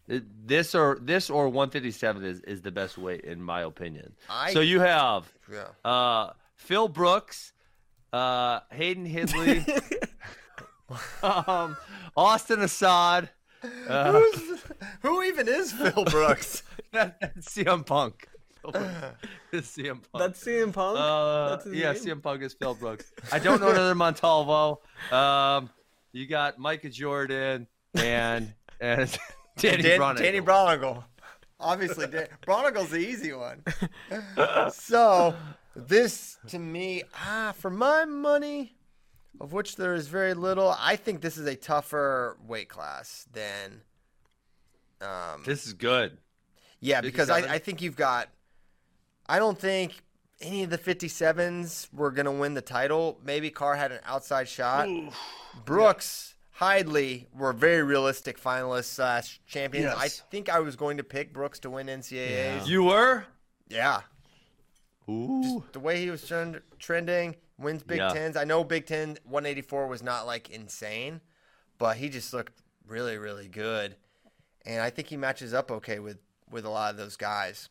This 0.07 0.75
or 0.75 0.97
this 0.99 1.29
or 1.29 1.47
157 1.47 2.25
is, 2.25 2.39
is 2.41 2.61
the 2.61 2.71
best 2.71 2.97
weight 2.97 3.21
in 3.21 3.41
my 3.41 3.61
opinion. 3.61 4.13
I- 4.29 4.51
so 4.51 4.59
you 4.59 4.79
have 4.81 5.31
Yeah. 5.51 5.67
uh, 5.89 6.31
Phil 6.63 6.87
Brooks, 6.87 7.53
uh, 8.11 8.61
Hayden 8.71 9.05
Hidlay, 9.07 9.67
um, 11.23 11.75
Austin 12.15 12.61
Assad, 12.61 13.29
uh, 13.87 14.11
Who's, 14.13 14.63
who 15.01 15.23
even 15.23 15.47
is 15.47 15.71
Phil 15.73 16.05
Brooks? 16.09 16.63
that's 16.91 17.53
CM 17.53 17.85
Punk. 17.85 18.27
It's 19.51 19.77
CM 19.77 19.99
Punk. 20.11 20.17
That's 20.17 20.43
CM 20.43 20.73
Punk. 20.73 20.97
Uh, 20.97 21.49
That's 21.49 21.67
yeah, 21.67 21.91
name? 21.91 22.01
CM 22.01 22.23
Punk 22.23 22.41
is 22.41 22.53
Phil 22.55 22.73
Brooks. 22.73 23.11
I 23.31 23.37
don't 23.37 23.61
know 23.61 23.69
another 23.69 23.93
Montalvo. 23.93 24.81
Um, 25.11 25.69
you 26.11 26.25
got 26.25 26.57
Micah 26.57 26.89
Jordan 26.89 27.67
and 27.93 28.51
and 28.81 29.15
Danny 29.57 29.83
Dan- 29.83 29.99
Braunagel. 29.99 30.17
Danny 30.17 30.41
Braunagel. 30.41 31.03
Obviously, 31.59 32.07
Dan- 32.07 32.29
Braunagel's 32.47 32.89
the 32.89 32.97
easy 32.97 33.31
one. 33.33 33.63
so, 34.71 35.35
this 35.75 36.37
to 36.47 36.59
me, 36.59 37.03
ah, 37.15 37.53
for 37.57 37.69
my 37.69 38.05
money, 38.05 38.75
of 39.41 39.53
which 39.53 39.75
there 39.75 39.93
is 39.93 40.07
very 40.07 40.33
little, 40.33 40.75
I 40.79 40.95
think 40.95 41.21
this 41.21 41.37
is 41.37 41.47
a 41.47 41.55
tougher 41.55 42.37
weight 42.45 42.69
class 42.69 43.25
than. 43.33 43.81
Um, 45.01 45.43
This 45.45 45.67
is 45.67 45.73
good. 45.73 46.17
yeah, 46.79 47.01
because 47.01 47.29
I, 47.29 47.55
I 47.55 47.59
think 47.59 47.81
you've 47.81 47.95
got. 47.97 48.29
I 49.27 49.39
don't 49.39 49.57
think 49.57 49.93
any 50.41 50.63
of 50.63 50.69
the 50.69 50.77
57s 50.77 51.93
were 51.93 52.11
going 52.11 52.25
to 52.25 52.31
win 52.31 52.53
the 52.53 52.61
title. 52.61 53.19
Maybe 53.23 53.49
Carr 53.49 53.75
had 53.75 53.91
an 53.91 53.99
outside 54.05 54.47
shot. 54.49 54.87
Brooks, 55.65 56.35
Hidlay 56.59 57.25
were 57.33 57.53
very 57.53 57.83
realistic 57.83 58.39
finalists 58.39 58.85
slash 58.85 59.39
champions. 59.47 59.93
I 59.97 60.09
think 60.09 60.49
I 60.49 60.59
was 60.59 60.75
going 60.75 60.97
to 60.97 61.03
pick 61.03 61.33
Brooks 61.33 61.59
to 61.59 61.69
win 61.69 61.87
NCAAs. 61.87 62.67
You 62.67 62.83
were? 62.83 63.25
Yeah. 63.69 64.01
Ooh. 65.09 65.63
The 65.71 65.79
way 65.79 66.01
he 66.01 66.09
was 66.09 66.25
trend- 66.25 66.61
trending, 66.79 67.35
wins 67.57 67.83
Big 67.83 67.97
Yeah. 67.97 68.09
Tens. 68.09 68.37
I 68.37 68.43
know 68.43 68.63
Big 68.63 68.85
Ten 68.85 69.17
184 69.23 69.87
was 69.87 70.01
not 70.03 70.25
like 70.25 70.49
insane, 70.49 71.21
but 71.77 71.97
he 71.97 72.09
just 72.09 72.33
looked 72.33 72.61
really, 72.87 73.17
really 73.17 73.47
good. 73.47 73.95
And 74.65 74.81
I 74.81 74.89
think 74.89 75.09
he 75.09 75.17
matches 75.17 75.53
up 75.53 75.71
okay 75.71 75.99
with, 75.99 76.17
with 76.49 76.65
a 76.65 76.69
lot 76.69 76.91
of 76.91 76.97
those 76.97 77.17
guys. 77.17 77.69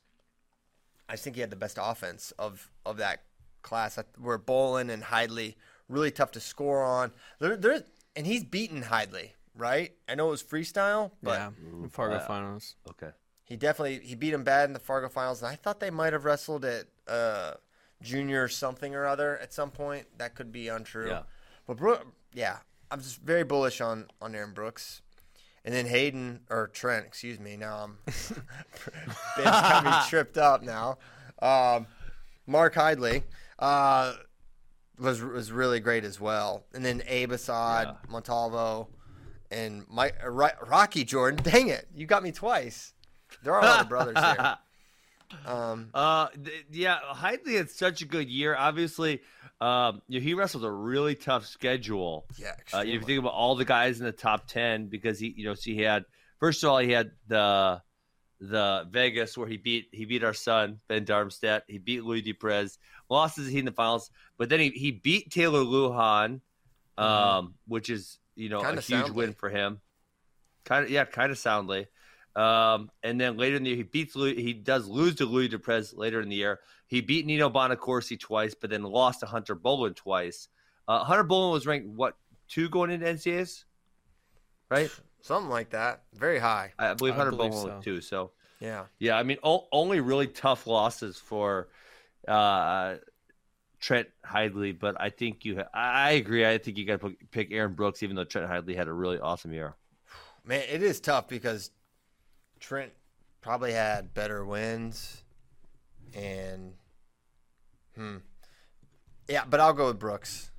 I 1.09 1.15
just 1.15 1.25
think 1.25 1.37
he 1.37 1.41
had 1.41 1.51
the 1.51 1.57
best 1.57 1.79
offense 1.81 2.33
of, 2.39 2.71
of 2.85 2.99
that 2.99 3.23
class. 3.63 3.99
Where 4.19 4.39
Bolen 4.39 4.91
and 4.91 5.03
Hidlay 5.03 5.55
really 5.89 6.11
tough 6.11 6.33
to 6.33 6.41
score 6.41 6.83
on. 6.83 7.13
There, 7.39 7.57
there, 7.57 7.83
and 8.17 8.27
he's 8.27 8.45
beaten 8.45 8.83
Hidlay, 8.83 9.31
right? 9.57 9.93
I 10.09 10.15
know 10.15 10.29
it 10.29 10.31
was 10.31 10.43
freestyle, 10.43 11.13
but 11.23 11.39
yeah, 11.39 11.51
Fargo 11.91 12.17
uh, 12.17 12.27
Finals. 12.27 12.77
Okay. 12.91 13.11
He 13.45 13.57
definitely 13.57 14.01
he 14.07 14.15
beat 14.15 14.33
him 14.33 14.45
bad 14.45 14.69
in 14.69 14.73
the 14.73 14.79
Fargo 14.81 15.09
finals, 15.09 15.43
and 15.43 15.51
I 15.51 15.57
thought 15.57 15.81
they 15.81 15.91
might 15.91 16.13
have 16.13 16.25
wrestled 16.25 16.65
at 16.65 16.87
uh, 17.09 17.53
junior 18.01 18.49
something 18.49 18.95
or 18.95 19.07
other 19.07 19.39
at 19.39 19.53
some 19.53 19.71
point. 19.71 20.07
That 20.19 20.35
could 20.35 20.53
be 20.53 20.69
untrue. 20.69 21.09
Yeah. 21.09 21.23
But 21.67 21.77
Brook, 21.77 22.07
yeah, 22.33 22.59
I'm 22.91 23.01
just 23.01 23.21
very 23.21 23.45
bullish 23.45 23.81
on 23.81 24.07
on 24.21 24.35
Aaron 24.35 24.53
Brooks, 24.55 25.03
and 25.65 25.75
then 25.75 25.87
Hayden 25.87 26.41
or 26.51 26.69
Trent, 26.69 27.05
excuse 27.07 27.39
me. 27.41 27.57
Now 27.57 27.79
I'm 27.85 27.99
Ben's 29.37 29.45
got 29.45 29.85
me 29.85 30.09
tripped 30.09 30.39
up 30.39 30.63
now. 30.63 30.99
Um, 31.41 31.87
Mark 32.47 32.75
Hidlay 32.75 33.25
uh, 33.59 34.15
was 34.99 35.23
was 35.23 35.53
really 35.53 35.81
great 35.81 36.05
as 36.05 36.21
well, 36.21 36.65
and 36.73 36.85
then 36.85 37.03
Abe 37.07 37.33
Assad, 37.33 37.87
Yeah. 37.89 37.95
Montalvo, 38.11 38.89
and 39.51 39.85
Mike, 39.91 40.17
uh, 40.25 40.31
Rocky 40.31 41.05
Jordan. 41.05 41.43
Dang 41.43 41.69
it, 41.69 41.89
you 41.95 42.07
got 42.07 42.23
me 42.23 42.33
twice. 42.33 42.95
There 43.43 43.55
are 43.55 43.61
a 43.61 43.65
lot 43.65 43.81
of 43.83 43.89
brothers 43.89 44.19
here. 44.19 44.59
Um, 45.47 45.89
Uh, 45.95 46.29
th- 46.29 46.67
yeah, 46.71 46.99
Hidlay 47.15 47.57
had 47.57 47.71
such 47.71 48.03
a 48.03 48.05
good 48.05 48.29
year. 48.29 48.55
Obviously, 48.55 49.23
um, 49.61 50.03
you 50.09 50.21
know, 50.21 50.25
he 50.25 50.35
wrestled 50.35 50.65
a 50.65 50.71
really 50.71 51.15
tough 51.15 51.47
schedule. 51.47 52.27
yeah, 52.37 52.55
Uh, 52.75 52.79
if 52.81 52.87
you 52.89 53.01
think 53.01 53.19
about 53.21 53.33
all 53.33 53.55
the 53.55 53.65
guys 53.65 53.99
in 54.01 54.05
the 54.07 54.13
top 54.13 54.47
ten, 54.47 54.87
because 54.89 55.19
he, 55.19 55.33
you 55.37 55.45
know, 55.45 55.55
so 55.55 55.63
he 55.71 55.79
had 55.81 56.05
first 56.39 56.63
of 56.63 56.69
all 56.71 56.79
he 56.79 56.93
had 56.93 57.13
the 57.29 57.81
the 58.41 58.89
Vegas 58.91 59.39
where 59.39 59.47
he 59.47 59.57
beat 59.57 59.89
he 59.93 60.05
beat 60.05 60.25
our 60.25 60.35
son 60.35 60.81
Ben 60.89 61.05
Darmstadt. 61.05 61.63
He 61.69 61.79
beat 61.79 62.05
Louis 62.05 62.23
DePrez, 62.23 62.77
lost 63.09 63.37
his 63.37 63.47
heat 63.49 63.61
in 63.61 63.65
the 63.67 63.73
finals, 63.73 64.11
but 64.37 64.49
then 64.49 64.59
he, 64.61 64.71
he 64.71 64.91
beat 64.91 65.31
Taylor 65.31 65.61
Lujan, 65.61 66.41
um, 66.99 67.55
which 67.69 67.89
is 67.89 68.19
you 68.35 68.49
know 68.49 68.59
Kinda 68.61 68.79
a 68.79 68.83
huge 68.83 69.01
soundly. 69.05 69.13
win 69.15 69.33
for 69.33 69.49
him. 69.49 69.81
Kind 70.65 70.85
of 70.85 70.91
yeah, 70.91 71.05
kind 71.05 71.31
of 71.33 71.39
soundly. 71.39 71.87
Um, 72.35 72.91
and 73.03 73.21
then 73.21 73.37
later 73.37 73.57
in 73.57 73.63
the 73.65 73.71
year, 73.71 73.77
he 73.77 73.83
beats 73.83 74.17
Louis, 74.17 74.35
he 74.43 74.53
does 74.55 74.87
lose 74.89 75.17
to 75.17 75.27
Louis 75.27 75.49
DePrez 75.49 75.97
later 75.97 76.21
in 76.21 76.29
the 76.29 76.37
year. 76.37 76.61
He 76.87 77.01
beat 77.01 77.27
Nino 77.27 77.51
Bonaccorsi 77.51 78.19
twice, 78.19 78.55
but 78.55 78.71
then 78.71 78.83
lost 78.83 79.21
to 79.21 79.27
Hunter 79.27 79.55
Bolen 79.55 79.95
twice. 79.95 80.49
Uh, 80.89 81.05
Hunter 81.05 81.25
Bolen 81.25 81.53
was 81.53 81.67
ranked 81.67 81.89
what 81.89 82.17
two 82.49 82.69
going 82.69 82.91
into 82.91 83.07
NCAAs, 83.07 83.65
right? 84.71 84.91
something 85.21 85.51
like 85.51 85.71
that. 85.71 86.03
Very 86.15 86.39
high. 86.39 86.73
I 86.79 86.95
believe 86.95 87.15
I 87.15 87.19
Hunter 87.19 87.31
believe 87.33 87.53
Bolen 87.53 87.67
so. 87.69 87.75
was 87.77 87.85
two. 87.85 88.01
So 88.01 88.33
Yeah. 88.61 88.85
yeah, 88.99 89.17
I 89.17 89.23
mean, 89.23 89.39
o- 89.45 89.69
only 89.71 90.01
really 90.01 90.27
tough 90.27 90.67
losses 90.67 91.17
for 91.17 91.69
uh, 92.27 92.97
Trent 93.79 94.09
Hidlay, 94.27 94.79
but 94.79 94.97
I 95.01 95.11
think 95.11 95.45
you. 95.45 95.57
Ha- 95.59 95.69
I 95.75 96.09
I 96.09 96.11
agree. 96.13 96.47
I 96.47 96.59
think 96.59 96.77
you 96.79 96.87
got 96.87 97.01
to 97.01 97.17
pick 97.31 97.49
Aaron 97.53 97.75
Brooks, 97.75 98.03
even 98.03 98.17
though 98.17 98.25
Trent 98.25 98.51
Hidlay 98.51 98.75
had 98.77 98.89
a 98.89 98.93
really 98.93 99.19
awesome 99.19 99.53
year. 99.53 99.75
Man, 100.45 100.63
it 100.69 100.83
is 100.83 100.99
tough 101.01 101.29
because 101.29 101.71
Trent 102.63 102.93
probably 103.43 103.73
had 103.73 104.15
better 104.15 104.45
wins, 104.45 105.23
and 106.15 106.75
hmm, 107.97 108.17
yeah. 109.29 109.45
But 109.49 109.61
I'll 109.61 109.73
go 109.73 109.89
with 109.89 109.99
Brooks, 109.99 110.51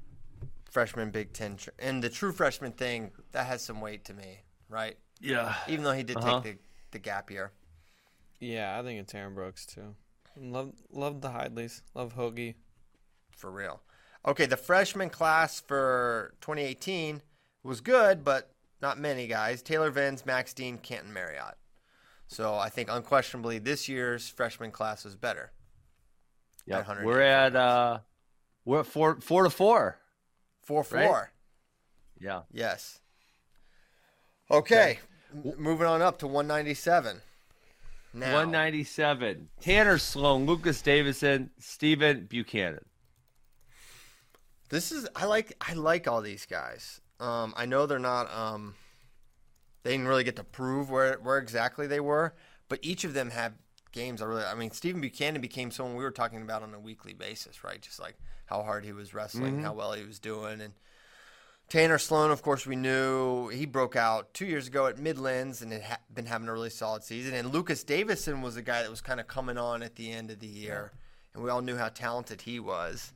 freshman 0.70 1.10
Big 1.12 1.34
Ten, 1.34 1.56
tr- 1.58 1.70
and 1.80 2.04
the 2.04 2.10
true 2.10 2.32
freshman 2.32 2.74
thing 2.74 3.12
that 3.32 3.48
has 3.48 3.62
some 3.64 3.82
weight 3.82 4.06
to 4.06 4.14
me, 4.14 4.42
right? 4.70 4.98
Yeah, 5.22 5.56
Even 5.70 5.86
though 5.86 5.94
he 5.94 6.04
did 6.04 6.18
Uh-huh. 6.18 6.42
take 6.42 6.58
the, 6.58 6.60
the 6.92 7.00
gap 7.00 7.32
year. 7.32 7.52
Yeah, 8.42 8.78
I 8.78 8.84
think 8.84 9.00
it's 9.00 9.16
Aaron 9.16 9.34
Brooks 9.34 9.66
too. 9.66 9.96
Love 10.38 10.74
love 10.92 11.22
the 11.22 11.30
Hidlays. 11.30 11.82
Love 11.96 12.16
Hoagie. 12.16 12.56
for 13.32 13.50
real. 13.50 13.82
Okay, 14.26 14.46
the 14.46 14.58
freshman 14.58 15.10
class 15.10 15.62
for 15.62 16.34
2018 16.42 17.22
was 17.64 17.80
good, 17.82 18.24
but 18.26 18.52
not 18.82 18.98
many 19.00 19.28
guys. 19.28 19.62
Taylor 19.62 19.92
Venz, 19.92 20.26
Max 20.26 20.54
Dean, 20.54 20.78
Canten 20.78 21.12
Marriott. 21.14 21.56
So 22.34 22.56
I 22.56 22.70
think 22.70 22.90
unquestionably 22.92 23.60
this 23.60 23.88
year's 23.88 24.28
freshman 24.28 24.72
class 24.72 25.06
is 25.06 25.16
better. 25.16 25.52
yeah. 26.66 26.78
184 26.78 27.06
We're 27.14 27.22
at 27.22 27.56
uh, 27.56 28.00
we're 28.66 28.80
at 28.80 28.88
four 28.88 29.22
four 29.22 29.44
to 29.44 29.50
four. 29.52 30.00
Four 30.64 30.84
four. 30.84 30.98
Right? 31.00 31.28
Yeah. 32.20 32.42
Yes. 32.52 33.00
Okay, 34.50 35.00
m- 35.34 35.54
moving 35.58 35.88
on 35.88 36.02
up 36.02 36.20
to 36.20 36.28
197. 36.28 37.22
Now, 38.16 38.34
197. 38.36 39.50
Tanner 39.62 39.98
Sloan, 39.98 40.46
Lucas 40.46 40.82
Davison, 40.82 41.50
Stephen 41.60 42.26
Buchanan. 42.26 42.86
This 44.70 44.92
is 44.92 45.08
I 45.16 45.26
like 45.26 45.54
I 45.62 45.74
like 45.74 46.08
all 46.08 46.22
these 46.22 46.46
guys. 46.46 47.00
Um, 47.20 47.54
I 47.56 47.66
know 47.66 47.86
they're 47.86 48.00
not 48.00 48.34
um, 48.34 48.76
they 49.84 49.92
didn't 49.92 50.08
really 50.08 50.24
get 50.24 50.36
to 50.38 50.44
prove 50.44 50.90
where 50.90 51.18
where 51.22 51.38
exactly 51.38 51.88
they 51.88 52.00
were, 52.00 52.34
but 52.70 52.80
each 52.82 53.04
of 53.04 53.14
them 53.14 53.30
had 53.30 53.54
games. 53.92 54.22
I 54.22 54.26
really 54.26 54.44
I 54.44 54.56
mean 54.56 54.72
Stephen 54.72 55.02
Buchanan 55.02 55.42
became 55.42 55.72
someone 55.72 55.96
we 55.96 56.04
were 56.04 56.12
talking 56.12 56.42
about 56.42 56.64
on 56.64 56.74
a 56.74 56.80
weekly 56.80 57.14
basis, 57.14 57.64
right? 57.64 57.82
Just 57.82 58.00
like 58.00 58.18
how 58.46 58.64
hard 58.64 58.86
he 58.86 58.94
was 58.94 59.14
wrestling, 59.14 59.54
mm-hmm. 59.54 59.64
how 59.64 59.74
well 59.74 59.94
he 59.94 60.04
was 60.04 60.20
doing, 60.20 60.62
and 60.62 60.74
Tanner 61.70 61.98
Sloan, 61.98 62.30
of 62.30 62.42
course, 62.42 62.68
we 62.68 62.76
knew 62.76 63.48
he 63.48 63.66
broke 63.66 63.96
out 63.96 64.34
two 64.34 64.46
years 64.46 64.68
ago 64.68 64.88
at 64.88 65.00
Midlands 65.00 65.62
and 65.62 65.72
had 65.72 65.82
ha- 65.82 65.98
been 66.14 66.26
having 66.26 66.48
a 66.48 66.54
really 66.54 66.70
solid 66.70 67.04
season. 67.04 67.34
And 67.34 67.52
Lucas 67.52 67.84
Davison 67.84 68.42
was 68.42 68.58
a 68.58 68.62
guy 68.62 68.84
that 68.84 68.92
was 68.92 69.02
kind 69.02 69.20
of 69.20 69.28
coming 69.28 69.58
on 69.58 69.82
at 69.82 69.96
the 69.96 70.12
end 70.12 70.30
of 70.30 70.40
the 70.40 70.48
year, 70.48 70.92
and 71.34 71.44
we 71.44 71.50
all 71.50 71.62
knew 71.62 71.76
how 71.76 71.90
talented 71.90 72.42
he 72.42 72.60
was. 72.60 73.12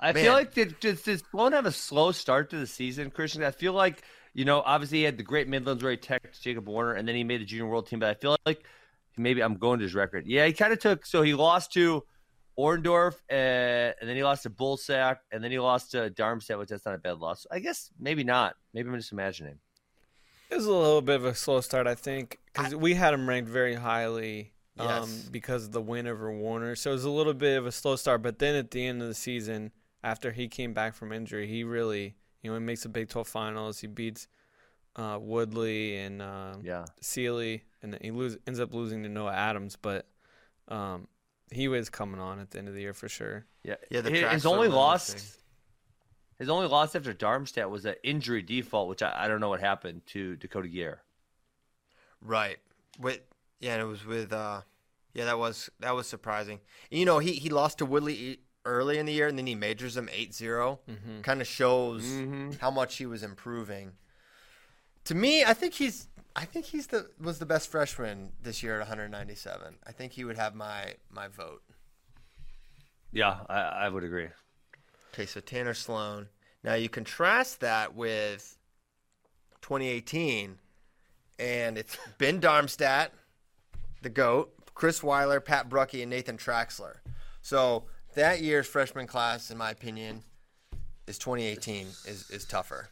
I 0.00 0.12
Man. 0.12 0.24
feel 0.24 0.32
like 0.32 0.54
did, 0.54 0.78
did, 0.80 1.02
did 1.02 1.22
Sloan 1.30 1.52
have 1.52 1.66
a 1.66 1.72
slow 1.72 2.12
start 2.12 2.50
to 2.50 2.58
the 2.58 2.66
season, 2.66 3.10
Christian? 3.10 3.42
I 3.42 3.50
feel 3.50 3.72
like, 3.72 4.02
you 4.36 4.44
know, 4.44 4.60
obviously 4.66 4.98
he 4.98 5.04
had 5.04 5.16
the 5.16 5.22
great 5.22 5.48
Midlands 5.48 5.82
where 5.82 5.92
he 5.92 5.96
teched 5.96 6.42
Jacob 6.42 6.68
Warner 6.68 6.92
and 6.92 7.08
then 7.08 7.14
he 7.16 7.24
made 7.24 7.40
the 7.40 7.46
junior 7.46 7.66
world 7.66 7.86
team, 7.86 8.00
but 8.00 8.10
I 8.10 8.14
feel 8.14 8.36
like 8.44 8.64
maybe 9.16 9.42
I'm 9.42 9.54
going 9.54 9.78
to 9.78 9.84
his 9.84 9.94
record. 9.94 10.26
Yeah, 10.26 10.44
he 10.44 10.52
kind 10.52 10.74
of 10.74 10.78
took, 10.78 11.06
so 11.06 11.22
he 11.22 11.32
lost 11.32 11.72
to 11.72 12.04
Orndorff 12.58 13.14
uh, 13.30 13.94
and 13.98 14.06
then 14.08 14.14
he 14.14 14.22
lost 14.22 14.42
to 14.42 14.50
Bullsack 14.50 15.16
and 15.32 15.42
then 15.42 15.50
he 15.50 15.58
lost 15.58 15.92
to 15.92 16.10
Darmstadt, 16.10 16.58
which 16.58 16.68
that's 16.68 16.84
not 16.84 16.94
a 16.94 16.98
bad 16.98 17.18
loss. 17.18 17.46
I 17.50 17.60
guess 17.60 17.90
maybe 17.98 18.24
not. 18.24 18.56
Maybe 18.74 18.90
I'm 18.90 18.96
just 18.96 19.12
imagining. 19.12 19.58
It 20.50 20.56
was 20.56 20.66
a 20.66 20.70
little 20.72 21.00
bit 21.00 21.16
of 21.16 21.24
a 21.24 21.34
slow 21.34 21.62
start, 21.62 21.86
I 21.86 21.94
think, 21.94 22.38
because 22.52 22.74
we 22.74 22.92
had 22.92 23.14
him 23.14 23.26
ranked 23.26 23.48
very 23.48 23.74
highly 23.74 24.52
um, 24.78 24.86
Yes. 24.86 25.28
because 25.30 25.64
of 25.64 25.72
the 25.72 25.80
win 25.80 26.06
over 26.06 26.30
Warner. 26.30 26.76
So 26.76 26.90
it 26.90 26.92
was 26.92 27.04
a 27.04 27.10
little 27.10 27.34
bit 27.34 27.56
of 27.56 27.66
a 27.66 27.72
slow 27.72 27.96
start. 27.96 28.22
But 28.22 28.38
then 28.38 28.54
at 28.54 28.70
the 28.70 28.86
end 28.86 29.00
of 29.00 29.08
the 29.08 29.14
season, 29.14 29.72
after 30.04 30.30
he 30.30 30.46
came 30.46 30.74
back 30.74 30.94
from 30.94 31.10
injury, 31.10 31.46
he 31.48 31.64
really, 31.64 32.16
you 32.46 32.52
know, 32.52 32.58
he 32.58 32.64
makes 32.64 32.84
the 32.84 32.88
Big 32.88 33.08
12 33.08 33.26
finals. 33.26 33.80
He 33.80 33.88
beats 33.88 34.28
uh, 34.94 35.18
Woodley 35.20 35.96
and 35.96 36.22
um, 36.22 36.60
Yeah. 36.62 36.84
Sealy, 37.00 37.64
and 37.82 37.92
then 37.92 38.00
he 38.00 38.12
lose, 38.12 38.38
ends 38.46 38.60
up 38.60 38.72
losing 38.72 39.02
to 39.02 39.08
Noah 39.08 39.32
Adams. 39.34 39.76
But 39.76 40.06
um, 40.68 41.08
he 41.50 41.66
was 41.66 41.90
coming 41.90 42.20
on 42.20 42.38
at 42.38 42.52
the 42.52 42.58
end 42.58 42.68
of 42.68 42.74
the 42.74 42.80
year 42.80 42.94
for 42.94 43.08
sure. 43.08 43.46
Yeah. 43.64 43.74
Yeah, 43.90 44.00
the 44.02 44.10
his, 44.10 44.30
his 44.30 44.46
only 44.46 44.68
loss, 44.68 45.10
interesting. 45.10 45.42
His 46.38 46.48
only 46.48 46.68
loss 46.68 46.94
after 46.94 47.12
Darmstadt 47.12 47.68
was 47.68 47.84
an 47.84 47.96
injury 48.04 48.42
default, 48.42 48.88
which 48.88 49.02
I, 49.02 49.24
I 49.24 49.28
don't 49.28 49.40
know 49.40 49.48
what 49.48 49.60
happened 49.60 50.02
to 50.08 50.36
Dakota 50.36 50.68
Geer. 50.68 51.02
Right. 52.20 52.58
With 53.00 53.20
yeah, 53.58 53.72
and 53.72 53.82
it 53.82 53.86
was 53.86 54.06
with 54.06 54.32
uh 54.32 54.60
yeah, 55.14 55.24
that 55.24 55.38
was 55.38 55.68
that 55.80 55.94
was 55.94 56.06
surprising. 56.06 56.60
You 56.90 57.04
know, 57.06 57.18
he 57.18 57.32
he 57.32 57.48
lost 57.48 57.78
to 57.78 57.86
Woodley 57.86 58.40
early 58.66 58.98
in 58.98 59.06
the 59.06 59.12
year 59.12 59.26
and 59.28 59.38
then 59.38 59.46
he 59.46 59.54
majors 59.54 59.96
him 59.96 60.08
8-0. 60.08 60.78
Mm-hmm. 60.88 61.20
Kind 61.22 61.40
of 61.40 61.46
shows 61.46 62.04
Mhm. 62.04 62.58
how 62.58 62.70
much 62.70 62.96
he 62.96 63.06
was 63.06 63.22
improving. 63.22 63.92
To 65.04 65.14
me, 65.14 65.44
I 65.44 65.54
think 65.54 65.72
he's 65.74 66.08
I 66.34 66.44
think 66.44 66.66
he's 66.66 66.88
the 66.88 67.08
was 67.18 67.38
the 67.38 67.46
best 67.46 67.70
freshman 67.70 68.32
this 68.42 68.62
year 68.62 68.74
at 68.74 68.80
197. 68.80 69.76
I 69.86 69.92
think 69.92 70.12
he 70.12 70.24
would 70.24 70.36
have 70.36 70.54
my 70.54 70.94
my 71.10 71.28
vote. 71.28 71.62
Yeah, 73.12 73.38
I, 73.48 73.60
I 73.60 73.88
would 73.88 74.04
agree. 74.04 74.28
Okay, 75.14 75.24
so 75.24 75.40
Tanner 75.40 75.72
Sloan. 75.72 76.28
Now 76.62 76.74
you 76.74 76.88
contrast 76.90 77.60
that 77.60 77.94
with 77.94 78.58
2018, 79.62 80.58
and 81.38 81.78
it's 81.78 81.96
Ben 82.18 82.40
Darmstadt, 82.40 83.12
the 84.02 84.10
GOAT, 84.10 84.52
Chris 84.74 85.02
Weiler, 85.02 85.40
Pat 85.40 85.68
Brucki, 85.70 86.02
and 86.02 86.10
Nathan 86.10 86.36
Traxler. 86.36 86.96
So 87.42 87.84
that 88.16 88.42
year's 88.42 88.66
freshman 88.66 89.06
class, 89.06 89.50
in 89.50 89.58
my 89.58 89.70
opinion, 89.70 90.22
is 91.06 91.18
2018 91.18 91.86
is, 92.06 92.28
is 92.30 92.44
tougher. 92.44 92.88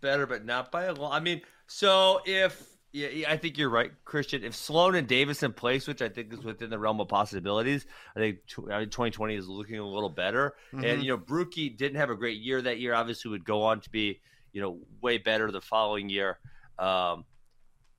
Better, 0.00 0.26
but 0.26 0.44
not 0.44 0.70
by 0.70 0.84
a 0.84 0.92
lot. 0.92 1.12
I 1.12 1.20
mean, 1.20 1.42
so 1.66 2.20
if 2.24 2.72
yeah, 2.92 3.30
I 3.30 3.38
think 3.38 3.56
you're 3.56 3.70
right, 3.70 3.90
Christian. 4.04 4.44
If 4.44 4.54
Sloan 4.54 4.94
and 4.94 5.08
Davison 5.08 5.52
place, 5.52 5.86
which 5.86 6.02
I 6.02 6.10
think 6.10 6.32
is 6.32 6.44
within 6.44 6.68
the 6.68 6.78
realm 6.78 7.00
of 7.00 7.08
possibilities, 7.08 7.86
I 8.14 8.20
think 8.20 8.46
tw- 8.46 8.70
I 8.70 8.80
mean, 8.80 8.90
2020 8.90 9.34
is 9.34 9.48
looking 9.48 9.78
a 9.78 9.86
little 9.86 10.10
better. 10.10 10.54
And 10.72 11.02
you 11.02 11.08
know, 11.08 11.18
Brucki 11.18 11.74
didn't 11.74 11.96
have 11.96 12.10
a 12.10 12.14
great 12.14 12.40
year 12.40 12.60
that 12.60 12.78
year. 12.78 12.92
Obviously, 12.92 13.30
would 13.30 13.44
go 13.44 13.62
on 13.62 13.80
to 13.80 13.90
be 13.90 14.20
you 14.52 14.60
know 14.60 14.78
way 15.00 15.18
better 15.18 15.50
the 15.50 15.62
following 15.62 16.10
year. 16.10 16.38
Um, 16.78 17.24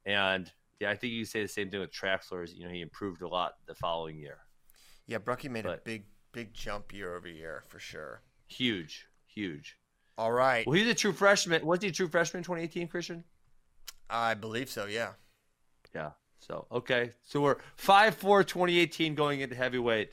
and 0.06 0.52
yeah, 0.80 0.92
I 0.92 0.96
think 0.96 1.14
you 1.14 1.26
say 1.26 1.42
the 1.42 1.48
same 1.48 1.72
thing 1.72 1.80
with 1.80 1.92
Traxler. 1.92 2.44
Is 2.44 2.54
you 2.54 2.66
know 2.66 2.72
he 2.72 2.82
improved 2.82 3.24
a 3.24 3.28
lot 3.28 3.54
the 3.66 3.74
following 3.74 4.20
year. 4.20 4.38
Yeah, 5.08 5.18
Brucki 5.18 5.50
made 5.50 5.66
a 5.66 5.80
big 5.84 6.06
big 6.34 6.54
jump 6.54 6.94
year 6.94 7.16
over 7.16 7.28
year 7.30 7.64
for 7.68 7.80
sure. 7.80 8.22
Huge, 8.48 9.08
huge. 9.26 9.78
All 10.18 10.32
right, 10.32 10.68
Well, 10.68 10.76
he's 10.76 10.88
a 10.88 10.94
true 10.94 11.14
freshman. 11.14 11.66
Was 11.66 11.82
he 11.82 11.88
a 11.88 11.92
true 11.92 12.08
freshman 12.08 12.40
in 12.40 12.44
2018, 12.44 12.88
Christian? 12.88 13.24
I 14.10 14.34
believe 14.36 14.70
so. 14.70 14.86
Yeah. 14.86 15.14
Yeah. 15.96 16.12
So 16.40 16.68
okay. 16.72 17.12
So 17.24 17.42
we're 17.42 17.58
five 17.78 18.14
four 18.16 18.44
2018 18.44 19.16
going 19.16 19.40
into 19.40 19.56
heavyweight. 19.56 20.12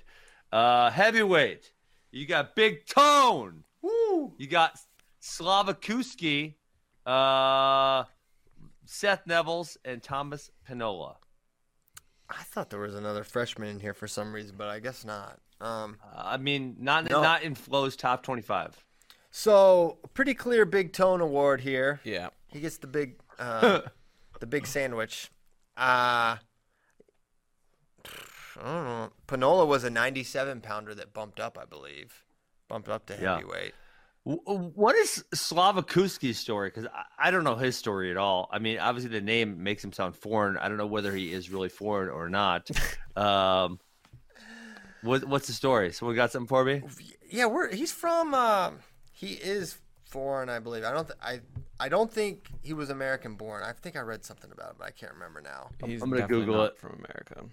Uh 0.53 0.91
heavyweight. 0.91 1.73
You 2.13 2.27
got 2.27 2.55
Big 2.57 2.87
Tone. 2.87 3.65
Woo! 3.83 4.33
You 4.39 4.47
got 4.47 4.79
Slavikouski, 5.21 6.55
uh 7.05 8.05
Seth 8.87 9.27
Nevels, 9.27 9.77
and 9.85 10.03
Thomas 10.03 10.51
Penola. 10.69 11.17
I 12.29 12.43
thought 12.45 12.71
there 12.71 12.81
was 12.81 12.95
another 12.95 13.25
freshman 13.25 13.69
in 13.69 13.81
here 13.81 13.95
for 13.95 14.09
some 14.09 14.33
reason, 14.33 14.55
but 14.57 14.69
I 14.69 14.79
guess 14.79 15.05
not. 15.05 15.41
Um, 15.61 15.99
Uh, 16.03 16.23
I 16.25 16.37
mean, 16.39 16.77
not 16.79 17.09
No. 17.11 17.21
not 17.23 17.43
in 17.43 17.55
Flo's 17.55 17.97
top 17.97 18.23
25. 18.23 18.83
so 19.31 19.99
pretty 20.15 20.35
clear 20.35 20.65
Big 20.65 20.93
Tone 20.93 21.21
Award 21.21 21.61
here. 21.61 22.01
Yeah. 22.05 22.31
He 22.49 22.61
gets 22.61 22.79
the 22.79 22.87
big, 22.87 23.21
uh, 23.39 23.83
the 24.41 24.47
big 24.47 24.67
sandwich. 24.67 25.31
Uh, 25.77 26.37
I 28.59 28.65
don't 28.65 28.85
know. 28.85 29.11
Penola 29.27 29.67
was 29.67 29.85
a 29.85 29.91
97 29.91 30.61
pounder 30.61 30.95
that 30.95 31.13
bumped 31.15 31.41
up, 31.41 31.57
I 31.61 31.65
believe, 31.65 32.25
bumped 32.69 32.89
up 32.89 33.07
to 33.07 33.17
heavyweight. 33.17 33.75
W- 34.27 34.43
What 34.75 34.97
is 34.97 35.25
Slavikouski's 35.35 36.39
story? 36.39 36.69
Because 36.69 36.87
I, 36.87 37.29
I 37.29 37.31
don't 37.31 37.45
know 37.45 37.55
his 37.57 37.77
story 37.77 38.11
at 38.11 38.17
all. 38.17 38.49
I 38.53 38.59
mean, 38.59 38.79
obviously 38.79 39.11
the 39.11 39.21
name 39.25 39.63
makes 39.63 39.83
him 39.85 39.93
sound 39.93 40.17
foreign. 40.17 40.57
I 40.59 40.69
don't 40.69 40.77
know 40.77 40.87
whether 40.87 41.13
he 41.15 41.33
is 41.33 41.51
really 41.51 41.69
foreign 41.69 42.11
or 42.11 42.29
not. 42.29 42.69
um, 43.17 43.79
what, 45.03 45.25
what's 45.25 45.47
the 45.47 45.53
story? 45.53 45.93
Someone 45.93 46.17
got 46.17 46.33
something 46.33 46.49
for 46.49 46.65
me? 46.65 46.83
Yeah, 47.29 47.47
we're 47.47 47.73
he's 47.73 47.93
from. 47.93 48.35
Uh, 48.35 48.73
he 49.13 49.33
is 49.35 49.79
foreign, 50.05 50.49
I 50.49 50.59
believe. 50.59 50.85
I 50.85 50.93
don't. 50.93 51.07
Th- 51.07 51.19
I. 51.23 51.41
I 51.79 51.89
don't 51.89 52.13
think 52.13 52.51
he 52.63 52.75
was 52.75 52.91
American 52.91 53.37
born. 53.37 53.63
I 53.63 53.73
think 53.73 53.97
I 53.97 54.01
read 54.01 54.25
something 54.25 54.51
about 54.53 54.73
it, 54.73 54.77
but 54.79 54.87
I 54.87 54.91
can't 54.91 55.13
remember 55.15 55.41
now. 55.41 55.71
He's 55.85 56.03
I'm 56.03 56.11
gonna 56.11 56.23
definitely 56.23 56.47
Google 56.47 56.61
not 56.63 56.73
it. 56.73 56.79
from 56.79 57.05
America. 57.05 57.45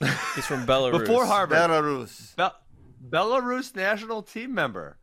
He's 0.34 0.46
from 0.46 0.66
Belarus. 0.66 1.00
Before 1.00 1.24
Harvard, 1.26 1.58
Belarus. 1.58 2.36
Be- 2.36 3.08
Belarus 3.16 3.74
national 3.74 4.22
team 4.22 4.54
member. 4.54 4.98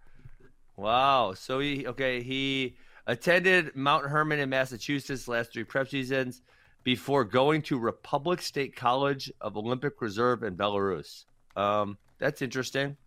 Wow. 0.78 1.34
So 1.34 1.60
he 1.60 1.88
okay. 1.88 2.22
He 2.22 2.76
attended 3.08 3.76
Mount 3.76 4.06
Hermon 4.06 4.40
in 4.40 4.50
Massachusetts 4.50 5.28
last 5.28 5.54
three 5.54 5.64
prep 5.64 5.90
seasons 5.90 6.42
before 6.84 7.24
going 7.24 7.62
to 7.64 7.78
Republic 7.78 8.42
State 8.42 8.76
College 8.76 9.32
of 9.42 9.58
Olympic 9.58 10.02
Reserve 10.02 10.44
in 10.44 10.56
Belarus. 10.56 11.26
Um, 11.56 11.98
that's 12.20 12.42
interesting. 12.42 12.98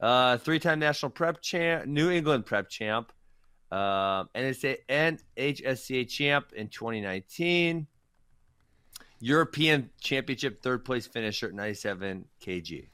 Uh, 0.00 0.36
three-time 0.38 0.78
national 0.80 1.10
prep 1.10 1.40
champ, 1.40 1.86
New 1.86 2.10
England 2.10 2.44
prep 2.46 2.68
champ, 2.68 3.12
um, 3.70 4.28
NSA 4.34 4.78
NHSCA 4.88 6.08
champ 6.08 6.52
in 6.54 6.68
2019. 6.68 7.86
European 9.20 9.88
Championship 10.00 10.62
third 10.62 10.84
place 10.84 11.06
finisher 11.06 11.46
at 11.46 11.54
97 11.54 12.24
kg. 12.44 12.88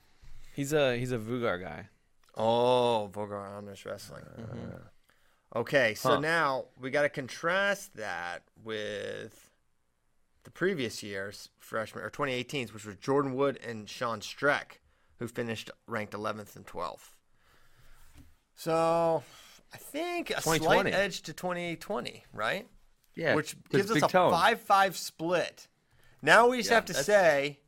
He's 0.55 0.73
a 0.75 0.97
he's 0.99 1.13
a 1.13 1.19
Vougar 1.19 1.59
guy. 1.63 1.89
Oh, 2.37 3.11
Vougar 3.13 3.39
Honors 3.57 3.85
Wrestling. 3.87 4.25
Okay, 5.57 5.95
so 5.95 6.11
Huh. 6.11 6.21
now 6.21 6.65
we 6.79 6.91
got 6.91 7.03
to 7.03 7.09
contrast 7.09 7.97
that 7.97 8.43
with 8.63 9.48
the 10.49 10.53
previous 10.53 11.03
year's 11.03 11.51
freshman 11.59 12.03
or 12.03 12.09
2018's, 12.09 12.73
which 12.73 12.87
was 12.87 12.97
Jordan 12.97 13.35
Wood 13.35 13.59
and 13.63 13.87
Sean 13.87 14.21
Streck, 14.21 14.79
who 15.19 15.29
finished 15.29 15.71
ranked 15.87 16.15
11th 16.15 16.57
and 16.57 16.67
12th. 16.67 17.11
So 18.55 19.23
I 19.75 19.77
think 19.77 20.31
a 20.31 20.41
slight 20.41 20.87
edge 20.87 21.21
to 21.25 21.35
2020, 21.35 22.25
right? 22.33 22.67
Yeah, 23.15 23.35
which 23.35 23.57
gives 23.69 23.91
us 23.91 24.03
a 24.03 24.09
Tone. 24.09 24.31
5 24.31 24.61
5 24.63 24.97
split. 24.97 25.69
Now 26.23 26.49
we 26.49 26.57
just 26.57 26.71
Yeah, 26.71 26.77
have 26.77 26.85
to 26.87 26.93
that's- 26.95 27.05
say 27.05 27.61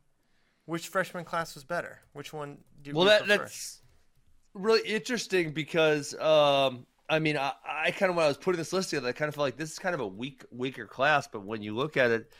which 0.65 0.87
freshman 0.87 1.23
class 1.23 1.53
was 1.53 1.63
better. 1.63 1.99
Which 2.13 2.33
one 2.33 2.63
do 2.81 2.93
Well, 2.95 3.03
we 3.03 3.09
that 3.11 3.25
prefer? 3.25 3.43
that's 3.43 3.81
really 4.55 4.89
interesting 4.89 5.51
because 5.51 6.15
um, 6.19 6.87
I 7.07 7.19
mean, 7.19 7.37
I, 7.37 7.51
I 7.63 7.91
kind 7.91 8.09
of 8.09 8.15
when 8.15 8.25
I 8.25 8.27
was 8.27 8.37
putting 8.37 8.57
this 8.57 8.73
list 8.73 8.89
together, 8.89 9.09
I 9.09 9.11
kind 9.11 9.29
of 9.29 9.35
felt 9.35 9.43
like 9.45 9.57
this 9.57 9.71
is 9.71 9.77
kind 9.77 9.93
of 9.93 10.01
a 10.01 10.07
weak, 10.07 10.45
weaker 10.49 10.87
class. 10.87 11.27
But 11.27 11.43
when 11.43 11.61
you 11.61 11.75
look 11.75 11.95
at 11.95 12.09
it, 12.09 12.31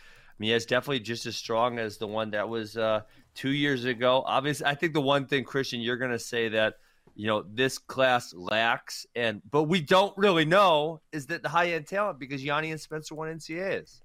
It's 0.49 0.65
definitely 0.65 1.01
just 1.01 1.25
as 1.27 1.35
strong 1.35 1.77
as 1.77 1.97
the 1.97 2.07
one 2.07 2.31
that 2.31 2.49
was 2.49 2.75
uh, 2.77 3.01
two 3.35 3.51
years 3.51 3.85
ago. 3.85 4.23
Obviously, 4.25 4.65
I 4.65 4.73
think 4.75 4.93
the 4.93 5.01
one 5.01 5.25
thing, 5.27 5.43
Christian, 5.43 5.81
you're 5.81 5.97
going 5.97 6.11
to 6.11 6.19
say 6.19 6.49
that 6.49 6.75
you 7.13 7.27
know 7.27 7.43
this 7.53 7.77
class 7.77 8.33
lacks, 8.33 9.05
and 9.15 9.41
but 9.51 9.63
we 9.63 9.81
don't 9.81 10.17
really 10.17 10.45
know 10.45 11.01
is 11.11 11.27
that 11.27 11.43
the 11.43 11.49
high 11.49 11.71
end 11.71 11.85
talent 11.85 12.17
because 12.19 12.41
Yianni 12.43 12.71
and 12.71 12.79
Spencer 12.79 13.13
won 13.13 13.27
NCAAs. 13.27 14.01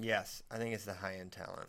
Yes, 0.00 0.42
I 0.50 0.56
think 0.56 0.74
it's 0.74 0.84
the 0.84 0.94
high 0.94 1.16
end 1.20 1.32
talent. 1.32 1.68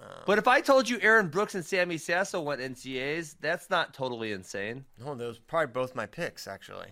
Um, 0.00 0.08
But 0.26 0.38
if 0.38 0.46
I 0.46 0.60
told 0.60 0.88
you 0.88 0.98
Aaron 1.00 1.28
Brooks 1.28 1.54
and 1.54 1.64
Sammy 1.64 1.96
Sasso 1.96 2.40
went 2.40 2.60
NCAAs, 2.60 3.36
that's 3.40 3.70
not 3.70 3.94
totally 3.94 4.32
insane. 4.32 4.84
No, 5.02 5.14
those 5.14 5.38
probably 5.38 5.72
both 5.72 5.94
my 5.94 6.06
picks 6.06 6.46
actually. 6.46 6.88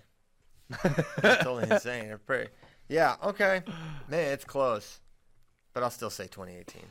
That's 1.20 1.44
totally 1.44 1.64
insane. 1.70 2.06
They're 2.08 2.16
pretty. 2.16 2.50
Yeah. 2.88 3.16
Okay. 3.22 3.62
Man, 4.08 4.32
it's 4.32 4.46
close, 4.46 5.00
but 5.74 5.82
I'll 5.82 5.90
still 5.90 6.10
say 6.10 6.24
2018. 6.24 6.82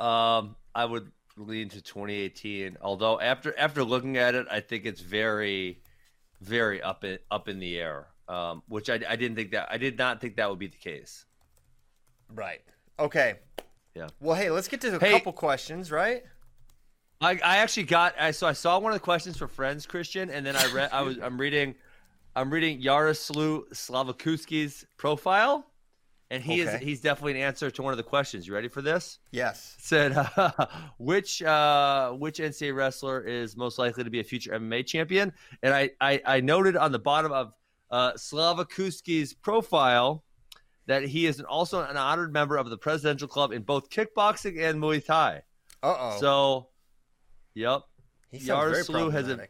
Um, 0.00 0.56
I 0.74 0.84
would 0.84 1.10
lean 1.36 1.68
to 1.70 1.80
2018. 1.80 2.76
Although 2.82 3.20
after 3.20 3.58
after 3.58 3.84
looking 3.84 4.16
at 4.18 4.34
it, 4.34 4.46
I 4.50 4.60
think 4.60 4.84
it's 4.84 5.00
very, 5.00 5.80
very 6.40 6.82
up 6.82 7.04
in 7.04 7.18
up 7.30 7.48
in 7.48 7.58
the 7.58 7.78
air. 7.78 8.08
Um, 8.28 8.62
which 8.68 8.88
I, 8.88 9.00
I 9.08 9.16
didn't 9.16 9.36
think 9.36 9.50
that 9.52 9.68
I 9.70 9.78
did 9.78 9.98
not 9.98 10.20
think 10.20 10.36
that 10.36 10.48
would 10.48 10.58
be 10.58 10.68
the 10.68 10.76
case. 10.76 11.24
Right. 12.34 12.62
Okay. 12.98 13.34
Yeah. 13.94 14.08
Well, 14.20 14.36
hey, 14.36 14.50
let's 14.50 14.68
get 14.68 14.80
to 14.82 14.96
a 14.96 14.98
Hey- 15.00 15.12
couple 15.12 15.32
questions, 15.32 15.90
right? 15.90 16.22
I, 17.20 17.32
I 17.44 17.56
actually 17.58 17.84
got 17.84 18.14
I 18.18 18.32
so 18.32 18.46
I 18.48 18.52
saw 18.52 18.78
one 18.80 18.92
of 18.92 18.96
the 18.96 19.04
questions 19.04 19.36
for 19.36 19.46
friends 19.46 19.86
Christian, 19.86 20.28
and 20.30 20.44
then 20.44 20.56
I 20.56 20.72
read 20.72 20.90
I 20.92 21.02
was 21.02 21.18
I'm 21.18 21.38
reading 21.40 21.76
I'm 22.34 22.50
reading 22.50 22.80
Yaroslav 22.80 23.64
Slavikouski's 23.72 24.86
profile, 24.96 25.64
and 26.32 26.42
he 26.42 26.62
Okay. 26.62 26.76
is 26.76 26.80
he's 26.80 27.00
definitely 27.02 27.32
an 27.32 27.46
answer 27.46 27.70
to 27.70 27.82
one 27.82 27.92
of 27.92 27.96
the 27.98 28.02
questions. 28.02 28.46
You 28.46 28.54
ready 28.54 28.68
for 28.68 28.80
this? 28.82 29.18
Yes. 29.30 29.76
said 29.78 30.14
which 30.98 31.42
uh, 31.42 32.12
which 32.12 32.38
NCAA 32.38 32.74
wrestler 32.74 33.20
is 33.20 33.56
most 33.56 33.78
likely 33.78 34.02
to 34.02 34.10
be 34.10 34.20
a 34.20 34.24
future 34.24 34.50
MMA 34.58 34.86
champion, 34.86 35.32
and 35.62 35.74
I 35.74 35.90
I, 36.00 36.22
I 36.24 36.40
noted 36.40 36.76
on 36.76 36.90
the 36.90 36.98
bottom 36.98 37.30
of 37.32 37.52
uh, 37.90 38.12
Slavikouski's 38.14 39.34
profile 39.34 40.24
that 40.86 41.04
he 41.04 41.26
is 41.26 41.40
also 41.42 41.84
an 41.84 41.96
honored 41.96 42.32
member 42.32 42.56
of 42.56 42.70
the 42.70 42.78
Presidential 42.78 43.28
Club 43.28 43.52
in 43.52 43.62
both 43.62 43.90
kickboxing 43.90 44.58
and 44.60 44.82
Muay 44.82 45.04
Thai. 45.04 45.42
Uh 45.82 45.94
oh. 45.98 46.16
So, 46.20 46.68
yep, 47.54 47.82
he 48.30 48.38
sounds 48.38 48.70
very 48.70 48.84
Yaroslav 48.84 49.12
has 49.12 49.28
a-. 49.28 49.46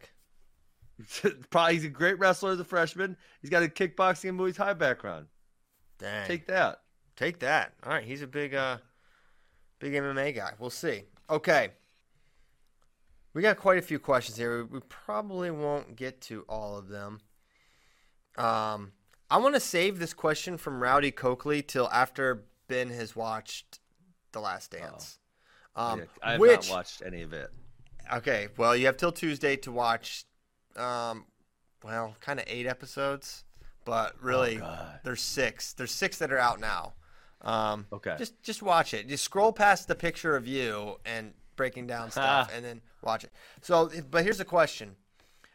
Probably 1.51 1.75
he's 1.75 1.85
a 1.85 1.89
great 1.89 2.19
wrestler 2.19 2.53
as 2.53 2.61
a 2.61 2.65
freshman. 2.65 3.17
He's 3.41 3.51
got 3.51 3.63
a 3.63 3.69
kickboxing 3.69 4.31
and 4.31 4.39
Muay 4.41 4.55
Thai 4.55 4.75
background. 4.75 5.27
Dang. 6.03 6.27
Take 6.27 6.47
that. 6.47 6.81
Take 7.17 7.39
that. 7.39 7.73
All 7.85 7.93
right, 7.93 8.05
he's 8.05 8.23
a 8.23 8.27
big, 8.27 8.55
uh, 8.55 8.79
big 9.79 9.93
MMA 9.93 10.35
guy. 10.35 10.53
We'll 10.59 10.71
see. 10.71 11.05
Okay, 11.31 11.71
we 13.35 13.41
got 13.41 13.57
quite 13.57 13.79
a 13.79 13.83
few 13.83 13.99
questions 13.99 14.37
here. 14.37 14.65
We 14.65 14.81
probably 14.89 15.51
won't 15.51 15.97
get 15.97 16.21
to 16.23 16.45
all 16.49 16.77
of 16.77 16.89
them. 16.89 17.21
Um, 18.37 18.93
I 19.31 19.39
want 19.39 19.55
to 19.55 19.61
save 19.61 19.99
this 19.99 20.13
question 20.13 20.59
from 20.59 20.83
Rowdy 20.83 21.11
Coakley 21.11 21.63
till 21.63 21.89
after 21.91 22.45
Ben 22.69 22.91
has 22.91 23.17
watched 23.17 23.81
The 24.33 24.41
Last 24.41 24.73
Dance. 24.73 25.19
Um, 25.75 26.01
Yeah, 26.01 26.05
I 26.23 26.33
have 26.33 26.41
which 26.41 26.69
not 26.69 26.77
watched 26.77 27.03
any 27.05 27.23
of 27.23 27.33
it. 27.33 27.51
okay, 28.13 28.49
well, 28.59 28.77
you 28.77 28.87
have 28.87 28.97
till 28.97 29.13
Tuesday 29.13 29.57
to 29.57 29.73
watch. 29.73 30.25
Um, 30.77 31.27
well, 31.85 32.17
kind 32.21 32.39
of 32.41 32.47
eight 32.49 32.67
episodes, 32.67 33.45
but 33.85 34.15
really, 34.23 34.57
God. 34.57 35.01
there's 35.05 35.23
six. 35.23 35.73
There's 35.73 35.91
six 35.91 36.19
that 36.19 36.33
are 36.33 36.39
out 36.39 36.61
now. 36.61 36.95
Um, 37.43 37.87
Okay. 37.93 38.15
Just 38.19 38.41
just 38.43 38.63
watch 38.63 38.95
it. 38.95 39.09
Just 39.09 39.25
scroll 39.25 39.53
past 39.53 39.89
the 39.89 39.95
picture 39.95 40.37
of 40.37 40.47
you 40.47 40.97
and 41.05 41.33
breaking 41.57 41.87
down 41.87 42.11
stuff, 42.13 42.51
and 42.55 42.65
then 42.65 42.81
watch 43.03 43.25
it. 43.25 43.33
So, 43.61 43.91
but 44.11 44.25
here's 44.25 44.41
a 44.41 44.45
question. 44.45 44.97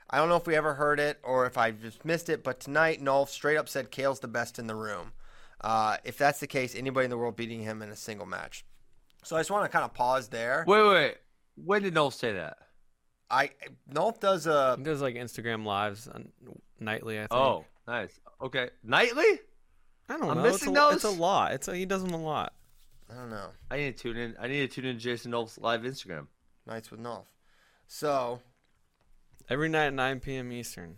I 0.10 0.18
don't 0.18 0.30
know 0.30 0.38
if 0.38 0.48
we 0.48 0.56
ever 0.56 0.74
heard 0.74 1.00
it 1.00 1.20
or 1.24 1.46
if 1.46 1.58
I 1.58 1.72
just 1.72 2.06
missed 2.06 2.30
it, 2.30 2.44
but 2.44 2.60
tonight 2.62 3.04
Nolf 3.04 3.28
straight 3.28 3.58
up 3.58 3.68
said 3.68 3.92
Kael's 3.92 4.22
the 4.22 4.28
best 4.30 4.58
in 4.58 4.68
the 4.68 4.76
room. 4.76 5.12
Uh, 5.60 5.98
if 6.06 6.18
that's 6.18 6.40
the 6.40 6.48
case, 6.48 6.76
anybody 6.76 7.06
in 7.06 7.10
the 7.10 7.18
world 7.18 7.36
beating 7.36 7.62
him 7.62 7.82
in 7.82 7.90
a 7.90 7.96
single 7.96 8.26
match. 8.26 8.64
So 9.24 9.36
I 9.36 9.40
just 9.42 9.52
want 9.52 9.66
to 9.66 9.70
kind 9.70 9.84
of 9.84 9.94
pause 9.94 10.30
there. 10.30 10.64
Wait, 10.66 10.82
wait, 10.82 10.90
wait. 10.94 11.18
When 11.56 11.82
did 11.82 11.94
Nolf 11.94 12.14
say 12.14 12.34
that? 12.34 12.58
I 13.30 13.50
Nolf 13.92 14.20
does 14.22 14.48
a 14.48 14.76
He 14.78 14.84
does 14.84 15.02
like 15.02 15.16
Instagram 15.16 15.66
lives 15.66 16.08
on, 16.08 16.30
nightly. 16.80 17.18
I 17.18 17.22
think. 17.24 17.34
Oh, 17.34 17.66
nice. 17.88 18.20
Okay. 18.42 18.70
Nightly? 18.84 19.24
I 20.10 20.14
don't 20.18 20.22
know. 20.22 20.30
I'm 20.32 20.38
know. 20.38 20.46
It's 20.46 20.64
a, 20.64 20.72
missing 20.72 20.94
it's 20.96 21.04
a 21.04 21.10
lot. 21.10 21.54
It's 21.54 21.68
a, 21.68 21.76
he 21.76 21.86
does 21.86 22.04
them 22.04 22.14
a 22.14 22.22
lot. 22.22 22.54
I 23.10 23.16
don't 23.16 23.30
know 23.30 23.48
I 23.72 23.78
need 23.78 23.96
to 23.98 24.04
tune 24.04 24.18
in. 24.18 24.36
I 24.40 24.48
need 24.48 24.60
to 24.60 24.68
tune 24.68 24.86
in 24.86 24.96
to 24.98 25.02
Jason 25.02 25.32
Nolf's 25.32 25.58
live 25.58 25.82
Instagram. 25.82 26.28
nights 26.66 26.92
with 26.92 27.00
Nolf. 27.02 27.26
So 27.88 28.42
Every 29.50 29.70
night 29.70 29.86
at 29.88 29.94
9 29.94 30.20
p.m. 30.20 30.52
Eastern. 30.52 30.98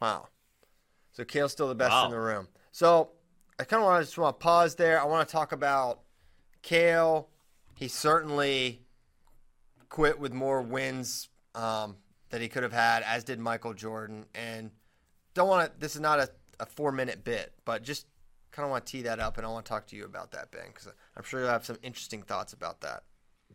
wow. 0.00 0.28
So 1.12 1.24
Kael's 1.24 1.50
still 1.50 1.66
the 1.68 1.74
best 1.74 1.90
Wow. 1.90 2.04
in 2.04 2.10
the 2.12 2.20
room. 2.20 2.46
So 2.70 3.10
I 3.58 3.64
kind 3.64 3.82
of 3.82 3.86
want 3.88 4.00
to 4.02 4.06
just 4.06 4.16
want 4.16 4.38
to 4.38 4.42
pause 4.42 4.76
there. 4.76 5.00
I 5.00 5.04
want 5.04 5.28
to 5.28 5.32
talk 5.32 5.50
about 5.50 6.00
Kael. 6.62 7.26
He 7.74 7.88
certainly 7.88 8.82
quit 9.88 10.20
with 10.20 10.32
more 10.32 10.62
wins 10.62 11.28
um, 11.56 11.96
that 12.30 12.40
he 12.40 12.48
could 12.48 12.62
have 12.62 12.72
had, 12.72 13.02
as 13.02 13.24
did 13.24 13.40
Michael 13.40 13.74
Jordan. 13.74 14.24
And 14.36 14.70
don't 15.34 15.48
want 15.48 15.72
to. 15.72 15.80
This 15.80 15.94
is 15.94 16.00
not 16.00 16.20
a, 16.20 16.30
a 16.58 16.66
four 16.66 16.92
minute 16.92 17.24
bit, 17.24 17.52
but 17.64 17.82
just 17.82 18.06
kind 18.52 18.64
of 18.64 18.70
want 18.70 18.86
to 18.86 18.92
tee 18.92 19.02
that 19.02 19.20
up, 19.20 19.36
and 19.36 19.46
I 19.46 19.50
want 19.50 19.64
to 19.64 19.68
talk 19.68 19.86
to 19.88 19.96
you 19.96 20.04
about 20.04 20.32
that, 20.32 20.50
Ben, 20.50 20.66
because 20.66 20.88
I'm 21.16 21.22
sure 21.22 21.40
you'll 21.40 21.50
have 21.50 21.64
some 21.64 21.78
interesting 21.82 22.22
thoughts 22.22 22.52
about 22.52 22.80
that. 22.82 23.04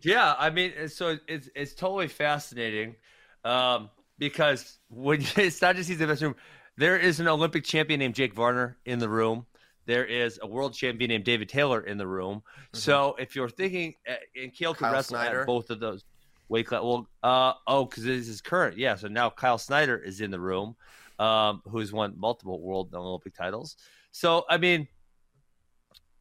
Yeah, 0.02 0.36
I 0.38 0.50
mean, 0.50 0.74
so 0.90 1.18
it's 1.28 1.50
it's 1.56 1.74
totally 1.74 2.08
fascinating 2.08 2.96
um, 3.44 3.90
because 4.18 4.80
when 4.90 5.22
it's 5.36 5.62
not 5.62 5.76
just 5.76 5.90
he's 5.90 6.00
in 6.00 6.08
the 6.08 6.14
best 6.14 6.22
room. 6.22 6.36
There 6.78 6.98
is 6.98 7.22
an 7.22 7.28
Olympic 7.30 7.64
champion 7.64 8.02
named 8.02 8.16
Jake 8.16 8.34
Varner 8.34 8.78
in 8.86 9.00
the 9.00 9.08
room. 9.08 9.46
There 9.86 10.04
is 10.04 10.40
a 10.42 10.48
world 10.48 10.74
champion 10.74 11.10
named 11.10 11.24
David 11.24 11.48
Taylor 11.48 11.80
in 11.80 11.98
the 11.98 12.08
room. 12.08 12.42
So 12.74 13.16
if 13.18 13.36
you're 13.36 13.50
thinking, 13.50 13.94
uh, 14.10 14.16
and 14.36 14.52
Kael 14.52 14.74
could 14.74 14.80
Kyle 14.80 14.94
wrestle 14.94 15.16
Snyder. 15.16 15.42
at 15.42 15.48
both 15.48 15.70
of 15.70 15.80
those 15.80 16.04
weight 16.50 16.68
class. 16.68 16.82
Well, 16.84 17.08
uh, 17.24 17.54
oh, 17.68 17.86
because 17.86 18.04
this 18.04 18.28
is 18.28 18.42
current. 18.42 18.78
Yeah, 18.78 18.96
so 18.96 19.08
now 19.08 19.30
Kyle 19.30 19.58
Snyder 19.58 19.98
is 19.98 20.22
in 20.22 20.32
the 20.32 20.40
room, 20.40 20.76
um, 21.20 21.62
who's 21.66 21.94
won 21.94 22.14
multiple 22.18 22.62
world 22.62 22.90
and 22.92 23.02
Olympic 23.02 23.36
titles. 23.36 23.78
So 24.12 24.46
I 24.50 24.58
mean, 24.58 24.88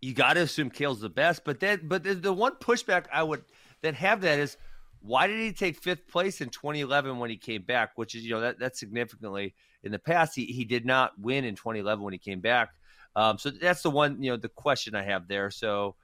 you 0.05 0.13
got 0.13 0.35
to 0.35 0.41
assume 0.41 0.71
Kael's 0.71 1.01
the 1.01 1.09
best. 1.09 1.45
But 1.45 1.61
then, 1.61 1.81
but 1.85 2.05
the, 2.05 2.15
the 2.15 2.33
one 2.33 2.57
pushback 2.57 3.07
I 3.13 3.23
would 3.23 3.43
then 3.83 3.95
have 3.95 4.21
that 4.21 4.39
is, 4.39 4.57
why 5.01 5.27
did 5.27 5.39
he 5.39 5.53
take 5.53 5.83
fifth 5.83 6.09
place 6.09 6.41
in 6.41 6.49
2011 6.51 7.19
when 7.19 7.31
he 7.31 7.37
came 7.37 7.63
back? 7.63 7.93
Which 7.97 8.15
is, 8.15 8.25
you 8.25 8.31
know, 8.31 8.41
that 8.41 8.59
that's 8.59 8.79
significantly 8.79 9.55
in 9.83 9.93
the 9.93 9.99
past. 9.99 10.35
He 10.35 10.47
he 10.47 10.65
did 10.65 10.87
not 10.87 11.13
win 11.19 11.45
in 11.45 11.55
2011 11.55 12.03
when 12.03 12.13
he 12.13 12.19
came 12.19 12.41
back. 12.41 12.71
Um, 13.17 13.39
so 13.39 13.51
that's 13.51 13.83
the 13.83 13.91
one, 13.91 14.23
you 14.23 14.31
know, 14.31 14.37
the 14.37 14.49
question 14.49 14.95
I 14.95 15.05
have 15.05 15.29
there. 15.29 15.51
So, 15.51 15.95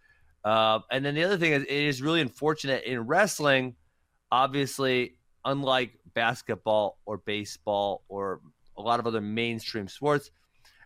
uh, 0.44 0.80
and 0.90 1.04
then 1.04 1.14
the 1.14 1.24
other 1.24 1.38
thing 1.38 1.52
is, 1.52 1.62
it 1.62 1.70
is 1.70 2.02
really 2.02 2.20
unfortunate 2.20 2.84
in 2.84 3.00
wrestling. 3.06 3.74
Obviously, 4.30 5.16
unlike 5.44 5.92
basketball 6.14 6.98
or 7.04 7.18
baseball 7.18 8.04
or 8.08 8.40
a 8.84 8.86
lot 8.86 9.00
of 9.00 9.06
other 9.06 9.20
mainstream 9.20 9.88
sports, 9.88 10.30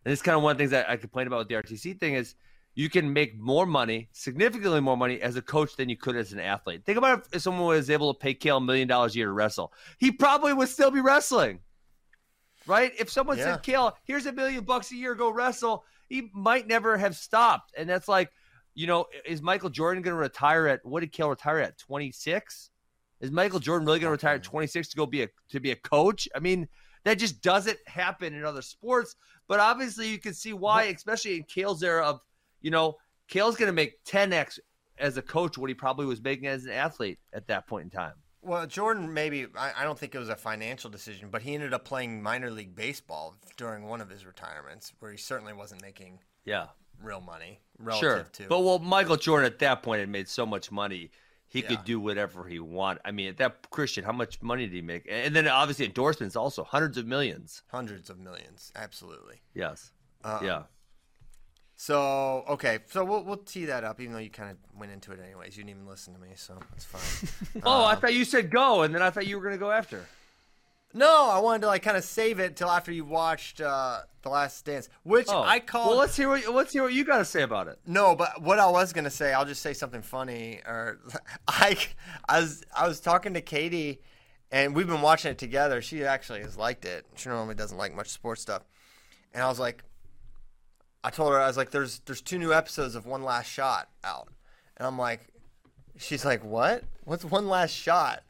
and 0.05 0.13
this 0.13 0.19
is 0.19 0.23
kind 0.23 0.37
of 0.37 0.43
one 0.43 0.53
of 0.53 0.59
the 0.59 0.63
things 0.63 0.71
that 0.73 0.89
I 0.89 0.97
complain 0.97 1.27
about 1.27 1.39
with 1.39 1.49
the 1.49 1.55
RTC 1.55 1.99
thing 1.99 2.15
is 2.15 2.35
you 2.75 2.91
can 2.91 3.13
make 3.13 3.39
more 3.39 3.67
money, 3.67 4.09
significantly 4.13 4.81
more 4.81 4.97
money 4.97 5.21
as 5.23 5.37
a 5.37 5.43
coach 5.43 5.77
than 5.77 5.89
you 5.89 5.97
could 5.97 6.17
as 6.17 6.33
an 6.33 6.41
athlete. 6.41 6.85
Think 6.85 6.99
about 6.99 7.27
if 7.33 7.41
someone 7.43 7.67
was 7.67 7.89
able 7.89 8.13
to 8.13 8.19
pay 8.19 8.35
Kael 8.35 8.59
a 8.59 8.61
million 8.61 8.89
dollars 8.89 9.15
a 9.15 9.19
year 9.19 9.27
to 9.29 9.33
wrestle. 9.33 9.73
He 9.99 10.11
probably 10.11 10.53
would 10.53 10.69
still 10.69 10.91
be 10.91 11.01
wrestling. 11.01 11.61
Right? 12.67 12.93
If 12.99 13.11
someone 13.11 13.39
Yeah. 13.39 13.57
said, 13.57 13.63
Kael, 13.63 13.93
here's 14.05 14.27
a 14.27 14.33
million 14.33 14.65
bucks 14.65 14.91
a 14.91 14.97
year, 14.97 15.15
go 15.15 15.31
wrestle, 15.31 15.85
he 16.09 16.31
might 16.35 16.67
never 16.67 16.97
have 16.97 17.15
stopped. 17.15 17.73
And 17.77 17.89
that's 17.89 18.09
like, 18.09 18.31
you 18.75 18.87
know, 18.87 19.07
is 19.25 19.41
Michael 19.43 19.71
Jordan 19.71 20.03
going 20.03 20.15
to 20.17 20.21
retire 20.21 20.67
at 20.67 20.85
what 20.85 21.01
did 21.01 21.13
Kael 21.13 21.31
retire 21.31 21.59
at? 21.59 21.79
26? 21.79 22.71
Is 23.21 23.31
Michael 23.31 23.61
Jordan 23.61 23.87
really 23.87 24.01
going 24.01 24.09
to 24.09 24.13
retire 24.13 24.35
at 24.35 24.43
26 24.43 24.89
to 24.89 24.97
go 24.97 25.07
be 25.07 25.23
a 25.23 25.29
to 25.51 25.61
be 25.61 25.71
a 25.71 25.77
coach? 25.77 26.29
I 26.35 26.41
mean, 26.41 26.69
that 27.05 27.19
just 27.19 27.43
doesn't 27.43 27.79
happen 27.87 28.35
in 28.35 28.45
other 28.45 28.63
sports. 28.63 29.17
But 29.47 29.61
obviously, 29.61 30.09
you 30.09 30.19
can 30.19 30.35
see 30.35 30.53
why, 30.53 30.85
especially 30.85 31.37
in 31.37 31.45
Kael's 31.45 31.83
era 31.83 32.05
of, 32.05 32.21
you 32.61 32.71
know, 32.71 32.97
Kael's 33.29 33.57
going 33.57 33.69
to 33.69 33.73
make 33.75 34.03
10x 34.05 34.59
as 34.99 35.17
a 35.17 35.23
coach 35.23 35.59
what 35.59 35.69
he 35.71 35.75
probably 35.75 36.07
was 36.07 36.23
making 36.23 36.47
as 36.47 36.65
an 36.65 36.73
athlete 36.73 37.19
at 37.33 37.47
that 37.49 37.67
point 37.67 37.85
in 37.85 37.91
time. 37.91 38.15
Well, 38.43 38.67
Jordan 38.67 39.13
maybe 39.15 39.47
I, 39.57 39.73
I 39.79 39.85
don't 39.85 39.99
think 39.99 40.15
it 40.15 40.19
was 40.19 40.29
a 40.29 40.37
financial 40.37 40.91
decision, 40.91 41.31
but 41.31 41.41
he 41.43 41.55
ended 41.55 41.73
up 41.73 41.85
playing 41.85 42.23
minor 42.23 42.51
league 42.51 42.75
baseball 42.77 43.37
during 43.57 43.85
one 43.87 44.01
of 44.03 44.11
his 44.11 44.27
retirements, 44.27 44.93
where 44.99 45.11
he 45.11 45.17
certainly 45.17 45.55
wasn't 45.55 45.81
making 45.81 46.19
Yeah, 46.45 46.67
real 47.03 47.23
money 47.23 47.61
relative 47.79 48.01
sure. 48.01 48.23
to. 48.35 48.49
But 48.49 48.61
well, 48.61 48.79
Michael 48.79 49.17
Jordan 49.17 49.47
at 49.47 49.59
that 49.61 49.83
point 49.83 50.01
had 50.01 50.11
made 50.11 50.29
so 50.29 50.45
much 50.45 50.71
money. 50.71 51.11
He 51.55 51.61
Yeah. 51.63 51.69
could 51.69 51.85
do 51.85 52.01
whatever 52.01 52.49
he 52.49 52.59
want. 52.59 52.99
I 53.05 53.13
mean, 53.13 53.29
at 53.29 53.37
that 53.39 53.71
Christian, 53.71 54.03
how 54.05 54.11
much 54.13 54.43
money 54.43 54.67
did 54.67 54.75
he 54.75 54.83
make? 54.83 55.07
And 55.09 55.35
then 55.37 55.47
obviously 55.47 55.87
endorsements 55.87 56.35
also 56.35 56.65
hundreds 56.65 56.99
of 56.99 57.07
millions. 57.07 57.63
hundreds 57.71 58.11
of 58.11 58.19
millions, 58.19 58.73
absolutely. 58.75 59.41
Yes. 59.55 59.93
Uh, 60.25 60.41
yeah. 60.43 60.63
So 61.77 62.45
okay, 62.49 62.81
so 62.91 63.05
we'll 63.05 63.23
we'll 63.25 63.37
tee 63.39 63.67
that 63.67 63.85
up, 63.85 64.01
even 64.01 64.13
though 64.13 64.19
you 64.21 64.31
kind 64.31 64.51
of 64.51 64.57
went 64.79 64.93
into 64.93 65.13
it 65.13 65.21
anyways. 65.21 65.57
You 65.57 65.63
didn't 65.65 65.77
even 65.79 65.89
listen 65.89 66.13
to 66.15 66.21
me, 66.21 66.31
so 66.37 66.59
it's 66.75 66.85
fine. 66.85 67.63
Oh, 67.65 67.85
I 67.85 67.95
Um, 67.95 68.01
thought 68.01 68.15
you 68.15 68.25
said 68.25 68.51
go, 68.51 68.83
and 68.83 68.95
then 68.95 69.03
I 69.03 69.11
thought 69.11 69.27
you 69.27 69.37
were 69.37 69.43
going 69.43 69.55
to 69.55 69.59
go 69.59 69.71
after. 69.71 70.05
No, 70.95 71.29
I 71.29 71.41
wanted 71.41 71.63
to 71.63 71.67
like 71.67 71.83
kind 71.83 71.97
of 71.97 72.05
save 72.05 72.39
it 72.39 72.57
till 72.57 72.71
after 72.71 72.93
you 72.93 73.05
watched 73.05 73.61
uh, 73.61 74.01
the 74.23 74.29
Last 74.29 74.65
Dance, 74.65 74.89
which 75.03 75.27
Oh, 75.29 75.43
I 75.43 75.59
call. 75.59 75.89
Well, 75.91 75.99
let's 75.99 76.17
hear 76.17 76.29
what 76.29 76.49
let's 76.55 76.73
hear 76.73 76.85
what 76.85 76.93
you 76.95 77.05
got 77.05 77.19
to 77.19 77.25
say 77.25 77.43
about 77.43 77.67
it. 77.67 77.79
No, 77.85 78.15
but 78.15 78.41
what 78.41 78.61
I 78.61 78.69
was 78.71 78.93
gonna 78.93 79.11
say, 79.11 79.33
I'll 79.33 79.45
just 79.45 79.61
say 79.61 79.73
something 79.73 80.03
funny. 80.03 80.61
Or 80.65 81.01
I, 81.49 81.77
I 82.29 82.41
was 82.41 82.63
I 82.75 82.87
was 82.87 83.01
talking 83.01 83.35
to 83.35 83.41
Katie, 83.41 84.01
and 84.53 84.75
we've 84.75 84.87
been 84.87 85.03
watching 85.03 85.33
it 85.33 85.39
together. 85.39 85.83
She 85.83 86.05
actually 86.05 86.41
has 86.43 86.57
liked 86.57 86.85
it. 86.85 87.05
She 87.17 87.29
normally 87.29 87.57
doesn't 87.57 87.77
like 87.77 87.93
much 87.95 88.09
sports 88.11 88.41
stuff, 88.41 88.63
and 89.35 89.43
I 89.43 89.49
was 89.49 89.59
like, 89.59 89.83
I 91.03 91.11
told 91.11 91.33
her 91.33 91.41
I 91.41 91.49
was 91.49 91.57
like, 91.57 91.71
there's 91.73 91.99
there's 92.07 92.21
two 92.21 92.39
new 92.39 92.53
episodes 92.53 92.95
of 92.95 93.05
One 93.05 93.25
Last 93.25 93.51
Shot 93.51 93.89
out, 94.05 94.29
and 94.77 94.87
I'm 94.87 94.97
like, 94.99 95.27
she's 95.99 96.25
like, 96.25 96.45
what? 96.45 96.85
What's 97.03 97.25
One 97.25 97.49
Last 97.49 97.73
Shot? 97.73 98.23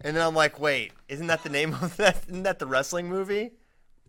And 0.00 0.16
then 0.16 0.26
I'm 0.26 0.34
like, 0.34 0.60
wait, 0.60 0.92
isn't 1.08 1.26
that 1.28 1.42
the 1.42 1.48
name 1.48 1.74
of 1.74 1.96
that? 1.98 2.22
Isn't 2.28 2.42
that 2.44 2.58
the 2.58 2.66
wrestling 2.66 3.08
movie 3.08 3.52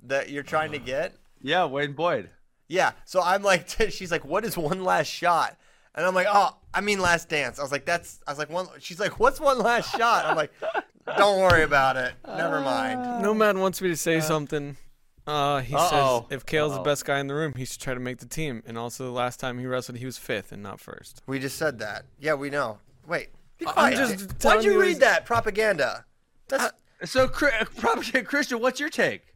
that 0.04 0.30
you're 0.30 0.44
trying 0.44 0.72
to 0.72 0.80
get? 0.80 1.14
Yeah, 1.42 1.66
Wayne 1.66 1.94
Boyd. 1.94 2.30
Yeah. 2.68 2.92
So 3.06 3.22
I'm 3.22 3.44
like, 3.44 3.68
she's 3.90 4.12
like, 4.12 4.26
what 4.26 4.44
is 4.46 4.58
one 4.58 4.84
last 4.84 5.08
shot? 5.08 5.58
And 5.96 6.06
I'm 6.06 6.14
like, 6.14 6.28
oh, 6.30 6.56
I 6.74 6.82
mean 6.82 7.00
last 7.00 7.30
dance. 7.30 7.58
I 7.60 7.64
was 7.64 7.72
like, 7.72 7.86
that's, 7.86 8.20
I 8.28 8.32
was 8.32 8.38
like, 8.38 8.50
one. 8.50 8.68
She's 8.80 9.00
like, 9.00 9.20
what's 9.20 9.40
one 9.40 9.58
last 9.60 9.96
shot? 9.98 10.26
I'm 10.26 10.36
like, 10.36 10.52
don't 11.18 11.40
worry 11.40 11.64
about 11.64 11.96
it. 11.98 12.14
Never 12.28 12.62
mind. 12.62 13.22
Nomad 13.24 13.58
wants 13.58 13.82
me 13.82 13.90
to 13.90 13.96
say 13.96 14.20
something. 14.20 14.78
Uh, 15.26 15.60
he 15.62 15.74
Uh-oh. 15.76 16.26
says 16.30 16.38
if 16.38 16.46
Kael's 16.46 16.72
Uh-oh. 16.74 16.78
the 16.78 16.84
best 16.84 17.04
guy 17.04 17.20
in 17.20 17.28
the 17.28 17.34
room, 17.34 17.54
he 17.58 17.66
should 17.66 17.82
try 17.82 17.94
to 17.94 18.00
make 18.00 18.20
the 18.20 18.26
team. 18.28 18.62
And 18.66 18.78
also, 18.78 19.04
the 19.06 19.12
last 19.12 19.40
time 19.40 19.58
he 19.60 19.66
wrestled, 19.66 19.98
he 19.98 20.06
was 20.06 20.18
fifth 20.18 20.52
and 20.52 20.62
not 20.62 20.80
first. 20.80 21.22
We 21.26 21.40
just 21.40 21.58
said 21.58 21.80
that. 21.80 22.06
Yeah, 22.20 22.36
we 22.36 22.50
know. 22.50 22.78
Wait. 23.08 23.30
Be 23.58 23.66
I'm 23.76 23.94
just 23.94 24.44
Why'd 24.44 24.64
you 24.64 24.74
you 24.74 24.82
read 24.82 24.90
his- 24.90 25.00
that 25.00 25.26
propaganda? 25.26 26.06
That's 26.48 26.74
So, 27.06 27.28
Chri- 27.28 27.62
uh, 27.62 27.66
probably 27.78 28.22
Christian, 28.24 28.60
what's 28.60 28.80
your 28.80 28.90
take? 28.90 29.34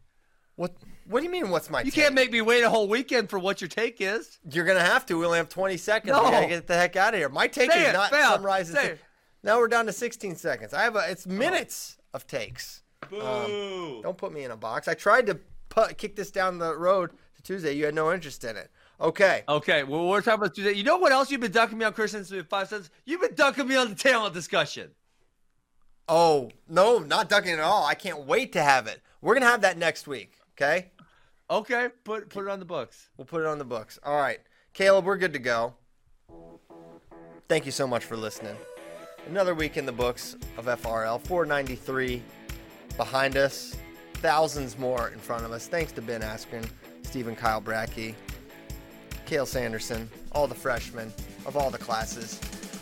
what. 0.56 0.74
What 1.08 1.20
do 1.20 1.26
you 1.26 1.32
mean? 1.32 1.50
What's 1.50 1.70
my? 1.70 1.80
Take? 1.80 1.86
You 1.88 1.92
take? 1.92 2.04
can't 2.04 2.14
make 2.16 2.32
me 2.32 2.42
wait 2.42 2.64
a 2.64 2.70
whole 2.70 2.88
weekend 2.88 3.30
for 3.30 3.38
what 3.38 3.60
your 3.60 3.68
take 3.68 3.98
is. 4.00 4.40
You're 4.50 4.64
gonna 4.66 4.80
have 4.80 5.06
to. 5.08 5.18
We 5.18 5.26
only 5.26 5.40
have 5.40 5.50
20 5.50 5.76
seconds. 5.76 6.14
No. 6.16 6.24
We 6.24 6.32
gotta 6.32 6.48
get 6.48 6.68
the 6.68 6.76
heck 6.76 6.96
out 6.96 7.14
of 7.14 7.20
here. 7.20 7.28
My 7.28 7.48
take 7.48 7.70
Say 7.72 7.82
is 7.82 7.90
it, 7.90 7.94
not 7.94 8.12
Val. 8.12 8.36
sunrise. 8.36 8.70
and 8.70 8.78
Say 8.78 8.84
sun- 8.84 8.92
it. 8.94 9.00
Now 9.44 9.58
we're 9.58 9.68
down 9.68 9.88
to 9.88 9.92
16 9.92 10.36
seconds. 10.38 10.74
I 10.74 10.84
have 10.84 10.96
a. 10.96 11.10
It's 11.10 11.26
minutes 11.28 11.98
of 12.14 12.28
takes. 12.28 12.84
Boo. 13.10 13.20
Um, 13.20 14.02
don't 14.04 14.18
put 14.18 14.32
me 14.32 14.44
in 14.46 14.52
a 14.52 14.56
box. 14.56 14.88
I 14.88 14.94
tried 14.94 15.26
to 15.26 15.40
put, 15.70 15.98
kick 15.98 16.16
this 16.16 16.32
down 16.32 16.60
the 16.60 16.78
road 16.78 17.10
to 17.36 17.42
Tuesday. 17.42 17.74
You 17.74 17.86
had 17.86 17.96
no 17.96 18.14
interest 18.14 18.44
in 18.46 18.56
it. 18.56 18.72
Okay. 19.02 19.44
Okay, 19.50 19.84
well, 19.84 20.08
we're 20.08 20.22
talking 20.22 20.42
about 20.42 20.54
Tuesday. 20.54 20.74
You 20.74 20.84
know 20.84 20.98
what 20.98 21.12
else 21.12 21.32
you've 21.32 21.42
been 21.42 21.52
ducking 21.52 21.78
me 21.78 21.86
on, 21.86 21.94
Christian, 21.94 22.24
since 22.24 22.46
five 22.48 22.68
cents? 22.68 22.92
You've 23.06 23.22
been 23.22 23.34
ducking 23.34 23.68
me 23.68 23.76
on 23.76 23.90
the 23.90 23.96
talent 23.96 24.36
discussion. 24.36 24.92
Oh, 26.08 26.52
no, 26.70 27.00
not 27.00 27.28
ducking 27.28 27.54
at 27.54 27.60
all. 27.60 27.84
I 27.86 27.96
can't 27.96 28.26
wait 28.28 28.54
to 28.54 28.62
have 28.62 28.86
it. 28.86 29.02
We're 29.22 29.34
going 29.34 29.44
to 29.44 29.50
have 29.50 29.62
that 29.62 29.78
next 29.78 30.08
week. 30.08 30.36
Okay. 30.56 30.92
Okay, 31.50 31.90
put 32.06 32.30
put 32.30 32.46
it 32.46 32.50
on 32.50 32.60
the 32.60 32.66
books. 32.66 33.10
We'll 33.18 33.26
put 33.26 33.42
it 33.42 33.48
on 33.48 33.58
the 33.58 33.66
books. 33.66 34.00
All 34.06 34.16
right. 34.16 34.40
Caleb, 34.74 35.04
we're 35.06 35.18
good 35.18 35.34
to 35.34 35.40
go. 35.40 35.74
Thank 37.50 37.66
you 37.66 37.74
so 37.74 37.86
much 37.86 38.06
for 38.06 38.16
listening. 38.16 38.56
Another 39.28 39.54
week 39.54 39.76
in 39.76 39.86
the 39.86 39.92
books 39.92 40.38
of 40.58 40.66
FRL. 40.66 41.20
493 41.22 42.24
behind 42.96 43.36
us. 43.36 43.76
Thousands 44.16 44.78
more 44.78 45.10
in 45.10 45.20
front 45.20 45.44
of 45.44 45.52
us. 45.52 45.68
Thanks 45.68 45.92
to 45.94 46.02
Ben 46.02 46.22
Askren, 46.22 46.66
Stephen 47.04 47.36
Kyle 47.36 47.62
Brackey, 47.62 48.16
Cael 49.32 49.48
Sanderson, 49.48 50.10
all 50.34 50.46
the 50.46 50.54
freshmen 50.54 51.14
of 51.46 51.56
all 51.56 51.72
the 51.72 51.78
classes. 51.78 52.38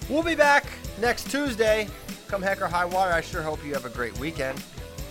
We'll 0.10 0.24
be 0.24 0.34
back 0.34 0.66
next 1.00 1.30
Tuesday. 1.30 1.88
Come 2.28 2.42
heck 2.42 2.60
or 2.60 2.68
high 2.68 2.86
water. 2.86 3.12
I 3.12 3.22
sure 3.22 3.44
hope 3.44 3.64
you 3.64 3.72
have 3.74 3.86
a 3.86 3.90
great 3.90 4.18
weekend. 4.18 4.58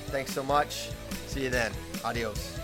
Thanks 0.08 0.32
so 0.32 0.42
much. 0.42 0.90
See 1.28 1.44
you 1.44 1.50
then. 1.50 1.70
Adios. 2.04 2.57